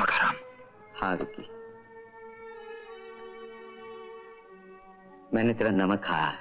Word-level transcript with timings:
नमक 0.00 0.10
हराम 0.12 0.34
हाँ 0.96 1.14
विक्की 1.16 1.42
मैंने 5.34 5.54
तेरा 5.54 5.70
नमक 5.70 6.00
खाया 6.04 6.32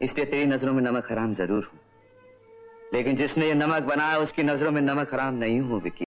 इसलिए 0.00 0.26
तेरी 0.26 0.44
नज़रों 0.44 0.72
में 0.72 0.82
नमक 0.82 1.10
हराम 1.10 1.32
ज़रूर 1.32 1.68
हूँ 1.72 1.80
लेकिन 2.94 3.16
जिसने 3.16 3.46
ये 3.46 3.54
नमक 3.54 3.82
बनाया 3.84 4.16
उसकी 4.18 4.42
नज़रों 4.42 4.70
में 4.70 4.80
नमक 4.82 5.12
हराम 5.14 5.34
नहीं 5.34 5.60
हूँ 5.60 5.80
विक्की 5.80 6.04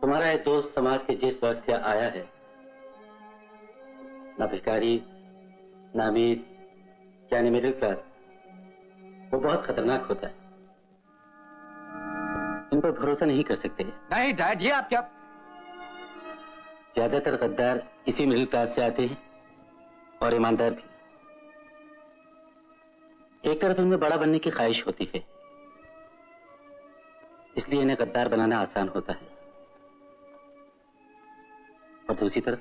तुम्हारा 0.00 0.30
ये 0.30 0.38
दोस्त 0.44 0.74
समाज 0.74 1.00
के 1.06 1.16
जिस 1.16 1.42
वर्ग 1.44 1.58
से 1.58 1.72
आया 1.72 2.06
है 2.10 2.24
ना 4.38 4.46
भिकारी 4.46 4.94
ना 5.96 6.06
अमीर 6.06 6.46
यानी 7.32 7.50
मिडिल 7.50 7.72
क्लास 7.72 7.98
वो 9.32 9.40
बहुत 9.40 9.66
खतरनाक 9.66 10.06
होता 10.08 10.26
है 10.26 10.43
पर 12.84 12.90
भरोसा 12.92 13.26
नहीं 13.26 13.44
कर 13.44 13.54
सकते। 13.56 13.84
नहीं 13.84 14.32
डैड 14.36 14.62
ये 14.62 14.70
आप 14.72 14.88
क्या 14.88 15.00
ज़्यादातर 16.94 17.36
गद्दार 17.38 17.82
इसी 18.08 18.26
मिडिल 18.26 18.44
क्लास 18.46 18.74
से 18.74 18.82
आते 18.82 19.02
हैं 19.02 19.16
और 20.22 20.34
ईमानदार 20.34 20.70
भी। 20.70 20.82
एक 23.44 23.60
तरफ़ 23.60 23.80
इनमें 23.80 23.98
बड़ा 24.00 24.16
बनने 24.16 24.38
की 24.38 24.50
ख्वाहिश 24.50 24.86
होती 24.86 25.08
है 25.14 25.22
इसलिए 27.56 27.80
इन्हें 27.82 27.96
गद्दार 28.00 28.28
बनाना 28.28 28.58
आसान 28.58 28.88
होता 28.88 29.12
है। 29.12 29.26
और 32.10 32.14
दूसरी 32.16 32.40
तरफ़ 32.42 32.60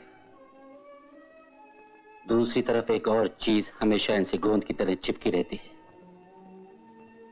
दूसरी 2.28 2.62
तरफ़ 2.64 2.92
एक 2.92 3.08
और 3.08 3.28
चीज़ 3.42 3.72
हमेशा 3.82 4.16
इनसे 4.16 4.38
गोंद 4.40 4.64
की 4.64 4.74
तरह 4.74 4.96
चिपकी 5.06 5.30
रहती 5.30 5.56
है 5.56 5.72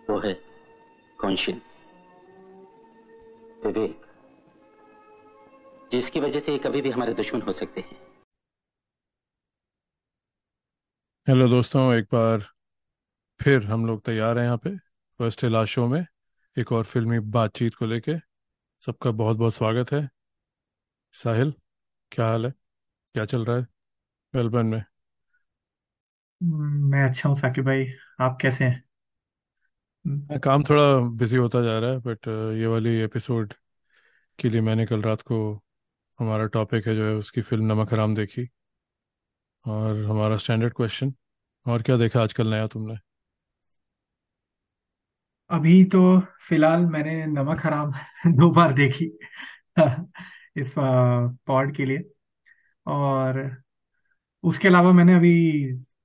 वो 0.10 0.20
है 0.20 0.34
कॉन्शियंस 1.20 1.62
विवेक 3.66 4.06
जिसकी 5.92 6.20
वजह 6.20 6.40
से 6.40 6.52
ये 6.52 6.58
कभी 6.58 6.82
भी 6.82 6.90
हमारे 6.92 7.14
दुश्मन 7.14 7.42
हो 7.42 7.52
सकते 7.52 7.82
हैं। 7.82 8.00
हेलो 11.28 11.48
दोस्तों 11.48 11.94
एक 11.94 12.06
बार 12.06 12.46
फिर 13.40 13.66
हम 13.66 13.86
लोग 13.86 14.02
तैयार 14.06 14.38
हैं 14.38 14.46
यहाँ 14.46 14.58
पे 14.58 14.76
फ़र्स्ट 15.20 15.44
लास्ट 15.46 15.74
शो 15.74 15.88
में। 15.88 16.06
एक 16.58 16.72
और 16.72 16.84
फिल्मी 16.84 17.20
बातचीत 17.30 17.76
को 17.76 17.86
लेके 17.86 18.16
सबका 18.84 19.12
बहुत 19.12 19.38
बहुत 19.38 19.54
स्वागत 19.54 19.92
है। 19.94 20.08
साहिल 21.16 21.54
क्या 22.12 22.28
हाल 22.28 22.46
है? 22.46 22.54
क्या 23.16 23.26
चल 23.26 23.46
रहा 23.46 23.58
है 23.58 23.68
मेलबर्न 24.34 24.66
में? 24.66 24.84
मैं 26.92 27.04
अच्छा 27.10 27.30
हूँ 27.30 27.36
साकिब 27.38 27.66
भाई 27.66 27.86
आप 28.22 28.38
कैसे 28.42 28.64
हैं? 28.64 28.84
काम 30.40 30.64
थोड़ा 30.64 30.84
बिज़ी 31.18 31.38
होता 31.38 31.62
जा 31.62 31.78
रहा 31.80 31.92
है 31.92 32.00
बट 32.02 32.28
ये 32.58 32.68
वाली 32.68 32.90
एपिसोड 33.02 33.54
के 34.40 34.50
लिए 34.50 34.62
मैंने 34.62 34.86
कल 34.88 35.02
रात 35.04 35.22
को 35.24 35.40
हमारा 36.20 36.46
टॉपिक 36.54 36.88
है 36.88 36.96
जो 36.96 37.08
है 37.08 37.16
उसकी 37.16 37.42
फ़िल्म 37.44 37.74
नमक 37.74 37.94
हराम 37.94 38.16
देखी। 38.16 38.48
और 39.66 40.04
हमारा 40.06 40.38
स्टैंडर्ड 40.38 40.74
क्वेश्चन 40.74 41.14
और 41.66 41.82
क्या 41.84 41.98
देखा 41.98 42.24
आजकल 42.24 42.50
नया 42.52 42.68
तुमने? 42.70 42.98
अभी 45.50 45.84
तो 45.86 46.00
फ़िलहाल 46.42 46.86
मैंने 46.88 47.26
नमक 47.28 47.66
हराम 47.66 47.92
दो 48.38 48.50
बार 48.52 48.74
देखी 48.74 49.06
इस 50.58 50.74
पॉड 50.78 51.76
के 51.76 51.86
लिए। 51.86 52.04
और 52.86 53.40
उसके 54.44 54.68
अलावा 54.68 54.92
मैंने 54.92 55.16
अभी 55.16 55.32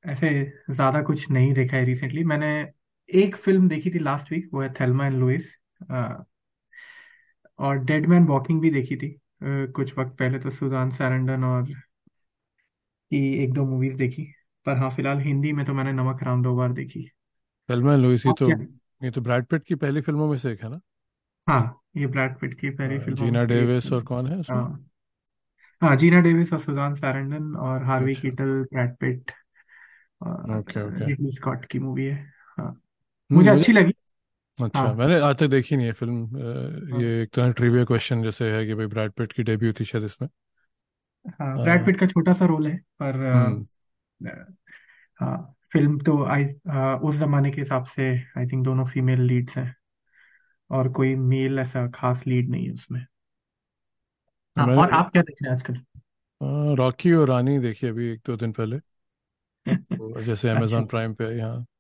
ऐसे 0.07 0.29
ज़्यादा 0.71 1.03
कुछ 1.03 1.31
नहीं 1.31 1.53
देखा 1.55 1.77
है 1.77 1.85
रिसेंटली 1.85 2.25
मैंने 2.25 2.49
एक 3.11 3.37
फ़िल्म 3.37 3.69
देखी 3.69 3.91
थी 3.91 3.99
लास्ट 4.01 4.31
वीक 4.33 4.49
वो 4.53 4.63
है 4.63 4.73
थेल्मा 4.75 5.07
एंड 5.07 5.19
लुइस 5.19 5.55
और 7.59 7.79
डेड 7.81 8.07
मैन 8.09 8.27
वॉकिंग 8.27 8.61
भी 8.61 8.71
देखी 8.71 8.97
थी 8.97 9.11
अ, 9.13 9.73
कुछ 9.73 9.97
वक्त 9.99 10.17
पहले 10.19 10.39
तो 10.39 10.51
सुजान 10.53 10.91
सारंडन 10.93 11.45
और 11.47 11.69
की 13.11 13.19
एक 13.45 13.53
दो 13.53 13.65
मूवीज़ 13.65 13.97
देखी 13.99 14.25
पर 14.67 14.77
हाँ 14.79 14.91
फ़िलहाल 14.91 15.21
हिंदी 15.21 15.53
में 15.53 15.65
तो 15.67 15.75
मैंने 15.75 15.93
नमक 15.95 16.23
हराम 16.23 16.43
दो 16.43 16.57
बार 16.57 16.73
देखी। 16.73 17.09
फ़िल्म 17.69 17.91
लुइस 17.97 18.27
ये 18.27 18.33
आप 18.33 18.35
तो 18.35 18.49
क्या? 18.49 18.57
ये 19.01 19.11
तो 19.11 19.21
ब्रैड 19.21 19.47
पिट 19.47 19.65
की 19.65 19.75
पहली 19.77 20.01
फ़िल्मों 20.03 20.29
में 20.29 20.37
से 20.39 20.53
एक 20.53 20.63
है 20.63 20.69
ना? 20.71 20.81
हाँ 21.47 21.61
ये 21.97 22.07
ब्रैड 22.09 22.39
पिट 22.41 22.59
की 22.61 22.71
पहली 22.73 22.99
फ़िल्मों 23.01 23.29
में 23.29 23.37
जीना 23.37 23.45
से 23.47 23.47
डेविस 23.47 23.93
और 23.93 24.03
कौन 24.05 24.27
है 24.27 24.39
उसमें? 24.39 24.67
हाँ। 24.67 24.89
हाँ 25.83 25.95
जीना 25.97 26.21
डेविस 26.21 26.53
और 26.53 26.61
सुजान 26.61 26.95
सारंडन 26.97 27.55
और 27.59 27.83
हार्वी 27.85 28.15
अच्छा। 28.15 28.17
कीटल 28.17 28.53
ब्रैड 28.65 28.97
पिट 28.99 29.31
ओके 30.51 30.81
और 30.81 30.83
ओके 30.83 31.07
रिडली 31.07 31.33
स्कॉट 31.33 31.65
की 31.67 31.79
मूवी 31.81 32.05
है। 32.07 32.17
हाँ। 32.59 32.81
मुझे 33.31 33.51
मुझे 33.51 33.51
अच्छी 33.51 33.73
लगी। 33.73 33.93
अच्छा 34.59 34.81
हाँ। 34.81 34.95
मैंने 34.95 35.21
आज 35.21 35.37
तक 35.37 35.47
देखी 35.47 35.77
नहीं 35.77 35.87
है 35.87 35.93
फ़िल्म। 35.93 36.37
हाँ। 36.93 37.01
ये 37.01 37.23
एक 37.23 37.31
तरह 37.35 37.53
ट्रिविया 37.53 37.85
क्वेश्चन 37.85 38.23
जैसे 38.23 38.51
है 38.53 38.67
कि 38.67 38.75
भाई 38.75 38.87
ब्रैड 38.87 39.13
पिट 39.13 39.33
की 39.33 39.43
डेब्यू 39.43 39.73
थी 39.73 39.85
शायद 39.85 40.05
इसमें। 40.05 40.29
हाँ 41.41 41.63
ब्रैड 41.65 41.87
पिट 41.87 42.01
का 42.01 42.07
छोटा 42.07 42.33
सा 42.33 42.47
रोल 42.47 42.67
है 42.67 42.77
पर 43.03 43.17
हम्म। 43.27 43.67
हाँ 45.21 45.55
फ़िल्म 45.73 45.99
तो 45.99 46.25
आई 46.25 46.45
उस 47.09 47.17
जमाने 47.17 47.51
के 47.51 47.61
हिसाब 47.61 47.85
से 47.85 48.11
आई 48.39 48.47
थिंक 48.47 48.65
दोनों 48.65 48.85
फीमेल 48.85 49.21
लीड्स 49.21 49.57
हैं 49.57 49.75
और 50.71 50.89
कोई 50.93 51.15
मेल 51.15 51.59
ऐसा 51.59 51.87
खास 51.91 52.27
लीड 52.27 52.51
नहीं 52.51 52.67
है 52.67 52.73
उसमें। 52.73 53.07
हाँ 54.57 54.67
और 54.77 54.91
आप 54.91 55.11
क्या 55.13 55.23
देख 55.23 55.37
रहे 55.43 55.51
हैं 55.51 55.57
आजकल? 55.57 55.81
रॉकी 56.77 57.13
और 57.13 57.29
रानी 57.29 57.59
देखी 57.59 57.87
अभी 57.87 58.09
एक 58.09 58.21
दो 58.27 58.37
दिन 58.37 58.53
पहले। 58.53 58.77
वो 59.93 60.23
जैसे 60.23 60.49
अच्छा। 60.49 60.59
अमेजोन 60.59 60.87
प्राइम 60.87 61.15
पे 61.15 61.25
है। 61.25 61.37
यहाँ 61.39 61.61
अ, 61.61 61.76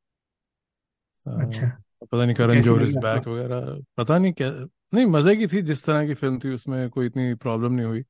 अच्छा। 1.27 1.67
पता 2.03 2.25
नहीं 2.25 2.35
करण 2.37 2.61
जोहर 2.61 2.83
इज़ 2.83 2.97
बैक 2.99 3.27
वगैरह 3.29 3.81
पता 3.97 4.19
नहीं 4.19 4.33
क्या 4.35 4.51
नहीं 4.93 5.07
मज़े 5.09 5.35
की 5.37 5.47
थी 5.49 5.63
जिस 5.65 5.85
तरह 5.85 6.07
की 6.07 6.15
फ़िल्म 6.15 6.39
थी 6.41 6.55
उसमें 6.55 6.89
कोई 6.91 7.07
इतनी 7.07 7.35
प्रॉब्लम 7.37 7.73
नहीं 7.73 7.87
हुई। 7.87 8.01
अ, 8.01 8.05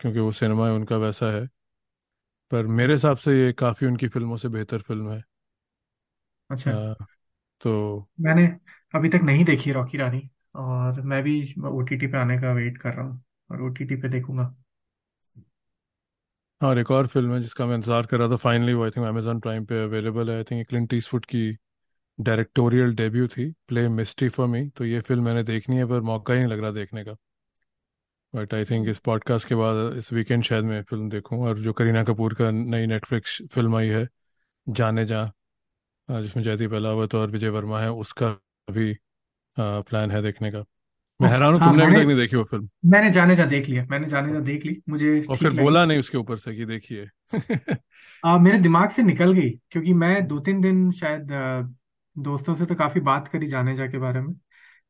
क्योंकि 0.00 0.18
वो 0.20 0.32
सिनेमा 0.34 0.70
उनका 0.72 0.96
वैसा 0.98 1.30
है। 1.32 1.48
पर 2.52 2.66
मेरे 2.72 2.92
हिसाब 2.92 3.16
से 3.18 3.32
ये 3.36 3.52
काफ़ी 3.54 3.86
उनकी 3.86 4.08
फ़िल्मों 4.08 4.36
से 4.36 4.48
बेहतर 4.50 4.78
फ़िल्म 4.82 5.10
है। 5.10 5.22
अच्छा। 6.50 6.78
अ, 6.80 6.94
तो 7.62 8.08
मैंने 8.18 8.42
अभी 8.94 9.08
तक 9.08 9.20
नहीं 9.22 9.44
देखी 9.44 9.72
रॉकी 9.72 9.98
रानी 9.98 10.20
और 10.56 11.00
मैं 11.02 11.22
भी 11.22 11.32
ओटीटी 11.68 12.06
पे 12.06 12.18
आने 12.18 12.38
का 12.38 12.52
वेट 12.52 12.78
कर 12.78 12.94
रहा 12.94 13.06
हूँ 13.06 13.22
और 13.50 13.62
ओटीटी 13.62 13.96
पे 13.96 14.08
देखूँगा। 14.08 14.42
हाँ, 14.42 14.54
और 16.60 16.78
एक 16.78 16.90
और 16.90 17.06
फ़िल्म 17.06 17.32
है 17.34 17.40
जिसका 17.40 17.66
मैं 17.66 17.74
इंतज़ार 17.76 18.06
कर 18.06 18.18
रहा 18.18 18.28
था। 18.30 18.36
फाइनली 18.36 18.72
वो 18.74 18.84
आई 18.84 18.90
थिंक 18.90 19.06
अमेजोन 19.06 19.40
प्राइम 19.40 19.64
पे 19.64 19.82
अवेलेबल 19.82 20.30
है। 20.30 20.36
आई 20.36 20.44
थिंक 20.44 20.66
क्लिंट 20.68 20.94
ईस्टवुड 20.94 21.24
की 21.26 21.50
डायरेक्टोरियल 22.18 22.94
डेब्यू 22.96 23.26
थी। 23.28 23.50
प्ले 23.68 23.88
मिस्ट्री 23.88 24.28
फॉर 24.28 24.46
मी 24.48 24.68
तो 24.76 24.84
ये 24.84 25.00
फ़िल्म 25.00 25.24
मैंने 25.24 25.42
देखनी 25.44 25.76
है, 25.76 25.84
पर 25.86 26.00
मौका 26.02 26.34
ही 26.34 26.40
नहीं 26.40 26.50
लग 26.50 26.60
रहा 26.60 26.70
देखने 26.72 27.04
का। 27.04 27.16
बट 28.34 28.54
आई 28.54 28.64
थिंक 28.64 28.88
इस 28.88 28.98
पॉडकास्ट 29.00 29.48
के 29.48 29.54
बाद, 29.54 29.96
इस 29.98 30.12
वीकेंड 30.12 30.42
शायद 30.44 30.64
मैं 30.64 30.82
फ़िल्म 30.84 31.08
देखूँ। 31.10 31.40
और 31.48 31.58
जो 31.60 31.72
करीना 31.72 32.02
कपूर 32.04 32.34
का 32.34 32.50
नई 32.50 32.86
नेटफ्लिक्स 32.86 33.40
फ़िल्म 33.52 33.76
आई 33.76 33.88
है, 33.88 34.08
जाने 34.66 35.04
जा 35.06 35.24
जिसमें 36.08 36.42
जयदीप 36.44 36.72
अहलावत 36.72 37.14
और 37.14 37.30
विजय 37.30 37.48
वर्मा 37.50 37.80
है, 37.80 37.90
उसका 37.92 38.28
भी 38.68 38.92
प्लान 39.56 40.10
है 40.10 40.22
देखने 40.22 40.50
का। 40.52 40.64
मैं 41.20 41.28
हैरान 41.30 41.52
हूँ 41.52 41.60
हाँ 41.60 41.68
तुमने 41.70 41.84
अभी 41.84 41.94
तक 41.94 42.06
नहीं 42.06 42.16
देखी 42.16 42.36
वो 42.36 42.44
फ़िल्म। 42.44 42.68
मैंने 42.86 43.10
जाने 43.10 43.34
जा 43.34 43.44
देख 43.46 43.68
लिया 43.68 43.84
मैंने 43.90 44.06
जाने 44.08 44.32
जा 44.32 44.40
देख 44.40 44.64
ली 44.64 44.76
मुझे 44.88 45.20
और 45.30 45.36
फिर 45.36 45.50
बोला 45.52 45.84
नहीं 45.84 45.98
उसके 45.98 46.18
ऊपर 46.18 46.36
से 46.36 46.54
कि 46.56 46.64
देखिए। 46.64 47.06
आ, 48.24 48.38
मेरे 48.38 48.58
दिमाग 48.58 48.90
से 48.90 49.02
निकल 49.02 49.32
गई 49.32 49.50
क्योंकि 49.70 49.94
मैं 49.94 50.26
दो 50.28 50.38
तीन 50.40 50.60
दिन 50.60 50.90
शायद 50.90 51.32
आ, 51.32 51.60
दोस्तों 52.16 52.54
से 52.54 52.66
तो 52.66 52.74
काफ़ी 52.74 53.00
बात 53.00 53.28
करी 53.28 53.46
जाने 53.46 53.76
जा 53.76 53.86
के 53.86 53.98
बारे 53.98 54.20
में 54.20 54.34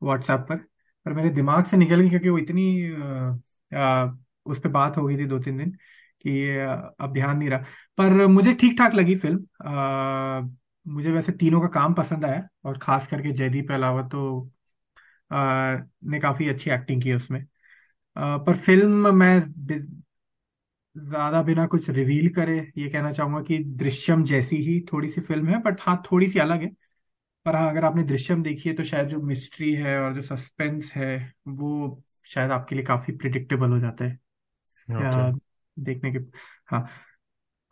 व्हाट्सएप 0.02 0.40
पर 0.48 0.56
पर 1.06 1.12
मेरे 1.12 1.30
दिमाग 1.30 1.64
से 1.64 1.76
निकल 1.76 2.00
गई 2.00 2.08
क्योंकि 2.08 2.28
वो 2.28 2.38
इतनी 2.38 2.92
आ, 2.92 3.38
आ, 3.72 4.12
उस 4.46 4.60
पर 4.60 4.68
बात 4.68 4.96
हो 4.96 5.06
गई 5.06 5.16
थी 5.16 5.26
दो 5.26 5.38
तीन 5.38 5.58
दिन 5.58 5.70
कि 6.22 6.58
आ, 6.58 6.74
अब 7.00 7.12
ध्यान 7.12 7.36
नहीं 7.38 7.50
रहा। 7.50 7.58
पर 7.98 8.26
मुझे 8.26 8.54
ठीक 8.54 8.78
ठाक 8.78 8.94
लगी 8.94 9.16
फ़िल्म 9.16 9.68
आ, 9.68 10.40
मुझे 10.86 11.10
वैसे 11.12 11.32
तीनों 11.32 11.60
का 11.60 11.68
काम 11.70 11.94
पसंद 11.94 12.24
आया 12.24 12.46
और 12.64 12.78
खास 12.78 13.06
करके 13.06 13.32
जयदीप 13.32 13.72
अलावा 13.72 14.02
तो 14.08 14.50
ने 15.30 16.20
काफ़ी 16.20 16.48
अच्छी 16.48 16.70
एक्टिंग 16.70 17.02
की 17.02 17.12
उसमें। 17.14 17.44
पर 18.16 18.56
फ़िल्म 18.58 19.14
मैं 19.16 19.38
ज़्यादा 20.96 21.40
बिना 21.42 21.66
कुछ 21.66 21.88
रिवील 21.90 22.28
करे 22.34 22.56
ये 22.78 22.88
कहना 22.88 23.12
चाहूँगा 23.12 23.40
कि 23.42 23.58
दृश्यम 23.76 24.24
जैसी 24.24 24.56
ही 24.62 24.80
थोड़ी 24.92 25.10
सी 25.10 25.20
फ़िल्म 25.20 25.48
है 25.48 25.60
बट 25.62 25.80
हाँ 25.80 26.02
थोड़ी 26.04 26.28
सी 26.30 26.38
अलग 26.38 26.62
है। 26.62 26.68
पर 27.46 27.56
हाँ 27.56 27.70
अगर 27.70 27.84
आपने 27.84 28.02
दृश्यम 28.04 28.42
देखी 28.42 28.68
है 28.68 28.74
तो 28.76 28.84
शायद 28.84 29.08
जो 29.08 29.20
मिस्ट्री 29.22 29.72
है 29.74 29.98
और 30.00 30.14
जो 30.14 30.22
सस्पेंस 30.22 30.92
है 30.94 31.08
वो 31.50 32.02
शायद 32.26 32.50
आपके 32.50 32.74
लिए 32.74 32.84
काफ़ी 32.84 33.12
प्रिडिक्टेबल 33.16 33.70
हो 33.70 33.78
जाता 33.80 34.04
है। 34.04 34.18
या 34.94 35.30
देखने 35.76 36.12
के 36.12 36.18
हाँ। 36.68 36.86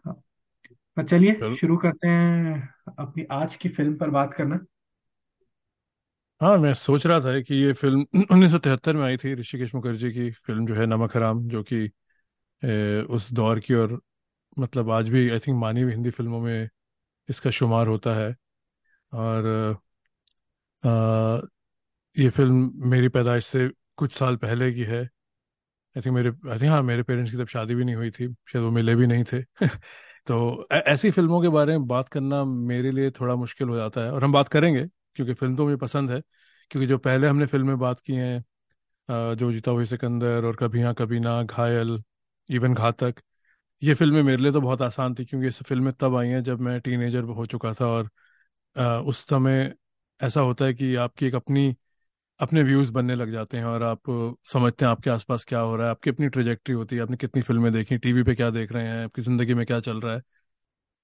हाँ। 0.05 1.05
चलिए 1.05 1.43
शुरू 1.51 1.77
करते 1.79 2.09
हैं 2.09 2.69
अपनी 2.99 3.25
आज 3.33 3.57
की 3.57 3.69
फ़िल्म 3.71 3.97
पर 3.99 4.11
बात 4.11 4.35
करना। 4.35 4.61
हाँ 6.41 6.57
मैं 6.59 6.73
सोच 6.75 7.05
रहा 7.07 7.21
था 7.21 7.41
कि 7.43 7.55
ये 7.57 7.73
फ़िल्म 7.73 8.01
1973 8.33 8.97
में 8.97 9.05
आई 9.05 9.17
थी 9.17 9.35
ऋषिकेश 9.35 9.75
मुखर्जी 9.75 10.11
की 10.13 10.31
फ़िल्म 10.33 10.67
जो 10.67 10.75
है 10.75 10.87
नमक 10.87 11.17
हराम 11.17 11.47
जो 11.49 11.63
कि 11.65 11.87
उस 13.09 13.31
दौर 13.33 13.61
की 13.61 13.75
और 13.75 14.01
मतलब 14.57 14.91
आज 14.93 15.09
भी 15.09 15.29
आई 15.31 15.39
थिंक 15.41 15.59
मानी 15.59 15.83
हुई 15.83 15.93
हिंदी 15.93 16.11
फ़िल्मों 16.11 16.41
में 16.41 16.69
इसका 17.29 17.51
शुमार 17.53 17.89
होता 17.89 18.15
है। 18.17 18.35
और 19.13 19.79
अ, 20.83 20.89
ये 22.17 22.31
फ़िल्म 22.31 22.73
मेरी 22.91 23.09
पैदाइश 23.11 23.47
से 23.47 23.69
कुछ 23.99 24.13
साल 24.13 24.37
पहले 24.39 24.73
की 24.73 24.83
है। 24.85 25.03
आई 25.97 26.03
थिंक 26.03 26.15
मेरे 26.15 26.31
आई 26.51 26.59
थिंक 26.61 26.71
हाँ 26.71 26.83
मेरे 26.83 27.03
पेरेंट्स 27.03 27.31
की 27.33 27.39
तब 27.39 27.47
शादी 27.49 27.75
भी 27.75 27.85
नहीं 27.85 27.95
हुई 27.97 28.11
थी 28.11 28.29
शायद 28.47 28.65
वो 28.65 28.71
मिले 28.71 28.95
भी 28.97 29.07
नहीं 29.07 29.25
थे। 29.25 29.43
तो 30.27 30.69
ऐसी 30.73 31.11
फ़िल्मों 31.11 31.41
के 31.43 31.49
बारे 31.51 31.79
में 31.79 31.87
बात 31.89 32.09
करना 32.09 32.45
मेरे 32.45 32.91
लिए 32.93 33.11
थोड़ा 33.13 33.37
मुश्किल 33.37 33.69
हो 33.69 33.77
जाता 33.77 34.01
है 34.01 34.13
और 34.13 34.25
हम 34.25 34.33
बात 34.33 34.49
करेंगे। 34.49 34.87
क्योंकि 35.17 35.35
फ़िल्म 35.35 35.57
तो 35.57 35.65
मुझे 35.65 35.77
पसंद 35.79 36.11
है, 36.11 36.21
क्योंकि 36.71 36.87
जो 36.87 36.99
पहले 37.01 37.29
हमने 37.29 37.47
फ़िल्में 37.47 37.79
बात 37.79 38.01
की 38.03 38.15
हैं 38.15 38.45
जो 39.09 39.53
जीता 39.53 39.71
हुई 39.71 39.85
सिकंदर 39.87 40.45
और 40.45 40.57
कभी 40.57 40.83
हाँ 40.83 40.95
कभी 40.95 41.21
ना, 41.21 41.43
घायल, 41.45 42.03
इवन 42.49 42.75
घातक, 42.75 43.15
ये 43.83 43.95
फ़िल्में 43.95 44.23
मेरे 44.23 44.43
लिए 44.43 44.53
तो 44.53 44.61
बहुत 44.61 44.83
आसान 44.83 45.15
थी 45.15 45.25
क्योंकि 45.25 45.47
ये 45.47 45.53
फ़िल्में 45.65 45.93
तब 45.95 46.17
आई 46.17 46.29
हैं 46.29 46.43
जब 46.45 46.61
मैं 46.63 46.81
टीनेजर 46.83 47.25
हो 47.33 47.47
चुका 47.49 47.73
था 47.75 47.87
और 47.89 48.11
उस 49.07 49.19
समय 49.27 49.75
ऐसा 50.21 50.41
होता 50.41 50.65
है 50.65 50.75
कि 50.75 50.95
आपकी 50.97 51.27
एक 51.27 51.35
अपनी, 51.35 51.75
अपने 52.41 52.63
व्यूज़ 52.63 52.93
बनने 52.93 53.15
लग 53.15 53.33
जाते 53.33 53.57
हैं 53.57 53.65
और 53.67 53.83
आप 53.85 54.03
समझते 54.47 54.85
हैं 54.85 54.91
आपके 54.93 55.11
आसपास 55.11 55.45
क्या 55.45 55.61
हो 55.61 55.77
रहा 55.77 55.87
है, 55.87 55.91
आपकी 55.91 56.11
अपनी 56.11 56.29
ट्रेजेक्ट्री 56.31 56.75
होती 56.75 56.97
है, 56.97 57.03
आपने 57.03 57.17
कितनी 57.17 57.43
फ़िल्में 57.43 57.73
देखी, 57.73 57.99
टीवी 57.99 58.23
पे 58.25 58.35
क्या 58.35 58.51
देख 58.51 58.73
रहे 58.73 58.89
हैं, 58.89 59.05
आपकी 59.05 59.23
ज़िंदगी 59.23 59.55
में 59.55 59.67
क्या 59.67 59.81
चल 59.81 60.01
रहा 60.01 60.15
है। 60.15 60.23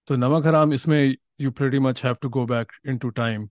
तो 0.08 0.16
नमक 0.16 0.46
हराम, 0.46 0.72
इसमें 0.72 1.16
you 1.40 1.50
pretty 1.52 1.78
much 1.80 2.04
have 2.04 2.16
to 2.22 2.28
go 2.30 2.46
back 2.46 2.72
in 2.86 2.98
to 2.98 3.10
time 3.12 3.48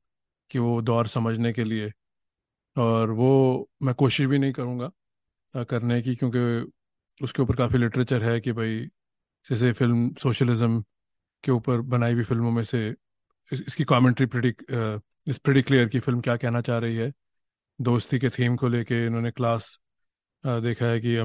कि 0.52 0.60
वो 0.60 0.82
दौर 0.82 1.08
समझने 1.08 1.54
के 1.54 1.64
लिए। 1.64 1.92
और 2.76 3.12
वो 3.12 3.70
मैं 3.84 3.94
कोशिश 3.96 4.28
भी 4.28 4.40
नहीं 4.40 4.52
करूँगा 4.54 5.64
करने 5.70 6.02
की 6.02 6.16
क्योंकि 6.16 6.72
उसके 7.22 7.42
ऊपर 7.42 7.56
काफ़ी 7.56 7.80
लिटरेचर 7.80 8.24
है 8.24 8.40
कि 8.42 8.52
भाई 8.52 8.80
जैसे 9.48 9.72
फ़िल्म 9.74 10.14
सोशलिज्म 10.22 10.84
के 11.44 11.52
ऊपर 11.52 11.82
बनाई 11.94 12.14
हुई 12.14 12.24
फ़िल्मों 12.24 12.52
में 12.52 12.64
से 12.64 12.88
इस, 12.90 13.62
इसकी 13.68 13.84
कमेंट्री 13.84 14.26
प्रेटी 14.26 14.54
इस 15.28 15.38
प्रेटी 15.38 15.62
क्लियर 15.62 15.88
की 15.90 16.00
फ़िल्म 16.00 16.22
क्या 16.22 16.36
कहना 16.38 16.62
चाह 16.62 16.78
रही 16.80 16.96
है। 16.96 17.12
दोस्ती 17.80 18.20
के 18.20 18.30
थीम 18.30 18.56
को 18.58 18.68
लेके 18.68 19.06
इन्होंने 19.06 19.32
क्लास 19.32 19.78
देखा 20.44 20.86
है 20.86 21.00
कि 21.00 21.18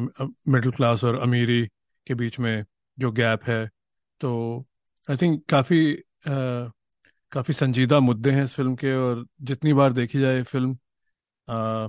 मिडिल 0.53 0.73
क्लास 0.73 1.05
और 1.05 1.19
अमीरी 1.23 1.67
के 2.07 2.15
बीच 2.15 2.39
में 2.41 2.65
जो 2.99 3.11
गैप 3.13 3.45
है। 3.45 3.67
तो 4.21 4.67
आई 5.09 5.17
थिंक 5.17 5.45
काफ़ी 5.51 5.81
काफ़ी 7.33 7.55
संजीदा 7.55 7.99
मुद्दे 8.01 8.31
हैं 8.31 8.45
इस 8.45 8.55
फ़िल्म 8.55 8.75
के 8.77 8.95
और 8.97 9.25
जितनी 9.43 9.73
बार 9.75 9.93
देखी 9.93 10.21
जाए 10.21 10.43
फ़िल्म 10.43 10.73
अ, 11.49 11.89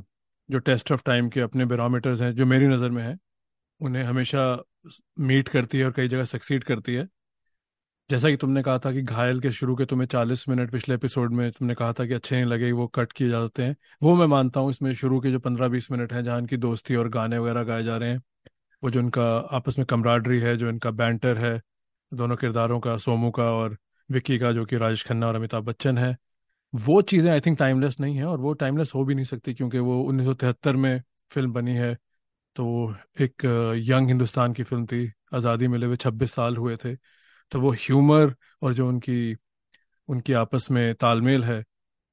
जो 0.50 0.60
टेस्ट 0.60 0.92
ऑफ़ 0.92 1.04
टाइम 1.06 1.30
के 1.30 1.42
अपने 1.42 1.66
बैरोमीटर्स 1.66 2.22
हैं 2.22 2.34
जो 2.36 2.46
मेरी 2.46 2.68
नज़र 2.68 2.90
में 2.92 3.04
है 3.04 3.18
उन्हें 3.82 4.04
हमेशा 4.04 4.46
मीट 5.22 5.50
करती 5.50 5.80
है 5.80 5.86
और 5.86 5.92
कई 5.92 6.08
जगह 6.08 6.26
सक्सीड 6.26 6.64
करती 6.64 6.96
है। 6.96 7.08
जैसा 8.10 8.30
कि 8.30 8.38
तुमने 8.38 8.62
कहा 8.64 8.80
था 8.80 8.92
कि 8.94 9.02
घायल 9.02 9.40
के 9.42 9.52
शुरू 9.52 9.76
के 9.76 9.86
तुम्हें 9.86 10.08
चालीस 10.08 10.48
मिनट 10.50 10.72
पिछले 10.72 10.96
एपिसोड 10.96 11.34
में 11.34 11.52
तुमने 11.52 11.76
कहा 11.76 11.94
था 11.94 12.06
कि 12.06 12.14
अच्छे 12.14 12.36
नहीं 12.36 12.46
लगे 12.46 12.72
वो 12.72 12.88
कट 12.96 13.12
किए 13.14 13.30
जा 13.30 13.46
सकते 13.46 13.64
हैं। 13.64 13.76
वो 14.04 14.16
मैं 14.16 14.26
मानता 14.26 14.60
हूँ 14.60 14.70
इसमें 14.72 14.94
शुरू 14.94 15.20
के 15.22 15.32
जो 15.32 15.40
पंद्रह 15.40 15.68
बीस 15.68 15.92
मिनट 15.92 16.14
हैं 16.14 16.24
जहाँ 16.24 16.40
इनकी 16.40 16.58
दोस्ती 16.58 16.96
और 16.96 17.10
गाने 17.10 17.38
वगैरह 17.40 17.64
गाए 17.64 17.84
जा 17.84 17.98
रहे 17.98 18.10
हैं 18.10 18.22
वो 18.84 18.90
जो 18.92 19.00
इनका 19.00 19.24
आपस 19.58 19.80
में 19.80 19.86
कमराडरी 19.88 20.40
है 20.40 20.56
जो 20.58 20.70
इनका 20.70 20.92
बैंटर 20.94 21.38
है 21.38 21.62
दोनों 22.12 22.36
किरदारों 22.36 22.80
का 22.80 22.98
सोमू 23.00 23.32
का 23.32 23.44
और 23.54 23.78
विक्की 24.10 24.38
का, 24.40 24.52
जो 24.52 24.66
कि 24.66 24.78
राजेश 24.78 25.04
खन्ना 25.06 25.28
और 25.28 25.36
अमिताभ 25.36 25.64
बच्चन 25.66 25.98
है, 25.98 26.16
वो 26.74 27.02
चीज़ें 27.04 27.32
आई 27.32 27.40
थिंक 27.42 27.58
टाइमलेस 27.60 28.00
नहीं 28.00 28.16
है 28.18 28.26
और 28.26 28.40
वो 28.42 28.54
टाइमलेस 28.56 28.92
हो 28.96 29.04
भी 29.06 29.16
नहीं 29.16 29.26
सकती 29.26 29.54
क्योंकि 29.54 29.80
वो 29.82 30.02
1973 30.04 30.76
में 30.78 31.02
फ़िल्म 31.32 31.54
बनी 31.54 31.76
है। 31.76 31.96
तो 32.56 32.96
एक 33.22 33.46
यंग 33.84 34.08
हिंदुस्तान 34.10 34.54
की 34.54 34.64
फ़िल्म 34.64 34.86
थी, 34.88 35.12
आज़ादी 35.34 35.68
मिले 35.68 35.86
हुए 35.86 35.98
छब्बीस 35.98 36.34
साल 36.34 36.58
हुए 36.58 36.78
थे। 36.86 36.96
तो 37.52 37.62
वो 37.62 37.72
ह्यूमर 37.74 38.36
और 38.64 38.74
जो 38.74 38.88
उनकी 38.90 39.36
उनकी 40.10 40.34
आपस 40.34 40.68
में 40.72 40.94
तालमेल 40.96 41.44
है, 41.44 41.64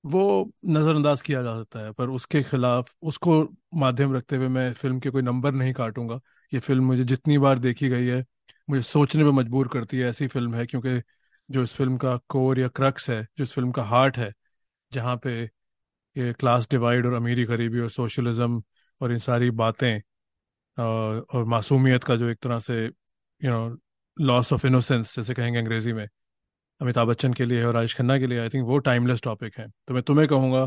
वो 0.04 0.52
नज़रअंदाज 0.66 1.22
किया 1.22 1.42
जा 1.42 1.56
सकता 1.58 1.80
है। 1.80 1.92
पर 1.92 2.10
उसके 2.10 2.42
खिलाफ, 2.42 2.94
उसको 3.02 3.42
माध्यम 3.76 4.14
रखते 4.16 4.36
हुए 4.36 4.48
मैं 4.50 4.72
फ़िल्म 4.74 5.00
के 5.00 5.10
कोई 5.10 5.22
नंबर 5.22 5.52
नहीं 5.54 5.72
काटूँगा। 5.74 6.20
ये 6.52 6.60
फ़िल्म 6.60 6.84
मुझे 6.86 7.04
जितनी 7.04 7.38
बार 7.38 7.58
देखी 7.60 7.88
गई 7.88 8.06
है, 8.06 8.24
मुझे 8.68 8.82
सोचने 8.82 9.24
पर 9.24 9.30
मजबूर 9.32 9.68
करती 9.68 9.98
है, 9.98 10.08
ऐसी 10.08 10.26
फ़िल्म 10.28 10.54
है, 10.54 10.66
क्योंकि 10.66 11.00
जो 11.48 11.62
इस 11.62 11.74
फ़िल्म 11.76 11.96
का 11.98 12.16
कोर 12.28 12.58
या 12.60 12.68
क्रक्स 12.70 13.08
है, 13.10 13.22
जो 13.38 13.44
इस 13.44 13.52
फ़िल्म 13.54 13.72
का 13.72 13.82
हार्ट 13.84 14.18
है, 14.18 14.32
जहाँ 14.92 15.16
पे 15.24 15.42
ये 16.16 16.32
क्लास 16.34 16.68
डिवाइड 16.70 17.06
और 17.06 17.14
अमीरी 17.14 17.44
गरीबी 17.46 17.80
और 17.80 17.90
सोशलिज्म 17.90 18.62
और 19.00 19.12
इन 19.12 19.18
सारी 19.20 19.50
बातें 19.52 20.00
और 20.78 21.44
मासूमियत 21.46 22.04
का 22.04 22.16
जो 22.16 22.28
एक 22.28 22.38
तरह 22.42 22.58
से 22.60 22.84
you 22.84 23.50
know 23.50 23.76
loss 24.16 24.52
of 24.52 24.66
innocence 24.66 25.14
जैसे 25.16 25.34
कहेंगे 25.34 25.58
अंग्रेज़ी 25.58 25.92
में, 25.92 26.06
अमिताभ 26.80 27.08
बच्चन 27.08 27.32
के 27.34 27.44
लिए 27.46 27.64
और 27.64 27.74
राजेश 27.74 27.94
खन्ना 27.96 28.18
के 28.18 28.26
लिए 28.26 28.40
आई 28.40 28.48
थिंक 28.50 28.66
वो 28.68 28.78
टाइमलेस 28.80 29.22
टॉपिक 29.22 29.58
है। 29.58 29.68
तो 29.88 29.94
मैं 29.94 30.02
तुम्हें 30.02 30.28
कहूँगा, 30.28 30.62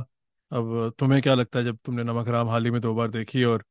अब 0.51 0.93
तुम्हें 0.99 1.21
क्या 1.21 1.33
लगता 1.35 1.59
है 1.59 1.65
जब 1.65 1.77
तुमने 1.85 2.03
नमक 2.03 2.27
राम 2.29 2.49
हाल 2.49 2.65
ही 2.65 2.71
में 2.71 2.81
दो 2.81 2.93
बार 2.95 3.09
देखी 3.11 3.43
और 3.43 3.63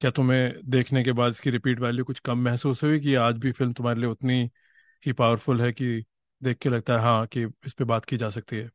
क्या 0.00 0.10
तुम्हें 0.10 0.52
देखने 0.70 1.02
के 1.04 1.12
बाद 1.12 1.32
इसकी 1.32 1.50
रिपीट 1.50 1.80
वैल्यू 1.80 2.04
कुछ 2.04 2.18
कम 2.20 2.38
महसूस 2.40 2.82
हुई 2.84 3.00
कि 3.00 3.14
आज 3.16 3.38
भी 3.38 3.52
फ़िल्म 3.52 3.72
तुम्हारे 3.72 4.00
लिए 4.00 4.10
उतनी 4.10 4.40
ही 5.06 5.12
पावरफुल 5.14 5.60
है 5.62 5.72
कि 5.72 6.04
देख 6.42 6.58
के 6.58 6.68
लगता 6.68 6.92
है 6.94 7.00
हाँ 7.02 7.26
कि 7.28 7.42
इस 7.66 7.74
पे 7.74 7.84
बात 7.86 8.04
की 8.06 8.16
जा 8.18 8.30
सकती 8.30 8.56
है। 8.56 8.70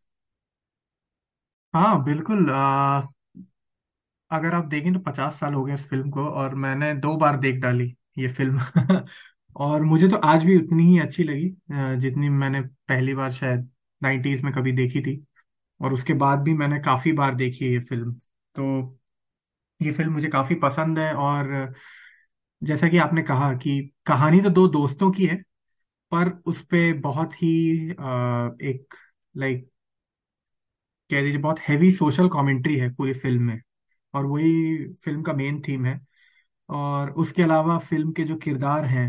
हाँ 1.74 2.04
बिल्कुल 2.04 2.50
आ, 2.52 3.02
अगर 4.32 4.54
आप 4.54 4.66
देखें 4.66 4.94
तो 4.94 5.00
पचास 5.02 5.40
साल 5.40 5.54
हो 5.54 5.64
गए 5.64 5.74
इस 5.74 5.88
फ़िल्म 5.90 6.10
को 6.12 6.26
और 6.32 6.56
मैंने 6.58 6.94
दो 6.96 7.16
बार 7.18 7.38
देख 7.40 7.60
डाली 7.62 7.86
ये 8.18 8.28
फ़िल्म। 8.30 8.60
और 9.58 9.82
मुझे 9.84 10.08
तो 10.10 10.16
आज 10.26 10.44
भी 10.44 10.58
उतनी 10.58 10.84
ही 10.86 10.98
अच्छी 11.00 11.24
लगी 11.24 11.50
जितनी 12.00 12.30
मैंने 12.32 12.62
पहली 12.88 13.14
बार 13.16 13.32
शायद 13.34 13.70
नाइन्टीज 14.02 14.44
में 14.44 14.52
कभी 14.54 14.72
देखी 14.74 15.02
थी। 15.02 15.22
और 15.80 15.94
उसके 15.94 16.14
बाद 16.18 16.40
भी 16.42 16.54
मैंने 16.56 16.80
काफ़ी 16.82 17.12
बार 17.14 17.36
देखी 17.36 17.66
है 17.66 17.72
ये 17.72 17.80
फ़िल्म। 17.82 18.14
तो 18.56 18.98
ये 19.82 19.92
फ़िल्म 19.94 20.14
मुझे 20.14 20.28
काफ़ी 20.30 20.56
पसंद 20.58 21.00
है 21.00 21.14
और 21.16 21.48
जैसा 22.62 22.88
कि 22.88 22.98
आपने 22.98 23.22
कहा 23.24 23.54
कि 23.56 23.80
कहानी 24.06 24.42
तो 24.42 24.50
दो 24.52 24.68
दोस्तों 24.70 25.12
की 25.12 25.26
है 25.26 25.42
पर 26.12 26.30
उस 26.48 26.64
पे 26.66 26.92
बहुत 27.02 27.34
ही 27.36 27.52
अ, 27.92 28.58
एक 28.64 28.96
लाइक 29.36 29.70
कह 31.10 31.22
दीजिए 31.22 31.40
बहुत 31.42 31.60
हैवी 31.60 31.92
सोशल 31.94 32.28
कमेंट्री 32.30 32.76
है 32.78 32.90
पूरी 32.96 33.14
फ़िल्म 33.16 33.44
में। 33.44 33.60
और 34.14 34.26
वही 34.26 34.86
फ़िल्म 35.06 35.22
का 35.24 35.34
मेन 35.34 35.62
थीम 35.62 35.86
है। 35.86 36.00
और 36.70 37.12
उसके 37.18 37.44
अलावा 37.44 37.78
फ़िल्म 37.82 38.12
के 38.14 38.24
जो 38.26 38.36
किरदार 38.40 38.86
हैं 38.88 39.08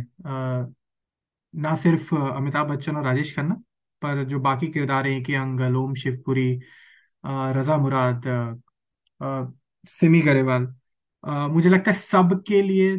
ना 1.54 1.74
सिर्फ़ 1.76 2.14
अमिताभ 2.16 2.68
बच्चन 2.68 2.96
और 2.96 3.04
राजेश 3.04 3.34
खन्ना 3.36 3.54
पर 4.02 4.24
जो 4.24 4.40
बाकी 4.40 4.66
किरदार 4.68 5.06
हैं 5.06 5.22
कि 5.22 5.34
अंगल 5.36 5.76
ओम 5.76 5.94
शिवपुरी 5.96 6.50
रजा 7.54 7.76
मुराद 7.78 8.26
अ, 9.20 9.52
सिमी 9.90 10.20
गरेवाल 10.22 10.66
मुझे 11.50 11.68
लगता 11.68 11.90
है 11.90 11.96
सबके 11.98 12.62
लिए 12.62 12.96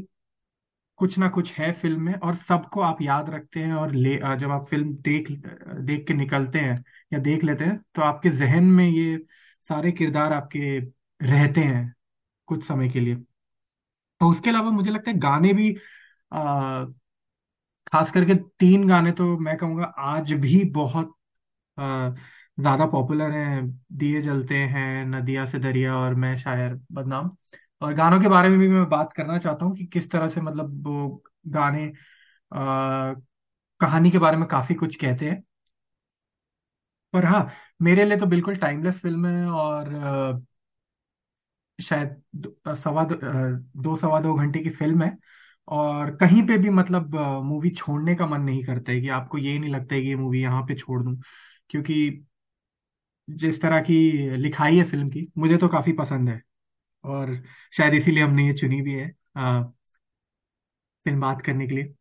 कुछ 1.00 1.18
ना 1.18 1.27
कुछ 1.29 1.51
है 1.53 1.72
फ़िल्म 1.74 2.01
में 2.01 2.13
और 2.15 2.36
सबको 2.36 2.82
आप 2.82 3.01
याद 3.01 3.29
रखते 3.29 3.60
हैं 3.60 3.74
और 3.74 3.94
ले 3.96 4.15
जब 4.39 4.51
आप 4.51 4.65
फ़िल्म 4.65 4.94
देख 5.03 5.29
देख 5.82 6.06
के 6.08 6.13
निकलते 6.13 6.60
हैं 6.60 6.75
या 7.13 7.20
देख 7.22 7.44
लेते 7.44 7.65
हैं 7.65 7.77
तो 7.96 8.01
आपके 8.01 8.29
जहन 8.32 8.63
में 8.72 8.86
ये 8.88 9.18
सारे 9.65 9.91
किरदार 9.91 10.34
आपके 10.34 10.79
रहते 11.22 11.62
हैं 11.63 11.94
कुछ 12.48 12.63
समय 12.63 12.89
के 12.89 13.00
लिए। 13.00 13.15
और 14.22 14.32
उसके 14.32 14.50
अलावा 14.50 14.72
मुझे 14.72 14.91
लगता 14.91 15.12
है 15.12 15.18
गाने 15.20 15.53
भी 15.53 15.75
आ, 16.32 16.86
खास 17.88 18.12
करके 18.12 18.36
तीन 18.60 18.88
गाने 18.89 19.12
तो 19.13 19.38
मैं 19.39 19.56
कहूँगा 19.58 19.86
आज 20.00 20.34
भी 20.36 20.63
बहुत 20.74 21.15
ज़्यादा 21.77 22.86
पॉपुलर 22.88 23.32
हैं। 23.32 23.68
दिए 23.94 24.22
जलते 24.22 24.58
हैं 24.68 25.06
नदिया 25.08 25.46
से 25.46 25.60
दरिया 25.60 25.96
और 25.98 26.15
मैं 26.15 26.36
शायर 26.38 26.74
बदनाम। 26.91 27.29
और 27.81 27.93
गानों 27.93 28.19
के 28.21 28.27
बारे 28.27 28.50
में 28.50 28.57
भी 28.59 28.67
मैं 28.67 28.88
बात 28.89 29.13
करना 29.13 29.38
चाहता 29.39 29.65
हूँ 29.65 29.75
कि 29.75 29.86
किस 29.88 30.09
तरह 30.12 30.29
से 30.29 30.41
मतलब 30.41 30.88
वो 30.88 31.24
गाने 31.48 31.86
आ, 32.51 33.13
कहानी 33.81 34.12
के 34.12 34.19
बारे 34.19 34.38
में 34.38 34.48
काफ़ी 34.50 34.75
कुछ 34.75 34.95
कहते 34.98 35.29
हैं। 35.29 35.43
पर 37.13 37.25
हाँ 37.25 37.41
मेरे 37.81 38.05
लिए 38.05 38.17
तो 38.17 38.25
बिल्कुल 38.27 38.55
टाइमलेस 38.57 39.00
फ़िल्म 39.00 39.27
है 39.27 39.45
और 39.50 39.89
शायद 41.79 42.21
सवा 42.75 43.03
दो, 43.05 43.15
दो 43.81 43.95
सवा 43.98 44.19
दो 44.21 44.33
घंटे 44.36 44.59
की 44.59 44.69
फ़िल्म 44.71 45.03
है। 45.03 45.17
और 45.67 46.15
कहीं 46.17 46.41
पे 46.48 46.57
भी 46.57 46.69
मतलब 46.71 47.15
मूवी 47.43 47.69
छोड़ने 47.71 48.15
का 48.15 48.25
मन 48.27 48.41
नहीं 48.41 48.63
करता 48.63 48.91
है 48.91 49.01
कि 49.01 49.09
आपको 49.12 49.38
ये 49.38 49.57
नहीं 49.59 49.71
लगता 49.71 49.95
है 49.95 50.01
कि 50.01 50.07
ये 50.07 50.15
मूवी 50.15 50.41
यहाँ 50.41 50.62
पे 50.63 50.75
छोड़ 50.75 51.01
दूँ। 51.03 51.15
क्योंकि 51.69 52.25
जिस 53.27 53.62
तरह 53.62 53.79
की 53.83 53.95
लिखाई 54.38 54.77
है 54.77 54.83
फ़िल्म 54.86 55.09
की 55.09 55.27
मुझे 55.38 55.57
तो 55.57 55.67
काफ़ी 55.69 55.93
पसंद 55.95 56.29
है। 56.29 56.41
और 57.03 57.36
शायद 57.74 57.94
इसीलिए 57.94 58.24
हमने 58.24 58.48
ये 58.48 58.53
चुनी 58.56 58.82
भी 58.82 58.94
है 58.94 59.10
फ़िल्म 61.06 61.20
बात 61.22 61.41
करने 61.41 61.68
के 61.68 61.75
लिए। 61.75 61.94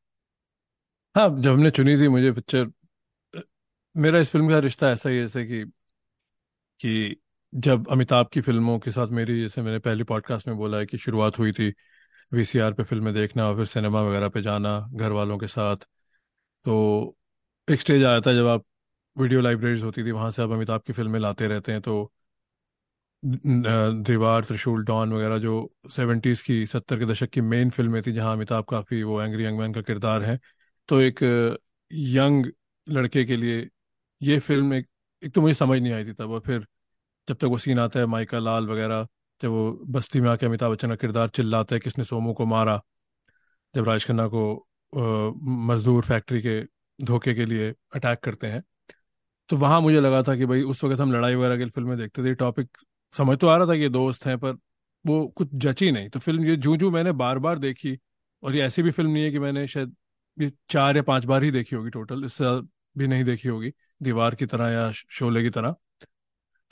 हाँ 1.14 1.28
जब 1.40 1.50
हमने 1.50 1.70
चुनी 1.72 1.96
थी 1.96 2.08
मुझे 2.08 2.32
पिक्चर 2.32 2.66
मेरा 3.94 4.18
इस 4.18 4.30
फ़िल्म 4.30 4.48
का 4.50 4.58
रिश्ता 4.60 4.90
ऐसा 4.90 5.08
ही 5.08 5.18
जैसे 5.20 5.44
कि 5.46 5.64
कि 6.80 7.16
जब 7.52 7.88
अमिताभ 7.90 8.28
की 8.32 8.40
फ़िल्मों 8.40 8.78
के 8.78 8.90
साथ 8.90 9.08
मेरी, 9.08 9.40
जैसे 9.42 9.62
मैंने 9.62 9.78
पहले 9.78 10.04
पॉडकास्ट 10.04 10.48
में 10.48 10.56
बोला 10.56 10.78
है 10.78 10.86
कि 10.86 10.98
शुरुआत 10.98 11.38
हुई 11.38 11.52
थी 11.52 11.72
वीसीआर 12.32 12.72
पे 12.74 12.84
फ़िल्में 12.84 13.12
देखना 13.14 13.46
और 13.48 13.56
फिर 13.56 13.66
सिनेमा 13.66 14.02
वगैरह 14.02 14.28
पे 14.28 14.42
जाना 14.42 14.78
घर 14.94 15.12
वालों 15.12 15.38
के 15.38 15.46
साथ 15.48 15.76
तो 16.64 17.16
एक 17.68 17.80
स्टेज 17.80 18.04
आया 18.04 18.20
था 18.20 18.32
जब 18.34 18.46
आप 18.48 18.64
वीडियो 19.16 19.40
लाइब्रेरीज 19.40 19.82
होती 19.82 20.04
थी, 20.04 20.10
वहाँ 20.12 20.30
से 20.30 20.42
आप 20.42 20.50
अमिताभ 20.52 20.82
की 20.86 20.92
फ़िल्में 20.92 21.20
लाते 21.20 21.48
रहते 21.48 21.72
हैं 21.72 21.80
तो 21.82 22.12
दीवार, 23.22 24.44
त्रिशूल, 24.44 24.84
डॉन 24.84 25.12
वगैरह 25.12 25.38
जो 25.38 25.54
सेवेंटीज़ 25.90 26.42
की, 26.44 26.66
सत्तर 26.66 26.98
के 26.98 27.04
दशक 27.06 27.28
की 27.30 27.40
मेन 27.42 27.70
फ़िल्में 27.70 28.00
थी, 28.02 28.12
जहाँ 28.12 28.32
अमिताभ 28.32 28.64
काफ़ी 28.70 29.02
वो 29.02 29.20
एंग्री 29.22 29.44
यंग 29.44 29.58
मैन 29.58 29.72
का 29.74 29.80
किरदार 29.82 30.22
है। 30.24 30.38
तो 30.88 31.00
एक 31.00 31.22
यंग 31.90 32.46
लड़के 32.86 33.24
के 33.24 33.36
लिए 33.36 33.68
ये 34.20 34.38
फ़िल्म 34.40 34.74
एक 34.74 34.86
एक 35.22 35.32
तो 35.34 35.40
मुझे 35.40 35.54
समझ 35.54 35.80
नहीं 35.80 35.92
आई 35.92 36.04
थी 36.04 36.12
तब, 36.12 36.30
और 36.30 36.40
फिर 36.40 36.66
जब 37.28 37.36
तक 37.36 37.44
वो 37.44 37.58
सीन 37.58 37.78
आता 37.78 38.00
है, 38.00 38.06
माइका 38.06 38.38
लाल 38.38 38.66
वगैरह, 38.68 39.06
जब 39.40 39.48
वो 39.50 39.70
बस्ती 39.88 40.20
में 40.20 40.28
आके 40.30 40.46
अमिताभ 40.46 40.72
बच्चन 40.72 40.88
का 40.88 40.96
किरदार 40.96 41.28
चिल्लाता 41.30 41.74
है, 41.74 41.80
किसने 41.80 42.04
सोमू 42.04 42.32
को 42.34 42.46
मारा, 42.46 42.80
जब 43.74 43.88
राज 43.88 44.04
खन्ना 44.06 44.26
को 44.28 44.44
मजदूर 45.68 46.04
फैक्ट्री 46.04 46.40
के 46.42 46.60
धोखे 46.98 47.34
के 47.34 47.44
लिए 47.46 47.70
अटैक 47.96 48.20
करते 48.20 48.46
हैं। 48.46 48.62
तो 49.50 49.56
वहाँ 49.56 49.80
मुझे 49.82 50.00
लगा 50.00 50.22
था 50.22 50.36
कि 50.36 50.46
भाई 50.46 50.62
उस 50.64 50.84
वक्त 50.84 51.00
हम 51.00 51.12
लड़ाई 51.12 51.34
वगैरह 51.34 51.56
की 51.58 51.70
फ़िल्में 51.70 51.96
देखते 51.98 52.24
थे, 52.24 52.34
टॉपिक 52.36 52.78
समझ 53.14 53.36
तो 53.38 53.46
आ 53.48 53.56
रहा 53.56 53.66
था 53.66 53.74
ये 53.74 53.88
दोस्त 53.90 54.26
हैं, 54.26 54.38
पर 54.38 54.56
वो 55.04 55.26
कुछ 55.28 55.48
जची 55.54 55.90
नहीं। 55.92 56.08
तो 56.10 56.20
फ़िल्म 56.20 56.44
ये 56.44 56.56
जू 56.58 56.76
जू 56.76 56.90
मैंने 56.90 57.12
बार 57.14 57.38
बार 57.38 57.58
देखी, 57.58 57.98
और 58.42 58.56
ये 58.56 58.62
ऐसी 58.62 58.82
भी 58.82 58.90
फ़िल्म 58.90 59.10
नहीं 59.10 59.24
है 59.24 59.30
कि 59.30 59.38
मैंने 59.38 59.66
शायद 59.68 59.94
ये 60.36 60.50
चार 60.70 60.96
या 60.96 61.02
पाँच 61.02 61.24
बार 61.24 61.42
ही 61.42 61.50
देखी 61.50 61.76
होगी 61.76 61.90
टोटल 61.90 62.24
इससे 62.24 62.60
भी 62.96 63.06
नहीं 63.06 63.24
देखी 63.24 63.48
होगी, 63.48 63.72
दीवार 64.02 64.34
की 64.34 64.46
तरह 64.46 64.68
या 64.70 64.90
शोले 64.92 65.42
की 65.42 65.50
तरह। 65.50 65.74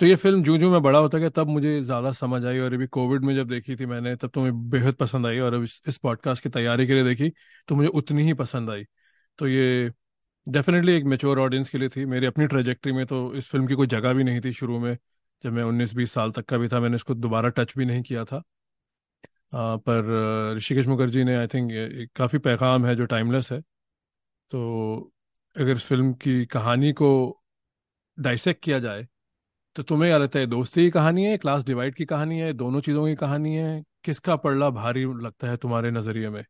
तो 0.01 0.07
ये 0.07 0.17
फ़िल्म 0.17 0.43
जू 0.43 0.57
जू 0.59 0.71
मैं 0.71 0.81
बड़ा 0.83 0.99
होता 0.99 1.19
गया, 1.19 1.29
तब 1.31 1.49
मुझे 1.49 1.81
ज़्यादा 1.83 2.13
समझ 2.13 2.45
आई, 2.47 2.59
और 2.59 2.75
अभी 2.75 2.87
कोविड 2.89 3.25
में 3.25 3.35
जब 3.35 3.49
देखी 3.49 3.77
थी 3.77 3.87
मैंने, 3.87 4.15
तब 4.17 4.31
तो 4.31 4.41
मुझे 4.41 4.53
बेहद 4.71 4.95
पसंद 4.95 5.27
आई, 5.27 5.39
और 5.39 5.55
अब 5.55 5.63
इस 5.63 5.99
पॉडकास्ट 6.03 6.43
की 6.43 6.49
तैयारी 6.51 6.87
के 6.87 6.95
लिए 6.95 7.05
देखी 7.05 7.33
तो 7.69 7.75
मुझे 7.75 7.89
उतनी 7.91 8.23
ही 8.23 8.35
पसंद 8.35 8.71
आई। 8.71 8.85
तो 9.39 9.49
ये 9.49 9.91
डेफिनेटली 10.47 10.93
एक 10.93 11.05
मेच्योर 11.07 11.39
ऑडियंस 11.41 11.69
के 11.71 11.79
लिए 11.79 11.89
थी, 11.89 12.05
मेरी 12.07 12.27
अपनी 12.27 12.47
ट्रेजेक्ट्री 12.47 12.93
में 12.93 13.05
तो 13.07 13.35
इस 13.35 13.49
फ़िल्म 13.51 13.67
की 13.67 13.75
कोई 13.75 13.87
जगह 13.89 14.13
भी 14.13 14.25
नहीं 14.25 14.41
थी 14.41 14.53
शुरू 14.55 14.79
में। 14.81 14.97
जब 15.47 15.53
मैं 15.53 15.63
उन्नीस 15.65 15.95
बीस 15.95 16.13
साल 16.13 16.31
तक 16.33 16.45
का 16.47 16.59
भी 16.59 16.69
था 16.69 16.81
मैंने 16.81 16.97
इसको 16.97 17.15
दोबारा 17.17 17.49
टच 17.51 17.75
भी 17.79 17.85
नहीं 17.87 18.03
किया 18.03 18.25
था। 18.25 18.43
आ, 19.55 19.77
पर 19.79 20.57
ऋषिकेश 20.57 20.87
मुखर्जी 20.87 21.25
ने 21.25 21.37
आई 21.37 21.47
थिंक 21.47 21.71
काफ़ी 22.17 22.39
पैगाम 22.41 22.87
है 22.87 22.95
जो 22.97 23.07
टाइमलेस 23.07 23.51
है। 23.53 23.61
तो 24.51 25.13
अगर 25.57 25.77
इस 25.77 25.87
फ़िल्म 25.89 26.13
की 26.17 26.45
कहानी 26.49 26.93
को 26.95 27.11
डाइसेक्ट 28.19 28.63
किया 28.65 28.79
जाए 28.79 29.07
तो 29.77 29.83
तुम्हें 29.83 30.11
क्या 30.11 30.19
लगता 30.19 30.39
है 30.39 30.47
दोस्ती 30.47 30.85
की 30.85 30.91
कहानी 30.91 31.25
है 31.27 31.37
क्लास 31.39 31.65
डिवाइड 31.67 31.95
की 31.95 32.05
कहानी 32.07 32.39
है 32.41 32.53
दोनों 32.55 32.81
चीज़ों 32.81 33.07
की 33.07 33.15
कहानी 33.17 33.55
है? 33.57 33.83
किसका 34.05 34.37
पड़ला 34.39 34.71
भारी 34.71 35.05
लगता 35.25 35.49
है 35.51 35.57
तुम्हारे 35.57 35.91
नज़रिए 35.93 36.31
में? 36.31 36.45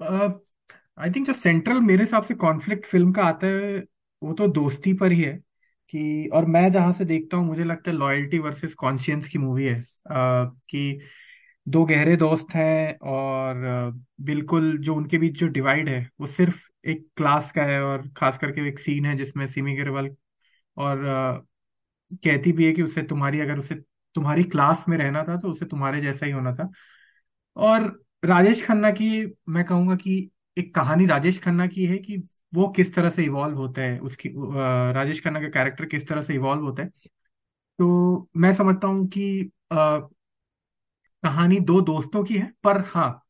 आई 0.00 1.10
थिंक 1.10 1.26
जो 1.26 1.32
सेंट्रल 1.32 1.80
मेरे 1.82 2.02
हिसाब 2.04 2.22
से 2.24 2.34
कॉन्फ्लिक्ट 2.36 2.86
फ़िल्म 2.86 3.12
का 3.12 3.24
आता 3.24 3.46
है 3.46 3.78
वो 4.22 4.32
तो 4.34 4.46
दोस्ती 4.52 4.92
पर 4.94 5.12
ही 5.12 5.22
है। 5.22 5.38
कि 5.90 6.28
और 6.34 6.46
मैं 6.46 6.70
जहाँ 6.72 6.92
से 6.92 7.04
देखता 7.04 7.36
हूँ 7.36 7.46
मुझे 7.46 7.64
लगता 7.64 7.90
है 7.90 7.96
लॉयल्टी 7.96 8.38
वर्सेस 8.38 8.74
कॉन्शियंस 8.74 9.28
की 9.28 9.38
मूवी 9.38 9.64
है। 9.64 9.82
uh, 9.82 9.86
कि 10.70 11.00
दो 11.66 11.84
गहरे 11.84 12.16
दोस्त 12.16 12.54
हैं 12.54 12.98
और 13.00 13.92
बिल्कुल 14.20 14.78
जो 14.78 14.94
उनके 14.94 15.18
बीच 15.18 15.38
जो 15.38 15.46
डिवाइड 15.48 15.88
है 15.88 16.10
वो 16.20 16.26
सिर्फ़ 16.26 16.62
एक 16.88 17.06
क्लास 17.16 17.52
का 17.52 17.62
है 17.62 17.80
और 17.82 18.08
खास 18.16 18.38
करके 18.38 18.68
एक 18.68 18.78
सीन 18.78 19.06
है 19.06 19.16
जिसमें 19.16 19.46
सिमी 19.48 19.76
अग्रवाल 19.78 20.10
और 20.76 21.04
कहती 22.24 22.52
भी 22.52 22.66
है 22.66 22.72
कि 22.72 22.82
उसे 22.82 23.02
तुम्हारी 23.02 23.40
अगर 23.40 23.58
उसे 23.58 23.74
तुम्हारी 24.14 24.44
क्लास 24.44 24.84
में 24.88 24.96
रहना 24.98 25.22
था 25.24 25.36
तो 25.36 25.50
उसे 25.50 25.66
तुम्हारे 25.66 26.00
जैसा 26.02 26.26
ही 26.26 26.32
होना 26.32 26.54
था। 26.54 26.70
और 27.56 27.82
राजेश 28.24 28.64
खन्ना 28.66 28.90
की 28.90 29.08
मैं 29.48 29.64
कहूँगा 29.64 29.96
कि 29.96 30.30
एक 30.58 30.74
कहानी 30.74 31.06
राजेश 31.06 31.38
खन्ना 31.40 31.66
की 31.66 31.86
है 31.86 31.98
कि 31.98 32.18
वो 32.52 32.68
किस 32.76 32.94
तरह 32.94 33.10
से 33.10 33.24
इवॉल्व 33.24 33.56
होता 33.58 33.82
है, 33.82 33.98
उसकी 34.00 34.28
राजेश 34.94 35.20
खन्ना 35.24 35.40
का 35.40 35.48
कैरेक्टर 35.50 35.86
किस 35.86 36.08
तरह 36.08 36.22
से 36.22 36.34
इवॉल्व 36.34 36.62
होता 36.62 36.82
है। 36.82 36.88
तो 37.78 38.28
मैं 38.38 38.52
समझता 38.54 38.88
हूँ 38.88 39.06
कि 39.08 39.50
कहानी 41.22 41.58
दो 41.60 41.80
दोस्तों 41.82 42.22
की 42.24 42.34
है, 42.34 42.50
पर 42.64 42.80
हाँ 42.86 43.22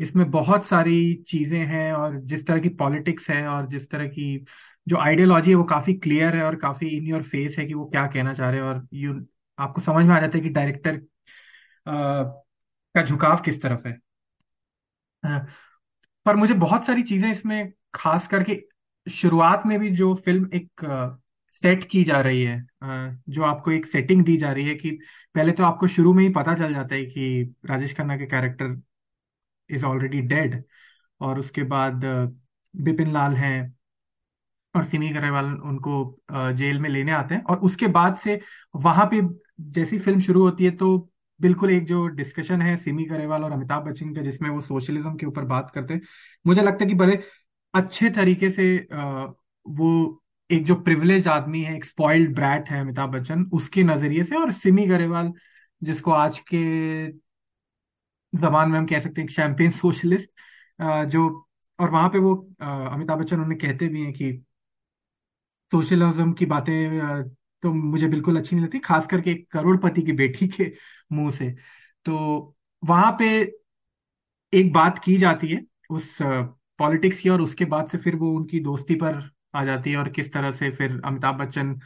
इसमें 0.00 0.30
बहुत 0.30 0.64
सारी 0.66 1.14
चीज़ें 1.28 1.58
हैं 1.66 1.92
और 1.92 2.18
जिस 2.22 2.46
तरह 2.46 2.60
की 2.60 2.68
पॉलिटिक्स 2.76 3.28
है 3.30 3.46
और 3.48 3.66
जिस 3.68 3.90
तरह 3.90 4.06
की 4.08 4.44
जो 4.86 4.96
आइडियोलॉजी 4.98 5.50
है 5.50 5.56
वो 5.56 5.64
काफ़ी 5.66 5.94
क्लियर 5.96 6.36
है 6.36 6.42
और 6.44 6.56
काफ़ी 6.56 6.88
इन 6.88 7.06
योर 7.06 7.22
फेस 7.24 7.58
है 7.58 7.66
कि 7.66 7.74
वो 7.74 7.84
क्या 7.86 8.06
कहना 8.06 8.34
चाह 8.34 8.50
रहे 8.50 8.60
हैं 8.60 8.66
और 8.68 8.86
यू 8.94 9.14
आपको 9.58 9.80
समझ 9.80 10.04
में 10.06 10.14
आ 10.14 10.20
जाता 10.20 10.38
है 10.38 10.42
कि 10.44 10.48
डायरेक्टर 10.50 11.00
का 11.86 13.02
झुकाव 13.04 13.40
किस 13.44 13.62
तरफ़ 13.62 13.86
है। 13.88 13.98
पर 16.26 16.36
मुझे 16.36 16.54
बहुत 16.56 16.84
सारी 16.84 17.02
चीज़ें 17.04 17.30
इसमें 17.32 17.72
खास 17.94 18.28
करके 18.28 18.62
शुरुआत 19.06 19.66
में 19.66 19.78
भी 19.80 19.90
जो 19.90 20.14
फ़िल्म 20.14 20.48
एक 20.54 20.84
सेट 21.52 21.84
की 21.84 22.02
जा 22.04 22.20
रही 22.20 22.42
है 22.42 22.58
जो 23.28 23.42
आपको 23.42 23.70
एक 23.70 23.86
सेटिंग 23.86 24.24
दी 24.24 24.36
जा 24.36 24.52
रही 24.52 24.68
है 24.68 24.74
कि 24.74 24.90
पहले 25.34 25.52
तो 25.52 25.64
आपको 25.64 25.86
शुरू 25.86 26.12
में 26.14 26.22
ही 26.24 26.28
पता 26.30 26.54
चल 26.54 26.74
जाता 26.74 26.94
है 26.94 27.04
कि 27.06 27.54
राजेश 27.66 27.94
खन्ना 27.94 28.16
के 28.16 28.26
कैरेक्टर 28.26 28.76
इज़ 29.70 29.84
ऑलरेडी 29.84 30.20
डेड 30.22 30.62
और 31.20 31.38
उसके 31.38 31.62
बाद 31.66 32.04
बिपिन 32.74 33.12
लाल 33.12 33.34
हैं 33.34 33.74
और 34.74 34.84
सिमी 34.84 35.08
ग्रेवाल 35.08 35.46
उनको 35.46 35.94
जेल 36.52 36.78
में 36.80 36.88
लेने 36.90 37.12
आते 37.12 37.34
हैं 37.34 37.42
और 37.42 37.58
उसके 37.58 37.86
बाद 37.88 38.16
से 38.16 38.40
वहाँ 38.76 39.06
पे 39.06 39.20
जैसी 39.70 39.98
फ़िल्म 39.98 40.20
शुरू 40.20 40.42
होती 40.42 40.64
है 40.64 40.70
तो 40.70 40.96
बिल्कुल 41.40 41.70
एक 41.70 41.84
जो 41.86 42.06
डिस्कशन 42.08 42.62
है 42.62 42.76
सिमी 42.76 43.04
गरेवाल 43.04 43.44
और 43.44 43.52
अमिताभ 43.52 43.84
बच्चन 43.84 44.14
का 44.14 44.22
जिसमें 44.22 44.48
वो 44.50 44.60
सोशलिज्म 44.60 45.16
के 45.16 45.26
ऊपर 45.26 45.44
बात 45.44 45.70
करते 45.70 45.94
हैं, 45.94 46.00
मुझे 46.46 46.62
लगता 46.62 46.84
है 46.84 46.88
कि 46.88 46.94
बड़े 46.94 47.22
अच्छे 47.74 48.10
तरीके 48.10 48.50
से 48.50 48.64
वो 49.66 50.22
एक 50.50 50.64
जो 50.64 50.74
प्रिविलेज 50.74 51.28
आदमी 51.28 51.62
है, 51.62 51.74
एक 51.76 51.84
स्पॉइल्ड 51.84 52.34
ब्रैट 52.34 52.68
है 52.70 52.80
अमिताभ 52.80 53.10
बच्चन, 53.12 53.42
उसके 53.54 53.82
नज़रिए 53.84 54.24
से 54.24 54.36
और 54.36 54.52
सिमी 54.52 54.86
गरेवाल, 54.86 55.32
जिसको 55.82 56.10
आज 56.12 56.38
के 56.52 56.58
जबान 58.32 58.70
में 58.70 58.78
हम 58.78 58.86
कह 58.86 59.00
सकते 59.00 59.20
हैं 59.20 59.28
चैंपियन 59.28 59.70
सोशलिस्ट 59.72 60.30
जो, 61.08 61.28
और 61.78 61.90
वहाँ 61.90 62.08
पे 62.08 62.18
वो 62.18 62.34
अमिताभ 62.60 63.18
बच्चन 63.18 63.40
उन्हें 63.40 63.58
कहते 63.58 63.88
भी 63.88 64.02
हैं 64.02 64.12
कि 64.12 64.32
सोशलिज्म 65.72 66.32
की 66.32 66.46
बातें 66.46 67.22
तो 67.62 67.72
मुझे 67.72 68.08
बिल्कुल 68.08 68.36
अच्छी 68.38 68.56
नहीं 68.56 68.64
लगती, 68.64 68.78
खास 68.78 69.06
करके 69.06 69.30
एक 69.30 69.46
करोड़पति 69.52 70.02
की 70.02 70.12
बेटी 70.12 70.48
के 70.48 70.72
मुँह 71.12 71.30
से। 71.30 71.50
तो 72.06 72.54
वहाँ 72.82 73.16
पे 73.18 73.28
एक 74.52 74.72
बात 74.72 74.98
की 74.98 75.16
जाती 75.18 75.48
है 75.48 75.60
उस 75.90 76.16
पॉलिटिक्स 76.78 77.20
की 77.20 77.28
और 77.28 77.40
उसके 77.42 77.64
बाद 77.64 77.86
से 77.88 77.98
फिर 77.98 78.16
वो 78.16 78.30
उनकी 78.36 78.60
दोस्ती 78.60 78.94
पर 78.94 79.20
आ 79.54 79.64
जाती 79.64 79.90
है 79.90 79.96
और 79.96 80.08
किस 80.08 80.32
तरह 80.32 80.50
से 80.52 80.70
फिर 80.70 81.00
अमिताभ 81.04 81.38
बच्चन 81.38 81.78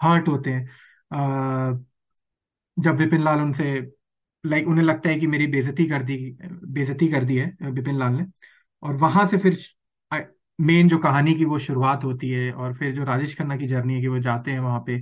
हर्ट 0.00 0.28
होते 0.28 0.50
हैं। 0.50 0.66
जब 2.76 2.96
विपिन 2.96 3.22
लाल 3.22 3.40
उनसे, 3.40 3.72
लाइक 4.44 4.68
उन्हें 4.68 4.84
लगता 4.84 5.10
है 5.10 5.18
कि 5.18 5.26
मेरी 5.26 5.46
बेजती 5.46 5.86
कर 5.86 6.02
दी 6.02 6.16
बेजती 6.42 7.08
कर 7.08 7.24
दी 7.24 7.36
है 7.36 7.56
विपिन 7.62 7.98
लाल 7.98 8.12
ने। 8.14 8.26
और 8.82 8.96
वहाँ 8.96 9.26
से 9.26 9.38
फिर 9.38 9.58
मेन 10.58 10.88
जो 10.88 10.98
कहानी 10.98 11.34
की 11.34 11.44
वो 11.44 11.58
शुरुआत 11.58 12.04
होती 12.04 12.30
है 12.30 12.52
और 12.52 12.74
फिर 12.74 12.94
जो 12.94 13.04
राजेश 13.04 13.34
खन्ना 13.38 13.56
की 13.56 13.66
जर्नी 13.66 13.94
है 13.94 14.00
कि 14.00 14.08
वो 14.08 14.18
जाते 14.18 14.50
हैं 14.50 14.60
वहाँ 14.60 14.80
पे। 14.86 14.98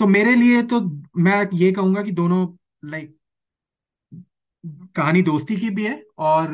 तो 0.00 0.06
मेरे 0.06 0.34
लिए 0.36 0.62
तो 0.62 0.80
मैं 1.18 1.46
ये 1.54 1.72
कहूँगा 1.72 2.02
कि 2.02 2.12
दोनों, 2.12 2.46
लाइक, 2.84 3.16
कहानी 4.96 5.22
दोस्ती 5.22 5.56
की 5.56 5.70
भी 5.70 5.84
है 5.86 6.02
और 6.18 6.48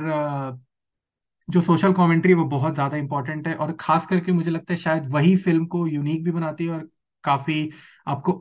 जो 1.48 1.60
सोशल 1.62 1.92
कमेंट्री 1.92 2.34
वो 2.34 2.44
बहुत 2.46 2.74
ज़्यादा 2.74 2.96
इंपॉर्टेंट 2.96 3.48
है 3.48 3.54
और 3.56 3.72
खास 3.80 4.06
करके 4.06 4.32
मुझे 4.32 4.50
लगता 4.50 4.72
है 4.72 4.76
शायद 4.78 5.08
वही 5.10 5.36
फ़िल्म 5.38 5.66
को 5.66 5.86
यूनिक 5.86 6.24
भी 6.24 6.30
बनाती 6.30 6.64
है 6.66 6.70
और 6.70 6.88
काफ़ी 7.24 7.70
आपको 8.06 8.32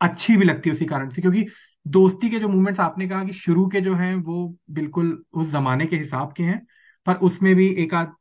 अच्छी 0.00 0.36
भी 0.36 0.44
लगती 0.44 0.70
है 0.70 0.74
उसी 0.74 0.84
कारण 0.86 1.10
से। 1.10 1.22
क्योंकि 1.22 1.46
दोस्ती 1.86 2.30
के 2.30 2.38
जो 2.40 2.48
मूवमेंट्स 2.48 2.80
आपने 2.80 3.08
कहा 3.08 3.24
कि 3.24 3.32
शुरू 3.34 3.66
के 3.68 3.80
जो 3.80 3.94
हैं 3.96 4.14
वो 4.16 4.46
बिल्कुल 4.72 5.22
उस 5.34 5.50
जमाने 5.50 5.86
के 5.86 5.96
हिसाब 5.96 6.32
के 6.34 6.42
हैं, 6.42 6.66
पर 7.06 7.14
उसमें 7.22 7.54
भी 7.56 7.68
एक 7.84 7.94
आध 7.94 8.12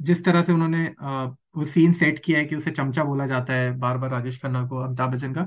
जिस 0.00 0.24
तरह 0.24 0.42
से 0.42 0.52
उन्होंने 0.52 0.84
वो 1.56 1.64
सीन 1.66 1.92
सेट 1.94 2.18
किया 2.24 2.38
है 2.38 2.44
कि 2.44 2.56
उसे 2.56 2.70
चमचा 2.70 3.04
बोला 3.04 3.26
जाता 3.26 3.52
है 3.54 3.70
बार 3.78 3.98
बार 3.98 4.10
राजेश 4.10 4.38
खन्ना 4.42 4.66
को, 4.68 4.78
अमिताभ 4.78 5.12
बच्चन 5.12 5.32
का 5.34 5.42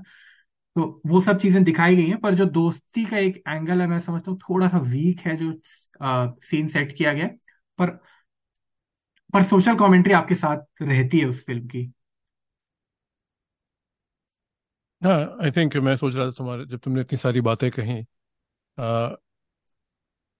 तो 0.76 1.02
वो 1.08 1.22
सब 1.22 1.38
चीज़ें 1.40 1.64
दिखाई 1.64 1.96
गई 1.96 2.06
हैं, 2.06 2.20
पर 2.20 2.36
जो 2.36 2.46
दोस्ती 2.48 3.04
का 3.06 3.18
एक 3.20 3.42
एंगल 3.48 3.82
है, 3.82 3.88
मैं 3.88 4.00
समझता 4.02 4.32
हूँ 4.32 4.40
थोड़ा 4.42 4.68
सा 4.68 4.78
वीक 4.80 5.20
है 5.22 5.36
जो 5.38 5.54
सीन 6.44 6.68
सेट 6.70 6.96
किया 6.98 7.14
गया। 7.14 7.30
पर 7.80 7.98
पर 9.34 9.44
सोशल 9.44 9.76
कमेंट्री 9.78 10.14
आपके 10.14 10.36
साथ 10.36 10.66
रहती 10.84 11.20
है 11.20 11.26
उस 11.28 11.44
फ़िल्म 11.46 11.68
की? 11.68 11.92
हाँ 15.02 15.38
आई 15.44 15.52
थिंक 15.52 15.76
मैं 15.78 15.96
सोच 15.96 16.16
रहा 16.16 16.26
था 16.26 16.32
तुम्हारे, 16.32 16.66
जब 16.66 16.80
तुमने 16.80 17.02
इतनी 17.02 17.18
सारी 17.18 17.42
बातें 17.42 17.70
कही 17.72 18.04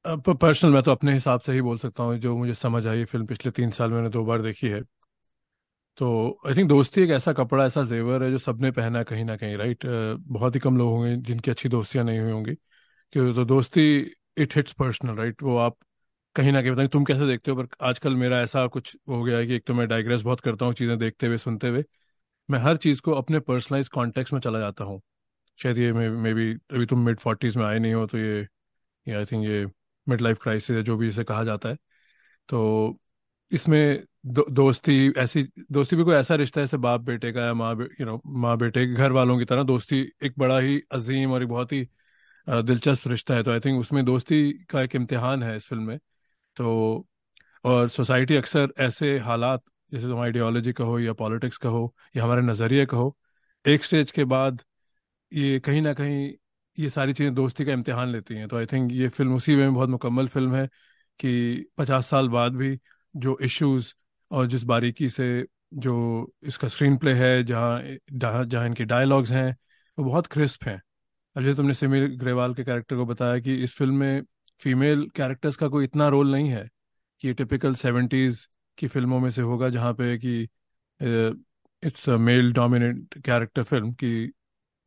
पर्सनल 0.06 0.72
मैं 0.72 0.82
तो 0.84 0.92
अपने 0.92 1.14
हिसाब 1.14 1.40
से 1.42 1.54
ही 1.54 1.62
बोल 1.62 1.78
सकता 1.78 2.04
हूँ, 2.04 2.18
जो 2.18 2.36
मुझे 2.38 2.54
समझ 2.56 2.86
आई 2.88 3.06
फ़िल्म 3.06 3.26
पिछले 3.26 3.52
तीन 3.54 3.72
साल 3.72 3.92
मैंने 3.92 4.10
दो 4.10 4.26
बार 4.26 4.42
देखी 4.42 4.68
है। 4.70 4.82
तो 6.00 6.08
आई 6.48 6.54
थिंक 6.56 6.68
दोस्ती 6.70 7.02
एक 7.02 7.10
ऐसा 7.12 7.32
कपड़ा, 7.34 7.66
ऐसा 7.66 7.84
जेवर 7.84 8.24
है 8.24 8.30
जो 8.32 8.38
सबने 8.38 8.72
पहना 8.72 9.02
कहीं 9.04 9.24
ना 9.26 9.36
कहीं 9.38 9.56
राइट 9.58 9.86
बहुत 10.30 10.56
ही 10.56 10.60
कम 10.60 10.78
लोग 10.78 10.90
होंगे 10.92 11.16
जिनकी 11.24 11.52
अच्छी 11.52 11.70
दोस्तियाँ 11.70 12.06
नहीं 12.06 12.20
हुई 12.20 12.32
होंगी। 12.32 12.54
क्यों 13.14 13.34
तो 13.36 13.46
दोस्ती 13.46 13.84
इट 14.38 14.56
हिट्स 14.58 14.74
पर्सनल 14.76 15.16
राइट 15.18 15.44
वो 15.44 15.58
आप 15.60 15.78
कहीं 16.38 16.52
ना 16.52 16.62
कहीं 16.62 16.72
बताएँ 16.72 16.88
तुम 16.88 17.04
कैसे 17.06 17.26
देखते 17.28 17.52
हो 17.52 17.58
पर 17.58 17.68
आजकल 17.86 18.16
मेरा 18.16 18.40
ऐसा 18.42 18.66
कुछ 18.68 18.96
हो 19.10 19.22
गया 19.24 19.38
है 19.38 19.46
कि 19.48 19.54
एक 19.56 19.64
तो 19.68 19.74
मैं 19.74 19.88
डाइग्रेस 19.88 20.22
बहुत 20.22 20.40
करता 20.42 20.66
हूँ 20.66 20.74
चीज़ें 20.74 20.98
देखते 21.00 21.28
हुए 21.28 21.38
सुनते 21.38 21.68
हुए। 21.70 21.84
मैं 22.50 22.60
हर 22.60 22.78
चीज़ 22.78 23.02
को 23.02 23.14
अपने 23.14 23.40
पर्सनलाइज 23.42 23.88
कॉन्टेक्स्ट 23.90 24.34
में 24.34 24.40
चला 24.42 24.60
जाता 24.60 24.84
हूँ। 24.84 25.02
शायद 25.60 25.78
ये 25.78 25.92
मे 25.94 26.34
बी 26.36 26.52
अभी 26.74 26.86
तुम 26.86 27.06
मिड 27.06 27.20
फोर्टीज़ 27.20 27.58
में 27.60 27.66
आए 27.66 27.80
नहीं 27.80 27.94
हो 27.94 28.06
तो 28.08 28.18
ये 28.18 28.48
आई 29.08 29.26
थिंक 29.26 29.46
ये 29.46 29.66
मिड 30.08 30.22
लाइफ 30.22 30.40
क्राइसिस 30.44 30.78
है 30.78 30.84
जो 30.84 30.98
भी 30.98 31.08
इसे 31.10 31.24
कहा 31.24 31.44
जाता 31.44 31.70
है। 31.70 31.78
तो 32.50 33.00
इसमें 33.52 34.04
दो, 34.26 34.46
दोस्ती 34.52 35.14
ऐसी 35.18 35.44
दोस्ती 35.72 35.96
भी 35.96 36.04
कोई 36.04 36.16
ऐसा 36.16 36.36
रिश्ता 36.36 36.62
है 36.62 36.66
जैसे 36.68 36.78
बाप 36.80 37.02
बेटे 37.02 37.32
का 37.34 37.46
या 37.46 37.54
माँ 37.54 37.74
यू 38.02 38.06
नो 38.06 38.22
माँ 38.38 38.58
बेटे 38.58 38.86
घर 38.88 39.12
वालों 39.12 39.38
की 39.40 39.46
तरह 39.46 39.64
दोस्ती 39.66 40.02
एक 40.24 40.34
बड़ा 40.40 40.60
ही 40.60 40.82
अजीम 40.94 41.32
और 41.34 41.44
एक 41.44 41.50
बहुत 41.50 41.72
ही 41.74 41.88
दिलचस्प 42.48 43.08
रिश्ता 43.08 43.36
है। 43.36 43.44
तो 43.44 43.52
आई 43.52 43.60
थिंक 43.60 43.80
उसमें 43.82 44.04
दोस्ती 44.06 44.52
का 44.70 44.82
एक 44.82 44.96
इम्तिहान 44.96 45.44
है 45.44 45.56
इस 45.58 45.68
फ़िल्म 45.70 45.84
में। 45.84 46.00
तो 46.58 47.08
और 47.64 47.90
सोसाइटी 47.90 48.36
अक्सर 48.36 48.74
ऐसे 48.80 49.18
हालात, 49.20 49.64
जैसे 49.92 50.08
तुम 50.08 50.20
आइडियोलॉजी 50.22 50.74
कहो 50.74 51.00
या 51.00 51.14
पॉलिटिक्स 51.16 51.58
कहो 51.58 51.94
या 52.18 52.24
हमारे 52.24 52.42
नज़रिए 52.42 52.86
कहो, 52.86 53.16
एक 53.66 53.84
स्टेज 53.84 54.12
के 54.12 54.24
बाद 54.26 54.62
ये 55.32 55.60
कहीं 55.60 55.82
ना 55.82 55.94
कहीं 55.94 56.32
ये 56.78 56.90
सारी 56.90 57.14
चीज़ें 57.14 57.34
दोस्ती 57.36 57.66
का 57.66 57.74
इम्तिहान 57.74 58.10
लेती 58.10 58.36
हैं। 58.36 58.48
तो 58.48 58.58
आई 58.58 58.66
थिंक 58.66 58.92
ये 58.94 59.08
फ़िल्म 59.10 59.36
उसी 59.36 59.56
वे 59.56 59.66
में 59.66 59.74
बहुत 59.74 59.90
मुकम्मल 59.90 60.28
फ़िल्म 60.28 60.56
है 60.56 60.68
कि 61.20 61.66
पचास 61.78 62.08
साल 62.10 62.30
बाद 62.30 62.56
भी 62.56 62.78
जो 63.16 63.38
इश्यूज़ 63.44 63.94
और 64.32 64.48
जिस 64.48 64.64
बारीकी 64.66 65.10
से 65.10 65.46
जो 65.76 65.96
इसका 66.44 66.68
स्क्रीन 66.68 66.98
प्ले 66.98 67.14
है, 67.14 67.44
जहाँ 67.44 68.46
जहाँ 68.46 68.66
इनके 68.66 68.86
डायलॉग्स 68.86 69.32
हैं, 69.32 69.56
वो 69.98 70.06
बहुत 70.06 70.28
क्रिस्प 70.28 70.64
हैं। 70.64 70.82
अब 71.36 71.44
जैसे 71.44 71.56
तुमने 71.58 71.74
सिमी 71.74 72.08
ग्रेवाल 72.10 72.54
के 72.54 72.64
कैरेक्टर 72.64 72.96
को 72.96 73.06
बताया 73.06 73.40
कि 73.40 73.56
इस 73.64 73.76
फ़िल्म 73.78 73.96
में 73.96 74.22
फीमेल 74.60 75.08
कैरेक्टर्स 75.16 75.56
का 75.56 75.68
कोई 75.68 75.84
इतना 75.84 76.08
रोल 76.08 76.32
नहीं 76.32 76.50
है 76.50 76.68
कि 77.22 77.34
टिपिकल 77.34 77.76
सेवेंटीज 77.76 78.48
की 78.78 78.88
फ़िल्मों 78.88 79.20
में 79.20 79.30
से 79.30 79.42
होगा 79.42 79.70
जहाँ 79.70 79.94
पे 79.94 80.18
कि 80.18 80.48
it's 81.84 82.10
a 82.10 82.18
male 82.18 82.52
dominate 82.54 83.22
character 83.26 83.64
film 83.64 83.92
की 83.94 84.12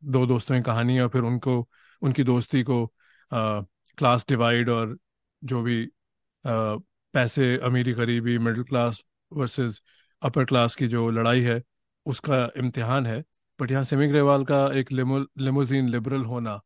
दो 0.03 0.27
दोस्तों 0.27 0.57
की 0.57 0.63
कहानी 0.63 0.97
है 0.97 1.03
और 1.03 1.09
फिर 1.09 1.23
उनको 1.23 1.69
उनकी 2.03 2.25
दोस्ती 2.25 2.63
को 2.63 2.87
क्लास 3.33 4.27
डिवाइड 4.29 4.69
और 4.69 4.99
जो 5.43 5.63
भी 5.63 5.85
आ, 5.85 6.77
पैसे 7.15 7.57
अमीरी 7.59 7.93
गरीबी 7.93 8.39
middle 8.39 8.65
class 8.65 9.05
versus 9.33 9.83
upper 10.23 10.45
class 10.45 10.77
की 10.77 10.89
जो 10.89 11.11
लड़ाई 11.11 11.41
है 11.43 11.63
उसका 12.07 12.45
इम्तिहान 12.57 13.07
है। 13.07 13.23
बट 13.59 13.71
यहाँ 13.71 13.85
सेमी 13.85 14.09
ग्रेवाल 14.09 14.45
का 14.45 14.67
एक 14.75 14.93
लिमो 14.93 15.19
लिमोजीन 15.39 15.89
लिबरल 15.89 16.25
होना 16.25 16.61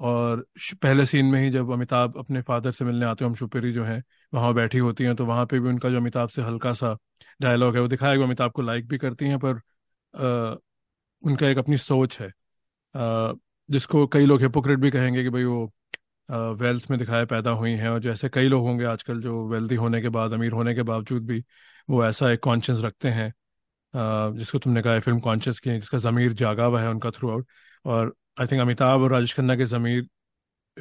और 0.00 0.44
पहले 0.82 1.04
सीन 1.06 1.26
में 1.26 1.40
ही 1.40 1.50
जब 1.50 1.70
अमिताभ 1.70 2.16
अपने 2.18 2.40
फादर 2.42 2.72
से 2.72 2.84
मिलने 2.84 3.06
आते 3.06 3.24
हैं 3.24 3.28
हम 3.30 3.34
शुपेरी 3.36 3.72
जो 3.72 3.84
हैं 3.84 4.02
वहाँ 4.32 4.52
बैठी 4.54 4.78
होती 4.78 5.04
हैं 5.04 5.14
तो 5.16 5.26
वहाँ 5.26 5.46
पे 5.46 5.60
भी 5.60 5.68
उनका 5.68 5.90
जो 5.90 5.96
अमिताभ 5.96 6.28
से 6.28 6.42
हल्का 6.42 6.72
सा 6.74 6.96
डायलॉग 7.40 7.74
है 7.76 7.80
वो 7.82 7.88
दिखाया 7.88 8.18
वो 8.18 8.24
अमिताभ 8.24 8.52
को 8.52 8.62
लाइक 8.62 8.88
भी 8.88 8.98
करती 8.98 9.28
हैं 9.28 9.38
पर 9.40 9.56
अ, 10.14 10.58
उनका 11.22 11.48
एक 11.48 11.58
अपनी 11.58 11.76
सोच 11.78 12.18
है। 12.20 12.28
अ, 12.74 13.34
जिसको 13.68 14.06
कई 14.08 14.26
लोग 14.26 14.42
हिपोक्रेट 14.42 14.78
भी 14.80 14.90
कहेंगे 14.90 15.22
कि 15.22 15.30
भाई 15.30 15.44
वो 15.44 15.70
वेल्थ 16.54 16.86
में 16.90 16.98
दिखाए 16.98 17.24
पैदा 17.26 17.50
हुई 17.52 17.70
हैं 17.72 17.88
और 17.88 18.00
जैसे 18.00 18.28
कई 18.28 18.48
लोग 18.48 18.62
होंगे 18.64 18.84
आजकल 18.84 19.20
जो 19.20 19.46
वेल्दी 19.48 19.74
होने 19.76 20.00
के 20.02 20.08
बाद 20.10 20.32
अमीर 20.32 20.52
होने 20.52 20.74
के 20.74 20.82
बावजूद 20.84 21.26
भी 21.26 21.42
वो 21.88 22.04
ऐसा 22.06 22.30
एक 22.30 22.40
कॉन्शियस 22.40 22.78
रखते 22.80 23.08
हैं 23.10 23.32
जिसको 24.34 24.58
तुमने 24.58 24.82
कहा 24.82 24.98
फ़िल्म 25.00 25.20
कॉन्शियस 25.20 25.60
की 25.60 25.70
है, 25.70 25.78
जिसका 25.80 25.98
ज़मीर 26.00 26.32
जागा 26.34 26.64
हुआ 26.64 26.80
है 26.82 26.88
उनका 26.90 27.10
थ्रू 27.10 27.30
आउट 27.30 27.46
और 27.84 28.14
आई 28.36 28.46
थिंक 28.46 28.60
अमिताभ 28.60 29.00
और 29.02 29.12
राजेश 29.12 29.34
खन्ना 29.34 29.54
के 29.56 29.64
ज़मीर 29.66 30.06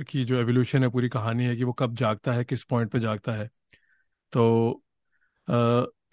की 0.09 0.23
जो 0.25 0.35
एवोल्यूशन 0.39 0.83
है 0.83 0.89
पूरी 0.89 1.09
कहानी 1.09 1.45
है 1.45 1.55
कि 1.55 1.63
वो 1.63 1.71
कब 1.79 1.95
जागता 1.95 2.31
है 2.31 2.43
किस 2.45 2.63
पॉइंट 2.63 2.91
पे 2.91 2.99
जागता 2.99 3.31
है। 3.31 3.49
तो 4.33 4.83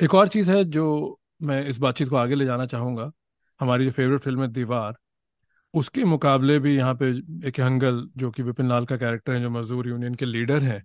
एक 0.01 0.15
और 0.15 0.29
चीज़ 0.29 0.51
है 0.51 0.65
जो 0.67 0.87
मैं 1.43 1.65
इस 1.67 1.79
बातचीत 1.79 2.09
को 2.09 2.17
आगे 2.17 2.35
ले 2.35 2.45
जाना 2.45 2.67
चाहूँगा। 2.67 3.11
हमारी 3.61 3.85
जो 3.85 3.91
फेवरेट 3.91 4.21
फ़िल्म 4.21 4.43
है 4.43 4.49
दीवार 4.49 4.95
उसके 5.75 6.05
मुकाबले 6.05 6.59
भी 6.59 6.77
यहाँ 6.77 6.95
पे 6.95 7.09
एक 7.49 7.61
हंगल 7.61 8.03
जो 8.17 8.31
कि 8.31 8.43
विपिन 8.43 8.69
लाल 8.69 8.85
का 8.87 8.97
कैरेक्टर 8.97 9.33
है 9.33 9.41
जो 9.43 9.51
मजदूर 9.51 9.89
यूनियन 9.89 10.15
के 10.15 10.27
लीडर 10.27 10.63
हैं। 10.65 10.83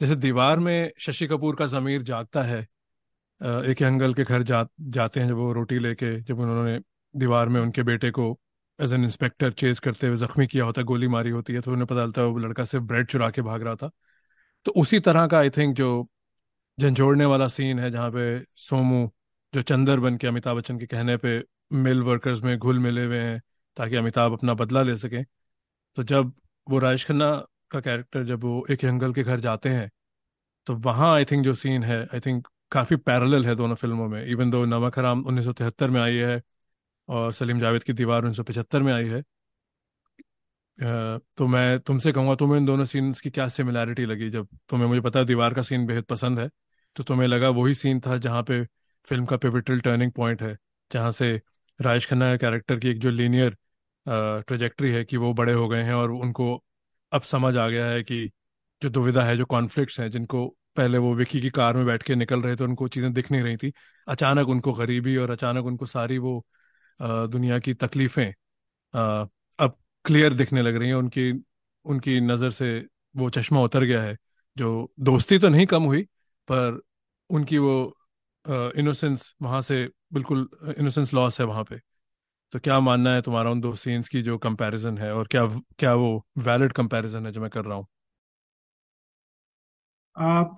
जैसे 0.00 0.16
दीवार 0.16 0.58
में 0.58 0.92
शशि 1.00 1.26
कपूर 1.26 1.56
का 1.56 1.66
ज़मीर 1.66 2.02
जागता 2.04 2.42
है 2.42 2.60
एक 3.40 3.82
हंगल 3.82 4.14
के 4.14 4.24
घर 4.24 4.42
जा, 4.42 4.66
जाते 4.80 5.20
हैं 5.20 5.28
जब 5.28 5.36
वो 5.36 5.52
रोटी 5.52 5.78
लेके 5.78 6.20
जब 6.22 6.40
उन्होंने 6.40 6.78
दीवार 7.14 7.48
में 7.48 7.60
उनके 7.60 7.82
बेटे 7.82 8.10
को 8.10 8.32
एज 8.78 8.92
एन 8.92 9.04
इंस्पेक्टर 9.04 9.52
चेज 9.52 9.78
करते 9.78 10.06
हुए 10.06 10.16
जख्मी 10.16 10.46
किया 10.46 10.64
होता 10.64 10.80
है 10.80 10.84
गोली 10.84 11.08
मारी 11.08 11.30
होती 11.30 11.52
है 11.52 11.60
तो 11.60 11.72
उन्हें 11.72 11.86
पता 11.86 12.04
चलता 12.04 12.22
है 12.22 12.26
वो 12.28 12.38
लड़का 12.38 12.64
सिर्फ़ 12.64 12.84
ब्रेड 12.84 13.06
चुरा 13.06 13.30
के 13.30 13.42
भाग 13.42 13.62
रहा 13.62 13.74
था। 13.76 13.90
तो 14.66 14.72
उसी 14.76 15.00
तरह 15.00 15.26
का 15.26 15.38
आई 15.38 15.50
थिंक 15.50 15.76
जो 15.76 16.08
झंझोड़ने 16.78 17.24
वाला 17.24 17.48
सीन 17.48 17.78
है, 17.78 17.90
जहाँ 17.90 18.10
पे 18.10 18.40
सोमू, 18.56 19.10
जो 19.52 19.62
चंदर 19.62 20.00
बन 20.00 20.16
के 20.16 20.26
अमिताभ 20.26 20.56
बच्चन 20.56 20.78
के 20.78 20.86
कहने 20.86 21.16
पे 21.16 21.42
मिल 21.72 22.02
वर्कर्स 22.02 22.42
में 22.42 22.56
घुल 22.58 22.78
मिले 22.78 23.04
हुए 23.04 23.18
हैं, 23.18 23.40
ताकि 23.76 23.96
अमिताभ 23.96 24.32
अपना 24.32 24.54
बदला 24.54 24.82
ले 24.82 24.96
सकें। 24.96 25.24
तो 25.96 26.02
जब 26.02 26.32
वो 26.66 26.78
राजेश 26.78 27.04
खन्ना 27.06 27.30
का 27.70 27.80
कैरेक्टर 27.80 28.24
जब 28.24 28.44
वो 28.44 28.66
एक 28.70 28.84
अंकल 28.84 29.12
के 29.12 29.22
घर 29.22 29.40
जाते 29.40 29.68
हैं 29.68 29.90
तो 30.66 30.74
वहाँ 30.76 31.14
आई 31.14 31.24
थिंक 31.24 31.44
जो 31.44 31.54
सीन 31.54 31.82
है 31.84 32.00
आई 32.14 32.20
थिंक 32.20 32.46
काफ़ी 32.72 32.96
पैरल 32.98 33.46
है 33.46 33.54
दोनों 33.56 33.74
फ़िल्मों 33.74 34.08
में। 34.08 34.24
इवन 34.26 34.50
दो 34.50 34.64
नमक 34.64 34.98
हराम 34.98 35.22
1973 35.22 35.90
में 35.90 36.00
आई 36.00 36.16
है 36.16 36.42
और 37.08 37.32
सलीम 37.34 37.60
जावेद 37.60 37.82
की 37.82 37.92
दीवार 37.94 38.22
1975 38.22 38.82
में 38.82 38.92
आई 38.92 39.06
है। 39.08 39.22
तो 40.78 41.46
मैं 41.46 41.78
तुमसे 41.80 42.12
कहूँगा, 42.12 42.34
तुम्हें 42.34 42.58
इन 42.58 42.66
दोनों 42.66 42.84
सीन्स 42.84 43.20
की 43.20 43.30
क्या 43.30 43.46
सिमिलैरिटी 43.48 44.04
लगी? 44.06 44.28
जब 44.30 44.48
तुम्हें, 44.68 44.88
मुझे 44.88 45.00
पता 45.00 45.18
है 45.18 45.24
दीवार 45.24 45.54
का 45.54 45.62
सीन 45.62 45.86
बेहद 45.86 46.04
पसंद 46.06 46.38
है 46.38 46.48
तो 46.96 47.02
तुम्हें 47.04 47.26
लगा 47.28 47.48
वही 47.50 47.74
सीन 47.74 48.00
था 48.00 48.16
जहाँ 48.18 48.42
पे 48.42 48.62
फ़िल्म 49.04 49.24
का 49.26 49.36
पिवटल 49.36 49.80
टर्निंग 49.80 50.12
पॉइंट 50.12 50.42
है, 50.42 50.56
जहाँ 50.90 51.12
से 51.12 51.34
राजेश 51.80 52.06
खन्ना 52.10 52.36
कैरेक्टर 52.36 52.78
की 52.78 52.88
एक 52.88 52.98
जो 53.00 53.10
लीनियर 53.10 53.56
ट्रेजेक्ट्री 54.06 54.90
है 54.92 55.04
कि 55.04 55.16
वो 55.16 55.32
बड़े 55.34 55.52
हो 55.52 55.68
गए 55.68 55.82
हैं 55.82 55.94
और 55.94 56.10
उनको 56.12 56.54
अब 57.12 57.22
समझ 57.24 57.56
आ 57.56 57.68
गया 57.68 57.86
है 57.86 58.02
कि 58.02 58.30
जो 58.82 58.88
दुविधा 58.90 59.22
है, 59.22 59.36
जो 59.36 59.44
कॉन्फ्लिक्ट्स 59.46 60.00
हैं, 60.00 60.10
जिनको 60.10 60.46
पहले 60.76 60.98
वो 60.98 61.14
विकी 61.14 61.40
की 61.40 61.50
कार 61.50 61.76
में 61.76 61.84
बैठ 61.86 62.02
के 62.02 62.14
निकल 62.14 62.42
रहे 62.42 62.56
थे, 62.56 62.64
उनको 62.64 62.88
चीज़ें 62.88 63.12
दिख 63.12 63.30
नहीं 63.32 63.42
रही 63.42 63.56
थी। 63.58 63.72
अचानक 64.06 64.48
उनको 64.48 64.72
गरीबी 64.74 65.16
और 65.16 65.30
अचानक 65.30 65.64
उनको 65.66 65.86
सारी 65.86 66.18
वो 66.18 66.44
दुनिया 67.00 67.58
की 67.60 67.74
तकलीफें 67.76 68.32
अब 69.58 69.76
क्लियर 70.04 70.34
दिखने 70.34 70.62
लग 70.62 70.76
रही 70.76 70.88
हैं 70.88 70.94
उनकी 70.96 71.30
उनकी 71.84 72.20
नज़र 72.20 72.50
से 72.50 72.68
वो 73.14 73.28
चश्मा 73.30 73.60
उतर 73.62 73.84
गया 73.84 74.02
है 74.02 74.16
जो 74.56 74.70
दोस्ती 75.00 75.38
तो 75.38 75.48
नहीं 75.48 75.66
कम 75.66 75.82
हुई 75.84 76.02
पर 76.48 76.80
उनकी 77.30 77.58
वो 77.58 77.74
इनोसेंस 78.78 79.34
वहाँ 79.42 79.62
से 79.62 79.84
बिल्कुल 80.12 80.48
इनोसेंस 80.78 81.14
लॉस 81.14 81.40
है 81.40 81.46
वहाँ 81.46 81.64
पे। 81.64 81.78
तो 82.52 82.58
क्या 82.60 82.78
मानना 82.80 83.14
है 83.14 83.22
तुम्हारा 83.22 83.50
उन 83.50 83.60
दो 83.60 83.74
सीन्स 83.76 84.08
की 84.08 84.22
जो 84.22 84.38
कंपैरिजन 84.40 84.98
है 84.98 85.12
और 85.14 85.26
क्या 85.28 85.46
क्या 85.78 85.94
वो 85.94 86.10
वैलिड 86.40 86.72
कंपैरिजन 86.72 87.26
है 87.26 87.32
जो 87.32 87.40
मैं 87.40 87.50
कर 87.50 87.64
रहा 87.64 87.76
हूँ? 87.76 87.86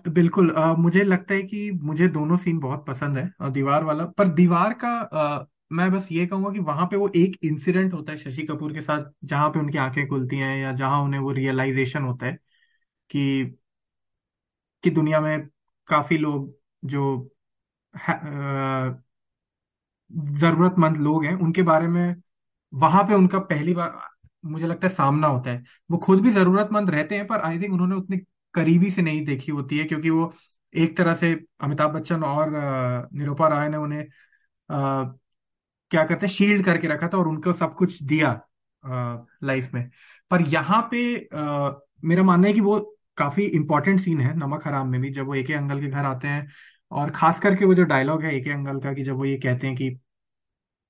बिल्कुल 0.09 0.51
आ, 0.53 0.73
मुझे 0.75 1.03
लगता 1.05 1.35
है 1.35 1.43
कि 1.43 1.71
मुझे 1.73 2.09
दोनों 2.09 2.37
सीन 2.37 2.59
बहुत 2.59 2.85
पसंद 2.87 3.19
है 3.19 3.51
दीवार 3.53 3.85
वाला 3.85 4.05
पर 4.19 4.29
दीवार 4.31 4.73
का 4.75 4.89
आ, 4.89 5.45
मैं 5.71 5.91
बस 5.93 6.09
ये 6.13 6.27
कहूँगा 6.27 6.51
कि 6.53 6.59
वहाँ 6.61 6.87
पे 6.87 6.97
वो 6.97 7.09
एक 7.17 7.37
इंसिडेंट 7.45 7.93
होता 7.95 8.13
है 8.13 8.19
शशि 8.19 8.43
कपूर 8.45 8.73
के 8.75 8.81
साथ, 8.83 9.05
जहाँ 9.25 9.49
पे 9.51 9.59
उनकी 9.61 9.79
आँखें 9.79 10.07
खुलती 10.09 10.39
हैं 10.39 10.57
या 10.59 10.73
जहाँ 10.75 11.01
उन्हें 11.03 11.21
वो 11.21 11.33
रियलाइजेशन 11.33 12.03
होता 12.05 12.27
है 12.27 12.39
कि 13.11 13.59
कि 14.85 14.91
दुनिया 14.91 15.21
में 15.21 15.47
काफ़ी 15.89 16.19
लोग 16.19 16.53
जो 16.85 17.05
जरूरतमंद 20.39 20.97
लोग 20.99 21.25
हैं, 21.25 21.35
उनके 21.35 21.63
बारे 21.63 21.87
में 21.89 22.15
वहाँ 22.73 23.03
पे 23.05 23.15
उनका 23.15 23.39
पहली 23.41 23.75
बार, 23.75 23.99
मुझे 24.45 24.67
लगता 24.67 24.87
है 24.89 24.95
सामना 24.95 25.27
होता 25.29 25.51
है। 25.51 25.63
वो 25.91 25.99
खुद 25.99 26.21
भी 26.23 26.33
जरूरतमंद 26.33 26.91
रहते 26.91 27.17
हैं, 27.17 27.27
पर 27.27 27.41
आई 27.43 27.61
थिंक 27.61 27.73
उन्होंने 27.75 27.95
उतनी 27.97 28.19
करीबी 28.55 28.91
से 28.91 29.03
नहीं 29.03 29.25
देखी 29.27 29.53
होती 29.53 29.79
है, 29.79 29.85
क्योंकि 29.85 30.11
वो 30.11 30.33
एक 30.75 30.97
तरह 30.99 31.15
से 31.17 31.33
अमिताभ 31.63 31.93
बच्चन 31.95 32.25
और 32.25 32.51
निरूपा 33.15 33.49
राय 33.49 33.69
ने 33.69 33.77
उन्हें 33.79 34.05
क्या 35.91 36.05
कहते 36.05 36.27
हैं 36.27 36.33
शील्ड 36.35 36.65
करके 36.65 36.89
रखा 36.89 37.09
था 37.09 37.19
और 37.19 37.29
उनको 37.29 37.53
सब 37.53 37.75
कुछ 37.75 38.03
दिया 38.03 38.41
लाइफ 39.45 39.75
में। 39.75 39.91
पर 40.31 40.43
यहाँ 40.49 40.81
पे 40.91 41.15
अ, 41.17 41.81
मेरा 42.05 42.23
मानना 42.23 42.47
है 42.49 42.53
कि 42.55 42.61
वो 42.61 42.79
काफ़ी 43.17 43.45
इंपॉर्टेंट 43.45 44.01
सीन 44.01 44.21
है 44.21 44.35
नमक 44.37 44.67
हराम 44.67 44.89
में 44.89 45.01
भी 45.01 45.11
जब 45.11 45.27
वो 45.27 45.35
एके 45.35 45.55
अंकल 45.55 45.81
के 45.81 45.87
घर 45.87 46.05
आते 46.05 46.29
हैं 46.29 46.49
और 46.93 47.11
खास 47.11 47.41
करके 47.41 47.65
वो 47.65 47.75
जो 47.75 47.83
डायलॉग 47.85 48.23
है 48.23 48.35
एके 48.37 48.51
अंकल 48.51 48.79
का 48.81 48.93
कि 48.93 49.03
जब 49.03 49.17
वो 49.17 49.25
ये 49.25 49.37
कहते 49.39 49.67
हैं 49.67 49.77
कि 49.77 49.99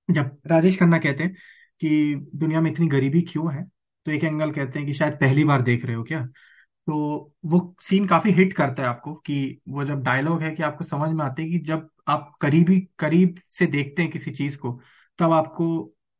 जब 0.08 0.38
राजेश 0.46 0.78
खन्ना 0.78 0.98
कहते 0.98 1.24
हैं 1.24 1.34
कि 1.80 2.14
दुनिया 2.34 2.60
में 2.60 2.70
इतनी 2.70 2.86
गरीबी 2.88 3.20
क्यों 3.22 3.52
है 3.54 3.64
तो 4.06 4.10
एक 4.10 4.24
एंगल 4.24 4.50
कहते 4.52 4.78
हैं 4.78 4.86
कि 4.88 4.94
शायद 4.94 5.14
पहली 5.14 5.44
बार 5.44 5.62
देख 5.62 5.84
रहे 5.84 5.96
हो 5.96 6.02
क्या? 6.04 6.24
तो 6.86 7.32
वो 7.46 7.76
सीन 7.82 8.06
काफ़ी 8.06 8.30
हिट 8.32 8.52
करता 8.52 8.82
है 8.82 8.88
आपको 8.88 9.14
कि 9.16 9.60
वो 9.68 9.84
जब 9.84 10.02
डायलॉग 10.02 10.42
है 10.42 10.50
कि 10.52 10.62
आपको 10.62 10.84
समझ 10.84 11.10
में 11.12 11.24
आते 11.24 11.42
है 11.42 11.50
कि 11.50 11.58
जब 11.58 11.88
आप 12.08 12.32
करीबी, 12.40 12.80
करीब 12.98 13.40
से 13.50 13.66
देखते 13.68 14.02
हैं 14.02 14.10
किसी 14.10 14.30
चीज़ 14.32 14.56
को, 14.58 14.80
तब 15.18 15.32
आपको 15.32 15.66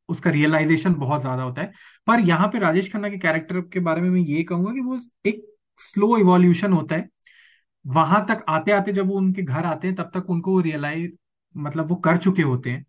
उसका 0.09 0.29
रियलाइजेशन 0.29 0.93
बहुत 0.95 1.21
ज़्यादा 1.21 1.43
होता 1.43 1.61
है। 1.61 1.71
पर 2.07 2.19
यहाँ 2.21 2.47
पे 2.49 2.59
राजेश 2.59 2.91
खन्ना 2.93 3.09
के 3.09 3.17
कैरेक्टर 3.17 3.61
के 3.73 3.79
बारे 3.81 4.01
में 4.01 4.09
मैं 4.09 4.21
ये 4.21 4.43
कहूँगा 4.43 4.71
कि 4.73 4.79
वो 4.81 4.99
एक 5.25 5.45
स्लो 5.79 6.17
इवोल्यूशन 6.17 6.73
होता 6.73 6.95
है। 6.95 7.09
वहाँ 7.85 8.25
तक 8.27 8.43
आते 8.49 8.71
आते 8.71 8.93
जब 8.93 9.07
वो 9.07 9.17
उनके 9.17 9.41
घर 9.43 9.65
आते 9.65 9.87
हैं, 9.87 9.95
तब 9.95 10.11
तक 10.15 10.29
उनको 10.29 10.59
रियलाइज़ 10.61 11.11
मतलब 11.55 11.89
वो 11.89 11.95
कर 11.97 12.17
चुके 12.19 12.41
होते 12.43 12.69
हैं 12.71 12.83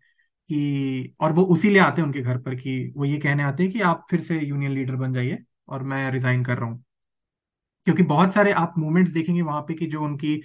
कि, 0.49 1.15
और 1.21 1.31
वो 1.33 1.43
उसी 1.45 1.69
लिए 1.69 1.79
आते 1.81 2.01
हैं 2.01 2.07
उनके 2.07 2.21
घर 2.21 2.37
पर 2.39 2.55
कि 2.55 2.93
वो 2.97 3.05
ये 3.05 3.17
कहने 3.19 3.43
आते 3.43 3.63
हैं 3.63 3.71
कि 3.71 3.81
आप 3.83 4.05
फिर 4.11 4.21
से 4.21 4.39
यूनियन 4.39 4.71
लीडर 4.73 4.95
बन 4.97 5.13
जाइए 5.13 5.37
और 5.69 5.83
मैं 5.85 6.09
रिजाइन 6.11 6.43
कर 6.45 6.57
रहा 6.57 6.69
हूँ। 6.69 6.83
क्योंकि 7.87 8.03
बहुत 8.05 8.33
सारे 8.33 8.51
आप 8.53 8.73
मूवमेंट्स 8.77 9.11
देखेंगे 9.13 9.41
वहाँ 9.41 9.61
पे 9.61 9.73
कि 9.73 9.85
जो 9.87 10.01
उनकी 10.03 10.41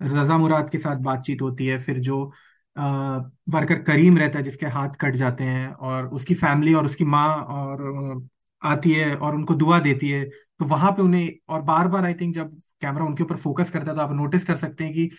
रजा 0.00 0.38
मुराद 0.38 0.70
के 0.70 0.78
साथ 0.78 0.96
बातचीत 0.96 1.42
होती 1.42 1.66
है 1.66 1.78
फिर 1.82 1.98
जो 1.98 2.32
आ, 2.76 3.16
वर्कर 3.48 3.82
करीम 3.82 4.18
रहता 4.18 4.38
है 4.38 4.44
जिसके 4.44 4.66
हाथ 4.66 4.88
कट 4.90 5.14
जाते 5.14 5.44
हैं 5.44 5.72
और 5.72 6.06
उसकी 6.06 6.34
फैमिली 6.34 6.74
और 6.74 6.84
उसकी 6.84 7.04
माँ 7.04 7.28
और 7.44 8.28
आती 8.62 8.92
है 8.92 9.16
और 9.16 9.34
उनको 9.34 9.54
दुआ 9.54 9.80
देती 9.80 10.10
है 10.10 10.24
तो 10.58 10.64
वहाँ 10.64 10.92
पे 10.92 11.02
उन्हें 11.02 11.30
और 11.48 11.62
बार 11.62 11.88
बार 11.88 12.04
आई 12.04 12.14
थिंक 12.14 12.34
जब 12.34 12.60
कैमरा 12.80 13.04
उनके 13.04 13.22
ऊपर 13.22 13.36
फोकस 13.36 13.70
करता 13.70 13.90
है 13.90 13.96
तो 13.96 14.02
आप 14.02 14.12
नोटिस 14.12 14.44
कर 14.44 14.56
सकते 14.56 14.84
हैं 14.84 14.92
कि 14.92 15.10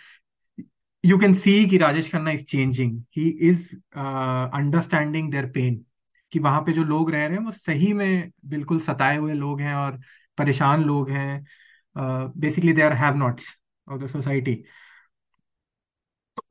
यू 1.05 1.17
कैन 1.17 1.33
सी 1.33 1.65
कि 1.65 1.77
Rajesh 1.77 2.11
Khanna 2.11 2.31
is 2.31 2.45
changing 2.45 3.03
he 3.17 3.29
is 3.29 3.75
understanding 3.95 5.31
their 5.31 5.45
pain 5.45 5.85
कि 6.31 6.39
वहाँ 6.39 6.61
पे 6.61 6.73
जो 6.73 6.83
लोग 6.83 7.11
रह 7.11 7.25
रहे 7.25 7.37
हैं 7.37 7.43
वो 7.45 7.51
सही 7.51 7.93
में 7.93 8.31
बिल्कुल 8.45 8.79
सताए 8.79 9.17
हुए 9.17 9.33
लोग 9.33 9.61
हैं 9.61 9.75
और 9.75 9.99
परेशान 10.37 10.83
लोग 10.83 11.09
हैं। 11.09 11.45
Basically 12.39 12.73
they 12.73 12.81
are 12.81 12.93
have 12.93 13.15
knots 13.15 13.58
of 13.89 14.01
the 14.01 14.07
society 14.09 14.63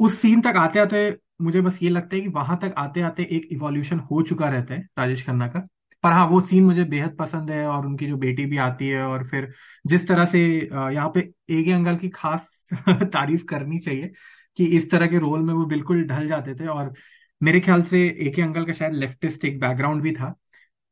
उस 0.00 0.20
सीन 0.20 0.40
तक 0.42 0.56
आते 0.56 0.78
आते 0.78 1.00
मुझे 1.42 1.60
बस 1.60 1.78
ये 1.82 1.88
लगता 1.90 2.16
है 2.16 2.20
कि 2.22 2.28
वहाँ 2.30 2.58
तक 2.62 2.74
आते 2.78 3.00
आते 3.02 3.22
एक 3.32 3.48
इवोल्यूशन 3.52 3.98
हो 4.02 4.22
चुका 4.22 4.48
रहता 4.48 4.74
है 4.74 4.80
राजेश 4.98 5.24
खन्ना 5.26 5.46
का। 5.48 5.60
पर 6.04 6.12
हाँ 6.12 6.26
वो 6.28 6.40
सीन 6.40 6.64
मुझे 6.64 6.84
बेहद 6.86 7.16
पसंद 7.16 7.50
है 7.50 7.66
और 7.66 7.86
उनकी 7.86 8.06
जो 8.06 8.16
बेटी 8.16 8.44
भी 8.46 8.56
आती 8.58 8.88
है 8.88 9.02
और 9.04 9.24
फिर 9.28 9.52
जिस 9.84 10.06
तरह 10.08 10.24
से 10.26 10.40
यहाँ 10.70 11.10
पे 11.14 11.20
एगे 11.50 11.72
अंकल 11.72 11.96
की 11.96 12.08
खास 12.10 12.48
तारीफ़ 13.04 13.44
करनी 13.46 13.78
चाहिए 13.78 14.12
कि 14.58 14.64
इस 14.76 14.90
तरह 14.90 15.06
के 15.06 15.18
रोल 15.18 15.42
में 15.42 15.52
वो 15.54 15.64
बिल्कुल 15.66 16.04
ढल 16.06 16.26
जाते 16.28 16.54
थे 16.54 16.66
और 16.68 16.92
मेरे 17.40 17.60
ख्याल 17.60 17.82
से 17.84 18.04
एक 18.06 18.20
एके 18.22 18.42
अंकल 18.42 18.64
का 18.66 18.72
शायद 18.72 18.92
लेफ्टिस्ट 18.94 19.44
एक 19.44 19.58
बैकग्राउंड 19.60 20.02
भी 20.02 20.12
था 20.12 20.34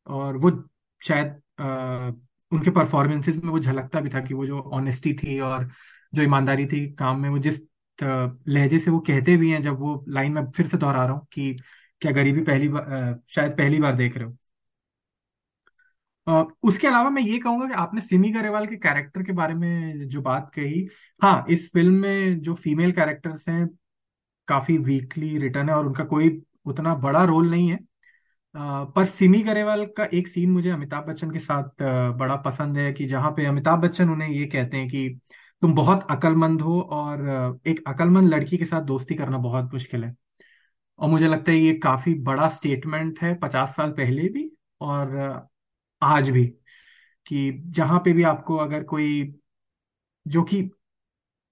और 0.07 0.37
वो 0.39 0.51
शायद 1.03 1.29
अ, 1.59 1.65
उनके 2.53 2.71
परफॉर्मेंसेज 2.71 3.37
में 3.45 3.51
वो 3.51 3.59
झलकता 3.61 4.01
भी 4.01 4.09
था 4.11 4.21
कि 4.21 4.35
वो 4.35 4.47
जो 4.47 4.61
ऑनेस्टी 4.73 5.13
थी 5.15 5.39
और 5.43 5.71
जो 6.13 6.23
ईमानदारी 6.23 6.67
थी 6.67 6.87
काम 6.95 7.21
में, 7.21 7.29
वो 7.31 7.39
जिस 7.39 7.61
लहजे 7.99 8.79
से 8.79 8.91
वो 8.91 8.99
कहते 9.01 9.37
भी 9.37 9.51
हैं, 9.51 9.61
जब 9.63 9.79
वो 9.81 10.05
लाइन 10.09 10.33
में 10.33 10.51
फिर 10.51 10.67
से 10.69 10.77
दोहरा 10.79 11.05
रहा 11.05 11.15
हूँ 11.15 11.27
कि 11.33 11.53
क्या 12.03 12.13
गरीबी 12.13 12.43
पहली 12.45 12.69
बार 12.69 13.21
शायद 13.31 13.53
पहली 13.59 13.79
बार 13.81 13.97
देख 13.97 14.17
रहे 14.17 14.25
हो। 14.27 14.37
उसके 16.65 16.87
अलावा 16.87 17.11
मैं 17.11 17.23
ये 17.23 17.39
कहूँगा 17.39 17.67
कि 17.67 17.75
आपने 17.81 18.01
सिमी 18.01 18.31
गरेवाल 18.33 18.67
के 18.67 18.77
कैरेक्टर 18.77 19.23
के 19.23 19.33
बारे 19.33 19.55
में 19.55 20.09
जो 20.09 20.21
बात 20.23 20.51
कही 20.55 20.87
हाँ 21.23 21.45
इस 21.51 21.71
फ़िल्म 21.73 21.95
में 21.95 22.41
जो 22.43 22.55
फीमेल 22.55 22.93
कैरेक्टर्स 22.93 23.49
हैं, 23.49 23.67
काफ़ी 24.49 24.79
वीकली 24.81 25.39
रिटर्न 25.39 25.69
है 25.69 25.75
और 25.77 25.87
उनका 25.87 26.05
कोई 26.07 26.31
उतना 26.67 26.95
बड़ा 26.97 27.25
रोल 27.25 27.51
नहीं 27.51 27.71
है। 27.71 27.79
पर 28.95 29.05
सिमी 29.07 29.41
गरेवाल 29.43 29.85
का 29.97 30.05
एक 30.15 30.29
सीन 30.29 30.51
मुझे 30.51 30.71
अमिताभ 30.71 31.07
बच्चन 31.09 31.31
के 31.31 31.39
साथ 31.39 31.83
बड़ा 32.19 32.37
पसंद 32.47 32.79
है 32.79 32.93
कि 32.93 33.07
जहाँ 33.07 33.31
पे 33.37 33.47
अमिताभ 33.47 33.81
बच्चन 33.83 34.11
उन्हें 34.11 34.29
ये 34.29 34.47
कहते 34.47 34.77
हैं 34.77 34.89
कि 34.89 35.09
तुम 35.63 35.75
बहुत 35.75 36.07
अक्लमंद 36.11 36.61
हो 36.61 36.81
और 36.93 37.61
एक 37.67 37.83
अक्लमंद 37.89 38.29
लड़की 38.29 38.57
के 38.59 38.65
साथ 38.65 38.83
दोस्ती 38.83 39.15
करना 39.15 39.39
बहुत 39.39 39.73
मुश्किल 39.75 40.05
है। 40.05 40.15
और 40.99 41.09
मुझे 41.11 41.27
लगता 41.29 41.53
है 41.53 41.59
ये 41.59 41.75
काफ़ी 41.75 42.15
बड़ा 42.23 42.49
स्टेटमेंट 42.49 43.21
है 43.23 43.35
पचास 43.35 43.77
साल 43.77 43.91
पहले 43.93 44.29
भी 44.29 44.51
और 44.81 45.17
आज 46.03 46.31
भी 46.31 46.47
कि 47.27 47.53
जहाँ 47.69 47.99
पे 48.05 48.13
भी 48.13 48.23
आपको 48.23 48.57
अगर 48.57 48.83
कोई, 48.85 49.35
जो 50.27 50.43
कि 50.43 50.71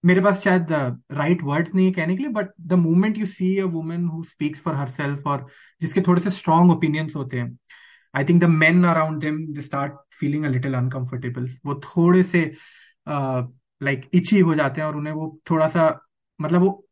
मेरे 0.04 0.20
पास 0.20 0.42
शायद 0.42 0.72
राइट 1.12 1.42
वर्ड्स 1.42 1.74
नहीं 1.74 1.86
है 1.86 1.92
कहने 1.92 2.16
के 2.16 2.22
लिए 2.22 2.32
but 2.32 2.50
the 2.60 2.72
moment 2.72 3.18
you 3.18 3.26
see 3.26 3.56
a 3.58 3.64
woman 3.64 4.06
who 4.06 4.22
speaks 4.24 4.60
for 4.60 4.74
her 4.74 4.88
self 4.90 5.26
और 5.26 5.46
जिसके 5.80 6.00
थोड़े 6.00 6.20
से 6.20 6.30
स्ट्रॉन्ग 6.30 6.72
ओपिनियंस 6.72 7.16
होते 7.16 7.40
हैं 7.40 7.58
I 8.14 8.24
think 8.24 8.40
the 8.42 8.44
men 8.44 8.84
around 8.84 9.20
them 9.20 9.46
they 9.54 9.60
start 9.60 9.94
feeling 10.20 10.44
a 10.44 10.48
little 10.48 10.74
uncomfortable 10.74 11.50
वो 11.66 11.80
थोड़े 11.84 12.22
से 12.24 12.44
लाइक 13.82 14.10
इची 14.14 14.40
हो 14.40 14.54
जाते 14.54 14.80
हैं 14.80 14.88
और 14.88 14.96
उन्हें 14.96 15.14
वो 15.14 15.40
थोड़ा 15.50 15.66
सा 15.68 16.06
मतलब 16.40 16.60
वो 16.60 16.86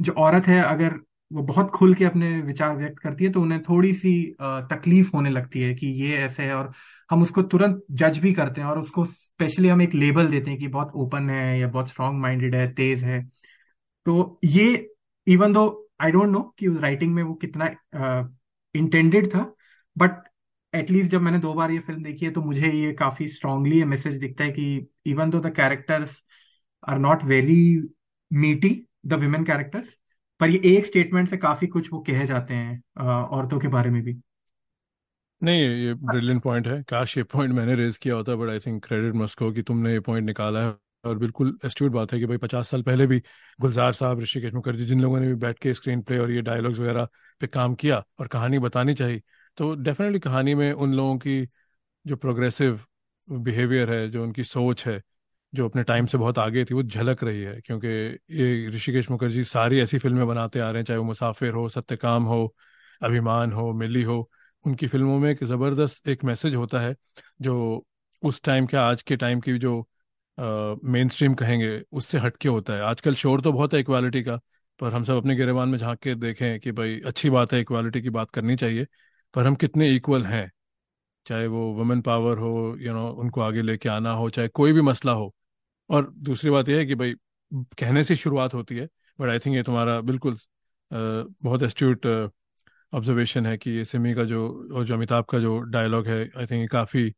जो 0.00 0.12
औरत 0.12 0.46
है 0.46 0.62
अगर 0.62 0.94
वो 1.32 1.42
बहुत 1.42 1.70
खुल 1.70 1.94
के 1.94 2.04
अपने 2.04 2.40
विचार 2.40 2.76
व्यक्त 2.76 2.98
करती 2.98 3.24
है 3.24 3.32
तो 3.32 3.42
उन्हें 3.42 3.62
थोड़ी 3.62 3.92
सी 3.94 4.36
तकलीफ़ 4.42 5.10
होने 5.14 5.30
लगती 5.30 5.62
है 5.62 5.74
कि 5.74 5.86
ये 5.86 6.16
ऐसे 6.16 6.42
है 6.42 6.54
और 6.54 6.72
हम 7.10 7.22
उसको 7.22 7.42
तुरंत 7.42 7.82
जज 7.90 8.18
भी 8.18 8.32
करते 8.32 8.60
हैं 8.60 8.68
और 8.68 8.78
उसको 8.78 9.04
स्पेशली 9.04 9.68
हम 9.68 9.82
एक 9.82 9.94
लेबल 9.94 10.28
देते 10.28 10.50
हैं 10.50 10.58
कि 10.60 10.68
बहुत 10.68 10.92
ओपन 10.94 11.30
है 11.30 11.58
या 11.60 11.68
बहुत 11.68 11.88
स्ट्रांग 11.88 12.20
माइंडेड 12.20 12.54
है, 12.54 12.72
तेज 12.74 13.04
है। 13.04 13.22
तो 14.06 14.40
ये 14.44 14.90
even 15.26 15.52
though 15.52 15.90
I 16.00 16.10
don't 16.10 16.28
know 16.28 16.54
कि 16.58 16.68
उस 16.68 16.80
राइटिंग 16.80 17.14
में 17.14 17.22
वो 17.22 17.34
कितना 17.34 17.70
इंटेंडेड 18.74 19.28
था 19.28 19.54
बट 19.98 20.27
एटलीस्ट 20.78 21.10
जब 21.10 21.22
मैंने 21.22 21.38
दो 21.38 21.52
बार 21.54 21.70
ये 21.70 21.78
फ़िल्म 21.78 22.02
देखी 22.02 22.26
है 22.26 22.30
तो 22.32 22.42
मुझे 22.42 22.70
ये 22.70 22.92
काफ़ी 22.92 23.28
स्ट्रांगली 23.28 23.82
मैसेज 23.84 24.14
दिखता 24.14 24.44
है 24.44 24.50
कि 24.50 24.86
even 25.06 25.30
though 25.30 25.40
the 25.40 25.54
characters 25.56 26.22
are 26.88 26.98
not 26.98 27.24
very 27.24 27.60
meaty 28.30 28.70
the 29.06 29.14
women 29.20 29.44
characters 29.44 29.96
पर 30.40 30.50
ये 30.50 30.60
एक 30.76 30.86
स्टेटमेंट 30.86 31.28
से 31.30 31.36
काफ़ी 31.36 31.66
कुछ 31.66 31.92
वो 31.92 32.00
कहे 32.00 32.26
जाते 32.26 32.54
हैं 32.54 32.82
औरतों 33.02 33.58
के 33.58 33.68
बारे 33.68 33.90
में 33.90 34.02
भी। 34.02 34.20
नहीं, 35.42 35.60
ये 35.60 35.84
ये 35.84 35.94
ब्रिलियंट 35.94 36.42
पॉइंट 36.42 36.66
है। 36.68 36.82
काश 36.82 37.16
ये 37.18 37.22
पॉइंट 37.24 37.54
मैंने 37.54 37.74
रेज 37.76 37.98
किया 37.98 38.14
होता 38.14 38.34
but 38.36 38.50
I 38.50 38.58
think 38.58 38.84
credit 38.86 39.14
must 39.14 39.38
go 39.38 39.50
कि 39.52 39.62
तुमने 39.62 39.92
ये 39.92 40.00
पॉइंट 40.00 40.26
निकाला 40.26 40.64
है। 40.66 40.74
और 41.04 41.18
बिल्कुल 41.18 41.58
एस्ट्यूट 41.64 41.92
बात 41.92 42.12
है 42.12 42.18
कि 42.20 42.26
भाई 42.26 42.36
पचास 42.38 42.68
साल 42.70 42.82
पहले 42.82 43.06
भी 43.06 43.20
गुलजार 43.60 43.92
साहब, 43.92 44.20
ऋषिकेश 44.20 44.52
मुखर्जी, 44.54 44.86
जिन 44.86 45.00
लोगों 45.00 45.20
ने 45.20 45.26
भी 45.28 45.34
बैठ 45.36 45.58
के 45.58 45.74
स्क्रीन 45.74 46.00
प्ले 46.02 46.18
और 46.18 46.30
ये 46.30 46.42
डायलॉग्स 46.42 46.78
वगैरह 46.80 47.08
पे 47.40 47.46
काम 47.46 47.74
किया, 47.74 48.02
और 48.18 48.26
कहानी 48.28 48.58
बतानी 48.58 48.94
चाहिए 48.94 49.22
तो 49.58 49.74
डेफिनेटली 49.74 50.18
कहानी 50.20 50.54
में 50.54 50.72
उन 50.72 50.94
लोगों 50.94 51.16
की 51.18 51.48
जो 52.06 52.16
प्रोग्रेसिव 52.16 52.80
बिहेवियर 53.28 53.90
है, 53.92 54.08
जो 54.10 54.22
उनकी 54.24 54.44
सोच 54.44 54.86
है, 54.86 55.02
जो 55.52 55.68
अपने 55.68 55.82
टाइम 55.84 56.06
से 56.06 56.18
बहुत 56.18 56.38
आगे 56.38 56.64
थी, 56.64 56.74
वो 56.74 56.82
झलक 56.82 57.24
रही 57.24 57.42
है। 57.42 57.60
क्योंकि 57.60 57.88
ये 58.32 58.68
ऋषिकेश 58.70 59.10
मुखर्जी 59.10 59.44
सारी 59.44 59.80
ऐसी 59.80 59.98
फ़िल्में 59.98 60.26
बनाते 60.28 60.60
आ 60.60 60.70
रहे 60.70 60.80
हैं, 60.80 60.84
चाहे 60.84 60.98
वो 60.98 61.04
मुसाफिर 61.04 61.52
हो, 61.54 61.68
सत्यकाम 61.68 62.24
हो, 62.24 62.54
अभिमान 63.02 63.52
हो, 63.52 63.72
मिली 63.74 64.02
हो, 64.02 64.30
उनकी 64.64 64.86
फ़िल्मों 64.86 65.18
में 65.18 65.30
एक 65.30 65.44
ज़बरदस्त 65.44 66.08
एक 66.08 66.24
मैसेज 66.24 66.54
होता 66.54 66.80
है, 66.80 66.94
जो 67.42 67.84
उस 68.22 68.42
टाइम 68.42 68.66
के 68.66 68.76
आज 68.76 69.02
के 69.02 69.16
टाइम 69.16 69.40
की 69.40 69.58
जो 69.58 69.80
मेन 70.38 71.08
स्ट्रीम 71.08 71.34
कहेंगे, 71.34 71.80
उससे 71.92 72.18
हटके 72.18 72.48
होता 72.48 72.72
है। 72.72 72.80
आजकल 72.82 73.14
शोर 73.14 73.40
तो 73.40 73.52
बहुत 73.52 73.74
है 73.74 73.80
इक्वालिटी 73.80 74.22
का, 74.22 74.36
पर 74.80 74.92
हम 74.94 75.04
सब 75.04 75.16
अपने 75.16 75.36
गिरेबान 75.36 75.68
में 75.68 75.78
झाँक 75.78 75.98
के 75.98 76.14
देखें 76.14 76.58
कि 76.60 76.72
भाई 76.72 77.00
अच्छी 77.06 77.30
बात 77.30 77.52
है 77.52 77.60
इक्वालिटी 77.60 78.02
की 78.02 78.10
बात 78.10 78.30
करनी 78.30 78.56
चाहिए। 78.56 78.86
पर 79.34 79.46
हम 79.46 79.54
कितने 79.56 79.90
इक्वल 79.96 80.24
हैं? 80.26 80.50
चाहे 81.26 81.46
वो 81.48 81.60
वुमेन 81.74 82.00
पावर 82.02 82.38
हो 82.38 82.76
यू 82.80 82.92
नो 82.94 83.08
उनको 83.14 83.40
आगे 83.40 83.62
लेके 83.62 83.88
आना 83.88 84.12
हो, 84.12 84.28
चाहे 84.30 84.48
कोई 84.50 84.72
भी 84.72 84.82
मसला 84.82 85.12
हो। 85.12 85.32
और 85.90 86.10
दूसरी 86.20 86.50
बात 86.50 86.68
यह 86.68 86.78
है 86.78 86.86
कि 86.86 86.94
भाई, 86.94 87.14
कहने 87.52 88.04
से 88.04 88.16
शुरुआत 88.16 88.54
होती 88.54 88.76
है 88.76 88.88
बट 89.18 89.28
आई 89.30 89.38
थिंक 89.38 89.56
ये 89.56 89.62
तुम्हारा 89.62 90.00
बिल्कुल 90.02 90.38
बहुत 90.90 91.62
एस्ट्यूट 91.62 92.06
ऑब्जर्वेशन 92.92 93.46
है 93.46 93.56
कि 93.58 93.70
ये 93.70 93.84
सिमी 93.84 94.14
का 94.14 94.24
जो 94.24 94.46
और 94.74 94.84
जो 94.84 94.94
अमिताभ 94.94 95.24
का 95.30 95.38
जो 95.38 95.58
डायलॉग 95.62 96.06
है 96.08 96.20
आई 96.38 96.46
थिंक 96.46 96.60
ये 96.62 96.66
काफ़ी 96.68 97.08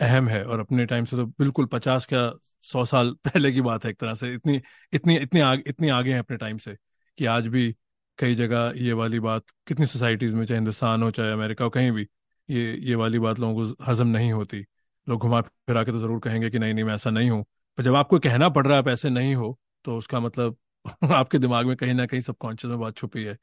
अहम 0.00 0.28
है। 0.28 0.44
और 0.44 0.60
अपने 0.60 0.86
टाइम 0.86 1.04
से 1.04 1.16
तो 1.16 1.26
बिल्कुल 1.40 1.66
पचास 1.66 2.06
क्या 2.06 2.30
सौ 2.64 2.84
साल 2.86 3.12
पहले 3.26 3.52
की 3.52 3.60
बात 3.62 3.84
है 3.84 3.90
एक 3.90 3.98
तरह 4.00 4.14
से। 4.14 4.32
इतनी 4.34 4.60
इतनी 4.92 5.16
इतनी 5.18 5.40
आगे 5.40 5.62
इतनी 5.68 5.88
आगे 5.90 6.12
हैं 6.12 6.18
अपने 6.20 6.36
टाइम 6.36 6.58
से 6.58 6.76
कि 7.18 7.24
आज 7.26 7.46
भी 7.48 7.74
कई 8.20 8.34
जगह 8.34 8.72
ये 8.76 8.92
वाली 8.92 9.20
बात, 9.20 9.44
कितनी 9.66 9.86
सोसाइटीज़ 9.86 10.34
में, 10.36 10.44
चाहे 10.46 10.58
हिंदुस्तान 10.58 11.02
हो, 11.02 11.10
चाहे 11.10 11.32
अमेरिका 11.32 11.64
हो, 11.64 11.70
कहीं 11.70 11.90
भी, 11.92 12.06
ये 12.48 12.72
ये 12.80 12.94
वाली 12.94 13.18
बात 13.18 13.38
लोगों 13.38 13.66
को 13.66 13.84
हजम 13.84 14.06
नहीं 14.08 14.32
होती। 14.32 14.64
लोग 15.06 15.20
घुमा 15.20 15.40
फिरा 15.40 15.82
के 15.84 15.92
तो 15.92 15.98
ज़रूर 16.00 16.20
कहेंगे 16.20 16.50
कि 16.50 16.58
नहीं 16.58 16.74
नहीं, 16.74 16.84
मैं 16.84 16.94
ऐसा 16.94 17.10
नहीं 17.10 17.30
हूँ। 17.30 17.44
पर 17.78 17.82
जब 17.82 17.94
आपको 17.96 18.18
कहना 18.20 18.48
पड़ 18.48 18.66
रहा 18.66 18.76
है 18.76 18.82
आप 18.82 18.88
ऐसे 18.88 19.10
नहीं 19.10 19.34
हो 19.34 19.56
तो 19.84 19.96
उसका 19.98 20.20
मतलब 20.20 20.56
आपके 21.14 21.38
दिमाग 21.38 21.66
में 21.66 21.76
कहीं 21.76 21.94
ना 21.94 22.06
कहीं 22.06 22.20
सबकॉन्शियस 22.20 22.70
में 22.70 22.78
बात 22.80 22.96
छुपी 22.96 23.22
है। 23.24 23.36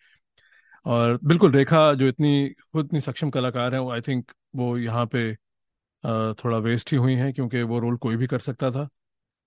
और 0.86 1.20
बिल्कुल, 1.24 1.52
रेखा 1.54 1.94
जो 1.96 2.08
इतनी, 2.08 2.50
खुद 2.74 2.86
इतनी 2.86 3.02
सक्षम 3.02 3.30
कलाकार 3.30 3.76
है 3.76 3.82
आई 3.94 4.02
थिंक 4.02 4.32
वो 4.56 4.78
यहाँ 4.78 5.06
पे 5.16 5.34
थोड़ा 6.36 6.58
वेस्ट 6.60 6.92
ही 6.92 6.98
हुई 6.98 7.13
हैं, 7.16 7.34
क्योंकि 7.34 7.62
वो 7.63 7.80
रोल 7.80 7.98
कोई 7.98 8.16
भी 8.18 8.28
कर 8.28 8.40
सकता 8.40 8.72
था। 8.72 8.88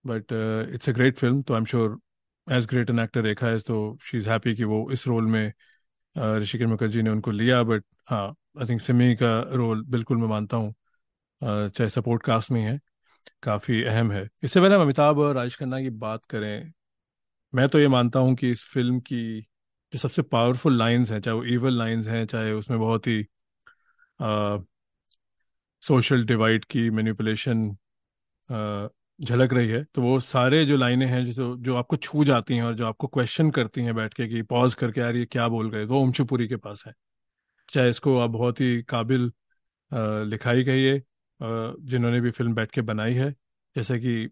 But 0.04 0.32
it's 0.74 0.88
a 0.88 0.92
great 0.92 1.18
film 1.18 1.42
तो 1.42 1.54
I 1.54 1.58
am 1.60 1.64
sure 1.66 1.98
as 2.46 2.66
great 2.66 2.90
an 2.90 2.98
actor 2.98 3.22
Rekha 3.22 3.46
है 3.46 3.58
तो 3.60 3.76
शी 4.02 4.18
इज़ 4.18 4.28
हैप्पी 4.30 4.54
कि 4.56 4.64
वो 4.64 4.90
इस 4.92 5.06
रोल 5.06 5.26
में 5.26 5.52
ऋषिकेश 6.40 6.68
मुखर्जी 6.68 7.02
ने 7.02 7.10
उनको 7.10 7.30
लिया 7.30 7.62
बट 7.62 7.84
हाँ 8.08 8.26
आई 8.60 8.66
थिंक 8.68 8.80
सिमी 8.80 9.14
का 9.16 9.40
रोल 9.54 9.84
बिल्कुल 9.90 10.18
मैं 10.18 10.28
मानता 10.28 10.56
हूँ 10.56 10.74
चाहे 11.42 11.88
सपोर्ट 11.90 12.22
कास्ट 12.22 12.50
में 12.50 12.60
है, 12.62 12.80
काफ़ी 13.42 13.82
अहम 13.84 14.12
है। 14.12 14.28
इससे 14.44 14.60
पहले 14.60 14.74
हम 14.74 14.82
अमिताभ 14.82 15.18
और 15.18 15.34
राजेश 15.36 15.56
खन्ना 15.58 15.80
की 15.82 15.90
बात 16.00 16.24
करें, 16.26 16.72
मैं 17.52 17.68
तो 17.68 17.78
ये 17.80 17.88
मानता 17.88 18.18
हूँ 18.20 18.34
कि 18.36 18.50
इस 18.52 18.64
फ़िल्म 18.74 19.00
की 19.02 19.40
जो 19.92 19.98
सबसे 19.98 20.22
पावरफुल 20.24 20.78
लाइंस 20.78 21.10
हैं, 21.12 21.20
चाहे 21.20 21.36
वो 21.36 21.44
इवल 21.46 21.78
लाइंस 21.78 22.08
हैं, 22.08 22.26
चाहे 22.26 22.52
उसमें 22.52 22.78
बहुत 22.80 23.06
ही 23.06 23.22
सोशल 25.82 26.24
डिवाइड 26.26 26.64
की 26.64 26.88
मैनिपुलेशन 26.90 27.68
झलक 29.20 29.52
रही 29.52 29.68
है 29.68 29.82
तो 29.86 30.02
वो 30.02 30.18
सारे 30.20 30.64
जो 30.66 30.76
लाइनें 30.76 31.06
हैं 31.06 31.24
जो 31.26 31.56
जो 31.58 31.76
आपको 31.76 31.96
छू 31.96 32.24
जाती 32.24 32.56
हैं 32.56 32.62
और 32.62 32.74
जो 32.74 32.86
आपको 32.86 33.06
क्वेश्चन 33.06 33.50
करती 33.50 33.82
हैं 33.84 33.94
बैठ 33.94 34.14
के 34.14 34.26
कि 34.28 34.42
पॉज 34.44 34.74
करके 34.74 35.00
यार 35.00 35.16
ये 35.16 35.24
क्या 35.26 35.48
बोल 35.48 35.70
गए 35.70 35.86
तो 35.86 36.00
ओमशुपुरी 36.00 36.48
के 36.48 36.56
पास 36.56 36.84
है। 36.86 36.92
चाहे 37.68 37.90
इसको 37.90 38.18
आप 38.18 38.30
बहुत 38.30 38.60
ही 38.60 38.82
काबिल 38.84 39.32
लिखाई 40.26 40.62
गई 40.64 40.82
है 40.84 41.02
जिन्होंने 41.40 42.20
भी 42.20 42.30
फ़िल्म 42.30 42.54
बैठ 42.54 42.70
के 42.70 42.80
बनाई 42.82 43.14
है। 43.14 43.30
जैसे 43.76 43.98
कि 44.00 44.24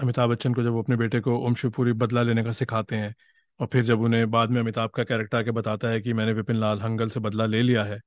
अमिताभ 0.00 0.30
बच्चन 0.30 0.54
को 0.54 0.62
जब 0.62 0.72
वो 0.72 0.82
अपने 0.82 0.96
बेटे 0.96 1.20
को 1.20 1.38
ओम 1.40 1.54
बदला 1.94 2.22
लेने 2.22 2.44
का 2.44 2.52
सिखाते 2.52 2.96
हैं 2.96 3.14
और 3.60 3.66
फिर 3.72 3.84
जब 3.84 4.00
उन्हें 4.00 4.30
बाद 4.30 4.50
में 4.50 4.60
अमिताभ 4.60 4.90
का 4.90 5.04
कैरेक्टर 5.04 5.38
आके 5.38 5.50
बताता 5.50 5.88
है 5.88 6.00
कि 6.00 6.12
मैंने 6.12 6.32
विपिन 6.32 6.56
लाल 6.56 6.80
हंगल 6.80 7.08
से 7.10 7.20
बदला 7.20 7.46
ले 7.46 7.62
लिया 7.62 7.84
है 7.84 8.00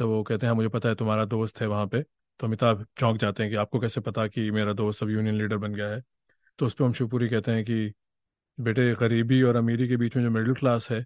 तो 0.00 0.08
वो 0.08 0.22
कहते 0.22 0.46
हैं 0.46 0.50
हाँ, 0.50 0.56
मुझे 0.56 0.68
पता 0.68 0.88
है 0.88 0.94
तुम्हारा 0.94 1.24
दोस्त 1.26 1.60
है 1.60 1.66
वहाँ 1.66 1.86
पे। 1.88 2.04
तो 2.40 2.46
अमिताभ 2.46 2.84
चौंक 2.98 3.18
जाते 3.18 3.42
हैं 3.42 3.50
कि 3.52 3.56
आपको 3.58 3.78
कैसे 3.80 4.00
पता 4.02 4.26
कि 4.28 4.50
मेरा 4.50 4.72
दोस्त 4.74 5.02
अब 5.02 5.10
यूनियन 5.10 5.34
लीडर 5.36 5.56
बन 5.58 5.74
गया 5.74 5.88
है? 5.88 6.02
तो 6.58 6.66
उस 6.66 6.74
पर 6.74 6.84
हम 6.84 6.92
शिवपुरी 6.94 7.28
कहते 7.28 7.52
हैं 7.52 7.64
कि, 7.64 7.92
बेटे, 8.58 8.94
गरीबी 8.96 9.42
और 9.42 9.56
अमीरी 9.56 9.88
के 9.88 9.96
बीच 9.96 10.16
में 10.16 10.22
जो 10.24 10.30
मिडिल 10.30 10.54
क्लास 10.54 10.90
है, 10.90 11.04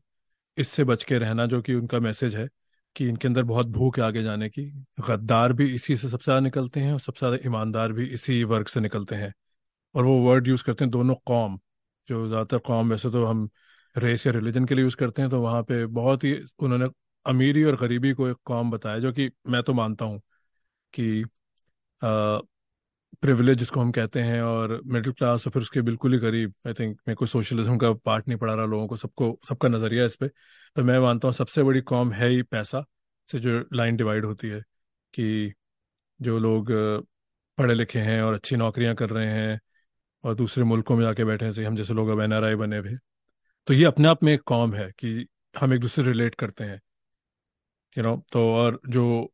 इससे 0.57 0.85
बच 0.85 1.05
के 1.05 1.19
रहना 1.19 1.47
जो 1.47 1.61
कि 1.62 1.75
उनका 1.75 2.01
मैसेज 2.01 2.37
है, 2.37 2.49
कि 2.97 3.09
इनके 3.09 3.29
अंदर 3.29 3.43
बहुत 3.45 3.67
भूख 3.69 3.99
है 3.99 4.05
आगे 4.05 4.23
जाने 4.23 4.49
की। 4.51 4.64
गद्दार 5.03 5.53
भी 5.55 5.67
इसी 5.75 5.97
से 5.97 6.09
सबसे 6.09 6.25
ज़्यादा 6.25 6.41
निकलते 6.41 6.81
हैं 6.81 6.93
और 6.93 7.01
सबसे 7.01 7.21
ज़्यादा 7.21 7.38
ईमानदार 7.49 7.93
भी 7.93 8.07
इसी 8.11 8.43
वर्ग 8.47 8.67
से 8.69 8.81
निकलते 8.81 9.17
हैं। 9.17 9.33
और 9.95 10.05
वो 10.05 10.19
वर्ड 10.23 10.49
यूज़ 10.49 10.64
करते 10.64 10.85
हैं 10.85 10.91
दोनों 10.91 11.14
कौम, 11.27 11.59
जो 12.09 12.27
ज़्यादातर 12.29 12.59
कौम 12.61 12.91
वैसे 12.91 13.11
तो 13.11 13.25
हम 13.27 13.49
रेस 13.97 14.27
या 14.27 14.33
रिलीजन 14.33 14.64
के 14.67 14.75
लिए 14.75 14.85
यूज़ 14.85 14.97
करते 14.97 15.23
हैं 15.23 15.31
तो 15.33 15.41
वहाँ 15.43 15.62
पे 15.64 15.85
बहुत 15.88 16.25
ही 16.25 16.35
उन्होंने 16.61 16.88
अमीरी 17.27 17.64
और 17.64 17.77
गरीबी 17.77 18.12
को 18.14 18.29
एक 18.29 18.37
कौम 18.45 18.71
बताया, 18.71 18.99
जो 18.99 19.12
कि 19.12 19.31
मैं 19.49 19.62
तो 19.62 19.75
मानता 19.75 20.05
हूँ। 20.05 20.21
कि 20.94 21.24
प्रिविलेज 23.20 23.59
जिसको 23.59 23.81
हम 23.81 23.92
कहते 23.92 24.22
हैं 24.22 24.42
और 24.42 24.83
मिडिल 24.87 25.12
क्लास 25.12 25.46
और 25.46 25.53
फिर 25.53 25.62
उसके 25.62 25.83
बिल्कुल 25.83 26.12
ही 26.12 26.18
गरीब 26.18 26.55
आई 26.66 26.72
थिंक 26.74 27.01
मैं 27.09 27.16
कोई 27.16 27.29
सोशलिज्म 27.29 27.79
का 27.79 27.92
पार्ट 27.92 28.29
नहीं 28.29 28.38
पढ़ा 28.38 28.55
रहा 28.55 28.66
लोगों 28.66 28.88
को, 28.88 28.96
सबको, 28.96 29.40
सबका 29.48 29.68
नज़रिया 29.68 30.05
इस 30.05 30.16
पर 30.16 30.29
तो 30.77 30.85
मैं 30.85 30.98
मानता 30.98 31.29
हूँ 31.29 31.33
सबसे 31.33 31.62
बड़ी 31.62 31.81
कॉम 31.81 32.12
है 32.12 32.29
ही 32.29 32.42
पैसा 32.42 32.85
से 33.33 33.38
जो 33.38 33.64
लाइन 33.72 33.96
डिवाइड 33.96 34.24
होती 34.24 34.48
है 34.48 34.61
कि 35.14 35.55
जो 36.22 36.38
लोग, 36.38 36.72
पढ़े 37.59 37.74
लिखे 37.74 37.98
हैं 37.98 38.22
और 38.22 38.35
अच्छी 38.35 38.57
नौकरियाँ 38.57 38.94
कर 38.94 39.11
रहे 39.11 39.27
हैं 39.27 39.61
और 40.24 40.35
दूसरे 40.35 40.64
मुल्कों 40.64 40.96
में 40.96 41.05
जाके 41.05 41.24
बैठे 41.24 41.46
हैं 41.46 41.64
हम 41.64 41.77
जैसे 41.77 41.94
लोग 41.94 42.09
अब 42.09 42.20
एन 42.20 42.57
बने 42.57 42.79
हुए। 42.79 42.98
तो 43.66 43.74
ये 43.74 43.85
अपने 43.85 44.09
आप 44.09 44.24
में 44.24 44.33
एक 44.33 44.42
कॉम 44.46 44.74
है 44.74 44.92
कि 44.98 45.27
हम 45.61 45.74
एक 45.74 45.81
दूसरे 45.81 46.05
रिलेट 46.05 46.35
करते 46.35 46.64
हैं 46.64 46.81
यू 47.98 48.05
नो 48.05 48.27
तो 48.33 48.55
और 48.55 48.81
जो 48.88 49.33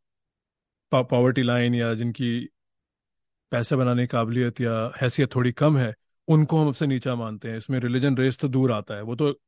पॉवर्टी 1.02 1.42
लाइन 1.42 1.74
या 1.74 1.94
जिनकी 1.94 2.48
पैसे 3.52 3.76
बनाने 3.76 4.02
की 4.02 4.06
काबिलियत 4.06 4.60
या 4.60 4.92
हैसियत 5.02 5.34
थोड़ी 5.34 5.52
कम 5.52 5.76
है, 5.78 5.94
उनको 6.28 6.58
हम 6.58 6.66
सबसे 6.72 6.86
नीचा 6.86 7.14
मानते 7.14 7.48
हैं। 7.50 7.56
इसमें 7.56 7.78
रिलीजन 7.80 8.16
रेस 8.16 8.38
तो 8.38 8.48
दूर 8.48 8.72
आता 8.72 8.94
है। 8.94 9.02
वो 9.02 9.16
तो 9.16 9.40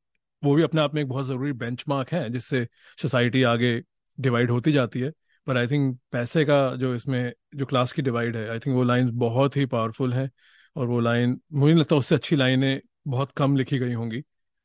वो 0.43 0.55
भी 0.55 0.63
अपने 0.63 0.81
आप 0.81 0.93
में 0.95 1.01
एक 1.01 1.07
बहुत 1.07 1.25
ज़रूरी 1.25 1.53
बेंचमार्क 1.53 2.11
है, 2.11 2.29
जिससे 2.29 2.67
सोसाइटी 3.01 3.43
आगे 3.43 3.83
डिवाइड 4.19 4.51
होती 4.51 4.71
जाती 4.71 4.99
है। 4.99 5.11
पर 5.47 5.57
आई 5.57 5.67
थिंक 5.67 5.99
पैसे 6.11 6.45
का 6.45 6.75
जो 6.75 6.95
इसमें, 6.95 7.33
जो 7.55 7.65
क्लास 7.65 7.91
की 7.91 8.01
डिवाइड 8.01 8.35
है 8.37 8.49
आई 8.49 8.59
थिंक 8.59 8.75
वो 8.75 8.83
लाइन 8.83 9.09
बहुत 9.11 9.57
ही 9.57 9.65
पावरफुल 9.65 10.13
है 10.13 10.29
और 10.75 10.87
वो 10.87 10.99
लाइन 10.99 11.39
मुझे 11.53 11.73
लगता 11.73 11.95
है 11.95 11.99
उससे 11.99 12.15
अच्छी 12.15 12.35
लाइनें 12.35 12.81
बहुत 13.07 13.31
कम 13.31 13.55
लिखी 13.55 13.77
गई 13.79 13.93
होंगी। 13.93 14.23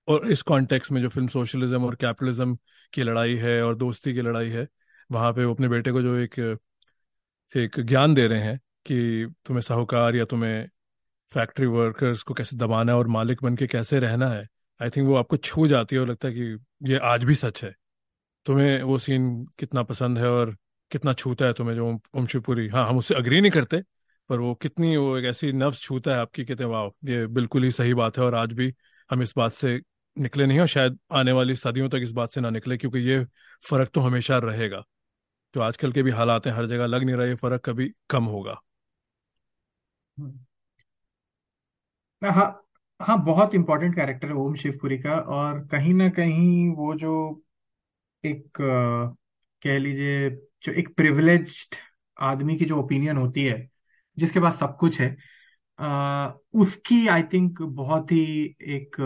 और 0.09 0.31
इस 0.33 0.42
कॉन्टेक्स्ट 0.42 0.92
में 0.92 1.03
जो 1.03 1.09
फ़िल्म 1.09 1.27
सोशलिज्म 1.29 1.85
और 1.85 1.95
कैपिटलिज्म 1.95 2.57
की 2.92 3.03
लड़ाई 3.03 3.35
है 3.35 3.62
और 3.64 3.77
दोस्ती 3.77 4.14
की 4.14 4.23
लड़ाई 4.23 4.49
है, 4.49 4.68
वहाँ 5.12 5.33
पे 5.33 5.45
वो 5.45 5.55
अपने 5.55 5.68
बेटे 5.68 5.92
को 5.92 6.03
जो 6.03 6.16
एक 6.16 6.59
एक 7.52 7.78
ज्ञान 7.80 8.14
दे 8.14 8.26
रहे 8.26 8.40
हैं 8.40 8.58
कि 8.86 9.26
तुम्हें 9.46 9.60
साहूकार 9.62 10.16
या 10.16 10.24
तुम्हें 10.24 10.68
फैक्ट्री 11.32 11.66
वर्कर्स 11.66 12.22
को 12.22 12.34
कैसे 12.34 12.56
दबाना 12.56 12.92
है 12.92 12.98
और 12.98 13.08
मालिक 13.08 13.42
बन 13.42 13.56
के 13.56 13.66
कैसे 13.66 14.00
रहना 14.00 14.28
है 14.28 14.46
आई 14.80 14.90
थिंक 14.90 15.08
वो 15.08 15.14
आपको 15.16 15.36
छू 15.38 15.66
जाती 15.68 15.96
है 15.96 16.02
और 16.02 16.08
लगता 16.08 16.28
है 16.28 16.34
कि 16.34 16.90
ये 16.92 16.98
आज 17.04 17.24
भी 17.24 17.34
सच 17.34 17.62
है। 17.64 17.74
तुम्हें 18.46 18.82
वो 18.82 18.98
सीन 18.98 19.44
कितना 19.58 19.82
पसंद 19.82 20.18
है 20.18 20.28
और 20.30 20.56
कितना 20.90 21.12
छूता 21.14 21.46
है 21.46 21.52
तुम्हें 21.52 21.76
जो 21.76 21.88
ओम 22.16 22.26
शिवपुरी 22.26 22.68
हाँ 22.68 22.88
हम 22.88 22.98
उससे 22.98 23.14
अग्री 23.14 23.40
नहीं 23.40 23.50
करते, 23.52 23.82
पर 24.30 24.40
वो 24.40 24.54
कितनी 24.56 24.96
वो 24.96 25.16
एक 25.18 25.24
ऐसी 25.24 25.52
नफ्स 25.52 25.80
छूता 25.82 26.12
है 26.12 26.18
आपकी 26.18 26.44
कहते 26.44 26.64
वाह 26.66 26.86
ये 27.12 27.26
बिल्कुल 27.28 27.64
ही 27.64 27.70
सही 27.72 27.94
बात 27.94 28.18
है 28.18 28.24
और 28.24 28.34
आज 28.34 28.52
भी 28.52 28.72
हम 29.10 29.22
इस 29.22 29.34
बात 29.36 29.52
से 29.52 29.80
निकले 30.16 30.46
नहीं 30.46 30.60
और 30.60 30.66
शायद 30.68 30.98
आने 31.12 31.32
वाली 31.32 31.56
सदियों 31.56 31.88
तक 31.88 32.00
इस 32.02 32.12
बात 32.12 32.32
से 32.32 32.40
ना 32.40 32.50
निकले, 32.50 32.76
क्योंकि 32.76 32.98
ये 33.00 33.24
फ़र्क 33.62 33.90
तो 33.94 34.00
हमेशा 34.00 34.38
रहेगा। 34.40 34.82
जो 35.54 35.60
आजकल 35.62 35.92
के 35.92 36.02
भी 36.02 36.10
हालात 36.12 36.46
हैं 36.46 36.52
हर 36.54 36.66
जगह 36.66 36.86
लग 36.86 37.04
नहीं 37.04 37.16
रहा 37.16 37.26
ये 37.26 37.34
फ़र्क 37.36 37.62
कभी 37.64 37.92
कम 38.10 38.24
होगा। 38.28 38.60
हाँ 42.22 42.46
हाँ 43.00 43.16
बहुत 43.24 43.54
इंपॉर्टेंट 43.54 43.94
कैरेक्टर 43.94 44.28
है 44.28 44.34
ओम 44.34 44.54
शिवपुरी 44.54 44.98
का 44.98 45.14
और 45.30 45.66
कहीं 45.68 45.94
ना 45.94 46.08
कहीं 46.10 46.68
वो 46.76 46.94
जो 46.96 47.12
एक 48.24 48.58
कह 49.62 49.78
लीजिए 49.78 50.28
जो 50.64 50.72
एक 50.72 50.94
प्रिविलेज्ड 50.96 51.76
आदमी 52.16 52.56
की 52.56 52.64
जो 52.64 52.76
ओपिनियन 52.78 53.16
होती 53.16 53.44
है 53.44 53.58
जिसके 54.18 54.40
पास 54.40 54.58
सब 54.60 54.76
कुछ 54.76 55.00
है 55.00 55.16
आ, 55.78 56.32
उसकी 56.54 57.06
आई 57.08 57.22
थिंक 57.24 57.62
बहुत 57.62 58.12
ही 58.12 58.24
एक 58.70 58.96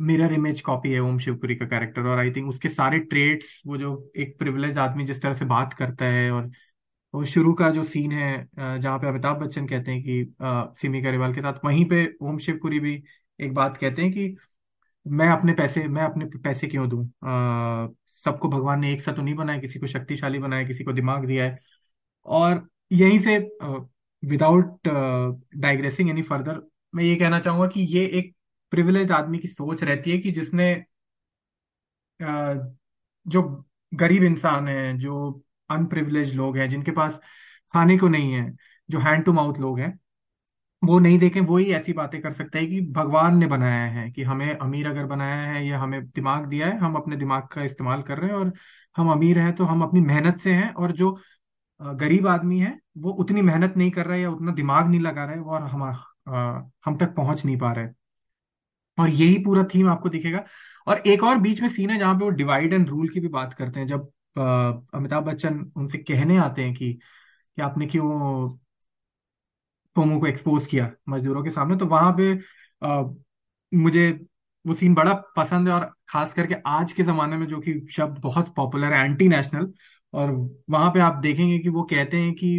मिरर 0.00 0.32
इमेज 0.32 0.60
कॉपी 0.60 0.92
है 0.92 1.00
ओम 1.00 1.18
शिवपुरी 1.18 1.54
का 1.56 1.66
कैरेक्टर 1.66 2.06
और 2.06 2.18
आई 2.18 2.30
थिंक 2.30 2.48
उसके 2.48 2.68
सारे 2.68 2.98
ट्रेड्स 2.98 3.60
वो 3.66 3.76
जो 3.76 4.10
एक 4.16 4.38
प्रिविलेज 4.38 4.78
आदमी 4.78 5.04
जिस 5.04 5.22
तरह 5.22 5.34
से 5.34 5.44
बात 5.44 5.74
करता 5.74 6.04
है 6.04 6.30
और 6.32 6.50
वो 7.14 7.24
शुरू 7.24 7.52
का 7.52 7.70
जो 7.70 7.82
सीन 7.84 8.12
है 8.12 8.48
जहाँ 8.56 8.98
पे 8.98 9.08
अमिताभ 9.08 9.36
बच्चन 9.36 9.66
कहते 9.66 9.92
हैं 9.92 10.02
कि 10.02 10.34
सिमी 10.80 11.00
गरेवाल 11.00 11.34
के 11.34 11.40
साथ, 11.40 11.54
वहीं 11.64 11.84
पे 11.88 12.06
ओम 12.22 12.38
शिवपुरी 12.38 12.80
भी 12.80 13.02
एक 13.40 13.54
बात 13.54 13.76
कहते 13.76 14.02
हैं 14.02 14.12
कि 14.12 14.36
मैं 15.06 15.28
अपने 15.30 15.52
पैसे, 15.54 15.86
मैं 15.88 16.02
अपने 16.02 16.24
पैसे 16.44 16.66
क्यों 16.66 16.88
दूँ? 16.88 17.04
सबको 18.14 18.48
भगवान 18.48 18.80
ने 18.80 18.92
एक 18.92 19.02
सा 19.02 19.12
तो 19.12 19.22
नहीं 19.22 19.34
बनाया, 19.34 19.60
किसी 19.60 19.78
को 19.78 19.86
शक्तिशाली 19.86 20.38
बनाया, 20.38 20.66
किसी 20.68 20.84
को 20.84 20.92
दिमाग 20.92 21.26
दिया 21.26 21.44
है। 21.44 21.58
और 22.26 22.68
यहीं 22.92 23.18
से 23.18 23.38
विदाउट 24.22 24.88
डाइग्रेसिंग 25.56 26.10
एनी 26.10 26.22
फर्दर 26.22 26.60
मैं 26.94 27.04
ये 27.04 27.16
कहना 27.16 27.40
चाहूँगा 27.40 27.66
कि 27.68 27.80
ये 27.88 28.04
एक 28.18 28.34
प्रिविलेज 28.72 29.12
आदमी 29.12 29.38
की 29.38 29.48
सोच 29.48 29.82
रहती 29.84 30.10
है 30.10 30.18
कि 30.18 30.30
जिसने 30.32 30.74
जो 33.26 33.42
गरीब 33.92 34.22
इंसान 34.24 34.68
है, 34.68 34.96
जो 34.98 35.42
अनप्रिविलेज 35.70 36.34
लोग 36.34 36.56
हैं, 36.58 36.68
जिनके 36.68 36.90
पास 36.92 37.18
खाने 37.74 37.96
को 37.98 38.08
नहीं 38.08 38.32
है, 38.32 38.50
जो 38.88 38.98
हैंड 38.98 39.24
टू 39.24 39.32
माउथ 39.32 39.58
लोग 39.60 39.78
हैं, 39.80 39.98
वो 40.82 40.98
नहीं 40.98 41.18
देखें, 41.18 41.40
वो 41.40 41.56
ही 41.56 41.72
ऐसी 41.74 41.92
बातें 41.92 42.20
कर 42.22 42.32
सकता 42.32 42.58
है 42.58 42.66
कि 42.66 42.80
भगवान 42.92 43.36
ने 43.38 43.46
बनाया 43.46 43.86
है 43.92 44.10
कि 44.12 44.22
हमें 44.24 44.54
अमीर 44.56 44.88
अगर 44.88 45.06
बनाया 45.06 45.42
है 45.44 45.66
या 45.66 45.78
हमें 45.80 46.04
दिमाग 46.06 46.46
दिया 46.46 46.66
है, 46.68 46.78
हम 46.78 46.96
अपने 46.96 47.16
दिमाग 47.16 47.46
का 47.52 47.62
इस्तेमाल 47.64 48.02
कर 48.02 48.18
रहे 48.18 48.30
हैं 48.30 48.36
और 48.36 48.52
हम 48.96 49.10
अमीर 49.12 49.38
हैं 49.38 49.54
तो 49.56 49.64
हम 49.64 49.82
अपनी 49.82 50.00
मेहनत 50.00 50.40
से 50.40 50.54
हैं 50.54 50.72
और 50.74 50.92
जो 50.92 51.12
गरीब 51.80 52.26
आदमी 52.28 52.60
है, 52.60 52.78
वो 52.98 53.10
उतनी 53.14 53.42
मेहनत 53.42 53.74
नहीं 53.76 53.90
कर 53.90 54.06
रहा 54.06 54.14
है 54.16 54.22
या 54.22 54.30
उतना 54.30 54.52
दिमाग 54.54 54.88
नहीं 54.88 55.00
लगा 55.00 55.24
रहा 55.24 55.34
है 55.34 55.40
और 55.42 55.62
हम 55.64 55.82
हम 56.86 56.96
तक 56.98 57.14
पहुँच 57.16 57.44
नहीं 57.44 57.58
पा 57.58 57.72
रहे 57.72 57.88
और 58.98 59.10
यही 59.10 59.38
पूरा 59.44 59.64
थीम 59.74 59.88
आपको 59.88 60.08
दिखेगा। 60.08 60.44
और 60.86 60.98
एक 61.06 61.24
और 61.24 61.38
बीच 61.38 61.60
में 61.62 61.68
सीन 61.68 61.90
है 61.90 61.98
जहाँ 61.98 62.14
पे 62.14 62.24
वो 62.24 62.30
डिवाइड 62.30 62.72
एंड 62.72 62.88
रूल 62.88 63.08
की 63.08 63.20
भी 63.20 63.28
बात 63.28 63.54
करते 63.54 63.80
हैं। 63.80 63.86
जब 63.86 64.08
अमिताभ 64.94 65.24
बच्चन 65.24 65.72
उनसे 65.76 65.98
कहने 65.98 66.36
आते 66.38 66.64
हैं 66.64 66.74
कि, 66.74 66.92
कि 66.94 67.62
आपने 67.62 67.86
क्यों 67.86 68.48
फोमो 69.96 70.18
को 70.20 70.26
एक्सपोज 70.26 70.66
किया 70.66 70.90
मजदूरों 71.08 71.42
के 71.44 71.50
सामने 71.50 71.76
तो 71.76 71.86
वहाँ 71.86 72.12
पे 72.12 72.32
आ, 72.82 73.02
मुझे 73.72 74.10
वो 74.64 74.74
सीन 74.74 74.94
बड़ा 74.94 75.14
पसंद 75.36 75.68
है 75.68 75.74
और 75.74 75.92
खास 76.08 76.34
करके 76.34 76.54
आज 76.66 76.92
के 76.92 77.02
जमाने 77.02 77.36
में 77.36 77.46
जो 77.46 77.60
कि 77.60 77.86
शब्द 77.90 78.18
बहुत 78.18 78.54
पॉपुलर 78.54 78.92
है 78.92 79.04
एंटी 79.04 79.28
नेशनल 79.28 79.72
और 80.14 80.30
वहाँ 80.70 80.90
पे 80.90 81.00
आप 81.00 81.16
देखेंगे 81.16 81.58
कि 81.58 81.68
वो 81.68 81.82
कहते 81.84 82.16
हैं 82.16 82.32
कि 82.34 82.58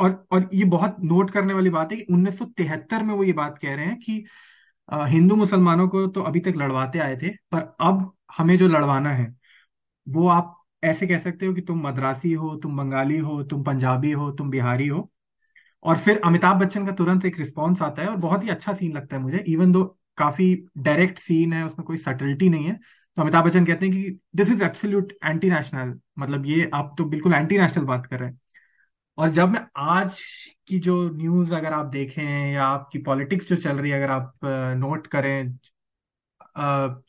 और 0.00 0.26
और 0.32 0.48
ये 0.54 0.64
बहुत 0.64 0.96
नोट 1.04 1.30
करने 1.30 1.54
वाली 1.54 1.70
बात 1.70 1.92
है 1.92 1.96
कि 1.98 2.06
1973 2.10 3.02
में 3.02 3.14
वो 3.14 3.24
ये 3.24 3.32
बात 3.32 3.58
कह 3.58 3.74
रहे 3.74 3.86
हैं 3.86 3.98
कि 3.98 4.24
हिंदू 4.90 5.36
मुसलमानों 5.36 5.88
को 5.88 6.06
तो 6.06 6.22
अभी 6.22 6.40
तक 6.40 6.54
लड़वाते 6.56 6.98
आए 6.98 7.16
थे, 7.16 7.28
पर 7.28 7.76
अब 7.80 8.12
हमें 8.38 8.56
जो 8.58 8.68
लड़वाना 8.68 9.10
है, 9.10 9.34
वो 10.06 10.28
आप 10.28 10.56
ऐसे 10.82 11.06
कह 11.06 11.18
सकते 11.18 11.46
हो 11.46 11.54
कि 11.54 11.60
तुम 11.60 11.86
मद्रासी 11.88 12.32
हो, 12.32 12.54
तुम 12.56 12.76
बंगाली 12.76 13.18
हो, 13.18 13.42
तुम 13.42 13.62
पंजाबी 13.64 14.12
हो, 14.12 14.30
तुम 14.32 14.50
बिहारी 14.50 14.88
हो। 14.88 15.10
और 15.84 15.96
फिर 15.98 16.20
अमिताभ 16.24 16.60
बच्चन 16.60 16.86
का 16.86 16.92
तुरंत 16.92 17.24
एक 17.24 17.38
रिस्पॉन्स 17.38 17.82
आता 17.82 18.02
है 18.02 18.08
और 18.08 18.16
बहुत 18.16 18.44
ही 18.44 18.48
अच्छा 18.48 18.72
सीन 18.74 18.92
लगता 18.92 19.16
है 19.16 19.22
मुझे 19.22 19.44
इवन 19.48 19.72
दो 19.72 19.84
काफ़ी 20.18 20.54
डायरेक्ट 20.78 21.18
सीन 21.18 21.52
है, 21.52 21.64
उसमें 21.66 21.86
कोई 21.86 21.96
सटलिटी 21.98 22.48
नहीं 22.48 22.64
है। 22.64 22.74
तो 23.16 23.22
अमिताभ 23.22 23.44
बच्चन 23.46 23.64
कहते 23.66 23.86
हैं 23.86 23.94
कि 23.94 24.18
this 24.36 24.50
is 24.50 24.62
absolute 24.64 25.12
anti 25.24 25.50
national 25.50 25.98
मतलब 26.18 26.46
ये 26.46 26.70
आप 26.74 26.94
तो 26.98 27.04
बिल्कुल 27.06 27.34
एंटी 27.34 27.58
नेशनल 27.58 27.84
बात 27.84 28.06
कर 28.06 28.18
रहे 28.20 28.28
हैं। 28.28 28.38
और 29.20 29.28
जब 29.28 29.48
मैं 29.48 29.60
आज 29.76 30.20
की 30.68 30.78
जो 30.80 30.94
न्यूज़ 31.10 31.54
अगर 31.54 31.72
आप 31.72 31.86
देखें 31.86 32.52
या 32.52 32.64
आपकी 32.64 32.98
पॉलिटिक्स 32.98 33.48
जो 33.48 33.56
चल 33.56 33.78
रही 33.78 33.90
है, 33.90 34.02
अगर 34.02 34.12
आप 34.12 34.32
नोट 34.78 35.06
करें 35.06 35.58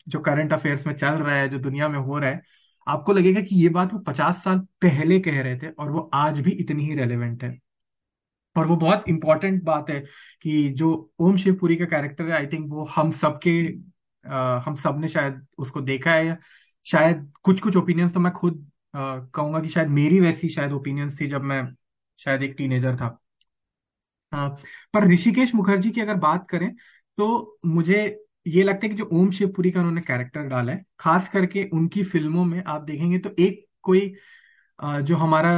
जो 0.08 0.18
करंट 0.20 0.52
अफेयर्स 0.52 0.86
में 0.86 0.94
चल 0.94 1.14
रहा 1.14 1.36
है, 1.36 1.48
जो 1.48 1.58
दुनिया 1.58 1.88
में 1.88 1.98
हो 1.98 2.18
रहा 2.18 2.30
है, 2.30 2.42
आपको 2.86 3.12
लगेगा 3.12 3.40
कि 3.40 3.56
ये 3.56 3.68
बात 3.68 3.92
वो 3.94 3.98
पचास 3.98 4.42
साल 4.44 4.58
पहले 4.82 5.20
कह 5.20 5.40
रहे 5.42 5.56
थे 5.58 5.70
और 5.70 5.90
वो 5.90 6.10
आज 6.14 6.40
भी 6.40 6.50
इतनी 6.50 6.84
ही 6.86 6.94
रेलिवेंट 6.94 7.44
है। 7.44 7.58
और 8.56 8.66
वो 8.66 8.76
बहुत 8.76 9.04
इंपॉर्टेंट 9.08 9.62
बात 9.64 9.90
है 9.90 10.00
कि 10.42 10.68
जो 10.70 10.92
ओम 11.18 11.36
शिवपुरी 11.36 11.76
का 11.76 11.84
कैरेक्टर 11.84 12.24
है 12.24 12.32
आई 12.32 12.46
थिंक 12.46 12.66
वो 12.70 12.84
हम 12.84 13.10
सबके 13.10 13.58
हम 14.66 14.74
सबने 14.74 15.08
शायद 15.08 15.46
उसको 15.58 15.80
देखा 15.80 16.12
है 16.12 16.38
शायद 16.86 17.32
कुछ 17.42 17.60
कुछ 17.60 17.76
ओपिनियंस 17.76 18.14
तो 18.14 18.20
मैं 18.20 18.32
खुद 18.32 18.70
कहूँगा 18.96 19.60
कि 19.60 19.68
शायद 19.68 19.88
मेरी 19.88 20.20
वैसी 20.20 20.48
शायद 20.48 20.72
ओपिनियंस 20.72 21.20
थी 21.20 21.26
जब 21.26 21.42
मैं 21.42 21.62
शायद 22.18 22.42
एक 22.42 22.54
टीनेजर 22.58 22.96
था। 22.96 23.18
हाँ 24.32 24.48
पर 24.94 25.06
ऋषिकेश 25.08 25.54
मुखर्जी 25.54 25.90
की 25.90 26.00
अगर 26.00 26.14
बात 26.18 26.46
करें 26.50 26.70
तो 27.18 27.58
मुझे 27.66 27.96
ये 28.46 28.62
लगता 28.62 28.86
है 28.86 28.88
कि 28.88 28.94
जो 28.96 29.08
ओम 29.14 29.30
शिवपुरी 29.30 29.70
का 29.70 29.80
उन्होंने 29.80 30.00
कैरेक्टर 30.00 30.42
डाला 30.44 30.72
है 30.72 30.84
खास 31.00 31.28
करके 31.28 31.64
उनकी 31.72 32.02
फ़िल्मों 32.04 32.44
में 32.44 32.62
आप 32.64 32.82
देखेंगे 32.82 33.18
तो 33.18 33.30
एक 33.38 33.64
कोई 33.82 34.12
अ, 34.78 35.00
जो 35.00 35.16
हमारा 35.16 35.52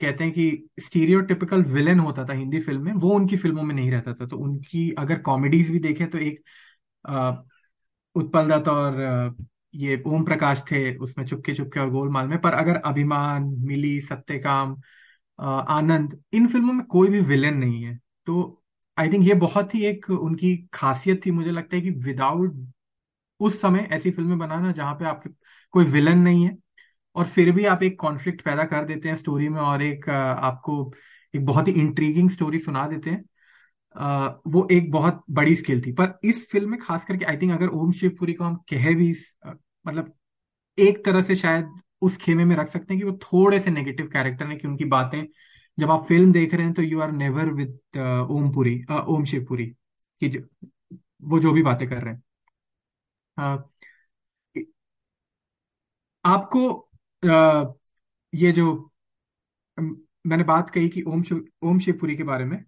कहते 0.00 0.24
हैं 0.24 0.32
कि 0.32 0.68
स्टीरियोटिपिकल 0.80 1.62
विलेन 1.66 1.98
होता 2.00 2.24
था 2.26 2.32
हिंदी 2.32 2.60
फ़िल्म 2.60 2.82
में 2.84 2.92
वो 2.96 3.10
उनकी 3.14 3.36
फ़िल्मों 3.36 3.62
में 3.62 3.74
नहीं 3.74 3.90
रहता 3.90 4.14
था। 4.14 4.26
तो 4.26 4.36
उनकी 4.38 4.90
अगर 4.98 5.18
कॉमेडीज 5.22 5.70
भी 5.70 5.78
देखें 5.80 6.08
तो 6.10 6.18
एक 6.20 6.42
उत्पल 8.16 8.48
दत्त 8.48 8.68
और 8.68 9.00
ये 9.74 10.02
ओम 10.06 10.24
प्रकाश 10.24 10.62
थे 10.70 10.80
उसमें 10.98 11.24
चुपके 11.26 11.54
चुपके 11.54 11.80
और 11.80 11.90
गोलमाल 11.90 12.28
में 12.28 12.38
पर 12.40 12.52
अगर 12.54 12.76
अभिमान 12.86 13.44
मिली 13.62 14.00
सत्यकाम 14.02 14.76
आनंद। 15.38 16.20
इन 16.32 16.46
फ़िल्मों 16.48 16.72
में 16.72 16.84
कोई 16.86 17.08
भी 17.08 17.20
विलेन 17.22 17.56
नहीं 17.58 17.82
है। 17.84 17.98
तो 18.26 18.62
आई 18.96 19.08
थिंक 19.10 19.26
ये 19.26 19.34
बहुत 19.36 19.74
ही 19.74 19.84
एक 19.86 20.10
उनकी 20.10 20.56
खासियत 20.74 21.24
थी। 21.26 21.30
मुझे 21.30 21.50
लगता 21.50 21.76
है 21.76 21.82
कि 21.82 21.90
विदाउट 21.90 22.56
उस 23.40 23.60
समय 23.60 23.88
ऐसी 23.92 24.10
फ़िल्में 24.10 24.38
बनाना 24.38 24.72
जहाँ 24.72 24.94
पे 24.94 25.04
आपके 25.04 25.30
कोई 25.74 25.84
विलन 25.86 26.18
नहीं 26.18 26.44
है 26.46 26.56
और 27.16 27.26
फिर 27.26 27.50
भी 27.52 27.64
आप 27.66 27.82
एक 27.82 27.98
कॉन्फ्लिक्ट 28.00 28.42
पैदा 28.42 28.64
कर 28.64 28.84
देते 28.86 29.08
हैं 29.08 29.16
स्टोरी 29.16 29.48
में 29.48 29.60
और 29.60 29.82
एक 29.82 30.08
आपको 30.10 30.92
एक 31.34 31.44
बहुत 31.46 31.68
ही 31.68 31.72
इंट्रीगिंग 31.74 32.30
स्टोरी 32.30 32.58
सुना 32.60 32.86
देते 32.88 33.10
हैं। 33.10 33.24
अ, 33.96 34.40
वो 34.48 34.68
एक 34.72 34.90
बहुत 34.92 35.22
बड़ी 35.30 35.56
स्किल 35.56 35.82
थी। 35.86 35.92
पर 35.92 36.18
इस 36.24 36.48
फ़िल्म 36.50 36.70
में 36.70 36.78
खास 36.80 37.04
करके 37.04 37.24
आई 37.24 37.36
थिंक 37.36 37.52
अगर 37.52 37.68
ओम 37.70 37.92
शिवपुरी 37.92 38.32
को 38.34 38.44
हम 38.44 38.56
कह 38.70 38.94
भी 38.96 39.14
मतलब 39.86 40.12
एक 40.78 41.04
तरह 41.04 41.22
से 41.22 41.36
शायद 41.36 41.72
उस 42.04 42.16
खेमे 42.16 42.44
में 42.44 42.56
रख 42.56 42.68
सकते 42.68 42.94
हैं 42.94 43.02
कि 43.02 43.08
वो 43.08 43.18
थोड़े 43.24 43.60
से 43.60 43.70
नेगेटिव 43.70 44.08
कैरेक्टर 44.08 44.46
हैं 44.46 44.58
कि 44.58 44.68
उनकी 44.68 44.84
बातें 44.88 45.22
जब 45.78 45.90
आप 45.90 46.04
फ़िल्म 46.06 46.32
देख 46.32 46.54
रहे 46.54 46.64
हैं 46.66 46.74
तो 46.74 46.82
you 46.82 47.00
are 47.00 47.12
never 47.12 47.50
with 47.54 47.78
Om 48.30 48.52
Puri 48.52 48.80
Om 49.08 49.24
Shivpuri 49.24 49.66
कि 50.22 50.28
जो, 50.28 50.40
वो 51.24 51.38
जो 51.40 51.52
भी 51.52 51.62
बातें 51.62 51.88
कर 51.88 52.02
रहे 52.02 52.14
हैं। 52.14 52.22
अ, 53.36 53.56
आपको 56.24 56.68
अ, 57.22 57.74
ये 58.32 58.52
जो 58.52 58.66
मैंने 60.26 60.44
बात 60.44 60.70
कही 60.70 60.88
कि 60.88 61.02
ओम 61.04 61.22
शिव 61.22 61.44
ओम 61.62 61.78
शिवपुरी 61.78 62.16
के 62.16 62.22
बारे 62.22 62.44
में 62.44 62.58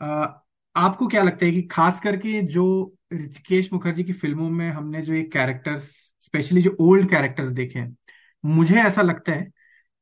अ, 0.00 0.44
आपको 0.76 1.06
क्या 1.08 1.22
लगता 1.22 1.46
है 1.46 1.52
कि 1.52 1.62
खास 1.62 2.00
करके 2.00 2.40
जो 2.48 2.64
ऋषिकेश 3.12 3.72
मुखर्जी 3.72 4.04
की 4.04 4.12
फ़िल्मों 4.12 4.48
में 4.50 4.70
हमने 4.70 5.02
जो 5.02 5.14
ये 5.14 5.22
कैरेक्टर्स 5.32 5.88
स्पेशली 6.24 6.62
जो 6.62 6.76
ओल्ड 6.80 7.10
कैरेक्टर्स 7.10 7.50
देखे 7.52 7.78
हैं 7.78 7.96
मुझे 8.44 8.76
ऐसा 8.82 9.02
लगता 9.02 9.32
है 9.32 9.50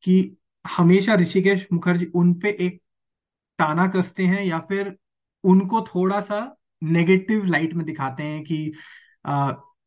कि 0.05 0.37
हमेशा 0.65 1.15
ऋषिकेश 1.15 1.67
मुखर्जी 1.73 2.07
उन 2.15 2.35
पे 2.35 2.51
एक 2.61 2.81
ताना 3.59 3.87
कसते 3.89 4.27
हैं 4.27 4.45
या 4.45 4.59
फिर 4.69 4.97
उनको 5.45 5.81
थोड़ा 5.95 6.21
सा 6.21 6.41
नेगेटिव 6.83 7.45
लाइट 7.45 7.75
में 7.75 7.85
दिखाते 7.87 8.23
हैं 8.23 8.43
कि 8.45 8.73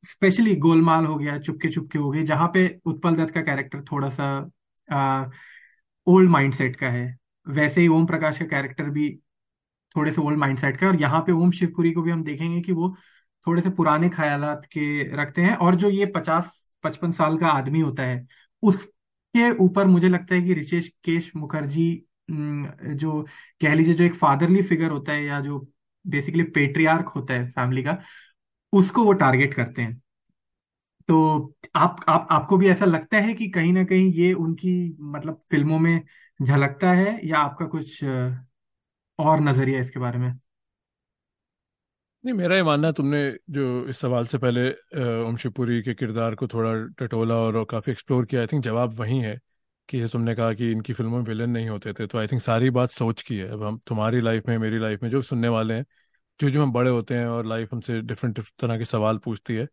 स्पेशली 0.04 0.56
गोलमाल 0.56 1.06
हो 1.06 1.16
गया 1.18 1.38
चुपके 1.40 1.68
चुपके 1.70 2.00
हो 2.00 2.10
गए, 2.12 2.24
जहाँ 2.24 2.48
पे 2.54 2.68
उत्पल 2.86 3.16
दत्त 3.16 3.34
का 3.34 3.42
कैरेक्टर 3.42 3.84
थोड़ा 3.92 4.10
सा 4.10 4.30
ओल्ड 6.08 6.30
माइंडसेट 6.30 6.76
का 6.76 6.90
है। 6.90 7.18
वैसे 7.48 7.82
ही 7.82 7.88
ओम 7.88 8.06
प्रकाश 8.06 8.40
का 8.40 8.46
कैरेक्टर 8.46 8.90
भी 8.90 9.10
थोड़े 9.96 10.12
से 10.12 10.22
ओल्ड 10.22 10.38
माइंडसेट 10.40 10.78
का 10.78 10.86
है 10.86 10.92
और 10.92 11.02
यहाँ 11.02 11.22
पे 11.22 11.32
ओम 11.32 11.52
शिवपुरी 11.52 11.92
को 11.92 12.02
भी 12.02 12.12
हम 12.12 12.24
देखेंगे 12.24 12.62
कि 12.62 12.72
वो 12.72 12.96
थोड़े 13.48 13.62
से 13.62 13.70
पुराने 13.70 14.10
ख्याल 14.10 14.44
के 14.74 15.04
रखते 15.16 15.42
हैं 15.42 15.56
और 15.58 15.76
जो 15.76 15.90
ये 15.90 16.06
पचास 16.16 16.71
पचपन 16.84 17.12
साल 17.14 17.38
का 17.38 17.48
आदमी 17.50 17.80
होता 17.82 18.04
है। 18.04 18.26
उसके 18.64 19.50
ऊपर 19.60 19.88
मुझे 19.88 20.10
लगता 20.10 20.36
है 20.36 20.42
कि 20.42 20.54
ऋषिकेश 20.56 20.88
केश 21.06 21.32
मुखर्जी 21.36 21.90
जो 22.32 23.22
कह 23.62 23.74
लीजिए 23.76 23.94
जो 23.96 24.04
एक 24.04 24.14
फादरली 24.16 24.62
फिगर 24.64 24.92
होता 24.92 25.12
है 25.14 25.24
या 25.26 25.40
जो 25.42 25.60
बेसिकली 26.06 26.44
पेट्रियार्क 26.52 27.08
होता 27.10 27.34
है 27.34 27.50
फैमिली 27.52 27.84
का, 27.84 27.98
उसको 28.74 29.04
वो 29.06 29.14
टारगेट 29.16 29.54
करते 29.54 29.82
हैं। 29.82 30.02
तो 31.10 31.56
आप 31.76 32.00
आप, 32.08 32.28
आपको 32.32 32.58
भी 32.58 32.70
ऐसा 32.70 32.86
लगता 32.86 33.18
है 33.20 33.34
कि 33.34 33.50
कहीं 33.50 33.74
ना 33.74 33.84
कहीं 33.86 34.12
ये 34.14 34.32
उनकी 34.36 34.74
मतलब 35.02 35.42
फ़िल्मों 35.52 35.80
में 35.80 36.02
झलकता 36.40 36.92
है 36.94 37.20
या 37.26 37.40
आपका 37.40 37.66
कुछ, 37.68 38.04
और 39.20 39.40
नज़रिया 39.40 39.80
इसके 39.80 40.00
बारे 40.00 40.20
में? 40.20 40.32
नहीं, 42.24 42.34
मेरा 42.36 42.56
ये 42.56 42.64
मानना 42.64 42.92
तुमने 42.92 43.20
जो 43.50 43.64
इस 43.90 43.98
सवाल 43.98 44.26
से 44.26 44.38
पहले 44.38 44.70
ओम 45.26 45.38
शिवपुरी 45.38 45.82
के 45.82 45.94
किरदार 45.94 46.36
को 46.36 46.48
थोड़ा 46.48 46.74
टटोला 47.00 47.36
और 47.36 47.64
काफ़ी 47.66 47.92
एक्सप्लोर 47.92 48.26
किया 48.26 48.42
आई 48.42 48.48
थिंक 48.48 48.64
जवाब 48.64 48.94
वही 49.00 49.18
है 49.20 49.38
कि 49.90 50.06
तुमने 50.08 50.36
कहा 50.36 50.54
कि 50.54 50.72
इनकी 50.72 50.94
फ़िल्मों 50.94 51.18
में 51.18 51.26
विलन 51.26 51.50
नहीं 51.50 51.70
होते 51.70 51.94
थे 51.94 52.08
तो 52.08 52.18
आई 52.18 52.28
थिंक 52.28 52.42
सारी 52.42 52.70
बात 52.70 52.90
सोच 52.90 53.22
की 53.22 53.38
है। 53.38 53.48
अब 53.48 53.64
हम, 53.64 53.78
तुम्हारी 53.88 54.22
लाइफ 54.22 54.48
में, 54.48 54.58
मेरी 54.58 54.80
लाइफ 54.80 55.04
में 55.04 55.10
जो 55.10 55.22
सुनने 55.22 55.48
वाले 55.48 55.74
हैं, 55.74 55.86
जो 56.40 56.50
जो 56.50 56.64
हम 56.64 56.72
बड़े 56.74 56.92
होते 56.92 57.16
हैं 57.16 57.28
और 57.28 57.46
लाइफ 57.46 57.74
हमसे 57.74 58.02
डिफरेंट 58.04 58.40
तरह 58.60 58.78
के 58.78 58.86
सवाल 58.86 59.18
पूछती 59.20 59.56
है 59.56 59.68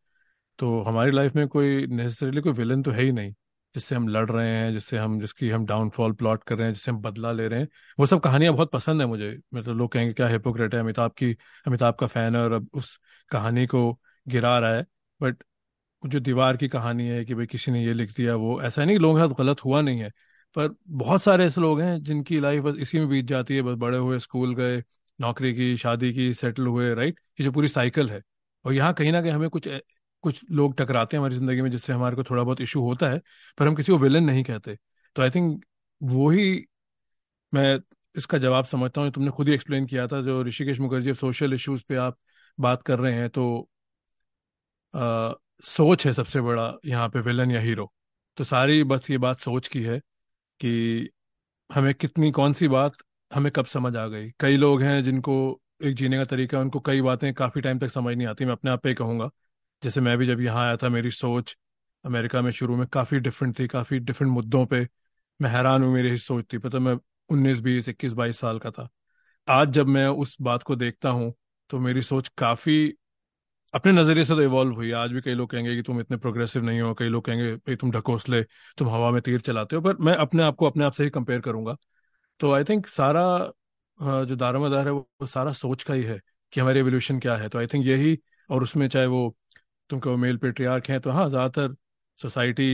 तो 0.59 0.81
हमारी 0.83 1.13
लाइफ 1.13 1.37
में 1.37 1.47
कोई 1.49 1.87
नेसेसरीली 1.89 2.41
कोई 2.43 2.53
विलन 2.55 2.83
तो 2.83 2.91
है 2.91 3.03
ही 3.03 3.13
नहीं। 3.13 3.35
जिससे 3.75 3.95
हम 3.95 4.09
लड़ 4.09 4.31
रहे 4.31 4.49
हैं, 4.49 4.73
जिससे 4.73 4.99
हम, 4.99 5.21
जिसकी 5.21 5.51
हम 5.51 5.67
डाउनफॉल 5.67 6.13
प्लॉट 6.13 6.45
कर 6.45 6.57
रहे 6.57 6.67
हैं, 6.67 6.75
जिससे 6.75 6.91
हम 6.91 6.99
बदला 6.99 7.33
ले 7.33 7.49
रहे 7.49 7.61
हैं। 7.61 7.69
वो 7.99 8.07
सब 8.07 8.21
कहानियाँ 8.21 8.53
बहुत 8.55 8.71
पसंद 8.71 9.01
है 9.01 9.07
मुझे। 9.07 9.39
मतलब 9.55 9.77
लोग 9.77 9.93
कहेंगे, 9.93 10.13
क्या 10.13 10.29
हिपोक्रेट 10.29 10.75
है? 10.75 10.81
अमिताभ 10.81 11.11
की, 11.11 11.37
अमिताभ 11.67 11.95
का 12.01 12.07
फ़ैन 12.07 12.37
है 12.37 12.43
और 12.43 12.53
अब 12.53 12.69
उस 12.73 13.01
कहानी 13.31 13.67
को 13.67 14.01
गिरा 14.29 14.59
रहा 14.59 14.75
है। 14.75 14.87
बट 15.23 15.37
जो 16.07 16.21
दीवार 16.21 16.57
की 16.57 16.69
कहानी 16.69 17.07
है 17.07 17.25
कि 17.25 17.35
भाई 17.35 17.47
किसी 17.47 17.73
ने 17.73 17.85
ये 17.85 17.93
लिख 17.93 18.17
दिया, 18.17 18.35
वो 18.35 18.63
ऐसा 18.63 18.85
नहीं 18.85 18.99
लोगों 18.99 19.21
के 19.21 19.35
साथ 19.35 19.45
गलत 19.45 19.65
हुआ 19.65 19.81
नहीं 19.81 20.01
है। 20.01 20.11
पर 20.57 20.75
बहुत 20.89 21.23
सारे 21.23 21.45
ऐसे 21.45 21.61
लोग 21.61 21.81
हैं 21.81 22.03
जिनकी 22.03 22.41
लाइफ 22.41 22.63
बस 22.63 22.75
इसी 22.79 22.99
में 22.99 23.09
बीत 23.09 23.25
जाती 23.25 23.57
है। 23.57 23.63
बस 23.63 23.75
बड़े 23.75 23.99
हुए 23.99 24.19
स्कूल 24.19 24.55
गए, 24.55 24.85
नौकरी 25.21 25.55
की, 25.55 25.77
शादी 25.77 26.13
की 26.13 26.35
सेटल 26.35 26.67
हुए 26.67 26.95
राइट 26.95 27.21
ये 27.41 27.45
जो 27.45 27.53
पूरी 27.53 27.69
साइकिल 27.69 28.11
है। 28.11 28.23
और 28.65 28.73
यहाँ 28.75 28.95
कहीं 28.95 29.13
ना 29.13 29.23
कहीं 29.23 29.33
हमें 29.33 29.51
कुछ 29.51 29.69
कुछ 30.25 30.45
लोग 30.51 30.75
टकराते 30.79 31.17
हैं 31.17 31.21
हमारी 31.21 31.35
ज़िंदगी 31.35 31.63
में 31.63 31.71
जिससे 31.71 31.93
हमारे 31.93 32.17
को 32.17 32.25
थोड़ा 32.25 32.43
बहुत 32.43 32.61
इशू 32.61 32.81
होता 32.83 33.11
है 33.11 33.21
पर 33.59 33.67
हम 33.69 33.75
किसी 33.75 33.93
को 33.93 33.99
विलन 33.99 34.25
नहीं 34.25 34.45
कहते। 34.45 34.77
तो 35.17 35.23
आई 35.23 35.31
थिंक 35.31 35.65
वो 36.01 36.31
ही 36.31 36.65
मैं 37.53 37.79
इसका 38.15 38.39
जवाब 38.39 38.65
समझता 38.65 39.01
हूँ 39.01 39.11
तुमने 39.11 39.31
खुद 39.31 39.49
ही 39.49 39.55
एक्सप्लेन 39.55 39.87
किया 39.87 40.07
था 40.07 40.21
जो 40.23 40.43
ऋषिकेश 40.45 40.81
मुखर्जी 40.81 41.15
सोशल 41.15 41.55
इश्यूज़ 41.55 41.85
पे 41.89 41.97
आप 41.99 42.19
बात 42.59 42.83
कर 42.83 42.99
रहे 42.99 43.15
हैं 43.15 43.29
तो 43.31 43.69
आ, 44.95 45.33
सोच 45.63 46.07
है 46.07 46.13
सबसे 46.13 46.41
बड़ा 46.41 46.73
यहाँ 46.87 47.09
पे 47.09 47.21
विलन 47.21 47.51
या 47.51 47.61
हीरो 47.61 47.93
तो 48.39 48.45
सारी 48.45 48.83
बस 48.85 49.11
ये 49.11 49.19
बात 49.19 49.41
सोच 49.41 49.69
की 49.69 49.83
है 49.83 49.99
कि 50.61 51.11
हमें 51.71 51.95
कितनी 51.95 52.31
कौन 52.33 52.53
सी 52.53 52.69
बात 52.69 52.97
हमें 53.31 53.53
कब 53.53 53.67
समझ 53.67 53.97
आ 53.97 54.07
गई? 54.09 54.31
कई 54.41 54.57
लोग 54.57 54.83
हैं 54.83 55.03
जिनको 55.05 55.35
एक 55.85 55.95
जीने 55.97 56.19
का 56.19 56.25
तरीका 56.25 56.61
उनको 56.61 56.81
कई 56.81 57.01
बातें 57.03 57.33
काफ़ी 57.35 57.61
टाइम 57.61 57.79
तक 57.79 57.91
समझ 57.91 58.17
नहीं 58.17 58.27
आती 58.29 58.45
मैं 58.45 58.53
अपने 58.53 58.71
आप 58.71 58.83
पे 58.83 58.95
कहूँगा। 58.95 59.31
जैसे 59.83 60.01
मैं 60.01 60.17
भी 60.19 60.27
जब 60.27 60.41
यहाँ 60.41 60.65
आया 60.65 60.77
था, 60.77 60.89
मेरी 60.89 61.11
सोच 61.13 61.57
अमेरिका 62.05 62.41
में 62.43 62.51
शुरू 62.53 62.77
में 62.77 62.87
काफ़ी 62.89 63.19
डिफरेंट 63.21 63.59
थी, 63.59 63.67
काफ़ी 63.69 63.99
डिफरेंट 64.01 64.33
मुद्दों 64.33 64.65
पे 64.67 64.87
मैं 65.41 65.51
हैरान 65.51 65.83
हूँ 65.83 65.93
मेरी 65.93 66.17
सोच 66.19 66.45
थी। 66.53 66.59
पता 66.59 66.79
मैं 66.79 66.95
उन्नीस, 67.31 67.61
बीस, 67.61 67.89
इक्कीस, 67.89 68.13
बाईस 68.13 68.39
साल 68.41 68.59
का 68.59 68.71
था। 68.71 68.89
आज 69.49 69.69
जब 69.73 69.87
मैं 69.89 70.07
उस 70.09 70.37
बात 70.43 70.63
को 70.63 70.77
देखता 70.77 71.11
हूँ 71.11 71.33
तो 71.71 71.79
मेरी 71.81 72.03
सोच 72.03 72.29
काफ़ी 72.39 72.95
अपने 73.75 73.93
नज़रिए 73.93 74.25
से 74.25 74.35
तो 74.35 74.43
इवॉल्व 74.43 74.75
हुई। 74.75 74.91
आज 74.93 75.13
भी 75.13 75.21
कई 75.21 75.35
लोग 75.35 75.51
कहेंगे 75.51 75.75
कि 75.77 75.83
तुम 75.83 76.01
इतने 76.01 76.17
प्रोग्रेसिव 76.17 76.63
नहीं 76.65 76.81
हो, 76.81 76.93
कई 76.95 77.09
लोग 77.09 77.25
कहेंगे, 77.25 77.55
भाई, 77.57 77.77
तुम 77.77 77.91
ढकोसले, 77.93 78.43
तुम 78.79 78.89
हवा 78.89 79.11
में 79.11 79.21
तीर 79.23 79.41
चलाते 79.41 79.77
हो। 79.77 79.83
पर 79.83 79.97
मैं 79.99 80.15
अपने 80.17 80.43
आप 80.43 80.57
को 80.57 80.67
अपने 80.67 80.85
आप 80.85 80.93
से 80.93 81.05
ही 81.05 81.11
कंपेयर 81.11 81.41
करूँगा। 81.41 81.77
तो 82.41 82.53
आई 82.53 82.65
थिंक 82.65 82.87
सारा 82.87 83.25
जो 84.01 84.37
दारोमदार 84.37 84.87
है, 84.87 84.93
वो 84.93 85.27
सारा 85.27 85.53
सोच 85.55 85.83
का 85.83 85.95
ही 85.95 86.03
है 86.03 86.21
कि 86.53 86.61
हमारी 86.61 86.81
एवोल्यूशन 86.81 87.19
क्या 87.19 87.37
है। 87.37 87.49
तो 87.49 87.59
आई 87.59 87.67
थिंक 87.67 87.87
यही, 87.87 88.19
और 88.51 88.63
उसमें 88.63 88.89
चाहे 88.89 89.07
वो 89.07 89.37
तुम 89.91 90.01
कहो 90.01 90.17
मेल 90.17 90.37
पेट्रियार्क 90.39 90.89
हैं 90.89 91.01
तो 91.01 91.11
हाँ 91.11 91.29
ज़्यादातर 91.31 91.75
सोसाइटी 92.19 92.67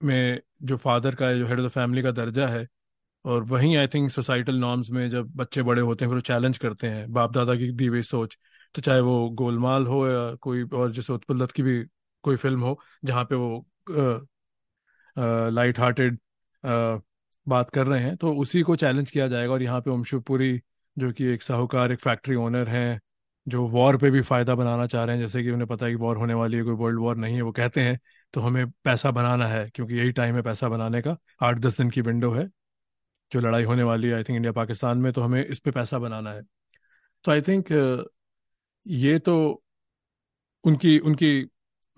में 0.00 0.40
जो 0.64 0.76
फादर 0.78 1.14
का 1.14 1.32
जो 1.34 1.46
हेड 1.48 1.60
ऑफ़ 1.60 1.66
द 1.66 1.70
फैमिली 1.70 2.02
का 2.02 2.10
दर्जा 2.12 2.48
है, 2.48 2.66
और 3.24 3.42
वहीं 3.44 3.76
आई 3.76 3.88
थिंक 3.88 4.10
सोसाइटल 4.12 4.56
नॉर्म्स 4.58 4.90
में 4.92 5.08
जब 5.10 5.32
बच्चे 5.36 5.62
बड़े 5.62 5.82
होते 5.82 6.04
हैं, 6.04 6.12
फिर 6.12 6.20
चैलेंज 6.22 6.58
करते 6.58 6.88
हैं 6.88 7.12
बाप 7.12 7.32
दादा 7.34 7.54
की 7.56 7.70
दी 7.72 7.86
हुई 7.86 8.02
सोच 8.04 8.38
तो 8.74 8.82
चाहे 8.82 9.00
वो 9.02 9.30
गोलमाल 9.32 9.86
हो 9.86 10.06
या 10.08 10.34
कोई 10.36 10.64
और, 10.64 10.92
जैसे 10.92 11.12
उत्पल 11.12 11.40
दत्त 11.40 11.52
की 11.54 11.62
भी 11.62 11.82
कोई 12.24 12.36
फ़िल्म 12.36 12.60
हो, 12.62 12.78
जहाँ 13.04 13.24
पे 13.26 13.36
वो 13.36 13.66
लाइट 15.50 15.78
हार्टेड 15.80 16.18
बात 17.46 17.70
कर 17.70 17.86
रहे 17.86 18.00
हैं 18.02 18.16
तो 18.16 18.32
उसी 18.36 18.62
को 18.62 18.76
चैलेंज 18.76 19.10
किया 19.10 19.28
जाएगा, 19.28 19.52
और 19.52 19.62
यहाँ 19.62 19.80
पे 19.80 19.90
ओम 19.90 20.04
शिवपुरी 20.04 20.60
जो 20.96 21.12
कि 21.12 21.24
एक 21.26 21.42
साहूकार, 21.42 21.92
एक 21.92 22.00
फैक्ट्री 22.00 22.34
ओनर 22.36 22.68
हैं 22.68 23.00
जो 23.46 23.66
वॉर 23.68 23.96
पे 23.96 24.10
भी 24.10 24.20
फ़ायदा 24.22 24.54
बनाना 24.54 24.86
चाह 24.86 25.04
रहे 25.04 25.16
हैं, 25.16 25.22
जैसे 25.22 25.42
कि 25.42 25.50
उन्हें 25.50 25.66
पता 25.68 25.86
है 25.86 25.92
कि 25.92 25.96
वॉर 25.96 26.16
होने 26.16 26.34
वाली 26.34 26.56
है, 26.56 26.62
कोई 26.64 26.74
वर्ल्ड 26.76 27.00
वॉर 27.00 27.16
नहीं 27.16 27.36
है, 27.36 27.42
वो 27.42 27.52
कहते 27.52 27.80
हैं 27.80 27.98
तो 28.34 28.40
हमें 28.40 28.66
पैसा 28.84 29.10
बनाना 29.10 29.46
है, 29.48 29.68
क्योंकि 29.70 29.94
यही 29.94 30.12
टाइम 30.12 30.34
है 30.36 30.42
पैसा 30.42 30.68
बनाने 30.68 31.02
का। 31.02 31.16
आठ 31.42 31.58
दस 31.58 31.78
दिन 31.78 31.90
की 31.90 32.00
विंडो 32.02 32.30
है, 32.32 32.48
जो 33.32 33.40
लड़ाई 33.40 33.64
होने 33.64 33.82
वाली 33.84 34.08
है 34.08 34.14
आई 34.14 34.22
थिंक 34.22 34.36
इंडिया 34.36 34.52
पाकिस्तान 34.52 34.98
में 34.98 35.12
तो 35.12 35.22
हमें 35.22 35.44
इस 35.44 35.60
पर 35.60 35.70
पैसा 35.70 35.98
बनाना 35.98 36.32
है। 36.32 36.42
तो 37.24 37.32
आई 37.32 37.40
थिंक 37.42 37.72
ये 38.86 39.18
तो 39.20 39.36
उनकी 40.64 40.98
उनकी, 41.00 41.48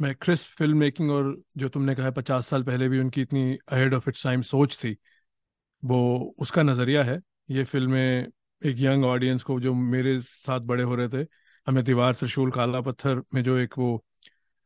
मैं 0.01 0.15
क्रिस्प 0.17 0.47
फ़िल्म 0.59 0.79
मेकिंग 0.79 1.11
और 1.11 1.37
जो 1.57 1.69
तुमने 1.69 1.95
कहा 1.95 2.11
पचास 2.11 2.47
साल 2.47 2.63
पहले 2.63 2.89
भी 2.89 2.99
उनकी 3.01 3.23
इतनी 3.23 3.57
अहेड 3.69 3.95
ऑफ़ 3.95 4.09
इट्स 4.09 4.25
टाइम 4.25 4.43
सोच 4.43 4.77
थी, 4.85 4.97
वो 5.83 6.35
उसका 6.39 6.63
नज़रिया 6.63 7.03
है। 7.05 7.21
ये 7.51 7.65
फ़िल्में 7.65 8.29
एक 8.63 8.77
यंग 8.79 9.05
ऑडियंस 9.05 9.43
को, 9.43 9.59
जो 9.61 9.75
मेरे 9.75 10.21
साथ 10.21 10.61
बड़े 10.61 10.83
हो 10.83 10.95
रहे 10.95 11.09
थे, 11.09 11.27
हमें 11.67 11.83
दीवार 11.85 12.15
त्रिशूल 12.15 12.51
काला 12.51 12.81
पत्थर 12.81 13.23
में 13.35 13.43
जो 13.45 13.57
एक 13.59 13.79
वो 13.79 14.05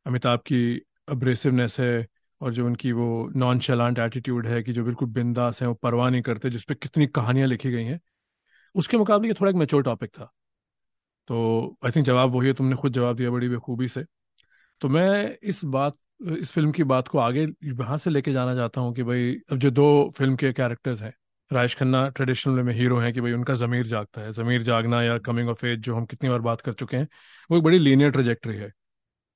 अमिताभ 0.06 0.40
की 0.40 0.80
अब्रेसिवनेस 1.08 1.80
है 1.80 2.06
और 2.40 2.52
जो 2.54 2.66
उनकी 2.66 2.92
वो 2.92 3.06
नॉन 3.36 3.58
चलांट 3.58 3.98
एटीट्यूड 3.98 4.46
है 4.46 4.62
कि 4.62 4.72
जो 4.72 4.84
बिल्कुल 4.84 5.08
बिंदास 5.08 5.62
है, 5.62 5.68
वो 5.68 5.74
परवाह 5.74 6.10
नहीं 6.10 6.22
करते 6.22 6.50
जिसपे 6.50 6.74
कितनी 6.74 7.06
कहानियाँ 7.06 7.48
लिखी 7.48 7.70
गई 7.70 7.84
हैं। 7.84 8.00
उसके 8.74 8.96
मुकाबले 8.98 9.28
ये 9.28 9.34
थोड़ा 9.34 9.50
एक 9.50 9.56
मेच्योर 9.56 9.82
टॉपिक 9.82 10.10
था। 10.10 10.30
तो 11.28 11.76
आई 11.84 11.90
थिंक 11.90 12.06
जवाब 12.06 12.30
वही 12.30 12.48
है, 12.48 12.54
तुमने 12.54 12.76
खुद 12.76 12.92
जवाब 12.92 13.16
दिया 13.16 13.30
बड़ी 13.30 13.48
बेखूबी 13.48 13.88
से। 13.88 14.04
तो 14.80 14.88
मैं 14.88 15.38
इस 15.42 15.64
बात, 15.64 15.96
इस 16.22 16.52
फ़िल्म 16.52 16.72
की 16.72 16.84
बात 16.84 17.08
को 17.08 17.18
आगे 17.18 17.46
वहाँ 17.72 17.98
से 17.98 18.10
लेके 18.10 18.32
जाना 18.32 18.54
चाहता 18.54 18.80
हूँ 18.80 18.94
कि 18.94 19.02
भाई, 19.02 19.34
अब 19.52 19.58
जो 19.58 19.70
दो 19.70 20.12
फ़िल्म 20.18 20.36
के 20.36 20.52
कैरेक्टर्स 20.52 21.02
हैं 21.02 21.14
राजेश 21.52 21.74
खन्ना 21.74 22.08
ट्रेडिशनल 22.08 22.62
में 22.62 22.72
हीरो 22.74 22.98
हैं 22.98 23.12
कि 23.12 23.20
भाई 23.20 23.32
उनका 23.32 23.54
जमीर 23.54 23.86
जागता 23.86 24.20
है। 24.20 24.32
जमीर 24.32 24.62
जागना 24.62 25.02
या 25.02 25.18
कमिंग 25.18 25.48
ऑफ़ 25.48 25.66
एज 25.66 25.78
जो 25.78 25.94
हम 25.96 26.06
कितनी 26.06 26.30
बार 26.30 26.38
बात 26.38 26.60
कर 26.60 26.72
चुके 26.72 26.96
हैं, 26.96 27.08
वो 27.50 27.56
एक 27.58 27.62
बड़ी 27.62 27.78
लीनियर 27.78 28.10
ट्रेजेक्ट्री 28.10 28.56
है 28.56 28.72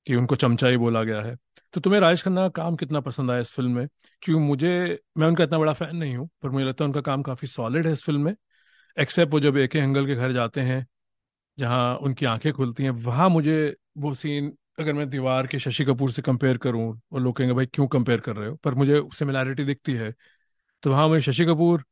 कि 0.07 0.15
उनको 0.15 0.35
चमचाई 0.35 0.77
बोला 0.77 1.03
गया 1.03 1.21
है। 1.21 1.37
तो 1.73 1.81
तुम्हें 1.81 2.01
राजेश 2.01 2.23
खन्ना 2.23 2.41
का 2.41 2.49
काम 2.49 2.75
कितना 2.75 2.99
पसंद 2.99 3.31
आया 3.31 3.39
इस 3.39 3.51
फ़िल्म 3.51 3.71
में? 3.71 3.87
क्योंकि 4.21 4.45
मुझे, 4.45 4.99
मैं 5.17 5.27
उनका 5.27 5.43
इतना 5.43 5.59
बड़ा 5.59 5.73
फ़ैन 5.73 5.95
नहीं 5.95 6.15
हूँ, 6.17 6.29
पर 6.43 6.49
मुझे 6.49 6.65
लगता 6.65 6.83
है 6.83 6.87
उनका 6.87 7.01
काम 7.01 7.21
काफ़ी 7.21 7.47
सॉलिड 7.47 7.87
है 7.87 7.93
इस 7.93 8.03
फ़िल्म 8.03 8.21
में। 8.21 8.35
एक्सेप्ट 8.99 9.33
वो 9.33 9.39
जब 9.39 9.57
ए 9.57 9.67
के 9.67 9.79
हंगल 9.79 10.07
के 10.07 10.15
घर 10.15 10.31
जाते 10.31 10.61
हैं, 10.61 10.87
जहाँ 11.59 11.95
उनकी 11.95 12.25
आँखें 12.25 12.53
खुलती 12.53 12.83
हैं, 12.83 12.91
वहाँ 12.91 13.29
मुझे 13.29 13.75
वो 13.97 14.13
सीन 14.13 14.57
अगर 14.79 14.93
मैं 14.93 15.09
दीवार 15.09 15.47
के 15.47 15.59
शशि 15.59 15.85
कपूर 15.85 16.11
से 16.11 16.21
कंपेयर 16.21 16.57
करूँ 16.57 17.01
और 17.11 17.21
लोग 17.21 17.37
कहेंगे, 17.37 17.55
भाई 17.55 17.65
क्यों 17.65 17.87
कंपेयर 17.87 18.19
कर 18.19 18.35
रहे 18.35 18.49
हो? 18.49 18.55
पर 18.55 18.73
मुझे 18.73 19.01
सिमिलैरिटी 19.13 19.63
दिखती 19.63 19.93
है। 19.93 20.13
तो 20.83 20.91
वहाँ 20.91 21.07
मुझे 21.07 21.21
शशि 21.21 21.45
कपूर 21.45 21.83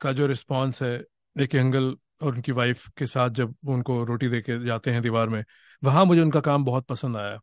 का 0.00 0.12
जो 0.12 0.26
रिस्पॉन्स 0.26 0.82
है 0.82 0.92
ए 1.36 1.46
के 1.46 1.58
हंगल 1.58 1.96
और 2.22 2.34
उनकी 2.34 2.52
वाइफ 2.52 2.86
के 2.96 3.06
साथ 3.06 3.30
जब 3.30 3.54
उनको 3.68 4.02
रोटी 4.04 4.28
दे 4.28 4.40
के 4.40 4.64
जाते 4.66 4.90
हैं 4.90 5.02
दीवार 5.02 5.28
में 5.28 5.44
वहाँ 5.82 6.04
मुझे 6.04 6.20
उनका 6.22 6.40
काम 6.40 6.64
बहुत 6.64 6.86
पसंद 6.86 7.16
आया। 7.16 7.38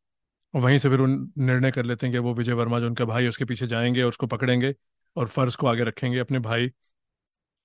और 0.53 0.62
वहीं 0.62 0.78
से 0.78 0.89
फिर 0.89 0.99
उन 0.99 1.32
निर्णय 1.38 1.72
कर 1.72 1.86
लेते 1.86 2.08
हैं 2.08 2.14
कि 2.14 2.20
वो 2.20 2.34
विजय 2.34 2.53
वर्मा 2.53 2.80
जो 2.80 2.88
उनका 2.88 3.06
भाई 3.06 3.28
उसके 3.28 3.45
पीछे 3.45 3.68
जाएँगे 3.68 4.01
और 4.03 4.10
उसको 4.10 4.28
पकड़ेंगे 4.28 4.74
और 5.16 5.28
फ़र्ज़ 5.28 5.58
को 5.58 5.68
आगे 5.68 5.84
रखेंगे 5.84 6.20
अपने 6.20 6.39
भाई 6.39 6.72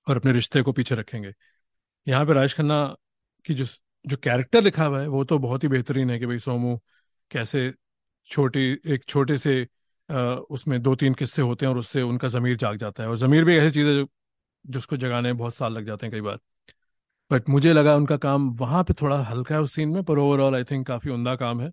और 0.07 0.17
अपने 0.17 0.31
रिश्ते 0.31 0.61
को 0.61 0.71
पीछे 0.73 0.95
रखेंगे। 0.95 1.33
यहाँ 2.07 2.25
पे 2.25 2.33
राज 2.33 2.53
खन्ना 2.55 2.85
की 3.45 3.53
जो 3.53 3.65
जो 4.05 4.17
कैरेक्टर 4.17 4.63
लिखा 4.63 4.85
हुआ 4.85 5.01
है 5.01 5.07
वो 5.07 5.23
तो 5.25 5.37
बहुत 5.39 5.63
ही 5.63 5.67
बेहतरीन 5.69 6.09
है 6.09 6.19
कि 6.19 6.25
भाई 6.25 6.39
सोमू 6.39 6.77
कैसे 7.31 7.73
छोटी 8.29 8.61
एक 8.87 9.03
छोटे 9.07 9.37
से 9.37 9.67
आ, 10.09 10.15
उसमें 10.49 10.81
दो 10.83 10.95
तीन 10.95 11.13
किस्से 11.13 11.41
होते 11.41 11.65
हैं 11.65 11.73
और 11.73 11.79
उससे 11.79 12.01
उनका 12.01 12.27
जमीर 12.27 12.57
जाग 12.57 12.77
जाता 12.77 13.03
है। 13.03 13.09
और 13.09 13.17
जमीर 13.17 13.45
भी 13.45 13.57
ऐसी 13.57 13.71
चीज़ 13.71 13.87
है 13.87 13.95
जो 13.95 14.07
जिसको 14.65 14.97
जगाने 14.97 15.29
में 15.29 15.37
बहुत 15.37 15.55
साल 15.55 15.73
लग 15.73 15.85
जाते 15.85 16.05
हैं 16.05 16.13
कई 16.13 16.21
बार। 16.21 16.39
बट 17.31 17.49
मुझे 17.49 17.73
लगा 17.73 17.95
उनका 17.95 18.17
काम 18.19 18.49
वहाँ 18.57 18.83
पे 18.83 18.93
थोड़ा 19.01 19.17
हल्का 19.23 19.55
है 19.55 19.61
उस 19.61 19.73
सीन 19.75 19.89
में 19.89 20.03
पर 20.03 20.19
ओवरऑल 20.19 20.55
आई 20.55 20.63
थिंक 20.63 20.87
काफ़ी 20.87 21.11
उमदा 21.11 21.35
काम 21.37 21.61
है। 21.61 21.71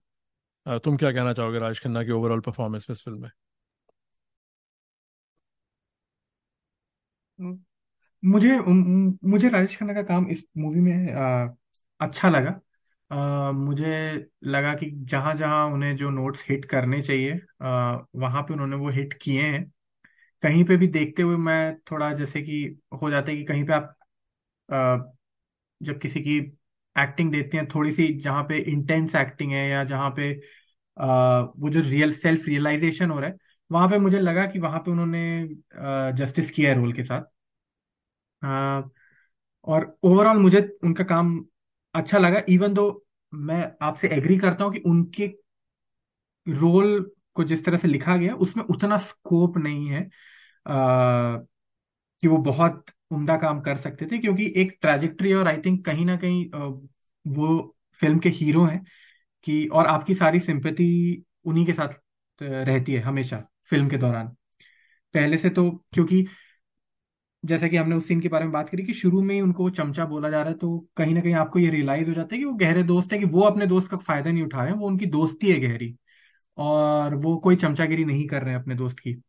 तुम 0.66 0.97
क्या 0.97 1.12
कहना 1.12 1.32
चाहोगे 1.32 1.59
राज 1.59 1.80
खन्ना 1.80 2.05
की 2.05 2.12
ओवरऑल 2.12 2.41
परफॉर्मेंस 2.41 2.86
में 2.91 2.95
इस 2.95 3.05
फ़िल्म 3.05 3.22
में? 3.22 3.30
मुझे 8.22 8.59
मुझे 8.59 9.49
राजेश 9.49 9.76
खन्ना 9.78 9.95
का 9.95 10.03
काम 10.03 10.28
इस 10.30 10.45
मूवी 10.59 10.80
में 10.80 11.12
आ, 11.14 11.49
अच्छा 12.01 12.28
लगा। 12.28 12.61
आ, 13.11 13.53
मुझे 13.53 13.86
लगा 14.45 14.74
कि 14.74 14.91
जहाँ 15.05 15.34
जहाँ 15.34 15.66
उन्हें 15.66 15.97
जो 15.97 16.11
नोट्स 16.11 16.45
हिट 16.51 16.64
करने 16.64 17.03
चाहिए 17.03 17.41
आ, 17.62 17.99
वहाँ 18.16 18.43
पे 18.43 18.53
उन्होंने 18.55 18.76
वो 18.76 18.91
हिट 18.91 19.12
किए 19.22 19.43
हैं। 19.43 19.72
कहीं 20.43 20.64
पे 20.64 20.76
भी 20.76 20.86
देखते 20.89 21.22
हुए 21.22 21.36
मैं 21.39 21.78
थोड़ा 21.91 22.12
जैसे 22.14 22.43
कि 22.43 22.62
हो 23.03 23.11
जाता 23.11 23.30
है 23.30 23.36
कि 23.36 23.45
कहीं 23.45 23.64
पे 23.64 23.72
आप 23.72 23.95
आ, 24.68 24.99
जब 25.80 25.99
किसी 26.01 26.20
की 26.20 26.39
एक्टिंग 26.97 27.32
देखते 27.32 27.57
हैं 27.59 27.68
थोड़ी 27.68 27.93
सी 27.93 28.09
जहाँ 28.20 28.43
पे 28.45 28.59
इंटेंस 28.72 29.14
एक्टिंग 29.16 29.53
है 29.53 29.68
या 29.70 29.84
जहाँ 29.84 30.11
पे 30.11 30.32
वो 30.97 31.70
जो 31.70 31.80
रियल 31.80 32.12
सेल्फ 32.14 32.47
रियलाइजेशन 32.49 33.11
हो 33.11 33.18
रहा 33.20 33.30
है 33.30 33.36
वहाँ 33.70 33.89
पे 33.89 33.99
मुझे 33.99 34.20
लगा 34.20 34.47
कि 34.47 34.59
वहाँ 34.59 34.80
पे 34.80 34.91
उन्होंने 34.91 35.22
जस्टिस 36.14 36.51
किया 36.51 36.70
है 36.70 36.76
रोल 36.76 36.93
के 36.93 37.05
साथ। 37.05 37.22
और 39.66 39.97
ओवरऑल 40.03 40.39
मुझे 40.39 40.61
उनका 40.84 41.05
काम 41.05 41.39
अच्छा 41.95 42.18
लगा 42.18 42.43
इवन 42.49 42.74
दो 42.74 42.86
मैं 43.32 43.62
आपसे 43.82 44.09
एग्री 44.09 44.39
करता 44.39 44.64
हूँ 44.64 44.72
कि 44.72 44.78
उनके 44.86 45.28
रोल 46.47 46.89
को 47.39 47.45
जिस 47.45 47.64
तरह 47.64 47.78
से 47.78 47.89
लिखा 47.89 48.16
गया 48.16 48.34
उसमें 48.39 48.64
उतना 48.66 48.97
स्कोप 48.99 49.59
नहीं 49.59 49.89
है 49.89 50.03
आ, 50.66 51.39
कि 52.22 52.28
वो 52.28 52.36
बहुत 52.43 52.84
उम्दा 53.12 53.36
काम 53.39 53.61
कर 53.61 53.76
सकते 53.78 54.07
थे 54.07 54.18
क्योंकि 54.18 54.53
एक 54.57 54.78
ट्रेजेक्ट्री 54.82 55.32
और 55.34 55.49
आई 55.49 55.59
थिंक 55.66 55.84
कहीं 55.86 56.05
ना 56.07 56.16
कहीं 56.16 56.45
वो 57.26 57.76
फ़िल्म 58.01 58.18
के 58.18 58.28
हीरो 58.30 58.64
हैं 58.64 58.84
कि 59.47 59.66
और 59.68 59.86
आपकी 59.86 60.14
सारी 60.14 60.41
सिंपैथी 60.41 60.89
उन्हीं 61.47 61.66
के 61.66 61.72
साथ 61.74 62.01
रहती 62.41 62.95
है 62.95 63.01
हमेशा 63.01 63.39
फ़िल्म 63.70 63.89
के 63.91 63.99
दौरान। 63.99 64.28
पहले 65.14 65.39
से 65.39 65.51
तो 65.51 65.70
क्योंकि 65.95 66.26
जैसे 67.45 67.68
कि 67.68 67.76
हमने 67.76 67.97
उस 67.97 68.07
सीन 68.09 68.20
के 68.20 68.28
बारे 68.28 68.45
में 68.45 68.53
बात 68.53 68.68
करी 68.68 68.82
कि 68.82 68.95
शुरू 68.95 69.22
में 69.22 69.34
ही 69.34 69.41
उनको 69.41 69.68
चमचा 69.70 70.05
बोला 70.07 70.30
जा 70.30 70.41
रहा 70.43 70.51
है 70.51 70.57
तो 70.59 70.78
कहीं 70.97 71.14
ना 71.14 71.20
कहीं 71.20 71.34
आपको 71.34 71.59
ये 71.59 71.70
रियलाइज़ 71.70 72.09
हो 72.09 72.14
जाता 72.14 72.34
है 72.34 72.39
कि 72.39 72.45
वो 72.45 72.53
गहरे 72.55 72.82
दोस्त 72.82 73.12
है 73.12 73.18
कि 73.18 73.24
वो 73.26 73.43
अपने 73.43 73.66
दोस्त 73.66 73.91
का 73.91 73.97
फ़ायदा 73.99 74.30
नहीं 74.32 74.43
उठा 74.43 74.62
रहे 74.62 74.72
हैं 74.72 74.78
वो 74.78 74.86
उनकी 74.86 75.07
दोस्ती 75.09 75.51
है 75.53 75.59
गहरी। 75.61 75.95
और 76.59 77.15
वो 77.17 77.37
कोई 77.39 77.57
चमचागिरी 77.57 78.05
नहीं 78.05 78.27
कर 78.29 78.43
रहे 78.43 78.55
हैं 78.55 78.61
अपने 78.61 78.75
दोस्त 78.75 78.99
की। 78.99 79.21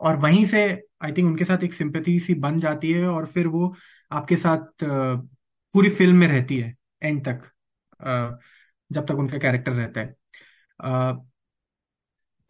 और 0.00 0.16
वहीं 0.16 0.44
से 0.46 0.62
आई 1.02 1.12
थिंक 1.12 1.26
उनके 1.28 1.44
साथ 1.44 1.64
एक 1.64 1.74
सिंपथी 1.74 2.18
सी 2.20 2.34
बन 2.36 2.58
जाती 2.58 2.90
है 2.92 3.06
और 3.06 3.26
फिर 3.26 3.46
वो 3.46 3.74
आपके 4.10 4.36
साथ 4.36 4.84
पूरी 4.84 5.90
फ़िल्म 5.90 6.16
में 6.16 6.26
रहती 6.28 6.58
है 6.58 6.74
एंड 7.02 7.24
तक 7.28 7.42
जब 8.90 9.06
तक 9.06 9.18
उनका 9.18 9.38
कैरेक्टर 9.38 9.72
रहता 9.72 10.00
है। 10.00 10.14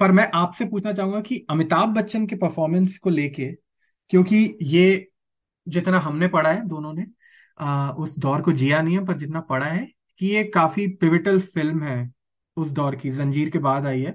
पर 0.01 0.13
मैं 0.13 0.31
आपसे 0.35 0.65
पूछना 0.65 0.93
चाहूँगा 0.93 1.21
कि 1.21 1.45
अमिताभ 1.51 1.89
बच्चन 1.89 2.27
के 2.27 2.37
परफॉर्मेंस 2.37 2.99
को 2.99 3.11
लेके, 3.11 3.51
क्योंकि 4.11 4.57
ये 4.63 5.09
जितना 5.67 5.99
हमने 5.99 6.29
पढ़ा 6.29 6.51
है 6.51 6.67
दोनों 6.69 6.93
ने 6.95 7.07
उस 8.03 8.19
दौर 8.19 8.43
को 8.43 8.53
जिया 8.53 8.81
नहीं 8.83 8.99
है, 8.99 9.05
पर 9.07 9.17
जितना 9.19 9.41
पढ़ा 9.43 9.67
है 9.67 9.87
कि 10.21 10.27
ये 10.27 10.45
काफ़ी 10.45 10.87
पिविटल 10.97 11.41
फ़िल्म 11.41 11.83
है। 11.83 12.11
उस 12.61 12.71
दौर 12.71 12.97
की 12.97 13.11
जंजीर 13.11 13.51
के 13.51 13.59
बाद 13.59 13.87
आई 13.87 14.03
है। 14.03 14.15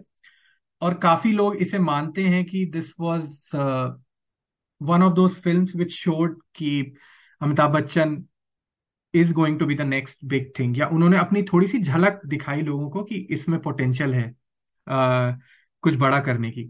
और 0.81 0.93
काफ़ी 0.93 1.31
लोग 1.31 1.55
इसे 1.55 1.79
मानते 1.79 2.23
हैं 2.23 2.45
कि 2.45 2.65
this 2.65 2.93
was 2.99 3.51
one 4.81 5.03
of 5.03 5.13
those 5.13 5.31
films 5.33 5.75
which 5.75 5.91
showed 5.91 6.39
कि 6.55 6.93
Amitabh 7.41 7.71
Bachchan 7.71 8.23
is 9.13 9.33
going 9.33 9.59
to 9.59 9.65
be 9.65 9.75
the 9.75 9.81
next 9.81 10.17
big 10.25 10.51
thing 10.59 10.77
या 10.77 10.87
उन्होंने 10.87 11.17
अपनी 11.17 11.43
थोड़ी 11.43 11.67
सी 11.67 11.79
झलक 11.79 12.21
दिखाई 12.25 12.61
लोगों 12.61 12.89
को 12.89 13.03
कि 13.03 13.15
इसमें 13.29 13.59
पोटेंशियल 13.61 14.13
है 14.13 14.31
uh, 14.87 15.39
कुछ 15.81 15.95
बड़ा 15.95 16.19
करने 16.19 16.51
की। 16.51 16.63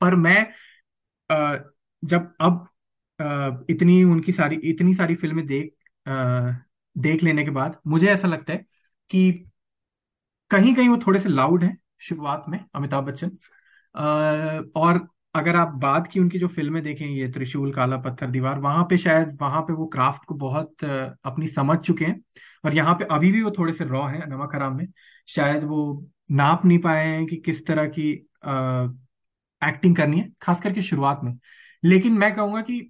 पर 0.00 0.14
मैं 0.14 0.46
uh, 1.30 1.62
जब 2.04 2.32
अब 2.40 2.66
uh, 3.20 3.70
इतनी 3.70 4.02
उनकी 4.04 4.32
सारी 4.32 4.56
इतनी 4.56 4.94
सारी 4.94 5.14
फ़िल्में 5.14 5.46
देख 5.46 5.74
देख 6.98 7.22
लेने 7.22 7.44
के 7.44 7.50
बाद 7.50 7.78
मुझे 7.86 8.06
ऐसा 8.06 8.28
लगता 8.28 8.52
है 8.52 8.64
कि 9.10 9.51
कहीं 10.52 10.74
कहीं 10.74 10.88
वो 10.88 10.96
थोड़े 11.06 11.20
से 11.20 11.28
लाउड 11.28 11.64
है 11.64 11.76
शुरुआत 12.00 12.44
में 12.48 12.58
अमिताभ 12.74 13.04
बच्चन। 13.04 13.30
और 14.76 15.06
अगर 15.34 15.56
आप 15.56 15.68
बात 15.82 16.06
की 16.06 16.20
उनकी 16.20 16.38
जो 16.38 16.48
फ़िल्में 16.48 16.82
देखें 16.82 17.06
ये 17.06 17.28
त्रिशूल 17.32 17.72
काला 17.72 17.96
पत्थर 17.96 18.30
दीवार 18.30 18.58
वहाँ 18.60 18.84
पे 18.90 18.96
शायद 18.98 19.36
वहाँ 19.40 19.60
पे 19.62 19.72
वो 19.72 19.86
क्राफ्ट 19.86 20.24
को 20.24 20.34
बहुत 20.34 20.84
अपनी 20.84 21.46
समझ 21.48 21.78
चुके 21.78 22.04
हैं। 22.04 22.20
और 22.64 22.74
यहाँ 22.74 22.94
पे 22.94 23.04
अभी 23.10 23.30
भी 23.32 23.42
वो 23.42 23.50
थोड़े 23.58 23.72
से 23.72 23.84
रॉ 23.84 24.06
हैं 24.08 24.26
नमक 24.28 24.54
हराम 24.54 24.76
में। 24.76 24.86
शायद 25.28 25.64
वो 25.64 26.08
नाप 26.30 26.64
नहीं 26.64 26.78
पाए 26.78 27.06
हैं 27.06 27.24
कि 27.26 27.36
किस 27.36 27.66
तरह 27.66 27.86
की 27.88 28.12
आ, 28.44 28.84
एक्टिंग 29.62 29.96
करनी 29.96 30.18
है 30.20 30.28
खास 30.42 30.60
करके 30.60 30.82
शुरुआत 30.82 31.20
में। 31.24 31.36
लेकिन 31.82 32.12
मैं 32.18 32.34
कहूँगा 32.34 32.60
कि 32.62 32.80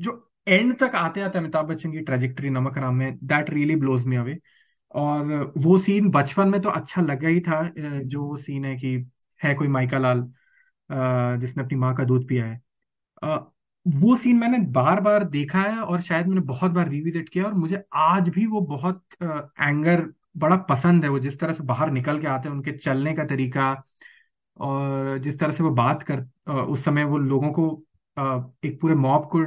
जो 0.00 0.12
एंड 0.48 0.76
तक 0.78 0.94
आते 0.96 1.20
आते 1.20 1.38
अमिताभ 1.38 1.66
बच्चन 1.66 1.92
की 1.92 2.00
ट्रेजेक्टरी 2.00 2.50
नमक 2.50 2.78
हराम 2.78 2.94
में 2.94 3.18
that 3.24 3.50
really 3.50 3.76
blows 3.76 4.06
me 4.06 4.16
away 4.16 4.38
और 4.94 5.52
वो 5.56 5.78
सीन 5.78 6.10
बचपन 6.10 6.48
में 6.48 6.60
तो 6.60 6.70
अच्छा 6.70 7.02
लगा 7.02 7.28
ही 7.28 7.40
था 7.40 7.62
जो 7.76 8.22
वो 8.22 8.36
सीन 8.36 8.64
है 8.64 8.74
कि 8.76 8.94
है 9.40 9.54
कोई 9.54 9.68
माइका 9.68 9.98
लाल 9.98 10.22
जिसने 11.40 11.62
अपनी 11.64 11.78
माँ 11.78 11.94
का 11.94 12.04
दूध 12.04 12.26
पिया 12.28 12.44
है। 12.46 12.60
वो 13.86 14.16
सीन 14.16 14.36
मैंने 14.38 14.58
बार 14.72 15.00
बार 15.00 15.24
देखा 15.24 15.60
है 15.60 15.78
और 15.78 16.00
शायद 16.00 16.26
मैंने 16.26 16.40
बहुत 16.42 16.70
बार 16.70 16.88
रिविजिट 16.88 17.28
किया 17.28 17.44
और 17.44 17.54
मुझे 17.54 17.82
आज 17.94 18.28
भी 18.28 18.46
वो 18.46 18.60
बहुत 18.60 19.02
एंगर 19.22 20.04
बड़ा 20.36 20.56
पसंद 20.68 21.04
है। 21.04 21.10
वो 21.10 21.18
जिस 21.18 21.38
तरह 21.40 21.52
से 21.52 21.64
बाहर 21.64 21.90
निकल 21.90 22.20
के 22.20 22.26
आते 22.26 22.48
हैं, 22.48 22.56
उनके 22.56 22.72
चलने 22.72 23.14
का 23.14 23.24
तरीका 23.24 23.72
और 24.56 25.18
जिस 25.18 25.38
तरह 25.40 25.52
से 25.52 25.64
वो 25.64 25.70
बात 25.70 26.02
कर 26.10 26.24
उस 26.52 26.84
समय 26.84 27.04
वो 27.04 27.18
लोगों 27.18 27.50
को 27.52 27.66
एक 28.66 28.78
पूरे 28.80 28.94
मॉब 28.96 29.28
को 29.32 29.42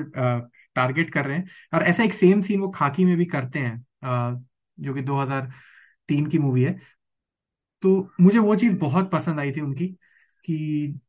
टारगेट 0.76 1.10
कर 1.10 1.26
रहे 1.26 1.38
हैं। 1.38 1.48
और 1.74 1.84
ऐसा 1.84 2.04
एक 2.04 2.14
सेम 2.14 2.42
सीन 2.42 2.60
वो 2.62 2.70
खाकी 2.70 3.06
में 3.06 3.16
भी 3.18 3.26
करते 3.26 3.60
हैं। 3.60 3.86
जो 4.80 4.94
कि 4.94 5.02
2003 5.02 6.26
की 6.28 6.40
मूवी 6.40 6.64
है। 6.64 6.80
तो 7.82 8.12
मुझे 8.22 8.40
वो 8.40 8.56
चीज़ 8.56 8.78
बहुत 8.78 9.12
पसंद 9.12 9.40
आई 9.40 9.52
थी 9.52 9.62
उनकी 9.62 9.88
कि 10.46 11.00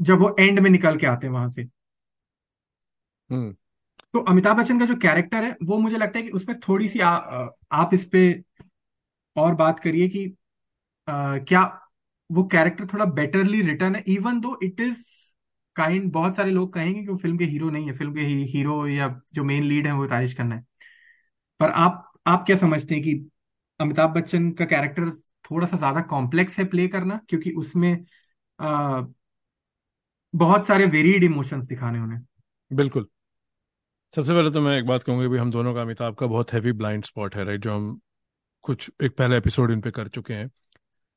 जब 0.00 0.18
वो 0.18 0.36
एंड 0.40 0.58
में 0.58 0.70
निकल 0.70 0.96
के 0.96 1.06
आते 1.06 1.26
हैं 1.26 1.34
वहाँ 1.34 1.50
से। 1.50 1.62
हम्म। 3.30 3.52
तो 4.12 4.18
अमिताभ 4.18 4.56
बच्चन 4.56 4.78
का 4.80 4.86
जो 4.86 4.96
कैरेक्टर 4.96 5.44
है 5.44 5.56
वो 5.62 5.78
मुझे 5.78 5.96
लगता 5.96 6.18
है 6.18 6.24
कि 6.24 6.30
उसमें 6.30 6.58
थोड़ी 6.60 6.88
सी 6.88 7.00
आ, 7.00 7.10
आप 7.72 7.90
इस 7.94 8.08
पे 8.08 8.44
और 9.36 9.54
बात 9.54 9.80
करिए 9.80 10.08
कि 10.08 10.26
आ, 11.08 11.38
क्या 11.38 11.80
वो 12.32 12.44
कैरेक्टर 12.44 12.86
थोड़ा 12.86 13.04
बेटरली 13.04 13.62
रिटर्न 13.62 13.96
है 13.96 14.04
even 14.06 14.40
though 14.40 14.58
it 14.62 14.80
is 14.80 15.04
kind 15.76 16.12
बहुत 16.12 16.36
सारे 16.36 16.50
लोग 16.50 16.72
कहेंगे 16.72 17.00
कि 17.00 17.08
वो 17.08 17.16
फ़िल्म 17.16 17.38
के 17.38 17.44
हीरो 17.44 17.70
नहीं 17.70 17.86
है 17.86 17.92
फ़िल्म 17.92 18.14
के 18.14 18.20
ही, 18.20 18.44
हीरो 18.44 18.86
या 18.86 19.20
जो 19.34 19.44
मेन 19.44 19.62
लीड 19.64 19.86
है 19.86 19.92
वो 19.92 20.04
राजेश 20.06 20.36
खन्ना 20.38 20.54
है। 20.56 20.64
पर 21.60 21.70
आप 21.70 22.07
आप 22.28 22.44
क्या 22.46 22.56
समझते 22.56 22.94
हैं 22.94 23.02
कि 23.04 23.12
अमिताभ 23.80 24.10
बच्चन 24.10 24.50
का 24.52 24.64
कैरेक्टर 24.64 25.10
थोड़ा 25.44 25.66
सा 25.66 25.76
ज़्यादा 25.76 26.00
कॉम्प्लेक्स 26.00 26.58
है 26.58 26.64
प्ले 26.64 26.88
करना? 26.88 27.20
क्योंकि 27.28 27.50
उसमें 27.52 28.04
आ, 28.58 29.02
बहुत 30.34 30.66
सारे 30.66 30.86
वेरिड 30.86 31.24
इमोशंस 31.24 31.66
दिखाने 31.66 31.98
उन्हें। 32.00 32.20
बिल्कुल। 32.70 33.06
सबसे 34.14 34.32
पहले 34.32 34.50
तो 34.50 34.60
मैं 34.60 34.76
एक 34.78 34.86
बात 34.86 35.02
कहूँगी 35.02 35.28
भी 35.28 35.38
हम 35.38 35.50
दोनों 35.50 35.74
का 35.74 35.82
अमिताभ 35.82 36.14
का 36.14 36.26
बहुत 36.26 36.52
हैवी 36.52 36.72
ब्लाइंड 36.72 37.04
स्पॉट 37.04 37.36
है 37.36 37.44
राइट 37.44 37.60
जो 37.60 37.72
हम 37.72 38.00
कुछ 38.64 38.90
एक 39.02 39.16
पहले 39.16 39.36
एपिसोड 39.36 39.70
इन 39.70 39.80
पे 39.80 39.90
कर 39.90 40.08
चुके 40.08 40.34
हैं। 40.34 40.50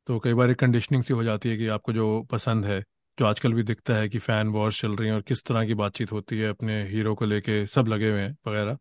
तो 0.08 0.20
कई 0.20 0.34
बार 0.34 0.50
एक 0.50 0.60
कंडीशनिंग 0.60 1.04
सी 1.04 1.14
हो 1.14 1.24
जाती 1.24 1.50
है 1.50 1.58
कि 1.58 1.68
आपको 1.68 1.94
जो 1.94 2.22
पसंद 2.32 2.66
है 2.66 2.82
जो 3.18 3.26
आजकल 3.26 3.54
भी 3.54 3.64
दिखता 3.64 3.96
है 3.96 4.10
कि 4.10 4.20
फ़ैन 4.20 4.48
वॉर्स 4.50 4.82
चल 4.82 4.96
रही 4.96 5.08
हैं 5.08 5.16
और 5.16 5.22
किस 5.22 5.44
तरह 5.46 5.66
की 5.66 5.74
बातचीत 5.76 6.12
होती 6.12 6.40
है 6.40 6.50
अपने 6.50 6.84
हीरो 6.90 7.16
को 7.16 7.26
लेके 7.26 7.66
सब 7.68 7.88
लगे 7.88 8.12
हुए 8.12 8.22
हैं 8.22 8.36
वगैरह। 8.48 8.78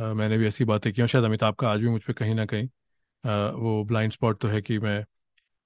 मैंने 0.00 0.38
भी 0.38 0.46
ऐसी 0.46 0.64
बातें 0.64 0.92
की 0.92 1.02
और 1.02 1.08
शायद 1.08 1.24
अमिताभ 1.24 1.54
का 1.54 1.68
आज 1.70 1.80
भी 1.80 1.88
मुझ 1.88 2.02
पर 2.04 2.12
कहीं 2.14 2.34
ना 2.34 2.44
कहीं 2.46 2.68
वो 3.54 3.84
ब्लाइंड 3.84 4.12
स्पॉट 4.12 4.40
तो 4.40 4.48
है 4.48 4.60
कि 4.62 4.78
मैं, 4.78 5.04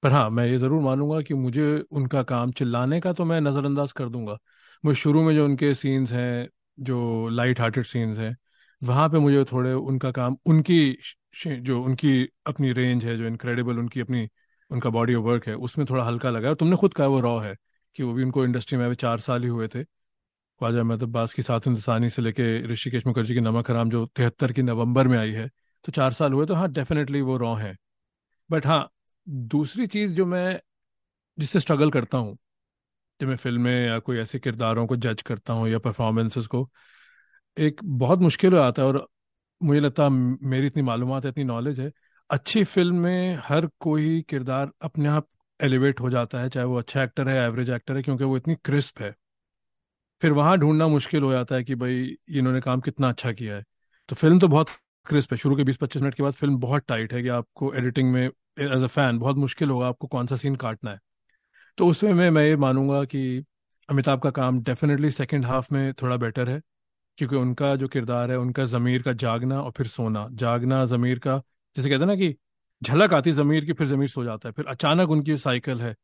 पर 0.03 0.13
हाँ 0.13 0.29
मैं 0.31 0.47
ये 0.47 0.59
ज़रूर 0.59 0.83
मानूँगा 0.83 1.21
कि 1.23 1.35
मुझे 1.35 1.67
उनका 1.93 2.23
काम 2.25 2.53
चिल्लाने 2.53 3.01
का 3.01 3.13
तो 3.13 3.25
मैं 3.25 3.41
नज़रअंदाज 3.43 3.93
कर 3.93 4.09
दूँगा। 4.09 4.39
मुझे 4.85 4.97
शुरू 5.01 5.23
में 5.25 5.35
जो 5.35 5.45
उनके 5.45 5.75
सीन्स 5.75 6.13
हैं, 6.13 6.49
जो 6.79 7.29
लाइट 7.31 7.61
हार्टेड 7.61 7.85
सीन्स 7.87 8.19
हैं, 8.19 8.37
वहाँ 8.83 9.09
पे 9.11 9.19
मुझे 9.19 9.45
थोड़े 9.53 9.73
उनका 9.73 10.11
काम, 10.13 10.37
उनकी 10.47 10.97
जो 11.47 11.83
उनकी 11.85 12.23
अपनी 12.47 12.73
रेंज 12.73 13.05
है, 13.05 13.17
जो 13.19 13.27
इनक्रेडिबल 13.27 13.79
उनकी 13.79 14.01
अपनी, 14.01 14.29
उनका 14.71 14.91
बॉडी 14.91 15.15
ऑफ़ 15.15 15.25
वर्क 15.25 15.47
है, 15.49 15.55
उसमें 15.57 15.87
थोड़ा 15.91 16.05
हल्का 16.05 16.31
लगा 16.31 16.49
और 16.49 16.55
तुमने 16.57 16.77
खुद 16.77 16.95
कहा 16.95 17.07
वो 17.09 17.21
रॉ 17.21 17.39
है, 17.41 17.57
कि 17.97 18.03
वो 18.03 18.13
भी 18.15 18.23
उनको 18.25 18.45
इंडस्ट्री 18.45 18.79
में 18.79 18.85
अभी 18.87 18.95
चार 18.97 19.21
साल 19.21 19.43
ही 19.43 19.49
हुए 19.49 19.69
थे। 19.69 19.85
ख्वाजा 20.65 20.83
मतलब 20.85 21.09
बास 21.13 21.33
की 21.35 21.43
साथ 21.43 21.61
हिंदुस्तानी 21.61 22.11
से 22.11 22.23
लेके 22.23 22.45
ऋषिकेश 22.69 23.07
मुखर्जी 23.07 23.35
की 23.35 23.41
नमक 23.41 23.71
हराम 23.71 23.91
जो 23.91 24.05
तिहत्तर 24.17 24.53
की 24.53 24.63
नवंबर 24.63 25.09
में 25.09 25.19
आई 25.19 25.33
है 25.33 25.49
तो 25.85 25.93
चार 25.93 26.13
साल 26.13 26.33
हुए 26.33 26.47
तो 26.47 26.55
हाँ 26.55 26.69
डेफिनेटली 26.73 27.21
वो 27.21 27.37
रॉ 27.37 27.55
है। 27.57 27.77
बट 28.51 28.67
हाँ 28.67 28.89
दूसरी 29.49 29.87
चीज़ 29.87 30.15
जो 30.15 30.27
मैं 30.27 30.61
जिससे 31.39 31.61
स्ट्रगल 31.61 31.91
करता 31.91 32.19
हूँ, 32.19 32.37
जब 33.21 33.29
मैं 33.29 33.37
फ़िल्में 33.37 33.73
या 33.87 33.99
कोई 33.99 34.19
ऐसे 34.19 34.39
किरदारों 34.39 34.87
को 34.87 34.97
जज 34.97 35.23
करता 35.23 35.53
हूँ 35.53 35.69
या 35.69 35.79
परफॉर्मेंसेस 35.79 36.47
को, 36.47 36.69
एक 37.57 37.81
बहुत 37.85 38.19
मुश्किल 38.21 38.55
हो 38.55 38.61
आता 38.61 38.83
है 38.83 38.89
और 38.89 39.07
मुझे 39.61 39.81
लगता 39.81 40.05
है 40.05 40.11
मेरी 40.11 40.67
इतनी 40.67 40.83
मालूम 40.83 41.13
है, 41.15 41.29
इतनी 41.29 41.45
नॉलेज 41.45 41.81
है, 41.81 41.93
अच्छी 42.31 42.65
फ़िल्म 42.65 42.97
में 42.97 43.39
हर 43.45 43.69
कोई 43.81 44.23
किरदार 44.31 44.73
अपने 44.83 45.09
आप 45.09 45.29
एलिवेट 45.61 46.01
हो 46.01 46.11
जाता 46.11 46.41
है, 46.41 46.49
चाहे 46.49 46.67
वो 46.67 46.79
अच्छा 46.79 47.03
एक्टर 47.05 47.29
है 47.29 47.37
एवरेज 47.47 47.71
एक्टर 47.71 47.97
है, 47.97 48.03
क्योंकि 48.03 48.25
वो 48.25 48.37
इतनी 48.37 48.57
क्रिस्प 48.65 49.01
है। 49.03 49.15
फिर 50.25 50.33
वहाँ 50.33 50.57
ढूंढना 50.59 50.87
मुश्किल 50.89 51.23
हो 51.23 51.33
जाता 51.33 51.55
है 51.55 51.65
कि 51.65 51.75
भाई 51.75 51.97
इन्होंने 52.31 52.61
काम 52.61 52.81
कितना 52.81 53.09
अच्छा 53.09 53.33
किया 53.33 53.55
है। 53.57 53.65
तो 54.09 54.17
फ़िल्म 54.17 54.39
तो 54.39 54.49
बहुत 54.49 54.69
क्रिस्प 55.07 55.33
है। 55.33 55.37
शुरू 55.39 55.57
के 55.57 55.65
20-25 55.65 56.03
मिनट 56.03 56.15
के 56.15 56.23
बाद 56.23 56.33
फ़िल्म 56.33 56.57
बहुत 56.59 56.85
टाइट 56.89 57.13
है 57.13 57.23
कि 57.23 57.29
आपको 57.29 57.73
एडिटिंग 57.75 58.13
में, 58.13 58.25
एज 58.61 58.85
अ 58.85 58.87
फ़ैन, 58.87 59.19
बहुत 59.19 59.37
मुश्किल 59.37 59.71
होगा 59.71 59.89
आपको 59.89 60.07
कौन 60.07 60.27
सा 60.27 60.37
सीन 60.37 60.57
काटना 60.57 60.91
है। 60.91 60.99
तो 61.79 61.87
उसमें 61.87 62.15
मैं 62.15 62.31
मैं 62.31 62.45
ये 62.47 62.57
मानूँगा 62.57 63.05
कि 63.05 63.45
अमिताभ 63.89 64.21
का 64.21 64.31
काम 64.31 64.63
डेफिनेटली 64.63 65.11
सेकेंड 65.11 65.45
हाफ़ 65.47 65.73
में 65.75 65.93
थोड़ा 65.95 66.17
बेटर 66.17 66.49
है, 66.49 66.61
क्योंकि 67.19 67.37
उनका 67.37 67.75
जो 67.77 67.89
किरदार 67.89 68.31
है, 68.31 68.39
उनका 68.39 68.65
ज़मीर 68.67 69.03
का 69.03 69.13
जागना 69.15 69.63
और 69.63 69.73
फिर 69.73 69.87
सोना। 69.89 70.29
जागना 70.35 70.85
ज़मीर 70.87 71.19
का, 71.19 71.39
जैसे 71.77 71.89
कहते 71.91 72.01
हैं 72.01 72.09
ना 72.09 72.17
कि 72.17 72.35
झलक 72.83 73.15
आती, 73.15 73.33
ज़मीर 73.33 73.65
की 73.65 73.73
फिर 73.73 73.87
ज़मीर 73.87 74.09
सो 74.09 74.25
जाता 74.25 74.49
है। 74.49 74.53
फिर 74.53 74.67
अचानक 74.67 75.11
उनकी 75.11 75.37
साइकिल 75.39 75.81
है 75.81 75.95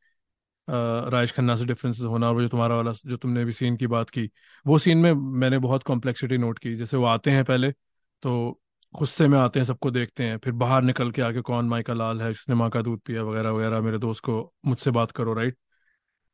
राजेश 0.70 1.32
खन्ना 1.32 1.56
से 1.56 1.64
डिफरेंसेस 1.66 2.04
होना 2.04 2.28
और 2.28 2.34
वो 2.34 2.42
जो 2.42 2.48
तुम्हारा 2.48 2.74
वाला, 2.76 2.92
जो 3.06 3.16
तुमने 3.16 3.44
भी 3.44 3.52
सीन 3.52 3.76
की 3.76 3.86
बात 3.86 4.10
की, 4.10 4.28
वो 4.66 4.78
सीन 4.78 4.98
में 4.98 5.12
मैंने 5.12 5.58
बहुत 5.58 5.82
कॉम्प्लेक्सिटी 5.82 6.38
नोट 6.38 6.58
की। 6.58 6.74
जैसे 6.76 6.96
वो 6.96 7.04
आते 7.06 7.30
हैं 7.30 7.44
पहले 7.44 7.70
तो 8.22 8.60
गुस्से 8.94 9.28
में 9.28 9.38
आते 9.38 9.60
हैं, 9.60 9.66
सबको 9.66 9.90
देखते 9.90 10.24
हैं, 10.24 10.38
फिर 10.38 10.52
बाहर 10.54 10.82
निकल 10.82 11.10
के 11.10 11.22
आके 11.22 11.40
कौन 11.42 11.68
माई 11.68 11.82
का 11.82 11.94
लाल 11.94 12.22
है 12.22 12.32
जिसने 12.32 12.54
माँ 12.54 12.70
का 12.70 12.82
दूध 12.82 13.00
पिया 13.00 13.22
वगैरह 13.22 13.50
वगैरह, 13.50 13.80
मेरे 13.80 13.98
दोस्त 13.98 14.24
को 14.24 14.52
मुझसे 14.66 14.90
बात 14.90 15.10
करो 15.12 15.34
राइट 15.34 15.56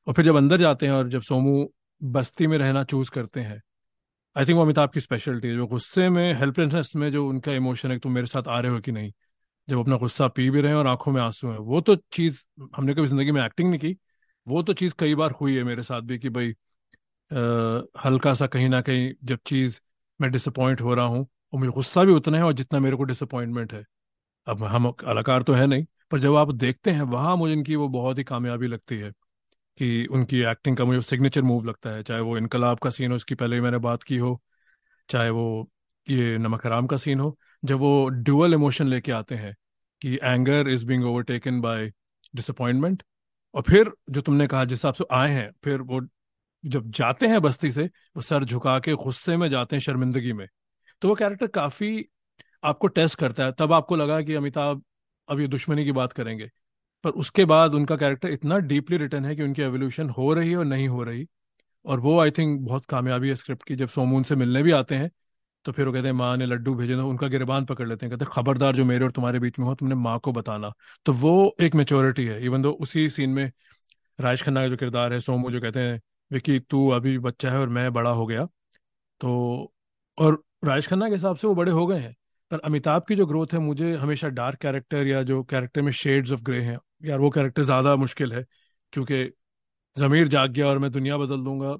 और 0.07 0.14
फिर 0.14 0.24
जब 0.24 0.37
अंदर 0.37 0.59
जाते 0.59 0.87
हैं 0.87 0.93
और 0.93 1.09
जब 1.09 1.22
सोमू 1.22 1.66
बस्ती 2.01 2.47
में 2.47 2.57
रहना 2.59 2.84
चूज़ 2.84 3.11
करते 3.11 3.41
हैं 3.41 3.61
आई 4.37 4.45
थिंक 4.45 4.57
वो 4.57 4.62
अमिताभ 4.62 4.91
की 4.91 5.01
स्पेशलिटी 5.01 5.49
है। 5.49 5.55
जो 5.55 5.66
गुस्से 5.66 6.09
में 6.11 6.32
हेल्पलेसनेस 6.34 6.93
में 6.97 7.11
जो 7.12 7.26
उनका 7.28 7.53
इमोशन 7.55 7.91
है 7.91 7.99
तुम 7.99 8.12
मेरे 8.12 8.26
साथ 8.26 8.49
आ 8.49 8.59
रहे 8.61 8.72
हो 8.72 8.80
कि 8.80 8.93
नहीं, 8.93 9.12
जब 9.68 9.78
अपना 9.78 9.97
गुस्सा 9.97 10.28
पी 10.28 10.49
भी 10.51 10.61
रहे 10.61 10.70
हैं 10.72 10.78
और 10.78 10.87
आँखों 10.87 11.12
में 11.12 11.20
आँसू 11.22 11.49
हैं, 11.49 11.59
वो 11.59 11.80
तो 11.80 11.97
चीज़ 12.12 12.43
हमने 12.76 12.95
कभी 12.95 13.07
ज़िंदगी 13.07 13.32
में 13.32 13.45
एक्टिंग 13.45 13.70
नहीं 13.70 13.80
की 13.80 13.97
वो 14.47 14.63
तो 14.63 14.73
चीज़ 14.75 14.95
कई 14.99 15.15
बार 15.15 15.31
हुई 15.33 15.57
है 15.57 15.63
मेरे 15.65 15.83
साथ 15.83 16.03
भी 16.03 16.19
कि 16.19 16.29
भाई 16.31 16.51
आ, 17.31 17.81
हल्का 18.05 18.35
सा 18.35 18.47
कहीं 18.47 18.69
ना 18.69 18.81
कहीं 18.83 19.13
जब 19.25 19.39
चीज़ 19.47 19.81
मैं 20.21 20.31
डिसअपॉइंट 20.33 20.81
हो 20.81 20.95
रहा 20.95 21.07
हूँ 21.07 21.27
और 21.55 21.59
मुझे 21.61 21.73
गुस्सा 21.73 22.05
भी 22.05 22.13
उतना 22.13 22.37
है 22.39 22.45
और 22.45 22.53
जितना 22.53 22.81
मेरे 22.81 22.97
को 22.97 23.05
डिसअपॉइंटमेंट 23.05 23.73
है। 23.73 23.85
अब 24.47 24.65
हम 24.65 24.91
कलाकार 24.93 25.43
तो 25.43 25.55
है 25.55 25.67
नहीं 25.67 25.87
पर 26.11 26.21
जब 26.21 26.37
आप 26.37 26.53
देखते 26.55 26.91
हैं 26.91 27.03
वहाँ 27.09 27.37
मुझे 27.37 27.55
इनकी 27.55 27.77
वो 27.77 27.89
बहुत 27.91 28.19
ही 28.19 28.25
कामयाबी 28.25 28.67
लगती 28.67 28.99
है 28.99 29.11
कि 29.79 30.07
उनकी 30.09 30.41
एक्टिंग 30.43 30.77
का 30.77 30.85
मुझे 30.85 31.03
सिग्नेचर 31.03 31.43
मूव 31.43 31.65
लगता 31.67 31.91
है। 31.91 32.03
चाहे 32.03 32.21
वो 32.21 32.37
इनकलाब 32.39 32.79
का 32.79 32.91
सीन 32.91 33.11
हो 33.11 33.17
उसकी 33.17 33.35
पहले 33.35 33.61
मैंने 33.61 33.79
बात 33.81 34.03
की 34.03 34.17
हो 34.19 34.41
चाहे 35.09 35.31
वो 35.31 35.69
ये 36.07 36.39
नमक 36.39 36.67
हराम 36.67 36.87
का 36.87 36.97
सीन 36.97 37.21
हो 37.21 37.37
जब 37.63 37.79
वो 37.79 38.09
ड्यूअल 38.11 38.55
इमोशन 38.55 38.89
लेके 38.89 39.13
आते 39.13 39.35
हैं 39.35 39.55
कि 40.03 40.19
anger 40.23 40.69
is 40.69 40.87
being 40.87 41.05
overtaken 41.05 41.61
by 41.61 41.93
disappointment 42.35 43.03
और 43.57 43.63
फिर 43.63 43.93
जो 44.11 44.21
तुमने 44.21 44.47
कहा, 44.47 44.65
जिस 44.65 44.79
हिसाब 44.79 44.95
से 44.95 45.05
आए 45.13 45.31
हैं, 45.31 45.53
फिर 45.65 45.81
वो 45.81 46.07
जब 46.67 46.91
जाते 46.91 47.27
हैं 47.27 47.43
बस्ती 47.43 47.73
से, 47.73 47.85
वो 47.85 48.21
सर 48.21 48.45
झुका 48.45 48.79
के 48.79 48.95
गुस्से 48.95 49.37
में 49.37 49.51
जाते 49.51 49.77
हैं 49.77 49.81
शर्मिंदगी 49.81 50.33
में। 50.33 50.49
तो 51.01 51.09
वो 51.09 51.15
कैरेक्टर 51.15 51.47
काफ़ी 51.47 52.07
आपको 52.65 52.87
टेस्ट 52.87 53.19
करता 53.19 53.45
है। 53.45 53.53
तब 53.53 53.73
आपको 53.73 53.97
लगा 53.97 54.23
कि 54.23 54.35
अमिताभ 54.35 54.83
अब 55.29 55.41
ये 55.41 55.49
दुश्मनी 55.49 55.85
की 55.85 55.93
बात 55.93 56.13
करेंगे। 56.13 56.51
पर 57.05 57.11
उसके 57.11 57.45
बाद 57.45 57.75
उनका 57.75 57.97
कैरेक्टर 57.97 58.29
इतना 58.29 58.59
डीपली 58.59 58.97
रिटर्न 58.97 59.25
है 59.25 59.37
कि 59.37 59.43
उनकी 59.43 59.63
एवोल्यूशन 59.63 60.11
हो 60.11 60.35
रही 60.35 60.51
है 60.51 60.57
और 60.57 60.65
नहीं 60.65 60.89
हो 60.89 61.03
रही। 61.03 61.27
और 61.85 62.01
वो, 62.01 62.21
आई 62.21 62.31
थिंक, 62.31 62.61
बहुत 62.61 62.85
कामयाबी 62.85 63.29
है 63.29 63.35
स्क्रिप्ट 63.35 63.65
की, 63.65 63.77
जब 63.77 63.89
सोमून 63.89 64.23
से 64.23 64.37
मिलने 64.37 64.63
भी 64.63 64.71
आते 64.71 64.95
हैं 64.95 65.11
तो 65.67 65.73
फिर 65.73 65.87
वो 65.87 65.93
कहते 65.93 66.07
हैं, 66.09 66.14
माँ 66.14 66.37
ने 66.37 66.47
लड्डू 66.47 66.75
भेजे 66.75 66.95
तो 66.97 67.07
उनका 67.09 67.27
गिरबान 67.29 67.64
पकड़ 67.64 67.87
लेते 67.89 68.07
हैं। 68.07 68.11
कहते 68.11 68.25
हैं, 68.25 68.31
खबरदार 68.35 68.77
जो 68.77 68.85
मेरे 68.85 69.05
और 69.05 69.11
तुम्हारे 69.11 69.39
बीच 69.41 69.59
में 69.59 69.67
हो, 69.67 69.75
तुमने 69.75 69.95
माँ 69.95 70.19
को 70.21 70.33
बताना। 70.33 70.73
तो 71.07 71.12
वो 71.14 71.57
एक 71.61 71.75
मेच्योरिटी 71.75 72.25
है। 72.27 72.45
इवन 72.45 72.62
दो 72.62 72.71
उसी 72.81 73.09
सीन 73.11 73.31
में 73.31 73.51
राज 74.19 74.43
खन्ना 74.43 74.62
का 74.62 74.69
जो 74.69 74.77
किरदार 74.77 75.12
है, 75.12 75.21
सोमू 75.21 75.51
जो 75.51 75.61
कहते 75.61 75.81
हैं 75.81 76.01
विकी 76.31 76.59
तू 76.61 76.89
अभी 76.91 77.19
बच्चा 77.21 77.51
है 77.51 77.59
और 77.59 77.69
मैं 77.69 77.93
बड़ा 77.93 78.11
हो 78.11 78.27
गया। 78.27 78.45
तो 79.21 79.73
और 80.19 80.43
राज 80.64 80.87
खन्ना 80.89 81.09
के 81.09 81.14
हिसाब 81.14 81.37
से 81.37 81.47
वो 81.47 81.55
बड़े 81.55 81.73
हो 81.73 81.87
गए 81.87 81.99
हैं। 81.99 82.14
पर 82.51 82.59
अमिताभ 82.61 83.05
की 83.09 83.17
जो 83.17 83.27
ग्रोथ 83.27 83.53
है, 83.53 83.59
मुझे 83.59 83.95
हमेशा 83.97 84.29
डार्क 84.31 84.59
कैरेक्टर 84.59 85.07
या 85.07 85.23
जो 85.23 85.43
कैरेक्टर 85.45 85.83
में 85.83 85.93
शेड्स 85.93 86.33
ऑफ़ 86.33 86.43
ग्रे 86.43 86.62
हैं, 86.62 86.79
यार 87.05 87.19
वो 87.19 87.31
कैरेक्टर 87.31 87.62
ज़्यादा 87.62 87.95
मुश्किल 87.97 88.33
है, 88.33 88.45
क्योंकि 88.93 89.25
जमीर 89.97 90.29
जाग 90.29 90.51
गया 90.51 90.67
और 90.69 90.79
मैं 90.79 90.91
दुनिया 90.93 91.19
बदल 91.19 91.45
दूँगा, 91.45 91.77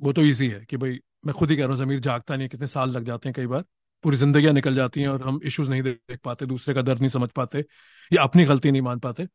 वो 0.00 0.12
तो 0.12 0.22
ईजी 0.22 0.48
है 0.48 0.64
कि 0.64 0.76
भाई 0.76 1.00
मैं 1.24 1.34
खुद 1.34 1.50
ही 1.50 1.56
कह 1.56 1.62
रहा 1.62 1.70
हूँ, 1.70 1.78
जमीर 1.78 2.00
जागता 2.00 2.36
नहीं 2.36 2.48
कितने 2.48 2.66
साल 2.66 2.90
लग 2.90 3.04
जाते 3.04 3.28
हैं 3.28 3.34
कई 3.34 3.46
बार। 3.46 3.64
पूरी 4.04 4.16
जिंदगियाँ 4.16 4.52
निकल 4.54 4.74
जाती 4.74 5.00
हैं 5.00 5.08
और 5.08 5.22
हम 5.22 5.40
इश्यूज़ 5.44 5.70
नहीं 5.70 5.82
देख 5.82 6.18
पाते, 6.24 6.46
दूसरे 6.46 6.74
का 6.74 6.82
दर्द 6.82 7.00
नहीं 7.00 7.08
समझ 7.08 7.28
पाते, 7.30 7.64
या 8.10 8.22
अपनी 8.22 8.44
गलती 8.44 8.70
नहीं 8.70 8.82
मान 8.82 8.98
पाते। 8.98 9.26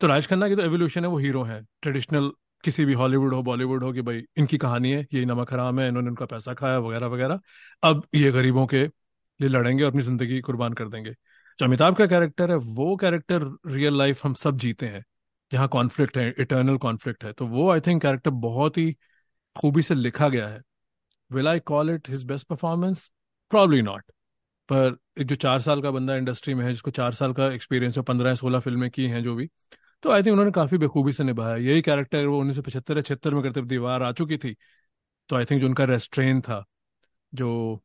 तो 0.00 0.06
राज 0.06 0.26
खन्ना 0.26 0.48
की 0.48 0.56
तो 0.56 0.62
एवोल्यूशन 0.62 1.04
है, 1.04 1.10
वो 1.10 1.18
हीरो 1.18 1.42
है। 1.42 1.62
ट्रेडिशनल 1.82 2.30
किसी 2.64 2.84
भी 2.84 2.92
हॉलीवुड 2.92 3.34
हो 3.34 3.42
बॉलीवुड 3.42 3.84
हो 3.84 3.92
कि 3.92 4.02
भाई 4.02 4.22
इनकी 4.38 4.58
कहानी 4.58 4.92
है, 4.92 5.06
ये 5.14 5.24
नमक 5.24 5.52
हराम 5.52 5.80
है, 5.80 5.88
इन्होंने 5.88 6.08
उनका 6.08 6.26
पैसा 6.26 6.54
खाया, 6.54 6.78
वगैरह 6.78 7.06
वगैरह। 7.06 7.40
अब 7.82 8.06
ये 8.14 8.30
गरीबों 8.32 8.66
के 8.66 8.82
लिए 8.84 9.48
लड़ेंगे 9.48 9.84
और 9.84 9.90
अपनी 9.90 10.02
ज़िंदगी 10.02 10.40
कुर्बान 10.40 10.72
कर 10.72 10.88
देंगे। 10.88 11.12
जो 11.58 11.66
अमिताभ 11.66 11.96
का 11.96 12.06
कैरेक्टर 12.06 12.50
है, 12.50 12.56
वो 12.56 12.96
कैरेक्टर 12.96 13.48
रियल 13.66 13.98
लाइफ 13.98 14.24
हम 14.26 14.34
सब 14.34 14.56
जीते 14.58 14.86
हैं, 14.86 15.04
जहाँ 15.52 15.68
कॉन्फ्लिक्ट 15.68 16.18
है 16.18 16.28
इटर्नल 16.38 16.76
कॉन्फ्लिक्ट 16.78 17.24
है। 17.24 17.32
तो 17.32 17.46
वो 17.46 17.70
आई 17.70 17.80
थिंक 17.80 18.02
कैरेक्टर 18.02 18.30
बहुत 18.30 18.78
ही 18.78 18.92
खूबी 19.56 19.82
से 19.82 19.94
लिखा 19.94 20.28
गया 20.28 20.48
है। 20.48 20.62
Will 21.32 21.48
I 21.48 21.60
call 21.62 21.90
it 21.90 22.08
his 22.10 22.24
best 22.24 22.46
performance 22.48 23.10
probably 23.50 23.82
not 23.82 24.10
पर 24.68 24.96
जो 25.20 25.36
चार 25.36 25.60
साल 25.60 25.82
का 25.82 25.90
बंदा 25.90 26.14
इंडस्ट्री 26.16 26.54
में 26.54 26.64
है, 26.64 26.70
जिसको 26.72 26.90
चार 26.92 27.12
साल 27.12 27.32
का 27.32 27.46
एक्सपीरियंस 27.52 27.96
है, 27.96 28.02
पंद्रह, 28.04 28.34
सोलह 28.34 28.60
फ़िल्में 28.60 28.90
की 28.90 29.06
हैं, 29.06 29.22
जो 29.22 29.34
भी 29.34 29.48
तो 30.02 30.10
आई 30.10 30.22
थिंक 30.22 30.32
उन्होंने 30.32 30.50
काफ़ी 30.52 30.78
बेखूबी 30.78 31.12
से 31.12 31.24
निभाया। 31.24 31.56
यही 31.58 31.82
कैरेक्टर 31.82 32.26
वो 32.26 32.38
उन्नीस 32.40 32.56
सौ 32.56 32.62
पचहत्तर 32.62 32.96
या 32.96 33.02
छिहत्तर 33.02 33.34
में 33.34 33.42
करते 33.42 33.62
दीवार 33.62 34.02
आ 34.02 34.12
चुकी 34.12 34.38
थी 34.38 34.54
तो 35.30 35.36
आई 35.36 35.44
थिंक 35.44 35.60
जो 35.60 35.66
उनका 35.68 35.84
रेस्ट्रेन 35.86 36.40
था, 36.40 36.64
जो 37.32 37.80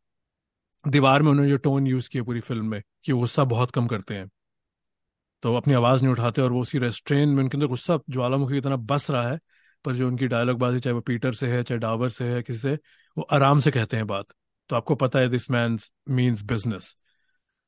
दीवार 0.88 1.22
में 1.22 1.30
उन्होंने 1.32 1.50
जो 1.52 1.58
टोन 1.60 1.88
यूज़ 1.88 2.10
किया 2.10 2.24
पूरी 2.24 2.40
फ़िल्म 2.42 2.66
में, 2.68 2.82
कि 3.06 3.12
गुस्सा 3.14 3.44
बहुत 3.46 3.72
कम 3.72 3.88
करते 3.88 4.16
हैं। 4.16 4.30
तो 5.44 5.54
अपनी 5.56 5.74
आवाज़ 5.74 6.02
नहीं 6.04 6.12
उठाते 6.14 6.42
और 6.42 6.52
वो 6.52 6.62
उसी 6.62 6.80
रेस्ट्रेन 6.80 7.30
में 7.30 7.44
उनके 7.44 7.58
अंदर 7.58 7.68
गुस्सा 7.68 7.98
ज्वालामुखी 8.10 8.62
तरह 8.62 8.76
बस 8.76 9.10
रहा 9.12 9.28
है। 9.30 9.40
पर 9.88 9.96
जो 9.96 10.08
उनकी 10.08 10.28
डायलॉग 10.28 10.60
बाजी 10.60 10.82
चाहे 10.82 10.94
वो 10.94 11.02
पीटर 11.04 11.34
से 11.34 11.48
है 11.50 11.64
चाहे 11.64 11.80
डावर 11.80 12.10
से 12.12 12.30
है 12.30 12.44
किसी 12.44 12.60
से 12.60 12.74
वो 13.18 13.24
आराम 13.34 13.60
से 13.62 13.72
कहते 13.72 13.98
हैं 13.98 14.08
बात। 14.08 14.28
तो 14.70 14.78
आपको 14.78 14.96
पता 14.98 15.20
है 15.20 15.30
दिस 15.30 15.52
मैन 15.52 15.80
मीन्स 16.12 16.44
बिज़नेस 16.46 16.96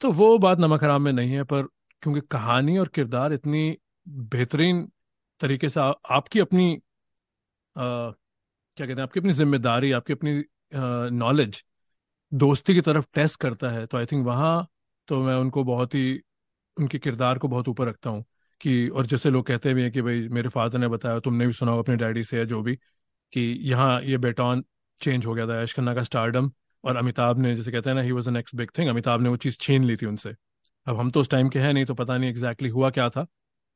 तो 0.01 0.11
वो 0.13 0.37
बात 0.39 0.59
नमक 0.59 0.83
हराम 0.83 1.01
में 1.01 1.13
नहीं 1.13 1.33
है 1.33 1.43
पर 1.45 1.63
क्योंकि 2.03 2.21
कहानी 2.31 2.77
और 2.77 2.87
किरदार 2.89 3.33
इतनी 3.33 3.77
बेहतरीन 4.07 4.87
तरीके 5.41 5.69
से 5.69 5.79
आ, 5.79 5.89
आपकी 6.11 6.39
अपनी 6.39 6.73
आ, 7.75 8.11
क्या 8.77 8.87
कहते 8.87 8.93
हैं 8.93 9.03
आपकी 9.03 9.19
अपनी 9.19 9.33
ज़िम्मेदारी 9.33 9.91
आपकी 9.93 10.13
अपनी 10.13 10.43
नॉलेज 11.17 11.63
दोस्ती 12.31 12.73
की 12.75 12.81
तरफ़ 12.81 13.05
टेस्ट 13.13 13.39
करता 13.41 13.69
है 13.69 13.85
तो 13.87 13.97
आई 13.97 14.05
थिंक 14.05 14.25
वहाँ 14.27 14.67
तो 15.07 15.21
मैं 15.23 15.35
उनको 15.35 15.63
बहुत 15.63 15.95
ही 15.95 16.03
उनके 16.77 16.99
किरदार 16.99 17.39
को 17.39 17.47
बहुत 17.47 17.67
ऊपर 17.69 17.87
रखता 17.87 18.09
हूँ। 18.09 18.25
कि, 18.61 18.87
और 18.89 19.05
जैसे 19.05 19.29
लोग 19.29 19.45
कहते 19.47 19.73
भी 19.73 19.83
हैं 19.83 19.91
कि 19.91 20.01
भाई, 20.01 20.27
मेरे 20.29 20.49
फादर 20.49 20.79
ने 20.79 20.87
बताया, 20.87 21.19
तुमने 21.19 21.47
भी 21.47 21.53
सुना 21.53 21.71
हो 21.71 21.79
अपने 21.79 21.95
डैडी 21.95 22.23
से 22.23 22.37
या 22.37 22.43
जो 22.45 22.61
भी, 22.61 22.75
कि 23.33 23.41
यहाँ 23.63 24.01
ये 24.01 24.17
बेटॉन 24.17 24.63
चेंज 25.01 25.25
हो 25.25 25.33
गया 25.33 25.47
था, 25.47 25.61
ऐश 25.61 25.73
खन्ना 25.73 25.93
का 25.93 26.03
स्टारडम 26.03 26.51
और 26.83 26.95
अमिताभ 26.95 27.39
ने, 27.39 27.55
जैसे 27.55 27.71
कहते 27.71 27.89
हैं 27.89 27.95
ना 27.95 28.01
he 28.01 28.11
was 28.11 28.29
the 28.29 28.33
next 28.33 28.55
big 28.55 28.69
thing 28.77 28.89
Amitabh 28.89 29.21
ने 29.21 29.29
वो 29.29 29.37
चीज़ 29.37 29.57
छीन 29.61 29.83
ली 29.83 29.95
थी 29.95 30.05
उनसे। 30.05 30.33
अब 30.87 30.97
हम 30.97 31.09
तो 31.11 31.21
उस 31.21 31.29
टाइम 31.29 31.49
के 31.49 31.59
हैं 31.59 31.73
नहीं 31.73 31.85
तो 31.85 31.93
पता 31.93 32.17
नहीं 32.17 32.29
एग्जैक्टली 32.29 32.67
exactly 32.67 32.81
हुआ 32.81 32.89
क्या 32.89 33.09
था, 33.09 33.23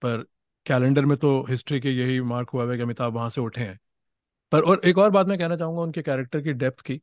पर 0.01 0.25
कैलेंडर 0.65 1.05
में 1.05 1.17
तो 1.17 1.45
हिस्ट्री 1.49 1.79
के 1.79 1.91
यही 1.91 2.21
मार्क 2.23 2.49
हुआ 2.49 2.69
है 2.71 2.77
कि 2.77 2.83
अमिताभ 2.83 3.13
वहाँ 3.13 3.29
से 3.29 3.41
उठे 3.41 3.61
हैं। 3.61 3.79
पर, 4.51 4.61
और 4.61 4.81
एक 4.85 4.97
और 4.97 5.09
बात 5.09 5.27
मैं 5.27 5.37
कहना 5.39 5.55
चाहूँगा 5.55 5.81
उनके 5.81 6.01
कैरेक्टर 6.01 6.41
की 6.41 6.53
डेप्थ 6.53 6.81
की 6.81 7.01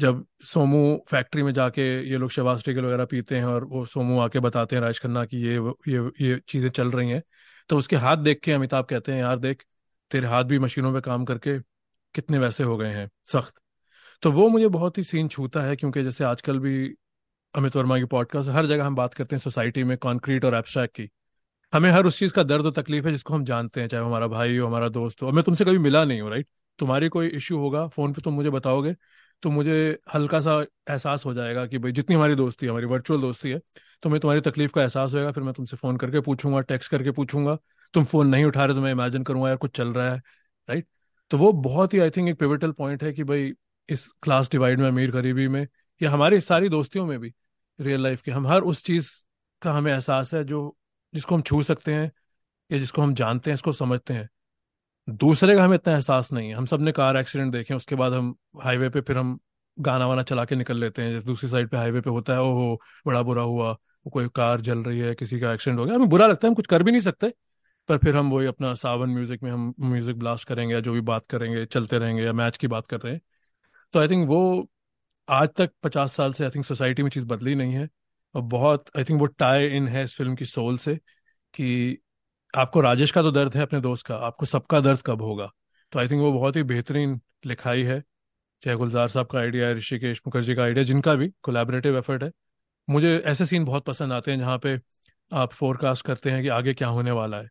जब 0.00 0.24
सोमू 0.44 0.80
फैक्ट्री 1.08 1.42
में 1.42 1.52
जाके 1.54 1.82
ये 2.10 2.18
लोग 2.18 2.30
शबाज 2.30 2.64
टिकल 2.64 2.84
वगैरह 2.84 3.04
पीते 3.04 3.36
हैं 3.36 3.44
और 3.44 3.64
वो 3.64 3.84
सोमू 3.86 4.18
आके 4.20 4.40
बताते 4.40 4.76
हैं 4.76 4.82
राज 4.82 4.98
खन्ना 4.98 5.24
की 5.24 5.42
ये 5.42 5.56
ये 5.88 6.10
ये 6.20 6.40
चीज़ें 6.48 6.68
चल 6.70 6.90
रही 6.90 7.10
हैं 7.10 7.22
तो 7.70 7.76
उसके 7.78 7.96
हाथ 7.96 8.16
देख 8.18 8.40
के 8.40 8.52
अमिताभ 8.52 8.84
कहते 8.84 9.12
हैं, 9.12 9.20
यार 9.20 9.38
देख, 9.38 9.64
तेरे 10.10 10.26
हाथ 10.26 10.44
भी 10.44 10.58
मशीनों 10.58 10.92
पे 10.92 11.00
काम 11.00 11.24
करके 11.24 11.58
कितने 12.14 12.38
वैसे 12.38 12.64
हो 12.64 12.76
गए 12.76 12.88
हैं, 12.88 13.08
सख्त। 13.26 13.60
तो 14.22 14.32
वो 14.32 14.48
मुझे 14.48 14.68
बहुत 14.70 14.98
ही 14.98 15.04
सीन 15.04 15.28
छूता 15.28 15.60
है, 15.62 15.76
क्योंकि 15.76 16.02
जैसे 16.04 16.24
आजकल 16.24 16.58
भी 16.58 16.74
अमित 17.54 17.76
वर्मा 17.76 17.98
की 17.98 18.04
पॉडकास्ट 18.06 18.50
हर 18.50 18.66
जगह 18.66 18.84
हम 18.86 18.94
बात 18.96 19.14
करते 19.14 19.36
हैं 19.36 19.40
सोसाइटी 19.40 19.84
में 19.84 19.96
कॉन्क्रीट 19.98 20.44
और 20.44 20.54
एब्स्ट्रैक्ट 20.54 20.96
की। 20.96 21.08
हमें 21.72 21.90
हर 21.90 22.06
उस 22.06 22.18
चीज़ 22.18 22.32
का 22.32 22.42
दर्द 22.44 22.66
और 22.66 22.72
तकलीफ़ 22.72 23.06
है 23.06 23.12
जिसको 23.12 23.34
हम 23.34 23.44
जानते 23.44 23.80
हैं, 23.80 23.88
चाहे 23.88 24.04
हमारा 24.04 24.26
भाई 24.28 24.56
हो, 24.56 24.66
हमारा 24.66 24.88
दोस्त 24.90 25.22
हो। 25.22 25.32
मैं 25.32 25.44
तुमसे 25.44 25.64
कभी 25.64 25.78
मिला 25.80 26.04
नहीं 26.04 26.20
हूँ 26.20 26.30
राइट 26.30 26.48
तुम्हारी 26.78 27.08
कोई 27.08 27.28
इश्यू 27.30 27.58
होगा 27.58 27.86
फ़ोन 27.88 28.12
पे 28.12 28.22
तुम 28.22 28.34
मुझे 28.34 28.50
बताओगे 28.50 28.94
तो 29.42 29.50
मुझे 29.50 29.98
हल्का 30.14 30.40
सा 30.40 30.60
एहसास 30.90 31.24
हो 31.26 31.34
जाएगा 31.34 31.66
कि 31.66 31.78
भाई 31.78 31.92
जितनी 31.92 32.16
हमारी 32.16 32.34
दोस्ती 32.34 32.66
है, 32.66 32.70
हमारी 32.70 32.86
वर्चुअल 32.86 33.20
दोस्ती 33.20 33.50
है 33.50 33.60
तो 34.02 34.10
मैं 34.10 34.20
तुम्हारी 34.20 34.40
तकलीफ़ 34.42 34.72
का 34.72 34.82
एहसास 34.82 35.14
होएगा, 35.14 35.32
फिर 35.32 35.42
मैं 35.42 35.54
तुमसे 35.54 35.76
फ़ोन 35.76 35.96
करके 35.96 36.20
पूछूँगा 36.20 36.60
टेक्स्ट 36.62 36.90
करके 36.90 37.10
पूछूँगा, 37.10 37.56
तुम 37.94 38.04
फ़ोन 38.04 38.28
नहीं 38.28 38.44
उठा 38.44 38.64
रहे 38.64 38.74
तो 38.74 38.80
मैं 38.80 38.92
इमेजिन 38.92 39.22
करूँगा 39.22 39.48
यार 39.48 39.56
कुछ 39.56 39.76
चल 39.76 39.88
रहा 39.88 40.12
है 40.12 40.18
राइट 40.68 40.86
तो 41.30 41.38
वो 41.38 41.52
बहुत 41.54 41.94
ही 41.94 41.98
आई 41.98 42.10
थिंक 42.10 42.28
एक 42.28 42.38
पिविटल 42.38 42.72
पॉइंट 42.72 43.02
है 43.04 43.12
कि 43.12 43.24
भाई 43.24 43.52
इस 43.88 44.06
क्लास 44.22 44.50
डिवाइड 44.50 44.80
में, 44.80 44.86
अमीर 44.88 45.10
गरीबी 45.10 45.46
में, 45.48 45.66
या 46.00 46.10
हमारी 46.10 46.40
सारी 46.40 46.68
दोस्तियों 46.68 47.06
में 47.06 47.18
भी 47.20 47.32
रियल 47.78 48.02
लाइफ 48.02 48.22
के, 48.22 48.30
हम 48.30 48.46
हर 48.46 48.62
उस 48.62 48.84
चीज़ 48.84 49.10
का 49.62 49.72
हमें 49.72 49.92
एहसास 49.92 50.32
है 50.34 50.42
जो, 50.44 50.76
जिसको 51.14 51.34
हम 51.34 51.42
छू 51.42 51.62
सकते 51.62 51.94
हैं, 51.94 52.10
या 52.70 52.78
जिसको 52.78 53.02
हम 53.02 53.14
जानते 53.14 53.50
हैं, 53.50 53.54
इसको 53.54 53.72
समझते 53.72 54.14
हैं। 54.14 54.28
दूसरे 55.08 55.54
का 55.56 55.64
हमें 55.64 55.74
इतना 55.74 55.92
एहसास 55.94 56.32
नहीं 56.32 56.48
है। 56.48 56.54
हम 56.54 56.66
सबने 56.66 56.92
कार 56.92 57.16
एक्सीडेंट 57.16 57.52
देखे, 57.52 57.74
उसके 57.74 57.94
बाद 57.94 58.12
हम 58.12 58.34
हाईवे 58.62 58.88
पे 58.88 59.00
फिर 59.00 59.18
हम 59.18 59.38
गाना 59.78 60.06
वाना 60.06 60.22
चला 60.22 60.44
के 60.44 60.56
निकल 60.56 60.78
लेते 60.78 61.02
हैं। 61.02 61.12
जैसे 61.12 61.26
दूसरी 61.26 61.48
साइड 61.50 61.68
पे 61.68 61.76
हाईवे 61.76 62.00
पे 62.00 62.10
होता 62.10 62.32
है, 62.32 62.40
ओहो, 62.40 62.80
बड़ा 63.06 63.22
बुरा 63.22 63.42
हुआ, 63.42 63.76
कोई 64.12 64.28
कार 64.28 64.60
जल 64.60 64.78
रही 64.78 64.98
है, 64.98 65.14
किसी 65.14 65.40
का 65.40 65.52
एक्सीडेंट 65.52 65.80
हो 65.80 65.84
गया। 65.86 65.94
हमें 65.94 66.08
बुरा 66.08 66.26
लगता 66.26 66.46
है, 66.46 66.50
हम 66.50 66.54
कुछ 66.54 66.66
कर 66.66 66.82
भी 66.82 66.90
नहीं 66.90 67.00
सकते, 67.00 67.32
पर 67.88 67.98
फिर 67.98 68.16
हम 68.16 68.30
वही 68.30 68.46
अपना 68.46 68.74
सावन 68.74 69.10
म्यूज़िक 69.10 69.42
में 69.42 69.50
हम 69.50 69.74
म्यूज़िक 69.80 70.18
ब्लास्ट 70.18 70.48
करेंगे 70.48 70.74
या 70.74 70.80
जो 70.80 70.92
भी 70.92 71.00
बात 71.00 71.26
करेंगे, 71.26 71.64
चलते 71.66 71.98
रहेंगे 71.98 72.22
या 72.22 72.32
मैच 72.32 72.56
की 72.56 72.66
बात 72.66 72.86
कर 72.86 73.00
रहे 73.00 73.12
हैं। 73.14 73.20
तो 73.94 74.00
आई 74.00 74.08
थिंक 74.08 74.28
वो 74.28 74.68
आज 75.28 75.48
तक 75.56 75.70
पचास 75.82 76.12
साल 76.12 76.32
से 76.32 76.44
आई 76.44 76.50
थिंक 76.50 76.64
सोसाइटी 76.64 77.02
में 77.02 77.10
चीज़ 77.10 77.26
बदली 77.26 77.54
नहीं 77.54 77.72
है। 77.72 77.88
और 78.34 78.42
बहुत 78.42 78.84
आई 78.98 79.04
थिंक 79.04 79.20
वो 79.20 79.26
टाई 79.26 79.66
इन 79.66 79.88
है 79.88 80.04
इस 80.04 80.16
फ़िल्म 80.16 80.34
की 80.34 80.44
सोल 80.44 80.78
से 80.78 80.96
कि 81.54 81.98
आपको 82.58 82.80
राजेश 82.80 83.10
का 83.10 83.22
तो 83.22 83.30
दर्द 83.30 83.54
है 83.56 83.62
अपने 83.62 83.80
दोस्त 83.80 84.06
का, 84.06 84.16
आपको 84.16 84.46
सबका 84.46 84.80
दर्द 84.80 85.00
कब 85.06 85.22
होगा? 85.22 85.50
तो 85.92 85.98
आई 85.98 86.08
थिंक 86.08 86.20
वो 86.20 86.32
बहुत 86.32 86.56
ही 86.56 86.62
बेहतरीन 86.62 87.20
लिखाई 87.46 87.82
है। 87.82 88.02
चाहे 88.62 88.76
गुलजार 88.76 89.08
साहब 89.08 89.26
का 89.26 89.38
आइडिया 89.38 89.68
है, 89.68 89.74
ऋषिकेश 89.74 90.20
मुखर्जी 90.26 90.54
का 90.54 90.62
आइडिया 90.62 90.84
जिनका 90.84 91.14
भी 91.14 91.28
कोलैबोरेटिव 91.42 91.98
एफर्ट 91.98 92.22
है। 92.22 92.30
मुझे 92.88 93.16
ऐसे 93.26 93.46
सीन 93.46 93.64
बहुत 93.64 93.84
पसंद 93.84 94.12
आते 94.12 94.30
हैं 94.30 94.38
जहाँ 94.38 94.58
पे 94.58 94.78
आप 95.32 95.52
फोरकास्ट 95.52 96.06
करते 96.06 96.30
हैं 96.30 96.42
कि 96.42 96.48
आगे 96.48 96.74
क्या 96.74 96.88
होने 96.88 97.10
वाला 97.10 97.36
है। 97.36 97.48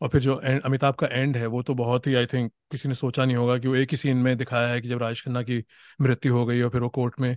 और 0.00 0.08
फिर 0.08 0.20
जो 0.20 0.40
एंड 0.44 0.62
अमिताभ 0.62 0.94
का 0.94 1.06
एंड 1.06 1.36
है, 1.36 1.46
वो 1.46 1.62
तो 1.62 1.74
बहुत 1.74 2.06
ही 2.06 2.14
आई 2.14 2.26
थिंक 2.26 2.52
किसी 2.70 2.88
ने 2.88 2.94
सोचा 2.94 3.24
नहीं 3.24 3.36
होगा 3.36 3.58
कि 3.58 3.68
वो 3.68 3.76
एक 3.76 3.90
ही 3.90 3.96
सीन 3.96 4.16
में 4.16 4.36
दिखाया 4.36 4.68
है 4.68 4.80
कि 4.80 4.88
जब 4.88 4.98
राजेश 4.98 5.24
खन्ना 5.24 5.42
की 5.42 5.64
मृत्यु 6.00 6.34
हो 6.34 6.44
गई 6.46 6.60
और 6.62 6.70
फिर 6.70 6.80
वो 6.80 6.88
कोर्ट 6.88 7.20
में 7.20 7.36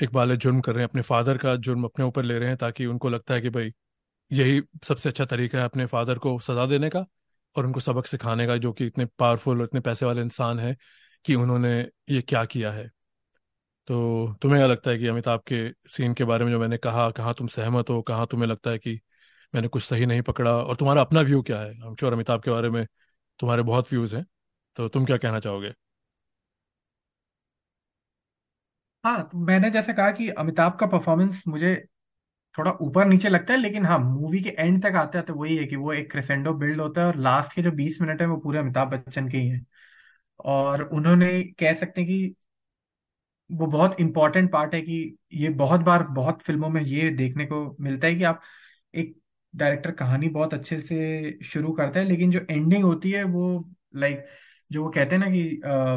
इकबाल 0.00 0.36
जुर्म 0.36 0.60
कर 0.60 0.72
रहे 0.72 0.82
हैं, 0.82 0.88
अपने 0.88 1.02
फादर 1.02 1.38
का 1.38 1.56
जुर्म 1.56 1.84
अपने 1.84 2.04
ऊपर 2.04 2.22
ले 2.22 2.38
रहे 2.38 2.48
हैं 2.48 2.56
ताकि 2.56 2.86
उनको 2.86 3.08
लगता 3.08 3.34
है 3.34 3.40
कि 3.40 3.50
भाई 3.50 3.72
यही 4.32 4.62
सबसे 4.84 5.08
अच्छा 5.08 5.24
तरीका 5.24 5.58
है 5.58 5.64
अपने 5.64 5.86
फादर 5.86 6.18
को 6.18 6.38
सजा 6.38 6.66
देने 6.66 6.88
का 6.90 7.04
और 7.56 7.66
उनको 7.66 7.80
सबक 7.80 8.06
सिखाने 8.06 8.46
का, 8.46 8.56
जो 8.56 8.72
कि 8.72 8.86
इतने 8.86 9.06
पावरफुल 9.18 9.58
और 9.58 9.64
इतने 9.64 9.80
पैसे 9.80 10.06
वाले 10.06 10.22
इंसान 10.22 10.58
है 10.58 10.76
कि 11.24 11.34
उन्होंने 11.34 11.78
ये 12.10 12.22
क्या 12.22 12.44
किया 12.44 12.72
है। 12.72 12.90
तो 13.88 14.34
तुम्हें 14.42 14.58
क्या 14.60 14.66
लगता 14.66 14.90
है 14.90 14.98
कि 14.98 15.06
अमिताभ 15.06 15.40
के 15.52 15.68
सीन 15.88 16.14
के 16.14 16.24
बारे 16.24 16.44
में 16.44 16.52
जो 16.52 16.58
मैंने 16.60 16.78
कहा, 16.78 17.10
कहाँ 17.10 17.34
तुम 17.34 17.46
सहमत 17.46 17.90
हो, 17.90 18.00
कहाँ 18.02 18.26
तुम्हें 18.26 18.48
लगता 18.48 18.70
है 18.70 18.78
कि 18.78 19.00
मैंने 19.54 19.68
कुछ 19.68 19.84
सही 19.84 20.06
नहीं 20.06 20.22
पकड़ा 20.22 20.56
और 20.56 20.76
तुम्हारा 20.76 21.00
अपना 21.00 21.20
व्यू 21.20 21.42
क्या 21.42 21.60
है? 21.60 21.74
हम 21.80 21.94
श्योर 21.96 22.12
अमिताभ 22.12 22.42
के 22.42 22.50
बारे 22.50 22.70
में 22.70 22.86
तुम्हारे 23.40 23.62
बहुत 23.62 23.92
व्यूज़ 23.92 24.16
हैं। 24.16 24.26
तो 24.76 24.88
तुम 24.88 25.04
क्या 25.06 25.16
कहना 25.16 25.40
चाहोगे? 25.40 25.72
हाँ 29.04 29.30
मैंने 29.34 29.70
जैसे 29.70 29.92
कहा 29.92 30.10
कि 30.10 30.28
अमिताभ 30.30 30.76
का 30.80 30.86
परफॉर्मेंस 30.86 31.42
मुझे 31.48 31.74
थोड़ा 32.54 32.70
ऊपर 32.82 33.06
नीचे 33.06 33.28
लगता 33.28 33.52
है 33.54 33.58
लेकिन 33.60 33.86
हाँ 33.86 33.98
मूवी 34.00 34.40
के 34.42 34.50
एंड 34.50 34.82
तक 34.82 34.96
आते 34.96 35.18
आते 35.18 35.32
वही 35.32 35.56
है 35.56 35.64
कि 35.66 35.76
वो 35.76 35.92
एक 35.92 36.10
क्रेसेंडो 36.10 36.52
बिल्ड 36.54 36.80
होता 36.80 37.00
है 37.00 37.06
और 37.06 37.16
लास्ट 37.18 37.52
के 37.54 37.62
जो 37.62 37.70
बीस 37.74 38.00
मिनट 38.00 38.20
है 38.20 38.26
वो 38.28 38.36
पूरे 38.38 38.58
अमिताभ 38.58 38.90
बच्चन 38.90 39.28
के 39.28 39.38
ही 39.38 39.48
हैं। 39.48 39.66
और 40.46 40.82
उन्होंने 40.84 41.42
कह 41.54 41.74
सकते 41.74 42.00
हैं 42.00 42.08
कि 42.10 42.34
वो 43.50 43.66
बहुत 43.66 43.96
इंपॉर्टेंट 44.00 44.50
पार्ट 44.52 44.74
है 44.74 44.80
कि 44.82 44.94
ये 45.34 45.48
बहुत 45.54 45.80
बार 45.80 46.02
बहुत 46.10 46.40
फ़िल्मों 46.42 46.68
में 46.68 46.80
ये 46.82 47.10
देखने 47.12 47.46
को 47.46 47.64
मिलता 47.80 48.06
है 48.06 48.14
कि 48.14 48.24
आप 48.24 48.40
एक 48.94 49.14
डायरेक्टर 49.54 49.90
कहानी 49.92 50.28
बहुत 50.30 50.54
अच्छे 50.54 50.80
से 50.80 51.38
शुरू 51.44 51.72
करता 51.72 52.00
है 52.00 52.06
लेकिन 52.06 52.30
जो 52.30 52.40
एंडिंग 52.50 52.84
होती 52.84 53.10
है 53.10 53.24
वो 53.26 53.48
लाइक 53.96 54.24
जो 54.70 54.84
वो 54.84 54.90
कहते 54.90 55.14
हैं 55.16 55.20
ना 55.20 55.30
कि 55.30 55.60
आ, 55.66 55.96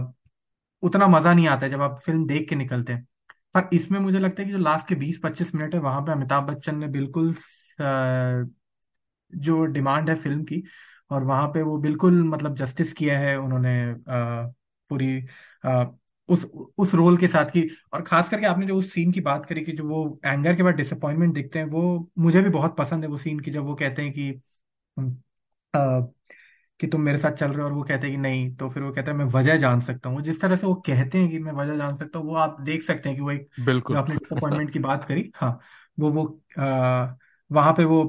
उतना 0.84 1.08
मज़ा 1.10 1.34
नहीं 1.34 1.48
आता 1.50 1.68
जब 1.68 1.82
आप 1.82 2.00
फ़िल्म 2.02 2.28
देख 2.28 2.50
के 2.50 2.56
निकलते 2.56 2.94
हैं। 2.94 3.08
पर 3.56 3.70
इसमें 3.74 4.00
मुझे 4.00 4.20
लगता 4.20 4.42
है 4.42 4.46
कि 4.48 4.52
जो 4.54 4.58
लास्ट 4.60 4.88
के 4.88 4.96
बीस 4.96 5.20
पच्चीस 5.24 5.54
मिनट 5.56 5.74
है, 5.76 5.80
वहाँ 5.82 6.02
पे 6.02 6.12
अमिताभ 6.12 6.44
बच्चन 6.50 6.78
ने 6.78 6.88
बिल्कुल 6.90 7.34
जो 9.34 9.66
डिमांड 9.68 10.10
है 10.10 10.16
फ़िल्म 10.16 10.44
की, 10.46 10.64
और 11.12 11.24
वहाँ 11.24 11.48
पे 11.50 11.62
वो 11.64 11.78
बिल्कुल 11.80 12.24
मतलब 12.26 12.56
जस्टिस 12.58 12.94
किया 12.94 13.18
है 13.20 13.36
उन्होंने 13.40 13.72
पूरी 14.92 15.08
उस 16.30 16.44
उस 16.80 16.94
रोल 16.96 17.18
के 17.18 17.28
साथ 17.28 17.50
की। 17.52 17.62
और 17.94 18.02
खास 18.04 18.30
करके 18.30 18.46
आपने 18.48 18.66
जो 18.68 18.78
उस 18.78 18.92
सीन 18.94 19.12
की 19.12 19.22
बात 19.22 19.46
करी 19.46 19.62
कि 19.66 19.72
जो 19.74 19.84
वो 19.88 20.20
एंगर 20.26 20.56
के 20.56 20.64
बाद 20.64 20.76
डिसअपॉइंटमेंट 20.76 21.34
दिखते 21.34 21.60
हैं, 21.60 21.66
वो 21.66 22.12
मुझे 22.20 22.42
भी 22.42 22.50
बहुत 22.52 22.76
पसंद 22.78 23.04
है 23.04 23.10
वो 23.10 23.18
सीन 23.18 23.40
की 23.40 23.52
जब 23.52 23.66
वो 23.66 23.76
कहते 23.76 24.02
हैं 24.02 24.12
कि 24.14 24.32
कि 26.80 26.88
तुम 26.88 27.02
मेरे 27.02 27.18
साथ 27.18 27.32
चल 27.32 27.48
रहे 27.48 27.60
हो 27.60 27.66
और 27.66 27.74
वो 27.74 27.84
कहते 27.84 28.08
हैं 28.08 28.16
कि 28.16 28.22
नहीं 28.22 28.56
तो 28.56 28.70
फिर 28.70 28.84
वो 28.84 28.92
कहते 28.92 29.12
हैं 29.12 29.18
मैं 29.18 29.26
वजह 29.28 29.58
जान 29.58 29.82
सकता 29.82 30.10
हूँ। 30.10 30.22
जिस 30.22 30.42
तरह 30.42 30.56
से 30.56 30.68
वो 30.68 30.74
कहते 30.88 31.18
हैं 31.18 31.30
कि 31.30 31.40
मैं 31.40 31.52
वजह 31.54 31.78
जान 31.78 31.96
सकता 31.96 32.20
हूँ 32.20 32.28
वो 32.28 32.36
आप 32.38 32.60
देख 32.62 32.84
सकते 32.84 33.10
हैं 33.10 33.18
कि 33.18 33.22
वो 33.24 33.32
एक 33.32 33.50
बिल्कुल। 33.62 33.96
आपने 33.96 34.16
डिसअपॉइंटमेंट 34.18 34.72
की 34.72 34.80
बात 34.80 35.06
करी 35.06 35.32
हाँ 35.36 35.60
वो 35.98 36.12
वो 36.12 36.26
आ, 36.60 37.16
वहाँ 37.52 37.74
पे 37.74 37.86
वो 37.86 38.04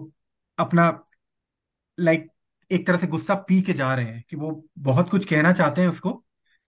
अपना 0.59 0.91
लाइक 1.99 2.31
एक 2.71 2.87
तरह 2.87 2.97
से 2.97 3.07
गुस्सा 3.07 3.35
पी 3.43 3.61
के 3.62 3.73
जा 3.73 3.95
रहे 3.95 4.05
हैं 4.07 4.23
कि 4.31 4.37
वो 4.37 4.51
बहुत 4.79 5.09
कुछ 5.11 5.25
कहना 5.25 5.53
चाहते 5.53 5.81
हैं 5.83 5.89
उसको 5.89 6.11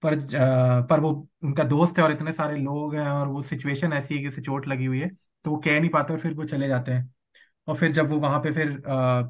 पर 0.03 0.14
आ, 0.36 0.80
पर 0.82 1.01
वो 1.01 1.11
उनका 1.42 1.64
दोस्त 1.64 1.99
है 1.99 2.05
और 2.05 2.12
इतने 2.12 2.32
सारे 2.32 2.57
लोग 2.59 2.94
हैं 2.94 3.09
और 3.09 3.28
वो 3.28 3.42
सिचुएशन 3.42 3.92
ऐसी 3.92 4.14
है 4.14 4.20
कि 4.22 4.28
उसे 4.28 4.42
चोट 4.42 4.66
लगी 4.68 4.84
हुई 4.84 5.01
है 5.01 5.09
तो 5.44 5.51
वो 5.51 5.57
कह 5.59 5.80
नहीं 5.80 5.90
पाते 5.90 6.12
और 6.12 6.20
फिर 6.20 6.34
वो 6.34 6.44
चले 6.44 6.68
जाते 6.68 6.92
हैं। 6.92 7.12
और 7.68 7.76
फिर 7.76 7.92
जब 7.92 8.11
वो 8.11 8.18
वहाँ 8.20 8.40
पे 8.40 8.53
फिर 8.53 8.70
आ, 8.88 9.22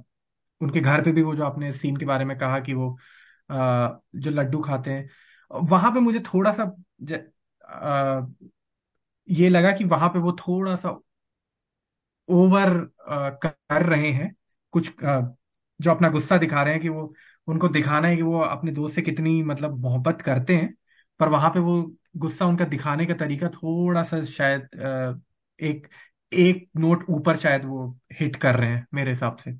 उनके 0.61 0.81
घर 0.81 1.03
पे 1.05 1.13
भी 1.13 1.23
वो 1.23 1.35
जो 1.37 1.45
आपने 1.45 1.73
सीन 1.73 1.97
के 1.97 2.05
बारे 2.07 2.25
में 2.25 2.39
कहा 2.39 2.61
कि 2.61 2.75
वो 2.75 2.97
जो 3.51 4.31
लड्डू 4.31 4.61
खाते 4.63 4.91
हैं, 4.91 5.09
वहाँ 5.51 5.91
पे 5.93 6.01
मुझे 6.01 6.21
थोड़ा 6.25 6.53
सा 6.53 6.65
ये 9.29 9.49
लगा 9.49 9.73
कि 9.73 9.85
वहाँ 9.85 10.09
पे 10.09 10.19
वो 10.19 10.33
थोड़ा 10.41 10.75
सा 10.77 10.91
ओवर 12.29 12.71
कर 13.45 13.83
रहे 13.83 14.11
हैं। 14.11 14.35
कुछ 14.75 14.91
जो 15.81 15.91
अपना 15.91 16.09
गुस्सा 16.09 16.37
दिखा 16.39 16.63
रहे 16.63 16.73
हैं 16.75 16.83
कि 16.83 16.89
वो, 16.89 17.15
उनको 17.49 17.69
दिखाना 17.69 18.09
है 18.09 18.17
कि 18.17 18.23
वो 18.23 18.41
अपने 18.41 18.73
दोस्त 18.73 18.95
से 18.95 19.03
कितनी 19.03 19.43
मतलब 19.43 19.79
मोहब्बत 19.81 20.23
करते 20.23 20.57
हैं, 20.57 20.75
पर 21.21 21.29
वहाँ 21.29 21.51
पे 21.51 21.61
वो 21.61 21.83
गुस्सा 22.17 22.47
उनका 22.47 22.65
दिखाने 22.67 23.07
का 23.07 23.15
तरीका 23.15 23.49
थोड़ा 23.51 24.03
सा 24.03 24.23
शायद 24.25 24.69
एक 25.59 25.89
एक 26.33 26.69
नोट 26.77 27.05
ऊपर 27.11 27.37
शायद 27.37 27.65
वो 27.65 27.89
हिट 28.13 28.37
कर 28.37 28.57
रहे 28.57 28.71
हैं 28.71 28.87
मेरे 28.95 29.11
हिसाब 29.11 29.37
से। 29.37 29.53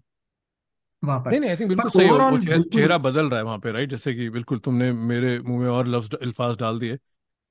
वहाँ 1.03 1.19
पर। 1.21 1.31
नहीं 1.31 1.41
नहीं 1.41 1.51
आई 1.51 1.57
थिंक 1.57 1.69
बिल्कुल 1.69 1.91
सही 1.91 2.09
हो। 2.09 2.19
वो 2.31 2.39
चेह- 2.39 2.65
चेहरा 2.75 2.99
बदल 2.99 3.29
रहा 3.29 3.39
है 3.39 3.45
वहाँ 3.45 3.59
पे 3.59 3.73
राइट 3.73 3.91
जैसे 3.91 4.15
कि 4.15 4.29
बिल्कुल 4.31 4.59
तुमने 4.59 4.93
मेरे 4.93 5.39
मुँह 5.41 5.61
में 5.61 5.69
और 5.69 5.87
लफ्ज 5.87 6.15
अल्फाज 6.15 6.57
डाल 6.59 6.79
दिए 6.79 6.99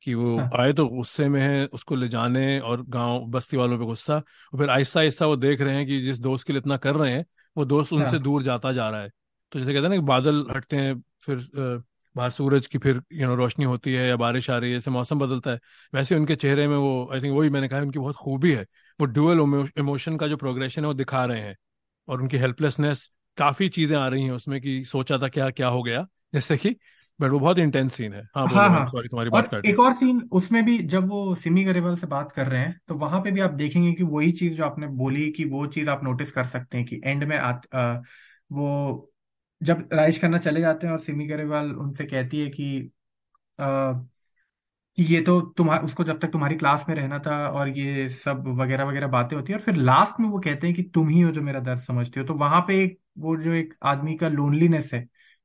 कि 0.03 0.13
वो 0.13 0.37
हाँ। 0.37 0.49
आए 0.59 0.73
तो 0.73 0.87
गुस्से 0.87 1.29
में 1.29 1.41
है 1.41 1.65
उसको 1.67 1.95
ले 1.95 2.07
जाने 2.07 2.59
और 2.59 2.83
गाँव 2.87 3.25
बस्ती 3.27 3.57
वालों 3.57 3.77
पे 3.79 3.85
गुस्सा 3.85 4.15
और 4.15 4.59
फिर 4.59 4.69
आहिस्ता 4.69 4.99
आहिस्ता 4.99 5.25
वो 5.25 5.35
देख 5.35 5.61
रहे 5.61 5.75
हैं 5.75 5.85
कि 5.87 6.01
जिस 6.01 6.19
दोस्त 6.19 6.47
के 6.47 6.53
लिए 6.53 6.59
इतना 6.59 6.77
कर 6.77 6.95
रहे 6.95 7.13
हैं 7.13 7.25
वो 7.57 7.65
दोस्त 7.65 7.93
उनसे 7.93 8.09
हाँ 8.09 8.19
दूर 8.19 8.43
जाता 8.43 8.71
जा 8.71 8.89
रहा 8.89 9.01
है। 9.01 9.09
तो 9.51 9.59
जैसे 9.59 9.73
कहते 9.73 9.83
हैं 9.83 9.89
ना 9.89 9.95
कि 9.95 10.01
बादल 10.01 10.45
हटते 10.55 10.75
हैं 10.77 11.01
फिर 11.21 11.49
बाहर 12.15 12.31
सूरज 12.31 12.67
की 12.67 12.77
फिर 12.77 13.01
यू 13.13 13.27
नो 13.27 13.35
रोशनी 13.35 13.65
होती 13.65 13.93
है 13.93 14.07
या 14.07 14.15
बारिश 14.15 14.49
आ 14.49 14.57
रही 14.57 14.71
है 14.71 14.77
जैसे 14.77 14.91
मौसम 14.91 15.19
बदलता 15.19 15.51
है 15.51 15.59
वैसे 15.93 16.15
उनके 16.15 16.35
चेहरे 16.35 16.67
में 16.67 16.77
वो 16.77 17.09
आई 17.13 17.21
थिंक 17.21 17.37
वही 17.37 17.49
मैंने 17.49 17.67
कहा 17.67 17.79
उनकी 17.79 17.99
बहुत 17.99 18.15
खूबी 18.15 18.51
है। 18.53 18.63
वो 18.99 19.05
ड्यूअल 19.05 19.67
इमोशन 19.77 20.17
का 20.17 20.27
जो 20.27 20.37
प्रोग्रेशन 20.37 20.81
है 20.81 20.87
वो 20.87 20.93
दिखा 20.93 21.25
रहे 21.25 21.39
हैं 21.41 21.55
और 22.07 22.21
उनकी 22.21 22.37
हेल्पलेसनेस 22.37 23.09
काफ़ी 23.37 23.69
चीज़ें 23.69 23.97
आ 23.97 24.07
रही 24.07 24.23
हैं 24.23 24.31
उसमें 24.31 24.59
कि 24.61 24.83
सोचा 24.85 25.17
था 25.17 25.27
क्या 25.29 25.49
क्या 25.49 25.67
हो 25.67 25.83
गया। 25.83 26.07
जैसे 26.33 26.57
कि 26.57 26.75
बट 27.19 27.31
वो 27.31 27.39
बहुत 27.39 27.59
इंटेंस 27.59 27.93
सीन 27.93 28.13
है। 28.13 28.23
हाँ 28.35 28.47
हाँ 28.47 28.69
हाँ। 28.69 28.85
सॉरी 28.85 29.07
तुम्हारी 29.09 29.29
बात 29.29 29.47
और 29.47 29.47
काट 29.47 29.65
एक 29.65 29.79
और 29.79 29.93
सीन 29.93 30.21
उसमें 30.31 30.63
भी 30.65 30.77
जब 30.83 31.07
वो 31.09 31.35
सिमी 31.35 31.63
गरेवाल 31.63 31.95
से 31.95 32.07
बात 32.07 32.31
कर 32.31 32.47
रहे 32.47 32.61
हैं 32.61 32.79
तो 32.87 32.95
वहाँ 32.95 33.19
पे 33.21 33.31
भी 33.31 33.41
आप 33.41 33.51
देखेंगे 33.51 33.93
कि 33.93 34.03
वही 34.03 34.31
चीज़ 34.31 34.53
जो 34.53 34.63
आपने 34.65 34.87
बोली 34.87 35.31
कि 35.31 35.45
वो 35.45 35.65
चीज़ 35.67 35.89
आप 35.89 36.03
नोटिस 36.03 36.31
कर 36.31 36.45
सकते 36.45 36.77
हैं 36.77 36.85
कि 36.85 37.01
एंड 37.03 37.23
में 37.23 37.37
आ, 37.37 37.51
आ, 37.73 38.01
वो 38.51 39.11
जब 39.61 39.89
राजेश 39.93 40.21
खन्ना 40.21 40.37
चले 40.37 40.61
जाते 40.61 40.87
हैं 40.87 40.93
और 40.93 40.99
सिमी 40.99 41.27
गरेवाल 41.27 41.71
उनसे 41.75 42.05
कहती 42.05 42.39
है 42.39 42.49
कि 42.49 42.91
कि 43.59 44.16
ये 44.97 45.19
तो 45.21 45.39
तुम्हारा 45.57 45.81
उसको 45.81 46.03
जब 46.03 46.19
तक 46.19 46.31
तुम्हारी 46.31 46.55
क्लास 46.55 46.85
में 46.89 46.95
रहना 46.95 47.17
था 47.19 47.33
और 47.49 47.69
ये 47.69 48.07
सब 48.09 48.47
वगैरह 48.59 48.83
वगैरह 48.83 49.07
बातें 49.07 49.35
होती 49.35 49.53
है 49.53 49.57
और 49.59 49.63
फिर 49.65 49.75
लास्ट 49.75 50.19
में 50.19 50.27
वो 50.29 50.39
कहते 50.39 50.67
हैं 50.67 50.75
कि 50.75 50.83
तुम 50.85 51.09
ही 51.09 51.21
हो 51.21 51.31
जो 51.31 51.41
मेरा 51.41 51.59
दर्द 51.59 51.79
समझते 51.81 52.19
हो। 52.19 52.25
तो 52.25 52.33
वहाँ 52.33 52.61
पे 52.67 52.81
एक, 52.83 52.99
वो 53.17 53.35
जो 53.37 53.51
एक 53.53 53.73
आदमी 53.83 54.15
का 54.17 54.27
लोनलीनेस 54.29 54.89
है 54.93 55.01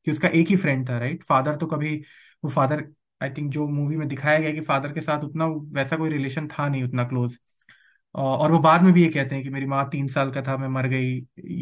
कि 0.06 0.10
उसका 0.10 0.28
एक 0.30 0.48
ही 0.48 0.56
फ्रेंड 0.56 0.88
था 0.88 0.98
राइट 0.98 1.22
फादर 1.24 1.56
तो 1.56 1.66
कभी, 1.66 1.96
वो 2.44 2.50
फादर 2.50 2.86
आई 3.20 3.30
थिंक 3.30 3.50
जो 3.52 3.66
मूवी 3.68 3.96
में 3.96 4.06
दिखाया 4.08 4.38
गया 4.38 4.52
कि 4.52 4.60
फादर 4.62 4.92
के 4.92 5.00
साथ 5.00 5.24
उतना 5.24 5.46
वैसा 5.72 5.96
कोई 5.96 6.10
रिलेशन 6.10 6.48
था 6.48 6.68
नहीं, 6.68 6.82
उतना 6.84 7.04
क्लोज 7.04 7.38
और 8.14 8.52
वो 8.52 8.58
बाद 8.58 8.82
में 8.82 8.92
भी 8.92 9.02
ये 9.02 9.08
कहते 9.10 9.34
हैं 9.34 9.44
कि 9.44 9.50
मेरी 9.50 9.66
माँ 9.66 9.88
तीन 9.90 10.08
साल 10.08 10.30
का 10.32 10.42
था, 10.42 10.56
मैं 10.56 10.68
मर 10.68 10.86
गई। 10.88 11.14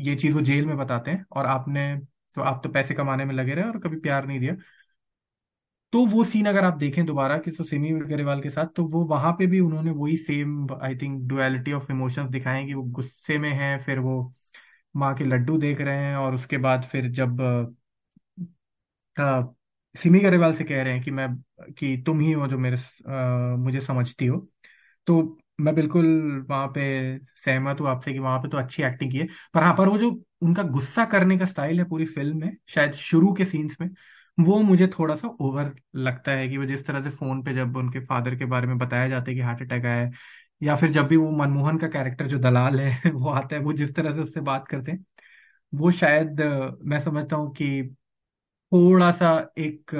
ये 0.05 0.15
चीज़ 0.17 0.35
वो 0.35 0.41
जेल 0.43 0.67
में 0.67 0.77
बताते 0.77 1.11
हैं 1.11 1.25
और 1.33 1.47
आपने 1.47 1.95
तो 2.37 2.41
आप 2.43 2.61
तो 2.65 2.69
पैसे 2.69 2.95
कमाने 2.95 3.25
में 3.25 3.35
लगे 3.35 3.55
रहे 3.55 3.65
और 3.65 3.79
कभी 3.81 3.97
प्यार 4.01 4.27
नहीं 4.27 4.41
दिया। 4.41 4.55
तो 5.93 6.05
वो 6.07 6.23
सीन 6.25 6.47
अगर 6.47 6.65
आप 6.65 6.75
देखें 6.75 7.05
दोबारा 7.07 7.37
कि 7.39 7.51
तो 7.51 7.65
सिमी 7.65 7.91
ग्रेवाल 8.03 8.41
के 8.43 8.51
साथ 8.51 8.67
तो 8.77 8.85
वो 8.87 9.05
वहाँ 9.07 9.33
पे 9.35 9.47
भी 9.47 9.61
उन्होंने 9.61 9.91
वही 9.93 10.17
same 10.19 10.67
I 10.83 10.97
think 10.97 11.21
duality 11.29 11.73
of 11.73 11.91
emotions 11.93 12.31
दिखाए 12.31 12.65
कि 12.67 12.75
वो 12.75 12.83
गुस्से 12.93 13.39
में 13.39 13.51
है 13.53 13.77
फिर 13.85 13.99
वो 14.01 14.21
माँ 14.95 15.15
के 15.17 15.25
लड्डू 15.27 15.59
देख 15.59 15.81
रहे 15.83 15.99
हैं 16.01 16.17
और 16.17 16.35
उसके 16.35 16.59
बाद 16.61 16.85
फिर 16.87 17.11
जब 17.13 17.41
अ, 19.17 19.55
सिमी 19.95 20.21
गरेवाल 20.21 20.53
से 20.55 20.65
कह 20.65 20.83
रहे 20.83 20.93
हैं 20.93 21.03
कि 21.03 21.11
मैं 21.11 21.29
कि 21.75 21.97
तुम 22.07 22.21
ही 22.21 22.33
हो 22.33 22.47
जो 22.49 22.59
मेरे 22.59 22.77
अ, 22.77 23.57
मुझे 23.59 23.81
समझती 23.81 24.27
हो। 24.27 24.39
तो 25.07 25.23
मैं 25.61 25.75
बिल्कुल 25.75 26.07
वहाँ 26.51 26.69
पे 26.71 26.83
सहमत 27.39 27.81
हूँ 27.81 27.89
आपसे 27.89 28.13
कि 28.13 28.19
वहाँ 28.19 28.39
पे 28.41 28.49
तो 28.49 28.59
अच्छी 28.59 28.83
एक्टिंग 28.83 29.11
की 29.13 29.19
है। 29.19 29.27
पर 29.55 29.63
हाँ 29.63 29.75
पर 29.77 29.89
वो 29.89 29.99
जो 29.99 30.11
उनका 30.43 30.63
गुस्सा 30.71 31.05
करने 31.07 31.39
का 31.39 31.45
स्टाइल 31.47 31.79
है 31.79 31.85
पूरी 31.87 32.07
फ़िल्म 32.07 32.39
में 32.39 32.57
शायद 32.69 32.93
शुरू 32.97 33.33
के 33.35 33.45
सीन्स 33.47 33.77
में 33.81 33.89
वो 34.41 34.61
मुझे 34.63 34.87
थोड़ा 34.89 35.15
सा 35.17 35.29
ओवर 35.41 35.75
लगता 35.97 36.33
है 36.33 36.49
कि 36.49 36.57
वो 36.59 36.65
जिस 36.65 36.87
तरह 36.87 37.03
से 37.03 37.11
फ़ोन 37.11 37.43
पे 37.43 37.55
जब 37.55 37.77
उनके 37.77 38.01
फादर 38.01 38.37
के 38.37 38.45
बारे 38.47 38.67
में 38.67 38.79
बताया 38.79 39.09
जाता 39.09 39.31
है 39.31 39.35
कि 39.37 39.41
हार्ट 39.43 39.63
अटैक 39.63 39.85
आया 39.87 39.97
है 39.97 40.11
या 40.63 40.77
फिर 40.77 40.91
जब 40.93 41.07
भी 41.07 41.17
वो 41.17 41.31
मनमोहन 41.33 41.79
का 41.79 41.89
कैरेक्टर 41.89 42.27
जो 42.27 42.39
दलाल 42.39 42.81
है 42.81 43.11
वो 43.15 43.31
आता 43.31 43.57
है 43.57 43.63
वो 43.63 43.73
जिस 43.73 43.95
तरह 43.95 44.15
से 44.15 44.23
उससे 44.23 44.41
बात 44.43 44.69
करते 44.69 44.93
हैं 44.93 45.05
वो 45.73 45.91
शायद 45.93 46.41
मैं 46.85 47.01
समझता 47.01 47.37
हूँ 47.37 47.53
कि 47.55 47.83
थोड़ा 48.73 49.11
सा 49.13 49.31
एक 49.59 49.91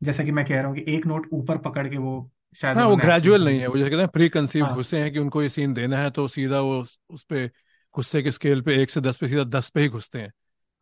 जैसा 0.00 0.24
कि 0.24 0.32
मैं 0.32 0.44
कह 0.46 0.56
रहा 0.56 0.66
हूँ 0.66 0.76
कि 0.76 0.84
एक 0.94 1.06
नोट 1.06 1.28
ऊपर 1.34 1.58
पकड़ 1.60 1.88
के 1.88 1.96
वो 1.98 2.30
शायद 2.56 2.78
हाँ 2.78 2.86
वो 2.86 2.96
ग्रेजुअल 2.96 3.44
नहीं 3.44 3.60
है 3.60 3.66
वो 3.66 3.76
जैसे 3.78 3.90
कहते 3.90 4.00
हैं 4.00 4.08
प्री 4.08 4.28
कंसीव 4.28 4.66
घुसे 4.68 5.00
हैं 5.02 5.12
कि 5.12 5.18
उनको 5.18 5.42
ये 5.42 5.48
सीन 5.48 5.72
देना 5.74 5.98
है 5.98 6.10
तो 6.10 6.26
सीधा 6.28 6.60
वो 6.60 6.80
उस, 6.80 7.00
उस 7.10 7.22
पे 7.24 7.46
गुस्से 7.94 8.22
के 8.22 8.30
स्केल 8.30 8.62
पे 8.62 8.80
एक 8.82 8.90
से 8.90 9.00
दस 9.00 9.18
पे 9.18 9.28
सीधा 9.28 9.44
दस 9.50 9.68
पे 9.70 9.80
ही 9.82 9.88
घुसते 9.88 10.20
हैं। 10.20 10.32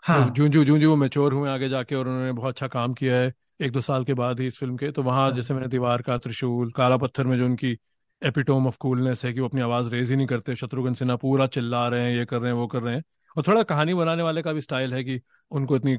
हाँ। 0.05 0.31
जूं 0.31 0.49
जूं 0.49 0.65
जूं 0.65 0.79
जूं 0.79 0.91
वो 0.91 0.97
मेच्योर 0.97 1.33
हुए 1.33 1.51
आगे 1.51 1.69
जाके 1.69 1.95
और 1.95 2.09
उन्होंने 2.09 2.33
बहुत 2.33 2.49
अच्छा 2.49 2.69
काम 2.69 2.95
किया 2.95 3.17
है 3.17 3.33
एक 3.61 3.73
दो 3.73 3.81
साल 3.81 4.05
के 4.05 4.15
बाद 4.15 4.41
ही 4.41 4.47
इस 4.47 4.59
फ़िल्म 4.59 4.77
के 4.77 4.91
तो 4.91 5.03
वहाँ 5.03 5.23
हाँ। 5.23 5.33
जैसे 5.33 5.55
मैंने 5.55 5.67
दीवार 5.69 6.03
का 6.03 6.17
त्रिशूल 6.19 6.71
काला 6.73 6.97
पत्थर 6.97 7.27
में 7.27 7.37
जो 7.39 7.45
उनकी 7.47 7.77
एपिटोम 8.23 8.67
ऑफ़ 8.67 8.77
कूलनेस 8.81 9.25
है 9.25 9.33
कि 9.33 9.41
वो 9.41 9.49
अपनी 9.49 9.61
आवाज़ 9.61 9.89
रेज 9.91 10.11
ही 10.11 10.17
नहीं 10.17 10.27
करते 10.27 10.57
शत्रुघ्न 10.57 10.95
सिन्हा 10.95 11.17
पूरा 11.17 11.47
चिल्ला 11.47 11.87
रहे 11.89 12.01
हैं 12.03 12.17
ये 12.19 12.25
कर 12.25 12.39
रहे 12.39 12.53
हैं 12.53 12.59
वो 12.59 12.67
कर 12.67 12.83
रहे 12.83 12.95
हैं। 12.95 13.03
और 13.37 13.43
थोड़ा 13.49 13.63
कहानी 13.63 13.95
बनाने 13.95 14.23
वाले 14.23 14.43
का 14.43 14.53
भी 14.53 14.61
स्टाइल 14.61 14.95
है 14.95 15.05
कि 15.05 15.21
उनको 15.51 15.77
इतनी 15.77 15.97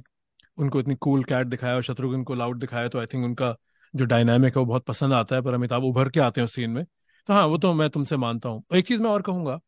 उनको 0.57 0.79
इतनी 0.79 0.95
कूल 0.95 1.23
कैट 1.23 1.47
दिखाया 1.47 1.75
और 1.75 1.83
शत्रुघ्न 1.83 2.23
को 2.23 2.35
लाउड 2.35 2.59
दिखाया 2.59 2.87
तो 2.87 2.99
आई 2.99 3.05
थिंक 3.05 3.25
उनका 3.25 3.55
जो 3.93 4.05
डायनामिक 4.05 4.55
है 4.57 4.59
वो 4.59 4.65
बहुत 4.65 4.85
पसंद 4.85 5.13
आता 5.13 5.35
है 5.35 5.41
पर 5.41 5.53
अमिताभ 5.53 5.83
उभर 5.83 6.09
के 6.09 6.19
आते 6.19 6.41
हैं 6.41 6.45
उस 6.45 6.53
सीन 6.55 6.69
में। 6.69 6.85
तो 7.29 7.33
हाँ 7.33 7.45
वो 7.45 7.57
तो 7.57 7.73
मैं 7.73 7.89
तुमसे 7.89 8.17
मानता 8.17 8.49
हूँ। 8.49 8.63
एक 8.75 8.87
चीज़ 8.87 9.01
मैं 9.01 9.09
और 9.09 9.21
कहूँगा 9.21 9.59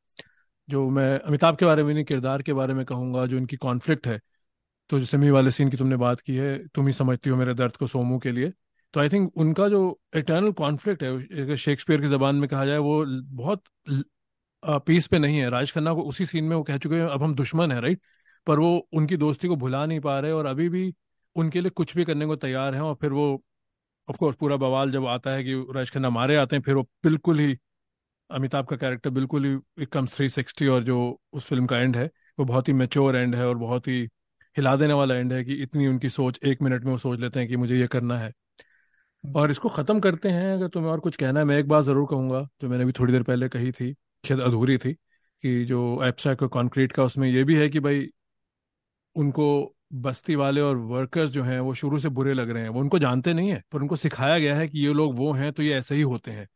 जो 0.69 0.89
मैं 0.89 1.19
अमिताभ 1.19 1.55
के 1.57 1.65
बारे 1.65 1.83
में 1.83 1.93
नहीं, 1.93 2.03
किरदार 2.05 2.41
के 2.41 2.53
बारे 2.53 2.73
में 2.73 2.83
कहूँगा, 2.85 3.25
जो 3.25 3.37
इनकी 3.37 3.57
कॉन्फ्लिक्ट 3.57 4.07
है। 4.07 4.19
तो 4.89 4.99
जो 4.99 5.05
सिमी 5.05 5.29
वाले 5.29 5.51
सीन 5.51 5.69
की 5.69 5.77
तुमने 5.77 5.95
बात 5.97 6.21
की 6.21 6.35
है, 6.35 6.57
तुम 6.67 6.87
ही 6.87 6.93
समझती 6.93 7.29
हो 7.29 7.37
मेरे 7.37 7.53
दर्द 7.53 7.75
को 7.77 7.87
सोमू 7.87 8.19
के 8.19 8.31
लिए। 8.31 8.51
तो 8.93 8.99
आई 8.99 9.09
थिंक 9.09 9.37
उनका 9.37 9.67
जो 9.69 9.99
इटर्नल 10.15 10.51
कॉन्फ्लिक्ट 10.53 11.03
है 11.03 11.57
शेक्सपियर 11.57 12.01
की 12.01 12.07
जबान 12.07 12.35
में 12.35 12.47
कहा 12.49 12.65
जाए, 12.65 12.77
वो 12.77 13.05
बहुत 13.35 13.63
पीस 14.63 15.07
पे 15.07 15.19
नहीं 15.19 15.37
है। 15.37 15.49
राज 15.49 15.71
खन्ना 15.71 15.93
को 15.93 16.01
उसी 16.03 16.25
सीन 16.25 16.43
में 16.43 16.55
वो 16.55 16.63
कह 16.63 16.77
चुके 16.77 16.95
हैं, 16.95 17.05
अब 17.05 17.23
हम 17.23 17.35
दुश्मन 17.35 17.71
है 17.71 17.79
राइट 17.81 18.01
पर 18.47 18.59
वो 18.59 18.75
उनकी 18.93 19.17
दोस्ती 19.17 19.47
को 19.47 19.55
भुला 19.55 19.85
नहीं 19.85 19.99
पा 19.99 20.19
रहे 20.19 20.31
और 20.31 20.45
अभी 20.45 20.69
भी 20.69 20.93
उनके 21.35 21.61
लिए 21.61 21.69
कुछ 21.71 21.95
भी 21.97 22.03
करने 22.05 22.25
को 22.25 22.35
तैयार 22.35 22.75
हैं 22.75 22.81
और 22.81 22.95
फिर 23.01 23.11
वो 23.11 23.25
ऑफकोर्स 24.07 24.35
पूरा 24.37 24.55
बवाल 24.57 24.91
जब 24.91 25.05
आता 25.07 25.31
है 25.31 25.43
कि 25.43 25.53
राज 25.75 25.89
खन्ना 25.91 26.09
मारे 26.09 26.35
आते 26.35 26.55
हैं, 26.55 26.63
फिर 26.63 26.75
वो 26.75 26.83
बिल्कुल 27.03 27.39
ही 27.39 27.57
अमिताभ 28.33 28.65
का 28.65 28.75
कैरेक्टर 28.75 29.09
बिल्कुल 29.09 29.45
ही 29.45 29.53
एकदम 29.83 30.05
थ्री 30.07 30.29
सिक्सटी 30.29 30.67
और 30.67 30.83
जो 30.83 30.97
उस 31.33 31.47
फ़िल्म 31.47 31.65
का 31.65 31.77
एंड 31.77 31.97
है, 31.97 32.09
वो 32.39 32.45
बहुत 32.45 32.67
ही 32.67 32.73
मेच्योर 32.73 33.15
एंड 33.15 33.35
है 33.35 33.47
और 33.47 33.57
बहुत 33.57 33.87
ही 33.87 34.01
हिला 34.55 34.75
देने 34.75 34.93
वाला 34.93 35.15
एंड 35.15 35.33
है 35.33 35.43
कि 35.43 35.53
इतनी 35.53 35.87
उनकी 35.87 36.09
सोच, 36.09 36.39
एक 36.43 36.61
मिनट 36.61 36.83
में 36.83 36.91
वो 36.91 36.97
सोच 36.97 37.19
लेते 37.19 37.39
हैं 37.39 37.49
कि 37.49 37.55
मुझे 37.55 37.79
ये 37.79 37.87
करना 37.87 38.17
है। 38.17 38.31
और 39.23 39.51
इसको 39.51 39.69
खत्म 39.69 39.99
करते 39.99 40.29
हैं, 40.29 40.53
अगर 40.53 40.67
तुम्हें 40.67 40.91
और 40.91 40.99
कुछ 40.99 41.15
कहना 41.15 41.39
है, 41.39 41.45
मैं 41.45 41.57
एक 41.57 41.67
बात 41.67 41.83
ज़रूर 41.85 42.07
कहूँगा, 42.09 42.47
जो 42.61 42.69
मैंने 42.69 42.85
भी 42.85 42.91
थोड़ी 42.91 43.13
देर 43.13 43.23
पहले 43.23 43.49
कही 43.49 43.71
थी, 43.71 43.93
शायद 44.23 44.39
अधूरी 44.41 44.77
थी, 44.77 44.93
कि 44.93 45.65
जो 45.65 46.03
एब्स्ट्रैक्ट 46.03 46.41
और 46.41 46.47
कॉन्क्रीट 46.47 46.91
का 46.91 47.03
उसमें 47.03 47.27
ये 47.29 47.43
भी 47.43 47.55
है 47.55 47.69
कि 47.69 47.79
भाई 47.79 48.07
उनको 49.15 49.75
बस्ती 49.93 50.35
वाले 50.35 50.61
और 50.61 50.77
वर्कर्स 50.77 51.29
जो 51.31 51.43
हैं, 51.43 51.59
वो 51.59 51.73
शुरू 51.73 51.99
से 51.99 52.09
बुरे 52.09 52.33
लग 52.33 52.49
रहे 52.49 52.63
हैं। 52.63 52.69
वो 52.69 52.79
उनको 52.79 52.99
जानते 52.99 53.33
नहीं 53.33 53.49
है, 53.49 53.61
पर 53.71 53.81
उनको 53.81 53.95
सिखाया 53.95 54.39
गया 54.39 54.55
है 54.55 54.67
कि 54.67 54.79
ये 54.79 54.93
लोग 54.93 55.15
वो 55.15 55.31
हैं 55.33 55.51
तो 55.53 55.63
ये 55.63 55.73
ऐसे 55.77 55.95
ही 55.95 56.01
होते 56.01 56.31
हैं। 56.31 56.47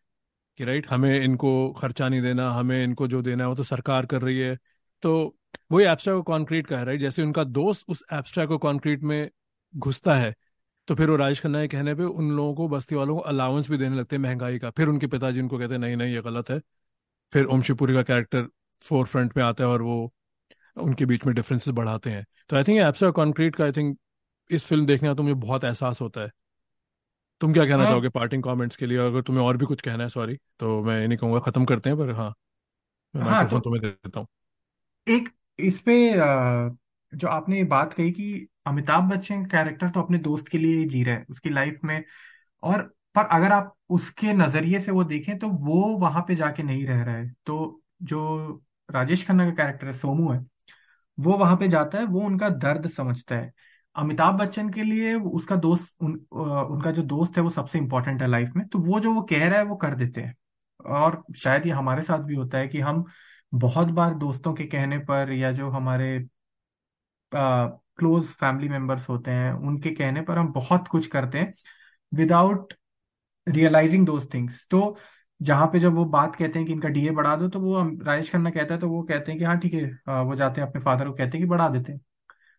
कि 0.58 0.66
राइट, 0.66 0.88
हमें 0.90 1.20
इनको 1.20 1.72
खर्चा 1.74 2.10
नहीं 2.10 2.22
देना, 2.22 2.50
हमें 2.52 2.84
इनको 2.84 3.08
जो 3.08 3.22
देना 3.22 3.44
है 3.44 3.50
वो 3.50 3.56
तो 3.56 3.64
सरकार 3.64 4.06
कर 4.06 4.22
रही 4.22 4.40
है। 4.40 4.58
तो 5.04 5.36
वही 5.72 5.86
एब्स्ट्रैक्ट 5.86 6.18
और 6.18 6.24
कॉन्क्रीट 6.24 6.68
का 6.68 6.78
है, 6.78 6.86
राइट? 6.86 7.00
जैसे 7.02 7.24
उनका 7.24 7.44
दोस्त 7.44 7.90
उस 7.90 8.04
एब्स्ट्रैक्ट 8.14 8.52
और 8.52 8.58
कॉन्क्रीट 8.58 9.04
में 9.04 9.30
घुसता 9.74 10.16
है 10.16 10.34
तो 10.88 10.96
फिर 10.96 11.10
वो 11.10 11.16
राजेश 11.16 11.42
खन्ना 11.42 11.62
के 11.62 11.68
कहने 11.68 11.94
पे 11.96 12.04
उन 12.04 12.30
लोगों 12.32 12.54
को, 12.56 12.68
बस्ती 12.70 12.96
वालों 12.96 13.16
को 13.16 13.22
अलाउंस 13.22 13.70
भी 13.70 13.78
देने 13.78 13.96
लगते 13.96 14.16
हैं 14.16 14.22
महँगाई 14.24 14.60
का। 14.60 14.70
फिर 14.70 14.88
उनके 14.88 15.08
पिताजी 15.08 15.42
उनको 15.42 15.58
कहते 15.60 15.74
हैं, 15.74 15.80
नहीं 15.82 15.96
नहीं, 15.98 16.14
ये 16.14 16.22
गलत 16.22 16.50
है। 16.50 16.60
फिर 17.34 17.46
ओम 17.46 17.62
शिवपुरी 17.62 17.94
का 17.94 18.04
कैरेक्टर 18.04 18.48
फोर 18.82 19.06
फ्रंट 19.06 19.36
में 19.38 19.44
आता 19.44 19.64
है 19.64 19.70
और 19.70 19.82
वो 19.82 20.14
उनके 20.78 21.06
बीच 21.06 21.26
में 21.26 21.34
डिफरेंसेस 21.36 21.74
बढ़ाते 21.74 22.10
हैं। 22.10 22.26
तो 22.50 22.56
आई 22.56 22.64
थिंक 22.64 22.80
एब्स्ट्रैक्ट 22.80 23.16
कॉन्क्रीट 23.16 23.56
का 23.56 23.64
आई 23.66 23.72
थिंक 23.72 23.98
इस 24.50 24.66
फ़िल्म 24.66 24.86
देखने 24.86 25.10
का 25.10 25.14
तो 25.14 25.24
मुझे 25.24 25.36
बहुत 25.36 25.64
एहसास 25.64 26.02
होता 26.02 26.22
है। 26.22 26.32
तुम 27.42 27.54
क्या 27.54 27.66
कहना 27.66 27.78
हाँ। 27.78 27.86
चाहोगे 27.86 28.10
पार्टिंग 28.12 28.44
कमेंट्स 28.44 28.76
के 28.78 28.86
लिए? 28.86 28.98
अगर 29.00 29.22
तुम्हें 29.24 29.44
और 29.46 29.58
भी 29.58 29.66
कुछ 29.66 29.82
कहना 29.82 30.04
है 30.04 30.10
सॉरी 30.10 30.38
तो 30.60 30.82
मैं 30.84 31.00
ये 31.02 31.08
नहीं 31.08 31.18
कहूँगा 31.18 31.40
खत्म 31.42 31.66
करते 31.66 31.90
हैं 31.90 31.98
पर 32.00 32.12
हाँ 32.14 32.34
मैं 33.14 33.24
हाँ 33.26 33.48
तो 33.50 33.60
तुम्हें 33.60 33.82
दे 33.82 33.90
देता 33.90 34.20
हूँ। 34.20 34.28
एक 35.08 35.30
इस 35.60 35.80
पे 35.82 35.94
जो 37.14 37.28
आपने 37.28 37.64
बात 37.66 37.94
कही 37.94 38.12
कि 38.12 38.48
अमिताभ 38.68 39.04
बच्चन 39.12 39.46
कैरेक्टर 39.46 39.90
तो 39.90 40.02
अपने 40.02 40.18
दोस्त 40.20 40.48
के 40.48 40.58
लिए 40.58 40.78
ही 40.78 40.86
जी 40.86 41.04
रहा 41.04 41.16
है 41.16 41.26
उसकी 41.30 41.50
लाइफ 41.50 41.80
में 41.84 42.04
और 42.64 42.82
पर 43.16 43.26
अगर 43.32 43.52
आप 43.52 43.76
उसके 43.92 44.34
नज़रिए 44.34 44.82
से 44.82 44.92
वो 44.92 45.04
देखें 45.06 45.38
तो 45.40 45.50
वो 45.50 45.82
वहाँ 45.98 46.24
पे 46.28 46.36
जाके 46.36 46.64
नहीं 46.64 46.86
रह 46.88 47.04
रहा 47.04 47.16
है। 47.18 47.30
तो 47.46 47.82
जो 48.04 48.64
राजेश 48.90 49.28
खन्ना 49.28 49.46
का 49.46 49.52
कैरेक्टर 49.56 49.88
है 49.88 49.94
सोमू 49.94 50.32
है 50.34 50.40
वो 51.18 51.38
वहाँ 51.38 51.58
पे 51.58 51.68
जाता 51.70 51.98
है 52.00 52.06
वो 52.08 52.22
उनका 52.22 52.50
दर्द 52.52 52.88
समझता 52.90 53.36
है। 53.36 53.54
अमिताभ 53.98 54.36
बच्चन 54.40 54.70
के 54.72 54.84
लिए 54.84 55.14
उसका 55.16 55.56
दोस्त 55.58 55.96
उन, 56.02 56.14
उनका 56.34 56.92
जो 56.92 57.04
दोस्त 57.06 57.38
है 57.38 57.44
वो 57.44 57.50
सबसे 57.50 57.78
इंपॉर्टेंट 57.80 58.22
है 58.22 58.28
लाइफ 58.28 58.52
में। 58.56 58.68
तो 58.68 58.80
वो 58.82 59.00
जो 59.00 59.14
वो 59.14 59.22
कह 59.32 59.48
रहा 59.48 59.60
है 59.60 59.66
वो 59.66 59.76
कर 59.78 59.96
देते 59.96 60.22
हैं। 60.22 60.36
और 60.80 61.24
शायद 61.38 61.66
ये 61.66 61.72
हमारे 61.74 62.02
साथ 62.04 62.20
भी 62.24 62.36
होता 62.36 62.58
है 62.58 62.68
कि 62.68 62.80
हम 62.82 63.04
बहुत 63.54 63.88
बार 63.94 64.14
दोस्तों 64.18 64.54
के 64.54 64.66
कहने 64.66 65.00
पर 65.02 65.32
या 65.34 65.52
जो 65.52 65.70
हमारे 65.72 66.18
क्लोज 67.32 68.26
फैमिली 68.32 68.70
मेंबर्स 68.70 69.08
होते 69.10 69.32
हैं 69.32 69.52
उनके 69.54 69.90
कहने 69.92 70.22
पर 70.22 70.38
हम 70.38 70.52
बहुत 70.54 70.88
कुछ 70.88 71.08
करते 71.08 71.40
हैं 71.40 71.54
विदाउट 72.12 72.74
रियलाइजिंग 73.48 74.06
दोज 74.06 74.34
थिंग्स 74.34 74.68
तो 74.72 74.98
जहाँ 75.42 75.68
पे 75.68 75.80
जब 75.80 75.96
वो 75.96 76.06
बात 76.08 76.36
कहते 76.36 76.60
हैं 76.60 76.68
कि 76.68 76.74
इनका 76.74 76.90
डीए 76.90 77.12
बढ़ा 77.12 77.36
दो 77.36 77.50
तो 77.50 77.60
वो 77.60 77.84
राजेश 78.06 78.32
खन्ना 78.32 78.50
कहता 78.52 78.74
है 78.74 78.80
तो 78.82 78.90
वो 78.90 79.04
कहते 79.04 79.32
हैं 79.32 79.40
कि 79.40 79.46
हाँ 79.46 79.58
ठीक 79.60 79.74
है 79.74 79.84
वो 80.24 80.36
जाते 80.36 80.62
हैं 80.62 80.68
अपने 80.70 80.82
फादर 80.82 81.08
को 81.08 81.14
कहते 81.14 81.38
हैं 81.38 81.46
कि 81.46 81.50
बढ़ा 81.50 81.70
देते 81.70 81.92
हैं। 81.94 82.02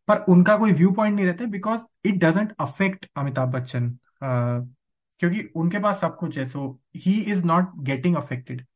पर 0.08 0.18
उनका 0.28 0.56
कोई 0.58 0.72
व्यू 0.72 0.90
पॉइंट 0.92 1.16
नहीं 1.16 1.26
रहता 1.26 1.44
because 1.46 1.82
it 2.04 2.14
doesn't 2.24 2.52
affect 2.60 3.06
Amitabh 3.16 3.48
Bachchan 3.52 3.90
क्योंकि 4.22 5.40
उनके 5.56 5.78
पास 5.78 6.00
सब 6.00 6.16
कुछ 6.16 6.38
है 6.38 6.46
so 6.48 6.68
he 6.96 7.20
is 7.22 7.44
not 7.44 7.72
getting 7.82 8.16
affected 8.16 8.66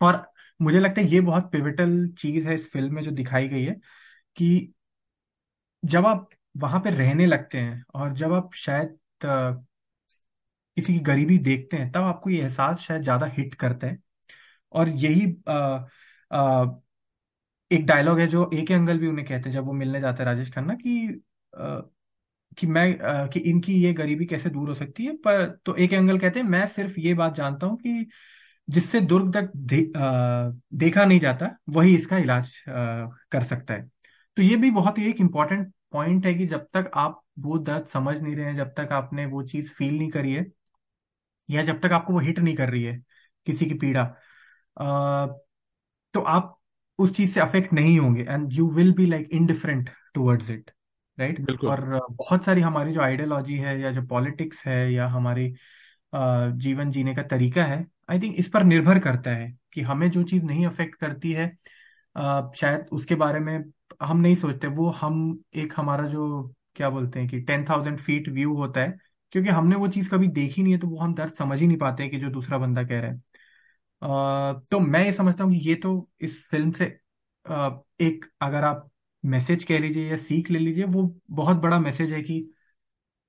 और 0.00 0.26
मुझे 0.60 0.80
लगता 0.80 1.00
है 1.00 1.06
ये 1.08 1.20
बहुत 1.20 1.50
पिविटल 1.52 1.96
चीज़ 2.18 2.46
है 2.48 2.54
इस 2.54 2.70
फ़िल्म 2.72 2.94
में 2.94 3.02
जो 3.02 3.10
दिखाई 3.12 3.48
गई 3.48 3.62
है 3.64 3.74
कि 4.36 4.74
जब 5.82 6.06
आप 6.06 6.28
वहाँ 6.56 6.80
पे 6.80 6.90
रहने 6.90 7.26
लगते 7.26 7.58
हैं 7.58 7.84
और 7.94 8.12
जब 8.14 8.32
आप 8.32 8.54
शायद 8.54 8.98
किसी 10.76 10.92
की 10.92 10.98
गरीबी 11.00 11.38
देखते 11.38 11.76
हैं 11.76 11.90
तब 11.92 12.02
आपको 12.02 12.30
ये 12.30 12.40
एहसास 12.42 12.80
शायद 12.80 13.02
ज़्यादा 13.02 13.26
हिट 13.26 13.54
करता 13.54 13.86
है। 13.86 13.98
और 14.72 14.88
यही 14.90 15.26
अ, 15.48 15.52
अ, 16.30 16.80
एक 17.70 17.86
डायलॉग 17.86 18.20
है 18.20 18.26
जो 18.28 18.50
ए 18.54 18.62
के 18.62 18.74
अंकल 18.74 18.98
भी 18.98 19.06
उन्हें 19.08 19.26
कहते 19.26 19.48
हैं 19.48 19.52
जब 19.52 19.64
वो 19.66 19.72
मिलने 19.74 20.00
जाते 20.00 20.22
हैं 20.22 20.26
राजेश 20.26 20.52
खन्ना 20.52 20.74
कि 20.76 20.96
कि 22.58 22.66
मैं 22.66 22.84
अ, 22.98 23.26
कि 23.28 23.40
इनकी 23.42 23.74
ये 23.76 23.92
गरीबी 23.92 24.26
कैसे 24.26 24.50
दूर 24.50 24.68
हो 24.68 24.74
सकती 24.74 25.04
है 25.06 25.16
पर 25.18 25.46
तो 25.66 25.74
ए 25.76 25.86
के 25.86 25.96
अंकल 25.96 26.18
कहते 26.18 26.40
हैं 26.40 26.46
मैं 26.46 26.66
सिर्फ़ 26.68 26.98
ये 27.00 27.14
बात 27.14 27.34
जानता 27.34 27.66
हूँ 27.66 27.76
कि 27.78 28.06
जिससे 28.68 29.00
दुर्ग 29.02 29.32
तक 29.34 29.50
दे, 29.56 29.76
अ, 29.96 30.60
देखा 30.76 31.04
नहीं 31.04 31.20
जाता 31.20 31.50
वही 31.70 31.94
इसका 31.96 32.18
इलाज 32.18 32.52
कर 32.68 33.44
सकता 33.44 33.74
है। 33.74 33.88
तो 34.36 34.42
ये 34.42 34.56
भी 34.56 34.70
बहुत 34.72 34.98
ही 34.98 35.08
एक 35.10 35.20
इंपॉर्टेंट 35.20 35.72
पॉइंट 35.92 36.26
है 36.26 36.34
कि 36.34 36.46
जब 36.46 36.66
तक 36.74 36.90
आप 36.96 37.22
वो 37.40 37.58
दर्द 37.60 37.86
समझ 37.88 38.20
नहीं 38.20 38.36
रहे 38.36 38.46
हैं 38.46 38.54
जब 38.56 38.72
तक 38.74 38.92
आपने 38.92 39.26
वो 39.26 39.42
चीज़ 39.44 39.70
फील 39.72 39.98
नहीं 39.98 40.10
करी 40.10 40.32
है 40.32 40.46
या 41.48 41.62
जब 41.62 41.80
तक 41.80 41.92
आपको 41.92 42.12
वो 42.12 42.18
हिट 42.18 42.38
नहीं 42.38 42.54
कर 42.56 42.70
रही 42.70 42.82
है 42.84 42.96
किसी 43.46 43.66
की 43.66 43.74
पीड़ा 43.76 44.02
अ, 44.76 45.26
तो 46.14 46.20
आप 46.22 46.55
उस 46.98 47.16
चीज़ 47.16 47.32
से 47.34 47.40
अफेक्ट 47.40 47.72
नहीं 47.72 47.98
होंगे 47.98 48.22
and 48.24 48.52
you 48.52 48.68
will 48.70 48.92
be 48.94 49.06
like 49.06 49.28
indifferent 49.32 49.90
towards 50.14 50.50
it 50.50 50.70
right 51.18 51.46
और 51.64 51.80
बहुत 52.12 52.44
सारी 52.44 52.60
हमारी 52.60 52.92
जो 52.92 53.00
आइडियोलॉजी 53.00 53.56
है 53.58 53.78
या 53.80 53.90
जो 53.92 54.02
पॉलिटिक्स 54.06 54.64
है 54.66 54.76
या 54.92 55.06
हमारी 55.08 55.48
अ, 56.12 56.50
जीवन 56.56 56.90
जीने 56.90 57.14
का 57.14 57.22
तरीका 57.26 57.64
है 57.64 57.86
आई 58.10 58.20
थिंक 58.20 58.36
इस 58.38 58.48
पर 58.48 58.64
निर्भर 58.64 58.98
करता 59.00 59.30
है 59.32 59.50
कि 59.72 59.80
हमें 59.82 60.10
जो 60.10 60.22
चीज़ 60.24 60.44
नहीं 60.44 60.66
अफेक्ट 60.66 60.94
करती 60.96 61.32
है 61.32 61.48
शायद 62.54 62.86
उसके 62.92 63.14
बारे 63.14 63.40
में 63.40 63.58
हम 64.02 64.16
नहीं 64.18 64.34
सोचते। 64.36 64.66
वो 64.68 64.88
हम 64.92 65.16
एक 65.56 65.72
हमारा 65.76 66.06
जो 66.08 66.24
क्या 66.76 66.90
बोलते 66.90 67.20
हैं 67.20 67.28
कि 67.28 67.40
टेन 67.42 67.64
थाउज़ेंड 67.64 67.98
फीट 68.00 68.28
व्यू 68.28 68.54
होता 68.56 68.80
है 68.80 68.96
क्योंकि 69.32 69.48
हमने 69.50 69.76
वो 69.76 69.88
चीज़ 69.88 70.10
कभी 70.10 70.28
देखी 70.30 70.62
नहीं 70.62 70.72
है 70.72 70.78
तो 70.78 70.86
वो 70.88 70.98
हम 70.98 71.14
दर्द 71.14 71.34
समझ 71.34 71.58
ही 71.60 71.66
नहीं 71.66 71.78
पाते 71.78 72.08
कि 72.08 72.18
जो 72.18 72.30
दूसरा 72.30 72.58
बंदा 72.58 72.82
कह 72.84 73.00
रहा 73.00 73.10
है। 73.10 73.20
तो 74.02 74.78
मैं 74.80 75.04
ये 75.04 75.12
समझता 75.12 75.44
हूँ 75.44 75.52
कि 75.52 75.68
ये 75.68 75.74
तो 75.76 75.92
इस 76.20 76.42
फ़िल्म 76.48 76.70
से 76.72 76.84
एक 78.00 78.24
अगर 78.42 78.64
आप 78.64 78.88
मैसेज 79.24 79.64
कह 79.64 79.78
लीजिए 79.78 80.08
या 80.10 80.16
सीख 80.18 80.50
ले 80.50 80.58
लीजिए 80.58 80.84
वो 80.86 81.02
बहुत 81.32 81.56
बड़ा 81.58 81.78
मैसेज 81.80 82.12
है 82.12 82.22
कि 82.22 82.40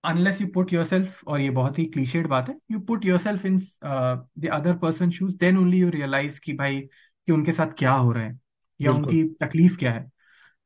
अनलेस 0.03 0.41
यू 0.41 0.47
पुट 0.49 0.73
योरसेल्फ 0.73 1.23
और 1.27 1.41
ये 1.41 1.49
बहुत 1.51 1.79
ही 1.79 1.85
क्लीशेड 1.87 2.27
बात 2.27 2.49
है 2.49 2.57
you 2.71 2.79
put 2.83 3.05
yourself 3.19 3.45
in 3.45 3.59
the 3.83 4.49
other 4.53 4.77
person 4.77 5.09
shoes 5.11 5.37
then 5.37 5.57
only 5.57 5.79
you 5.79 5.89
realise 5.91 6.39
कि 6.41 6.53
भाई 6.55 6.81
कि 6.81 7.31
उनके 7.31 7.51
साथ 7.53 7.73
क्या 7.79 7.93
हो 7.93 8.11
रहा 8.11 8.23
है 8.25 8.39
या 8.79 8.91
बिल्कुल। 8.91 8.93
उनकी 8.93 9.23
तकलीफ़ 9.43 9.77
क्या 9.79 9.91
है। 9.93 10.09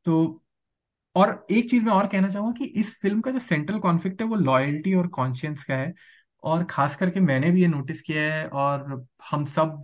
तो 0.06 0.43
और 1.16 1.45
एक 1.52 1.70
चीज़ 1.72 1.84
मैं 1.86 1.93
और 1.93 2.08
कहना 2.08 2.30
चाहूँगा 2.30 2.54
कि 2.60 2.66
इस 2.82 2.95
फ़िल्म 3.02 3.22
का 3.22 3.32
जो 3.32 3.39
सेंट्रल 3.39 3.80
कॉन्फ्लिक्ट 3.80 4.22
है 4.22 4.28
वो 4.28 4.36
लॉयल्टी 4.38 4.93
और 4.95 5.08
कॉन्शियंस 5.12 5.64
का 5.64 5.76
है। 5.76 5.93
और 6.44 6.64
खास 6.64 6.96
करके 6.96 7.20
मैंने 7.20 7.52
भी 7.52 7.62
ये 7.62 7.68
नोटिस 7.68 8.02
किया 8.02 8.22
है 8.34 8.48
और 8.50 9.06
हम 9.32 9.46
सब 9.46 9.82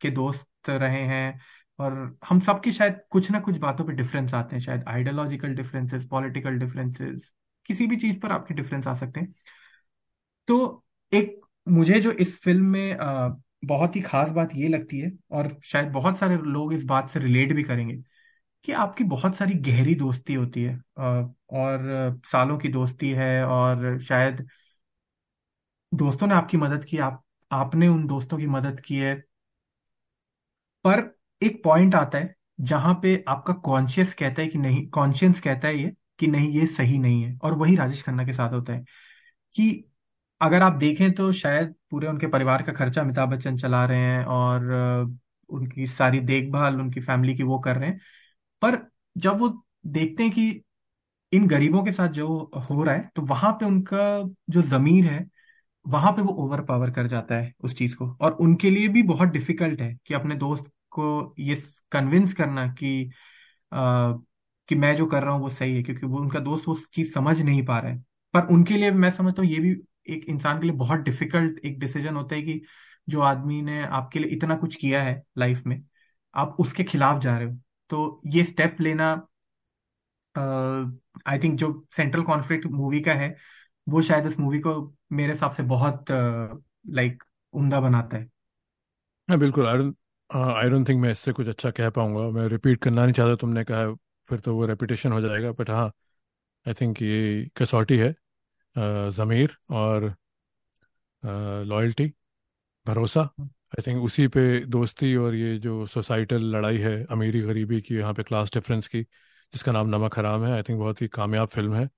के 0.00 0.10
दोस्त 0.10 0.70
रहे 0.70 1.02
हैं 1.06 1.40
और 1.78 2.18
हम 2.28 2.40
सब 2.40 2.60
की 2.62 2.72
शायद 2.72 3.00
कुछ 3.10 3.30
ना 3.30 3.40
कुछ 3.40 3.56
बातों 3.58 3.84
पे 3.84 3.92
डिफरेंस 3.92 4.34
आते 4.34 4.56
हैं, 4.56 4.62
शायद 4.62 4.84
आइडियोलॉजिकल 4.88 5.54
डिफरेंसेस 5.54 6.04
पॉलिटिकल 6.06 6.58
डिफरेंसेस 6.58 7.30
किसी 7.66 7.86
भी 7.86 7.96
चीज़ 7.96 8.18
पर 8.20 8.32
आपके 8.32 8.54
डिफरेंस 8.54 8.86
आ 8.86 8.94
सकते 8.94 9.20
हैं। 9.20 9.34
तो 10.48 10.84
एक 11.12 11.40
मुझे 11.66 12.00
जो 12.00 12.10
इस 12.12 12.38
फ़िल्म 12.42 12.64
में 12.66 12.96
बहुत 13.64 13.96
ही 13.96 14.00
खास 14.00 14.30
बात 14.30 14.50
ये 14.54 14.68
लगती 14.68 14.98
है 14.98 15.10
और 15.30 15.56
शायद 15.64 15.88
बहुत 15.88 16.18
सारे 16.18 16.36
लोग 16.36 16.72
इस 16.74 16.84
बात 16.84 17.08
से 17.10 17.20
रिलेट 17.20 17.52
भी 17.52 17.62
करेंगे 17.62 17.96
कि 18.64 18.72
आपकी 18.74 19.04
बहुत 19.04 19.36
सारी 19.36 19.54
गहरी 19.62 19.94
दोस्ती 19.94 20.34
होती 20.34 20.62
है 20.64 20.76
और 21.00 22.20
सालों 22.26 22.58
की 22.58 22.68
दोस्ती 22.68 23.10
है 23.12 23.44
और 23.46 23.98
शायद 24.00 24.46
दोस्तों 25.94 26.26
ने 26.26 26.34
आपकी 26.34 26.56
मदद 26.56 26.84
की, 26.84 26.98
आप, 26.98 27.24
आपने 27.50 27.88
उन 27.88 28.06
दोस्तों 28.06 28.38
की 28.38 28.46
मदद 28.46 28.80
की 28.80 28.96
है। 28.96 29.14
पर 30.84 31.18
एक 31.42 31.62
पॉइंट 31.64 31.94
आता 31.94 32.18
है, 32.18 32.34
जहाँ 32.60 32.94
पे 33.02 33.24
आपका 33.28 33.52
कॉन्शियस 33.52 34.14
कहता 34.14 34.42
है 34.42 34.48
कि 34.48 34.58
नहीं 34.58 34.86
कॉन्शियंस 34.88 35.40
कहता 35.40 35.68
है 35.68 35.78
ये 35.78 35.92
कि 36.18 36.26
नहीं, 36.26 36.50
ये 36.50 36.66
सही 36.66 36.98
नहीं 36.98 37.22
है। 37.22 37.38
और 37.42 37.52
वही 37.52 37.76
राजेश 37.76 38.02
खन्ना 38.02 38.24
के 38.24 38.32
साथ 38.32 38.52
होता 38.52 38.72
है 38.72 38.84
कि 39.54 39.84
अगर 40.40 40.62
आप 40.62 40.72
देखें 40.72 41.12
तो 41.12 41.32
शायद 41.32 41.74
पूरे 41.90 42.08
उनके 42.08 42.26
परिवार 42.26 42.62
का 42.62 42.72
खर्चा 42.72 43.00
अमिताभ 43.02 43.28
बच्चन 43.28 43.56
चला 43.56 43.84
रहे 43.84 43.98
हैं 43.98 44.24
और 44.24 45.16
उनकी 45.48 45.86
सारी 45.86 46.20
देखभाल, 46.20 46.80
उनकी 46.80 47.00
फैमिली 47.00 47.34
की 47.34 47.42
वो 47.42 47.58
कर 47.58 47.76
रहे 47.76 47.88
हैं। 47.90 48.00
पर 48.62 48.78
जब 49.16 49.38
वो 49.38 49.66
देखते 49.86 50.22
हैं 50.22 50.32
कि 50.32 50.62
इन 51.32 51.46
गरीबों 51.46 51.84
के 51.84 51.92
साथ 51.92 52.08
जो 52.08 52.50
हो 52.70 52.82
रहा 52.82 52.94
है 52.94 53.10
तो 53.16 53.22
वहाँ 53.22 53.52
पे 53.52 53.66
उनका 53.66 54.22
जो 54.50 54.62
जमीर 54.62 55.06
है 55.06 55.33
वहाँ 55.86 56.12
पे 56.12 56.22
वो 56.22 56.32
ओवर 56.44 56.60
पावर 56.64 56.90
कर 56.90 57.06
जाता 57.06 57.34
है 57.34 57.52
उस 57.60 57.76
चीज़ 57.78 57.96
को। 57.96 58.06
और 58.20 58.32
उनके 58.40 58.70
लिए 58.70 58.88
भी 58.88 59.02
बहुत 59.04 59.28
डिफ़िकल्ट 59.28 59.80
है 59.80 59.94
कि 60.06 60.14
अपने 60.14 60.34
दोस्त 60.36 60.70
को 60.92 61.34
ये 61.38 61.56
कन्विंस 61.92 62.32
करना 62.34 62.66
कि 62.72 63.10
आ, 63.72 64.12
कि 64.68 64.74
मैं 64.74 64.94
जो 64.96 65.06
कर 65.06 65.22
रहा 65.22 65.32
हूँ 65.34 65.42
वो 65.42 65.48
सही 65.48 65.76
है 65.76 65.82
क्योंकि 65.82 66.06
वो 66.06 66.18
उनका 66.18 66.40
दोस्त 66.40 66.68
उस 66.68 66.88
चीज़ 66.90 67.12
समझ 67.14 67.40
नहीं 67.42 67.64
पा 67.66 67.78
रहा 67.78 67.92
है। 67.92 67.98
पर 68.34 68.46
उनके 68.48 68.74
लिए 68.74 68.90
मैं 68.92 69.10
समझता 69.10 69.42
हूँ 69.42 69.50
ये 69.50 69.58
भी 69.60 69.70
एक 70.08 70.24
इंसान 70.28 70.60
के 70.60 70.66
लिए 70.66 70.76
बहुत 70.76 71.00
डिफ़िकल्ट 71.00 71.58
एक 71.66 71.78
डिसीज़न 71.80 72.16
होता 72.16 72.34
है 72.36 72.42
कि 72.42 72.60
जो 73.08 73.20
आदमी 73.22 73.60
ने 73.62 73.82
आपके 73.84 74.18
लिए 74.18 74.30
इतना 74.30 74.56
कुछ 74.56 74.76
किया 74.76 75.02
है 75.02 75.22
लाइफ 75.38 75.62
में 75.66 75.82
आप 76.34 76.56
उसके 76.60 76.84
खिलाफ 76.84 77.20
जा 77.22 77.36
रहे 77.38 77.48
हो। 77.48 77.58
तो 77.90 78.20
ये 78.26 78.44
स्टेप 78.44 78.76
लेना 78.80 79.14
आई 80.34 81.38
थिंक 81.38 81.58
जो 81.58 81.68
सेंट्रल 81.96 82.22
कॉन्फ्लिक्ट 82.22 82.66
मूवी 82.66 83.00
का 83.00 83.12
है 83.14 83.34
वो 83.86 84.02
शायद 84.02 84.26
उस 84.26 84.38
मूवी 84.38 84.58
को 84.60 84.74
मेरे 85.12 85.32
हिसाब 85.32 85.52
से 85.52 85.62
बहुत 85.64 86.04
लाइक 86.10 87.22
उम्दा 87.54 87.80
बनाता 87.80 88.16
है। 88.16 88.28
हाँ 89.28 89.38
बिल्कुल 89.38 89.66
आई 89.66 89.76
आई 90.30 90.68
डोंट 90.70 90.88
थिंक 90.88 91.00
मैं 91.02 91.10
इससे 91.12 91.32
कुछ 91.32 91.48
अच्छा 91.48 91.70
कह 91.70 91.90
पाऊँगा। 91.90 92.28
मैं 92.30 92.46
रिपीट 92.48 92.80
करना 92.82 93.04
नहीं 93.04 93.14
चाहता, 93.14 93.36
तुमने 93.36 93.64
कहा 93.64 93.92
फिर 94.28 94.40
तो 94.40 94.54
वो 94.56 94.66
रेपिटेशन 94.66 95.12
हो 95.12 95.20
जाएगा 95.20 95.52
बट 95.52 95.70
हाँ 95.70 95.86
आई 96.66 96.74
थिंक 96.74 97.02
ये 97.02 97.50
कसौटी 97.58 97.98
है 97.98 98.14
ज़मीर 99.12 99.56
और 99.72 100.14
लॉयल्टी 101.66 102.06
भरोसा। 102.86 103.20
आई 103.40 103.82
थिंक 103.86 104.02
उसी 104.04 104.26
पे 104.28 104.42
दोस्ती 104.66 105.14
और 105.16 105.34
ये 105.34 105.56
जो 105.58 105.84
सोसाइटल 105.86 106.42
लड़ाई 106.56 106.78
है 106.78 106.94
अमीरी 107.12 107.40
गरीबी 107.42 107.80
की, 107.80 107.94
यहाँ 107.96 108.14
पे 108.14 108.22
क्लास 108.22 108.52
डिफरेंस 108.54 108.88
की, 108.88 109.02
जिसका 109.02 109.72
नाम 109.72 109.88
नमक 109.88 110.18
हराम 110.18 110.44
है 110.44 110.52
आई 110.52 110.62
थिंक 110.62 110.78
बहुत 110.78 111.02
ही 111.02 111.08
कामयाब 111.10 111.48
फ़िल्म 111.48 111.74
है। 111.74 111.88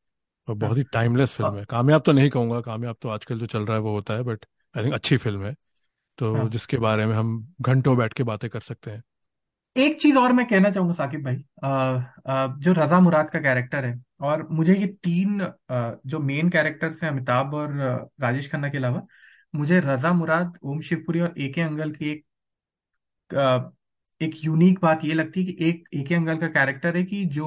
और 0.49 0.55
बहुत 0.55 0.79
ही 0.79 0.83
टाइमलेस 0.83 1.35
फ़िल्म 1.35 1.57
हाँ। 1.57 1.65
कामयाब 1.65 2.03
तो 2.03 2.13
नहीं 2.13 2.31
कहूँगा 2.31 2.61
कामयाब 2.61 2.97
तो 3.03 3.09
आजकल 3.09 3.39
जो 3.39 3.47
चल 3.47 3.67
रहा 3.67 3.77
है 3.77 3.83
वो 3.83 3.93
होता 3.93 4.15
है 4.15 4.23
बट 4.23 4.45
आई 4.75 4.85
थिंक 4.85 4.95
अच्छी 4.95 5.17
फ़िल्म 5.17 5.45
है। 5.45 5.55
तो 6.19 6.35
हाँ। 6.35 6.49
जिसके 6.49 6.77
बारे 6.77 7.07
में 7.07 7.15
हम 7.15 7.55
घंटों 7.61 7.97
बैठ 7.97 8.13
के 8.13 8.23
बातें 8.23 8.51
कर 8.51 8.61
सकते 8.61 8.91
हैं। 8.91 9.03
एक 9.77 10.01
चीज़ 10.01 10.19
और 10.19 10.33
मैं 10.33 10.47
कहना 10.47 10.71
चाहूँगा 10.71 10.95
साकिब 10.95 11.25
भाई 11.25 11.37
अ, 11.37 11.69
अ, 12.27 12.57
जो 12.59 12.73
रजा 12.73 13.01
मुराद 13.01 13.31
का 13.31 13.41
कैरेक्टर 13.41 13.85
है 13.85 14.03
और 14.21 14.49
मुझे 14.49 14.75
ये 14.75 14.87
तीन 14.87 15.41
अ, 15.41 16.01
जो 16.07 16.19
मेन 16.19 16.49
कैरेक्टर्स 16.49 17.03
हैं 17.03 17.11
अमिताभ 17.11 17.55
और 17.55 17.73
राजेश 18.21 18.51
खन्ना 18.53 18.69
के 18.69 18.79
अलावा 18.79 19.07
मुझे 19.55 19.81
रजा 19.81 20.13
मुराद 20.13 20.59
ओम 20.63 20.81
शिवपुरी 20.81 21.21
और 21.21 21.35
ए 21.39 21.49
के 21.49 21.61
अंगल 21.61 21.91
की 21.93 22.11
एक 22.11 22.25
एक 24.21 24.35
यूनिक 24.45 24.79
बात 24.83 25.05
ये 25.05 25.15
लगती 25.15 25.45
है 25.45 25.53
कि 25.53 25.69
एक 25.69 25.85
ए 25.95 26.03
के 26.03 26.15
अंगल 26.15 26.37
का 26.37 26.47
कैरेक्टर 26.49 26.97
है 26.97 27.03
कि 27.05 27.25
जो 27.25 27.47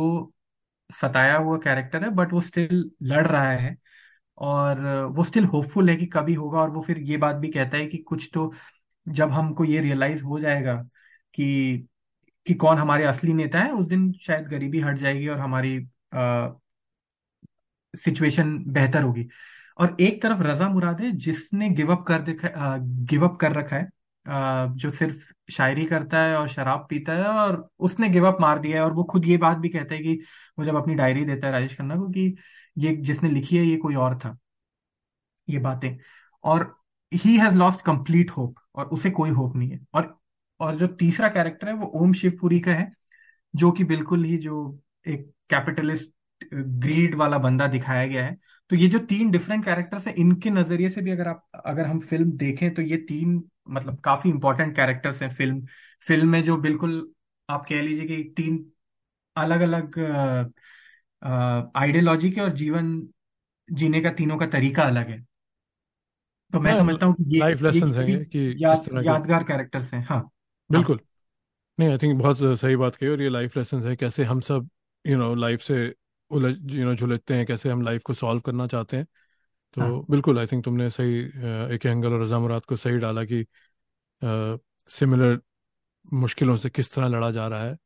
सताया 0.90 1.38
हुआ 1.38 1.58
कैरेक्टर 1.60 2.04
है 2.04 2.10
बट 2.12 2.34
वो 2.34 2.42
स्टिल 2.42 2.92
लड़ 3.04 3.26
रहा 3.28 3.52
है 3.52 3.76
और 4.38 4.80
वो 5.12 5.24
स्टिल 5.24 5.46
होपफुल 5.46 5.90
है 5.90 5.96
कि 5.96 6.06
कभी 6.08 6.34
होगा 6.34 6.60
और 6.62 6.70
वो 6.70 6.82
फिर 6.82 7.00
ये 7.02 7.18
बात 7.18 7.36
भी 7.36 7.50
कहता 7.50 7.78
है 7.78 7.88
कि 7.88 7.98
कुछ 8.00 8.30
तो 8.34 8.54
जब 9.08 9.32
हमको 9.32 9.66
ये 9.66 9.82
रियलाइज़ 9.82 10.24
हो 10.24 10.40
जाएगा 10.40 10.76
कि 11.34 11.88
कि 12.48 12.54
कौन 12.56 12.78
हमारे 12.78 13.06
असली 13.06 13.34
नेता 13.34 13.60
है 13.60 13.72
उस 13.74 13.88
दिन 13.88 14.12
शायद 14.22 14.48
गरीबी 14.48 14.82
हट 14.82 14.98
जाएगी 14.98 15.28
और 15.28 15.40
हमारी 15.40 15.78
सिचुएशन 17.94 18.58
बेहतर 18.68 19.04
होगी। 19.04 19.28
और 19.80 19.96
एक 20.02 20.22
तरफ़ 20.24 20.42
रजा 20.44 20.68
मुराद 20.70 21.02
है 21.02 21.12
जिसने 21.18 21.70
गिव 21.72 21.92
अप 21.96 22.06
कर 22.08 22.22
गिव 23.08 23.26
अप 23.28 23.38
कर 23.42 23.52
रखा 23.54 23.76
है 23.76 23.84
अ, 24.26 24.68
जो 24.76 24.92
सिर्फ़ 24.92 25.32
शायरी 25.50 25.86
करता 25.86 26.20
है 26.20 26.36
और 26.38 26.48
शराब 26.48 26.88
पीता 26.90 27.14
है 27.14 27.26
और 27.26 27.70
उसने 27.80 28.10
गिव 28.10 28.28
अप 28.28 28.38
मार 28.42 28.60
दिया 28.60 28.78
है 28.78 28.84
और 28.84 28.94
वो 28.94 29.04
खुद 29.04 29.26
ये 29.26 29.38
बात 29.38 29.58
भी 29.58 29.70
कहता 29.70 29.96
है 29.96 30.02
कि 30.02 30.20
वो 30.60 30.66
जब 30.66 30.76
अपनी 30.76 30.96
डायरी 30.96 31.26
देता 31.26 31.48
है 31.48 31.54
राजेश 31.54 31.78
खन्ना 31.78 31.96
को 31.96 32.08
कि 32.10 32.36
ये 32.78 32.96
जिसने 32.96 33.30
लिखी 33.30 33.58
है, 33.58 33.64
ये 33.66 33.78
कोई 33.78 33.96
और 33.96 34.18
था, 34.20 34.38
ये 35.50 35.60
बातें। 35.60 35.98
और 36.44 36.76
he 37.14 37.38
has 37.38 37.56
lost 37.56 37.82
complete 37.82 38.32
hope 38.32 38.56
और 38.76 38.86
उसे 38.86 39.10
कोई 39.12 39.30
होप 39.30 39.56
नहीं 39.56 39.70
है। 39.72 39.80
और 39.94 40.18
और 40.60 40.76
जो 40.76 40.88
तीसरा 40.88 41.28
कैरेक्टर 41.30 41.68
है 41.68 41.74
वो 41.74 41.86
ओम 41.96 42.14
शिवपुरी 42.14 42.60
का 42.60 42.72
है, 42.72 42.92
जो 43.56 43.72
कि 43.72 43.84
बिल्कुल 43.84 44.24
ही 44.24 44.38
जो 44.38 44.80
एक 45.08 45.32
कैपिटलिस्ट 45.50 46.12
ग्रीड 46.54 47.16
वाला 47.16 47.38
बंदा 47.40 47.68
दिखाया 47.68 48.06
गया 48.08 48.26
है। 48.26 48.38
तो 48.72 48.76
ये 48.76 48.88
जो 48.88 49.00
तीन 49.02 49.32
डिफरेंट 49.32 49.64
कैरेक्टर्स 49.66 50.08
हैं 50.08 50.14
इनके 50.16 50.50
नज़रिए 50.50 50.90
से 50.90 51.02
भी 51.02 51.12
अगर 51.12 51.28
आप 51.28 51.46
अगर 51.66 51.86
हम 51.86 52.00
फ़िल्म 52.02 52.32
देखें 52.38 52.74
तो 52.74 52.82
ये 52.84 52.98
तीन 53.06 53.44
मतलब 53.70 54.00
काफ़ी 54.02 54.30
इंपॉर्टेंट 54.30 54.76
कैरेक्टर्स 54.76 55.22
हैं 55.22 55.30
फ़िल्म 55.32 55.66
फ़िल्म 56.06 56.30
में 56.30 56.42
जो 56.44 56.58
बिल्कुल 56.60 57.12
आप 57.50 57.66
कह 57.70 57.82
लीजिए 57.82 58.06
कि 58.08 58.24
तीन 58.38 58.66
अलग 59.36 59.62
अलग 59.64 60.00
आइडियोलॉजी 61.76 62.30
के 62.32 62.42
और 62.42 62.52
जीवन 62.56 62.92
जीने 63.70 64.02
का 64.02 64.12
तीनों 64.14 64.38
का 64.38 64.48
तरीका 64.50 64.84
अलग 64.86 65.10
है। 65.10 65.26
तो 66.54 66.60
मैं 66.60 66.74
हाँ 66.74 66.76
समझता 66.76 67.06
हूँ 67.06 67.16
कि 67.16 67.36
ये 67.36 67.42
लाइफ 67.42 67.62
लेसन 67.62 67.94
है 67.94 68.06
कि 68.28 68.40
याद 68.58 68.90
यादगार 69.00 69.44
कैरेक्टर्स 69.44 69.94
हैं 69.94 70.04
हाँ। 70.06 70.20
हाँ। 70.20 70.30
बिल्कुल। 70.70 71.00
नहीं 71.78 71.90
आई 71.90 71.98
थिंक 71.98 72.20
बहुत 72.20 72.38
सही 72.62 72.78
बात 72.78 72.96
कही 72.96 73.10
और 73.10 73.22
ये 73.22 73.30
लाइफ 73.30 73.58
लेसन 73.58 73.84
है 73.84 73.96
कैसे 73.98 74.24
हम 74.26 74.40
सब 74.44 74.70
यू 75.06 75.18
नो 75.18 75.34
लाइफ 75.36 75.62
से 75.62 75.78
उलझ 76.32 76.56
यू 76.74 76.86
नो 76.86 76.96
झुलझते 76.96 77.34
हैं 77.34 77.46
कैसे 77.46 77.70
हम 77.70 77.82
लाइफ 77.82 78.02
को 78.06 78.14
सॉल्व 78.14 78.42
करना 78.42 78.68
चाहते 78.68 78.98
हैं। 78.98 79.08
हाँ। 79.78 79.90
तो 79.92 80.06
बिल्कुल 80.12 80.40
आई 80.40 80.48
थिंक 80.48 80.64
तुमने 80.66 80.90
सही 80.90 81.16
एक 81.76 81.86
एंगल 81.86 82.14
और 82.14 82.22
रजा 82.24 82.40
मुराद 82.40 82.66
को 82.66 82.76
सही 82.76 82.98
डाला 82.98 83.24
कि 83.26 83.46
सिमिलर 84.90 85.40
मुश्किलों 86.14 86.56
से 86.58 86.70
किस 86.70 86.94
तरह 86.96 87.08
लड़ा 87.08 87.32
जा 87.32 87.48
रहा 87.48 87.64
है। 87.64 87.78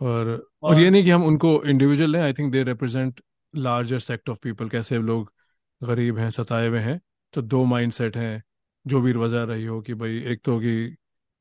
और 0.00 0.28
और 0.28 0.46
और 0.64 0.80
ये 0.80 0.90
नहीं 0.90 1.04
कि 1.04 1.10
हम 1.10 1.24
उनको 1.24 1.62
इंडिविजुअल 1.64 2.10
लें 2.12 2.20
I 2.20 2.32
think 2.32 2.52
they 2.52 2.62
represent 2.64 3.20
larger 3.54 3.98
sect 4.00 4.28
of 4.30 4.38
people 4.42 4.68
कैसे 4.68 4.98
लोग 5.00 5.32
गरीब 5.80 6.18
हैं 6.18 6.30
सताए 6.30 6.68
हुए 6.68 6.80
हैं। 6.80 7.00
तो 7.34 7.42
दो 7.42 7.64
माइंड 7.64 7.92
सेट 7.92 8.16
हैं 8.16 8.42
जो 8.86 9.00
भी 9.02 9.12
वजह 9.14 9.44
रही 9.44 9.64
हो 9.66 9.80
कि 9.82 9.94
भाई 9.94 10.18
एक 10.32 10.40
तो 10.44 10.58
कि 10.60 10.96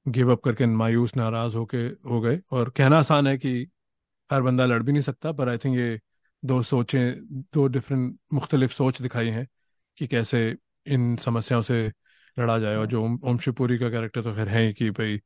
गिव 0.05 0.31
अप 0.31 0.41
करके 0.43 0.65
मायूस 0.67 1.15
नाराज़ 1.17 1.55
होके 1.57 1.77
हो 2.09 2.21
गए। 2.21 2.39
और 2.51 2.69
कहना 2.77 2.97
आसान 2.99 3.27
है 3.27 3.37
कि 3.37 3.53
हर 4.29 4.41
बंदा 4.41 4.65
लड़ 4.65 4.81
भी 4.83 4.91
नहीं 4.91 5.01
सकता 5.03 5.31
पर 5.33 5.49
आई 5.49 5.57
थिंक 5.57 5.77
ये 5.77 5.99
दो 6.43 6.61
सोचें, 6.63 7.13
दो 7.53 7.67
डिफरेंट 7.67 8.17
मुख्तलिफ़ 8.33 8.71
सोच 8.73 9.01
दिखाई 9.01 9.29
हैं 9.29 9.47
कि 9.97 10.07
कैसे 10.07 10.39
इन 10.87 11.15
समस्याओं 11.17 11.61
से 11.61 11.83
लड़ा 12.37 12.57
जाए 12.59 12.75
और 12.75 12.85
जो 12.87 13.03
ओम 13.03 13.37
शिवपुरी 13.37 13.77
का 13.77 13.89
कैरेक्टर 13.89 14.21
तो 14.23 14.33
खैर 14.35 14.49
है 14.49 14.65
ही 14.67 14.73
कि 14.73 14.89
भाई, 14.91 15.19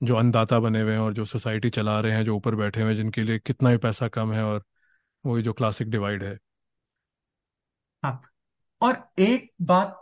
जो 0.00 0.16
अन्नदाता 0.16 0.60
बने 0.60 0.80
हुए 0.82 0.92
हैं 0.92 0.98
और 1.00 1.14
जो 1.14 1.24
सोसाइटी 1.26 1.70
चला 1.70 1.98
रहे 2.00 2.12
हैं, 2.12 2.24
जो 2.24 2.36
ऊपर 2.36 2.54
बैठे 2.54 2.80
हुए 2.82 2.90
हैं, 2.90 2.96
जिनके 2.96 3.22
लिए 3.22 3.38
कितना 3.38 3.70
ही 3.70 3.76
पैसा 3.78 4.08
कम 4.08 4.32
है 4.32 4.44
और 4.44 4.64
वही 5.24 5.42
जो 5.42 5.52
क्लासिक 5.52 5.90
डिवाइड 5.90 6.22
है। 6.24 6.38
हाँ। 8.02 8.20
और 8.80 8.96
एक 9.18 9.50
बात, 9.62 10.00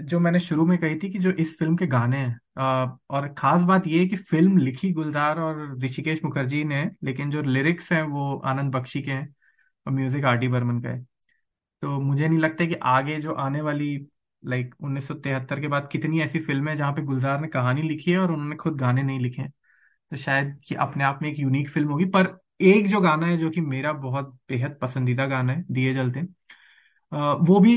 जो 0.00 0.18
मैंने 0.20 0.40
शुरू 0.40 0.64
में 0.66 0.78
कही 0.78 0.96
थी 0.98 1.10
कि 1.12 1.18
जो 1.18 1.30
इस 1.32 1.56
फ़िल्म 1.58 1.76
के 1.76 1.86
गाने 1.86 2.18
हैं 2.18 2.40
और 3.10 3.28
खास 3.38 3.62
बात 3.62 3.86
ये 3.86 3.98
है 4.00 4.06
कि 4.08 4.16
फ़िल्म 4.16 4.56
लिखी 4.58 4.92
गुलजार 4.92 5.38
और 5.40 5.78
ऋषिकेश 5.84 6.20
मुखर्जी 6.24 6.62
ने, 6.64 6.84
लेकिन 7.04 7.30
जो 7.30 7.42
लिरिक्स 7.42 7.92
हैं 7.92 8.02
वो 8.04 8.34
आनंद 8.46 8.72
बख्शी 8.74 9.02
के 9.02 9.10
हैं। 9.10 9.34
और 9.86 9.92
म्यूज़िक 9.92 10.24
आर 10.24 10.36
डी 10.36 10.48
बर्मन 10.48 10.80
का 10.80 10.88
है। 10.88 11.02
तो 11.82 12.00
मुझे 12.00 12.28
नहीं 12.28 12.38
लगता 12.38 12.66
कि 12.66 12.74
आगे 12.86 13.18
जो 13.20 13.32
आने 13.36 13.60
वाली 13.62 13.96
लाइक 14.42 14.74
1973 14.80 15.60
के 15.60 15.68
बाद 15.68 15.88
कितनी 15.92 16.20
ऐसी 16.22 16.40
फ़िल्में 16.40 16.70
हैं 16.72 16.76
जहाँ 16.78 16.92
पे 16.92 17.02
गुलजार 17.04 17.40
ने 17.40 17.48
कहानी 17.48 17.82
लिखी 17.82 18.12
है 18.12 18.18
और 18.18 18.32
उन्होंने 18.32 18.56
खुद 18.56 18.76
गाने 18.78 19.02
नहीं 19.02 19.20
लिखे 19.20 19.42
हैं। 19.42 19.52
तो 20.12 20.16
शायद 20.18 20.60
कि 20.66 20.74
अपने 20.76 21.04
आप 21.04 21.20
में 21.22 21.30
एक 21.30 21.38
यूनिक 21.40 21.70
फ़िल्म 21.70 21.90
होगी, 21.90 22.04
पर 22.06 22.38
एक 22.62 22.88
जो 22.88 23.00
गाना 23.00 23.26
है 23.26 23.36
जो 23.38 23.50
कि 23.50 23.60
मेरा 23.62 23.92
बहुत 23.94 24.34
बेहद 24.48 24.78
पसंदीदा 24.82 25.26
गाना 25.28 25.52
है, 25.52 25.64
दिए 25.70 25.94
जलते 25.94 26.22
वो 27.12 27.58
भी 27.60 27.76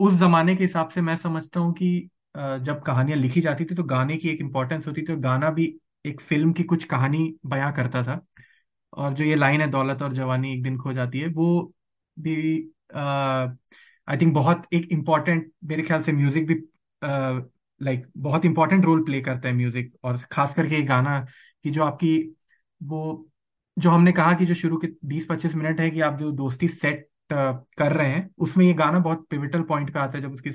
उस 0.00 0.14
जमाने 0.14 0.54
के 0.56 0.64
हिसाब 0.64 0.88
से 0.90 1.00
मैं 1.00 1.16
समझता 1.16 1.60
हूँ 1.60 1.72
कि 1.74 1.90
जब 2.36 2.82
कहानियाँ 2.82 3.18
लिखी 3.18 3.40
जाती 3.40 3.64
थी 3.64 3.74
तो 3.74 3.84
गाने 3.84 4.16
की 4.16 4.28
एक 4.28 4.40
इम्पोर्टेंस 4.40 4.86
होती 4.86 5.02
थी 5.02 5.06
तो 5.06 5.16
गाना 5.20 5.50
भी 5.52 5.66
एक 6.04 6.20
फ़िल्म 6.20 6.52
की 6.52 6.62
कुछ 6.64 6.84
कहानी 6.86 7.34
बयां 7.46 7.72
करता 7.72 8.02
था। 8.04 8.20
और 8.94 9.14
जो 9.14 9.24
ये 9.24 9.34
लाइन 9.36 9.60
है 9.60 9.66
दौलत 9.70 10.02
और 10.02 10.12
जवानी 10.14 10.52
एक 10.54 10.62
दिन 10.62 10.78
खो 10.78 10.92
जाती 10.92 11.20
है 11.20 11.28
वो 11.30 11.48
भी 12.16 12.36
आई 12.94 14.16
थिंक 14.16 14.34
बहुत 14.34 14.66
एक 14.72 14.88
इंपॉर्टेंट 14.92 15.50
मेरे 15.64 15.82
ख्याल 15.82 16.02
से 16.02 16.12
म्यूज़िक 16.12 16.46
भी 16.46 16.54
लाइक 17.80 18.00
like, 18.00 18.12
बहुत 18.16 18.44
इंपॉर्टेंट 18.44 18.84
रोल 18.84 19.04
प्ले 19.04 19.20
करता 19.20 19.48
है 19.48 19.54
म्यूज़िक 19.54 19.92
और 20.04 20.18
खास 20.32 20.54
करके 20.54 20.76
ये 20.76 20.82
गाना 20.82 21.20
कि 21.64 21.70
जो 21.70 21.82
आपकी 21.84 22.16
वो 22.80 23.30
जो 23.76 23.90
हमने 23.90 24.12
कहा 24.12 24.32
कि 24.34 24.46
जो 24.46 24.54
शुरू 24.54 24.76
के 24.78 24.88
बीस 25.06 25.26
पच्चीस 25.30 25.54
मिनट 25.54 25.80
है 25.80 25.90
कि 25.90 26.00
आप 26.00 26.18
जो 26.18 26.30
दोस्ती 26.32 26.68
सेट 26.68 27.08
कर 27.32 27.92
रहे 27.92 28.08
हैं 28.08 28.28
उसमें 28.38 28.64
ये 28.66 28.72
गाना 28.74 28.98
बहुत 28.98 29.26
पिविटल 29.30 29.62
पॉइंट 29.62 29.92
पे 29.94 29.98
आता 29.98 30.18
है 30.18 30.22
जब 30.22 30.32
उसकी 30.34 30.50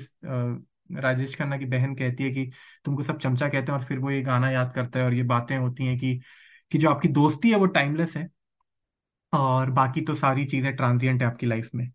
राजेश 1.00 1.34
खन्ना 1.36 1.56
की 1.58 1.64
बहन 1.66 1.94
कहती 1.94 2.24
है 2.24 2.30
कि 2.30 2.50
तुमको 2.84 3.02
सब 3.02 3.18
चमचा 3.18 3.48
कहते 3.48 3.72
हैं 3.72 3.78
और 3.78 3.84
फिर 3.84 3.98
वो 3.98 4.10
ये 4.10 4.22
गाना 4.22 4.50
याद 4.50 4.72
करता 4.74 4.98
है 4.98 5.04
और 5.04 5.14
ये 5.14 5.22
बातें 5.24 5.56
होती 5.56 5.86
हैं 5.86 5.96
कि 5.98 6.20
कि 6.72 6.78
जो 6.78 6.90
आपकी 6.90 7.08
दोस्ती 7.10 7.50
है 7.50 7.56
वो 7.56 7.66
टाइमलेस 7.70 8.16
है 8.16 8.28
और 9.32 9.70
बाकी 9.72 10.00
तो 10.02 10.14
सारी 10.16 10.44
चीज़ें 10.46 10.74
ट्रांजिएंट 10.76 11.22
है 11.22 11.28
आपकी 11.28 11.46
लाइफ 11.46 11.70
में। 11.74 11.90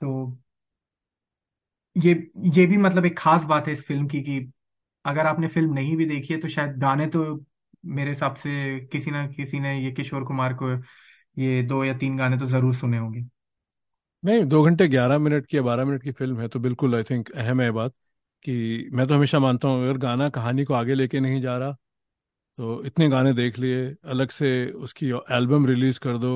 तो 0.00 0.36
ये 1.96 2.12
ये 2.54 2.64
भी 2.66 2.76
मतलब 2.76 3.04
एक 3.06 3.18
खास 3.18 3.44
बात 3.44 3.66
है 3.66 3.72
इस 3.72 3.84
फ़िल्म 3.86 4.06
की 4.08 4.20
कि 4.22 4.38
अगर 5.04 5.26
आपने 5.26 5.48
फ़िल्म 5.48 5.72
नहीं 5.74 5.96
भी 5.96 6.06
देखी 6.06 6.34
है 6.34 6.40
तो 6.40 6.48
शायद 6.48 6.76
गाने 6.78 7.06
तो 7.08 7.24
मेरे 7.88 8.10
हिसाब 8.10 8.34
से 8.36 8.80
किसी 8.88 9.10
ना 9.10 9.26
किसी 9.28 9.60
ने, 9.60 9.78
ये 9.80 9.92
किशोर 9.92 10.24
कुमार 10.24 10.54
को 10.54 10.72
ये 11.36 11.62
दो 11.64 11.84
या 11.84 11.94
तीन 11.98 12.16
गाने 12.16 12.38
तो 12.38 12.46
ज़रूर 12.48 12.74
सुने 12.76 12.98
होंगे। 12.98 13.24
नहीं, 14.22 14.44
दो 14.44 14.62
घंटे 14.64 14.86
ग्यारह 14.88 15.18
मिनट 15.18 15.46
की 15.46 15.56
या 15.56 15.62
बारह 15.62 15.84
मिनट 15.84 16.02
की 16.02 16.12
फ़िल्म 16.12 16.40
है 16.40 16.46
तो 16.48 16.58
बिल्कुल 16.60 16.94
आई 16.94 17.02
थिंक 17.02 17.30
अहम 17.32 17.60
है 17.60 17.70
बात 17.72 17.92
कि 18.44 18.88
मैं 18.92 19.06
तो 19.06 19.14
हमेशा 19.14 19.38
मानता 19.38 19.68
हूँ, 19.68 19.82
अगर 19.84 19.98
गाना 19.98 20.28
कहानी 20.30 20.64
को 20.64 20.74
आगे 20.74 20.94
लेके 20.94 21.20
नहीं 21.20 21.40
जा 21.42 21.56
रहा 21.58 21.76
तो 22.58 22.82
इतने 22.86 23.08
गाने 23.08 23.32
देख 23.34 23.58
लिए, 23.58 23.86
अलग 24.06 24.30
से 24.30 24.70
उसकी 24.72 25.10
एल्बम 25.32 25.66
रिलीज़ 25.66 26.00
कर 26.00 26.18
दो। 26.18 26.32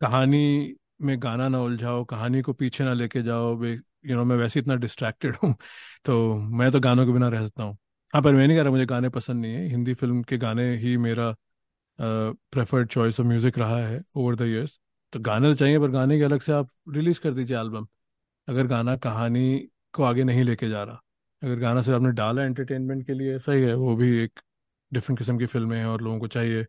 कहानी 0.00 0.74
में 1.02 1.16
गाना 1.22 1.48
ना 1.48 1.60
उलझाओ, 1.62 2.04
कहानी 2.06 2.42
को 2.42 2.52
पीछे 2.54 2.84
ना 2.84 2.92
लेके 2.94 3.22
जाओ 3.22 3.64
यू 3.64 4.16
नो 4.16 4.24
मैं 4.24 4.36
वैसे 4.36 4.60
इतना 4.60 4.74
डिस्ट्रैक्टेड 4.76 5.36
हूँ 5.36 5.54
तो 6.04 6.34
मैं 6.34 6.70
तो 6.72 6.80
गानों 6.80 7.06
के 7.06 7.12
बिना 7.12 7.28
रह 7.28 7.44
सकता 7.46 7.62
हूँ। 7.62 7.76
हाँ 8.14 8.22
पर 8.22 8.32
मैं 8.34 8.46
नहीं 8.46 8.56
कह 8.56 8.62
रहा, 8.62 8.70
मुझे 8.72 8.86
गाने 8.86 9.08
पसंद 9.10 9.40
नहीं 9.42 9.54
है। 9.54 9.66
हिंदी 9.68 9.94
फ़िल्म 9.94 10.22
के 10.22 10.38
गाने 10.38 10.74
ही 10.78 10.96
मेरा 10.98 11.34
प्रेफर्ड 11.98 12.88
चॉइस 12.88 13.20
ऑफ़ 13.20 13.26
म्यूज़िक 13.26 13.58
रहा 13.58 13.78
है 13.78 14.02
ओवर 14.16 14.34
द 14.36 14.42
ईयर्स 14.44 14.78
तो 15.12 15.20
गाने 15.20 15.48
तो 15.50 15.54
चाहिए, 15.56 15.78
पर 15.78 15.90
गाने 15.90 16.18
के 16.18 16.24
अलग 16.24 16.40
से 16.40 16.52
आप 16.52 16.70
रिलीज़ 16.94 17.20
कर 17.20 17.30
दीजिए 17.32 17.56
एल्बम 17.58 17.86
अगर 18.48 18.66
गाना 18.66 18.96
कहानी 18.98 19.58
को 19.94 20.02
आगे 20.04 20.24
नहीं 20.24 20.44
लेके 20.44 20.68
जा 20.68 20.82
रहा, 20.82 21.00
अगर 21.42 21.58
गाना 21.60 21.82
सिर्फ़ 21.82 21.96
आपने 21.96 22.12
डाला 22.14 22.42
एंटरटेनमेंट 22.44 23.06
के 23.06 23.14
लिए, 23.14 23.38
सही 23.40 23.62
है, 23.62 23.74
वो 23.76 23.96
भी 23.96 24.16
एक 24.18 24.40
डिफरेंट 24.92 25.18
किस्म 25.18 25.38
की 25.38 25.46
फ़िल्में 25.46 25.78
हैं 25.78 25.86
और 25.86 26.02
लोगों 26.02 26.18
को 26.20 26.26
चाहिए। 26.28 26.66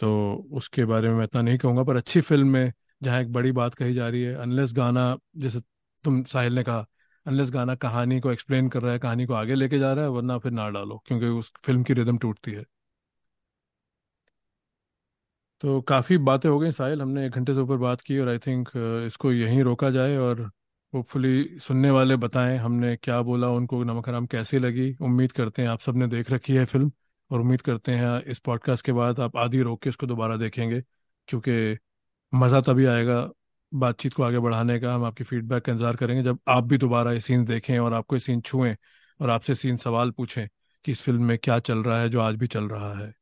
तो 0.00 0.34
उसके 0.52 0.84
बारे 0.84 1.08
में 1.08 1.16
मैं 1.16 1.24
इतना 1.24 1.42
नहीं 1.42 1.58
कहूँगा, 1.58 1.82
पर 1.84 1.96
अच्छी 1.96 2.20
फ़िल्म 2.20 2.48
में 2.48 2.72
जहाँ 3.02 3.20
एक 3.20 3.32
बड़ी 3.32 3.52
बात 3.52 3.74
कही 3.74 3.94
जा 3.94 4.08
रही 4.08 4.22
है 4.22 4.34
अनलेस 4.36 4.72
गाना, 4.74 5.16
जैसे 5.36 5.60
तुम 6.04 6.22
साहिल 6.24 6.54
ने 6.54 6.62
कहा 6.64 6.86
अनलेस 7.26 7.50
गाना 7.50 7.74
कहानी 7.76 8.20
को 8.20 8.32
एक्सप्लेन 8.32 8.68
कर 8.68 8.82
रहा 8.82 8.92
है, 8.92 8.98
कहानी 8.98 9.26
को 9.26 9.34
आगे 9.34 9.54
लेके 9.54 9.78
जा 9.78 9.92
रहा 9.92 10.04
है, 10.04 10.10
वरना 10.10 10.38
फिर 10.38 10.52
ना 10.52 10.68
डालो, 10.70 11.02
क्योंकि 11.06 11.26
उस 11.28 11.52
फ़िल्म 11.64 11.82
की 11.82 11.94
रिदम 11.94 12.18
टूटती 12.18 12.52
है। 12.52 12.64
तो 15.62 15.80
काफ़ी 15.82 16.16
बातें 16.18 16.48
हो 16.48 16.58
गई 16.58 16.70
साहिल, 16.70 17.02
हमने 17.02 17.24
एक 17.26 17.32
घंटे 17.32 17.54
से 17.54 17.60
ऊपर 17.60 17.76
बात 17.76 18.00
की 18.00 18.18
और 18.18 18.28
आई 18.28 18.38
थिंक 18.38 18.68
इसको 19.06 19.32
यहीं 19.32 19.62
रोका 19.62 19.90
जाए 19.90 20.16
और 20.16 20.40
होपफुली 20.92 21.58
सुनने 21.58 21.90
वाले 21.90 22.16
बताएँ 22.16 22.56
हमने 22.58 22.94
क्या 22.96 23.20
बोला, 23.22 23.48
उनको 23.50 23.82
नमक 23.84 24.08
हराम 24.08 24.26
कैसी 24.26 24.58
लगी। 24.58 24.92
उम्मीद 25.02 25.32
करते 25.32 25.62
हैं 25.62 25.68
आप 25.68 25.80
सबने 25.80 26.06
देख 26.08 26.30
रखी 26.30 26.54
है 26.54 26.64
फ़िल्म 26.66 26.90
और 27.30 27.40
उम्मीद 27.40 27.60
करते 27.62 27.92
हैं 27.92 28.20
इस 28.22 28.38
पॉडकास्ट 28.38 28.84
के 28.86 28.92
बाद 28.92 29.20
आप 29.20 29.36
आधी 29.36 29.60
रोक 29.62 29.82
के 29.82 29.90
इसको 29.90 30.06
दोबारा 30.06 30.36
देखेंगे 30.36 30.80
क्योंकि 31.28 31.76
मज़ा 32.32 32.60
तभी 32.60 32.84
आएगा 32.86 33.28
बातचीत 33.72 34.14
को 34.14 34.22
आगे 34.22 34.38
बढ़ाने 34.38 34.78
का 34.80 34.94
हम 34.94 35.04
आपकी 35.04 35.24
फीडबैक 35.24 35.62
का 35.64 35.72
इंतज़ार 35.72 35.96
करेंगे। 35.96 36.22
जब 36.22 36.38
आप 36.48 36.64
भी 36.64 36.78
दोबारा 36.78 37.12
ये 37.12 37.20
सीन 37.20 37.44
देखें 37.44 37.78
और 37.78 37.94
आपको 37.94 38.16
ये 38.16 38.20
सीन 38.20 38.40
छुएँ 38.40 38.74
और 39.20 39.30
आपसे 39.30 39.54
सीन 39.54 39.76
सवाल 39.76 40.10
पूछें 40.10 40.46
कि 40.84 40.92
इस 40.92 41.02
फ़िल्म 41.02 41.24
में 41.24 41.36
क्या 41.38 41.58
चल 41.60 41.82
रहा 41.82 42.00
है 42.00 42.08
जो 42.08 42.20
आज 42.20 42.34
भी 42.36 42.46
चल 42.46 42.68
रहा 42.68 42.92
है। 42.98 43.12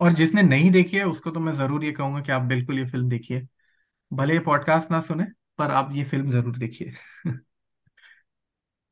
और 0.00 0.12
जिसने 0.12 0.42
नहीं 0.42 0.70
देखी 0.70 0.96
है 0.96 1.04
उसको 1.04 1.30
तो 1.30 1.40
मैं 1.40 1.52
ज़रूर 1.54 1.84
ये 1.84 1.92
कहूँगा 1.92 2.20
कि 2.20 2.32
आप 2.32 2.42
बिल्कुल 2.42 2.78
ये 2.78 2.86
फ़िल्म 2.86 3.08
देखिए। 3.08 3.46
भले 4.10 4.34
ये 4.34 4.40
पॉडकास्ट 4.40 4.90
ना 4.90 5.00
सुने 5.00 5.24
पर 5.58 5.70
आप 5.70 5.90
ये 5.94 6.04
फ़िल्म 6.04 6.30
ज़रूर 6.30 6.56
देखिए। 6.58 6.92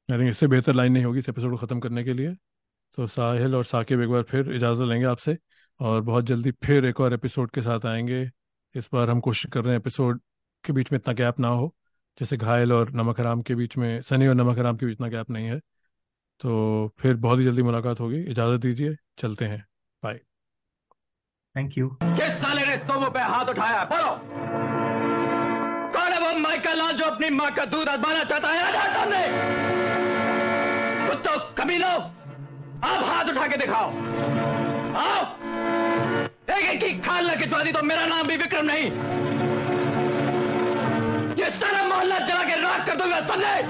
आई 0.08 0.18
थिंक 0.18 0.28
इससे 0.28 0.46
बेहतर 0.46 0.74
लाइन 0.74 0.92
नहीं 0.92 1.04
होगी 1.04 1.18
इस 1.18 1.28
एपिसोड 1.28 1.50
को 1.50 1.56
ख़त्म 1.66 1.80
करने 1.80 2.04
के 2.04 2.12
लिए। 2.12 2.34
तो 2.94 3.06
साहिल 3.06 3.54
और 3.54 3.64
साकिब 3.64 4.00
एक 4.00 4.08
बार 4.08 4.22
फिर 4.22 4.52
इजाज़त 4.52 4.82
लेंगे 4.82 5.06
आपसे 5.06 5.38
और 5.80 6.00
बहुत 6.00 6.24
जल्दी 6.24 6.50
फिर 6.50 6.84
एक 6.84 7.00
और 7.00 7.14
एपिसोड 7.14 7.50
के 7.50 7.62
साथ 7.62 7.86
आएँगे। 7.86 8.30
इस 8.74 8.88
बार 8.92 9.10
हम 9.10 9.20
कोशिश 9.20 9.50
कर 9.52 9.60
रहे 9.60 9.72
हैं 9.72 9.80
एपिसोड 9.80 10.20
के 10.64 10.72
बीच 10.72 10.92
में 10.92 10.98
इतना 10.98 11.14
गैप 11.14 11.40
ना 11.40 11.48
हो 11.48 11.74
जैसे 12.20 12.36
घायल 12.36 12.72
और 12.72 12.90
नमक 12.90 13.20
हराम 13.20 13.42
के 13.42 13.54
बीच 13.54 13.76
में 13.76 14.02
सनी 14.02 14.26
और 14.26 14.34
नमक 14.34 14.58
हराम 14.58 14.76
के 14.76 14.86
बीच 14.86 14.92
इतना 14.92 15.08
गैप 15.08 15.30
नहीं 15.30 15.46
है। 15.46 15.58
तो 16.40 16.92
फिर 16.98 17.14
बहुत 17.14 17.38
ही 17.38 17.44
जल्दी 17.44 17.62
मुलाकात 17.62 18.00
होगी। 18.00 18.18
इजाज़त 18.18 18.60
दीजिए 18.60 18.96
चलते 19.18 19.44
हैं। 19.44 19.66
बाय 20.04 20.20
थैंक 21.56 21.78
यू 21.78 21.88
किस 22.02 22.42
साले 22.42 22.66
ने 22.66 22.78
सोमो 22.78 23.10
पे 23.10 23.20
हाथ 23.20 23.46
उठाया? 23.46 23.84
बोलो। 23.84 24.10
कौन 25.92 26.12
है 26.12 26.32
वो 26.32 26.38
माइका 26.38 26.72
लाल 26.72 26.92
जो 26.92 27.04
अपनी 27.04 27.30
माँ 27.30 27.54
का 27.54 27.64
दूध 27.64 27.88
आजमाना 27.88 28.24
चाहता 28.24 28.48
है? 28.48 28.62
आजा 28.62 28.92
सामने। 28.92 29.22
कुत्तों 31.08 31.54
कमीनों। 31.54 32.17
अब 32.84 33.04
हाथ 33.04 33.24
उठा 33.24 33.46
के 33.46 33.56
दिखाओ। 33.56 33.86
आओ। 34.96 35.22
एक 36.58 36.80
की 36.80 36.92
खाल 37.00 37.24
लगे 37.24 37.36
खिंचवा 37.36 37.62
दी 37.62 37.72
तो 37.72 37.82
मेरा 37.82 38.06
नाम 38.06 38.26
भी 38.26 38.36
विक्रम 38.36 38.66
नहीं। 38.66 38.84
ये 41.36 41.50
सारा 41.50 41.82
मोहल्ला 41.88 42.18
जला 42.18 42.44
के 42.44 42.60
राख 42.62 42.86
कर 42.86 42.94
दूँगा, 42.94 43.20
समझे? 43.20 43.62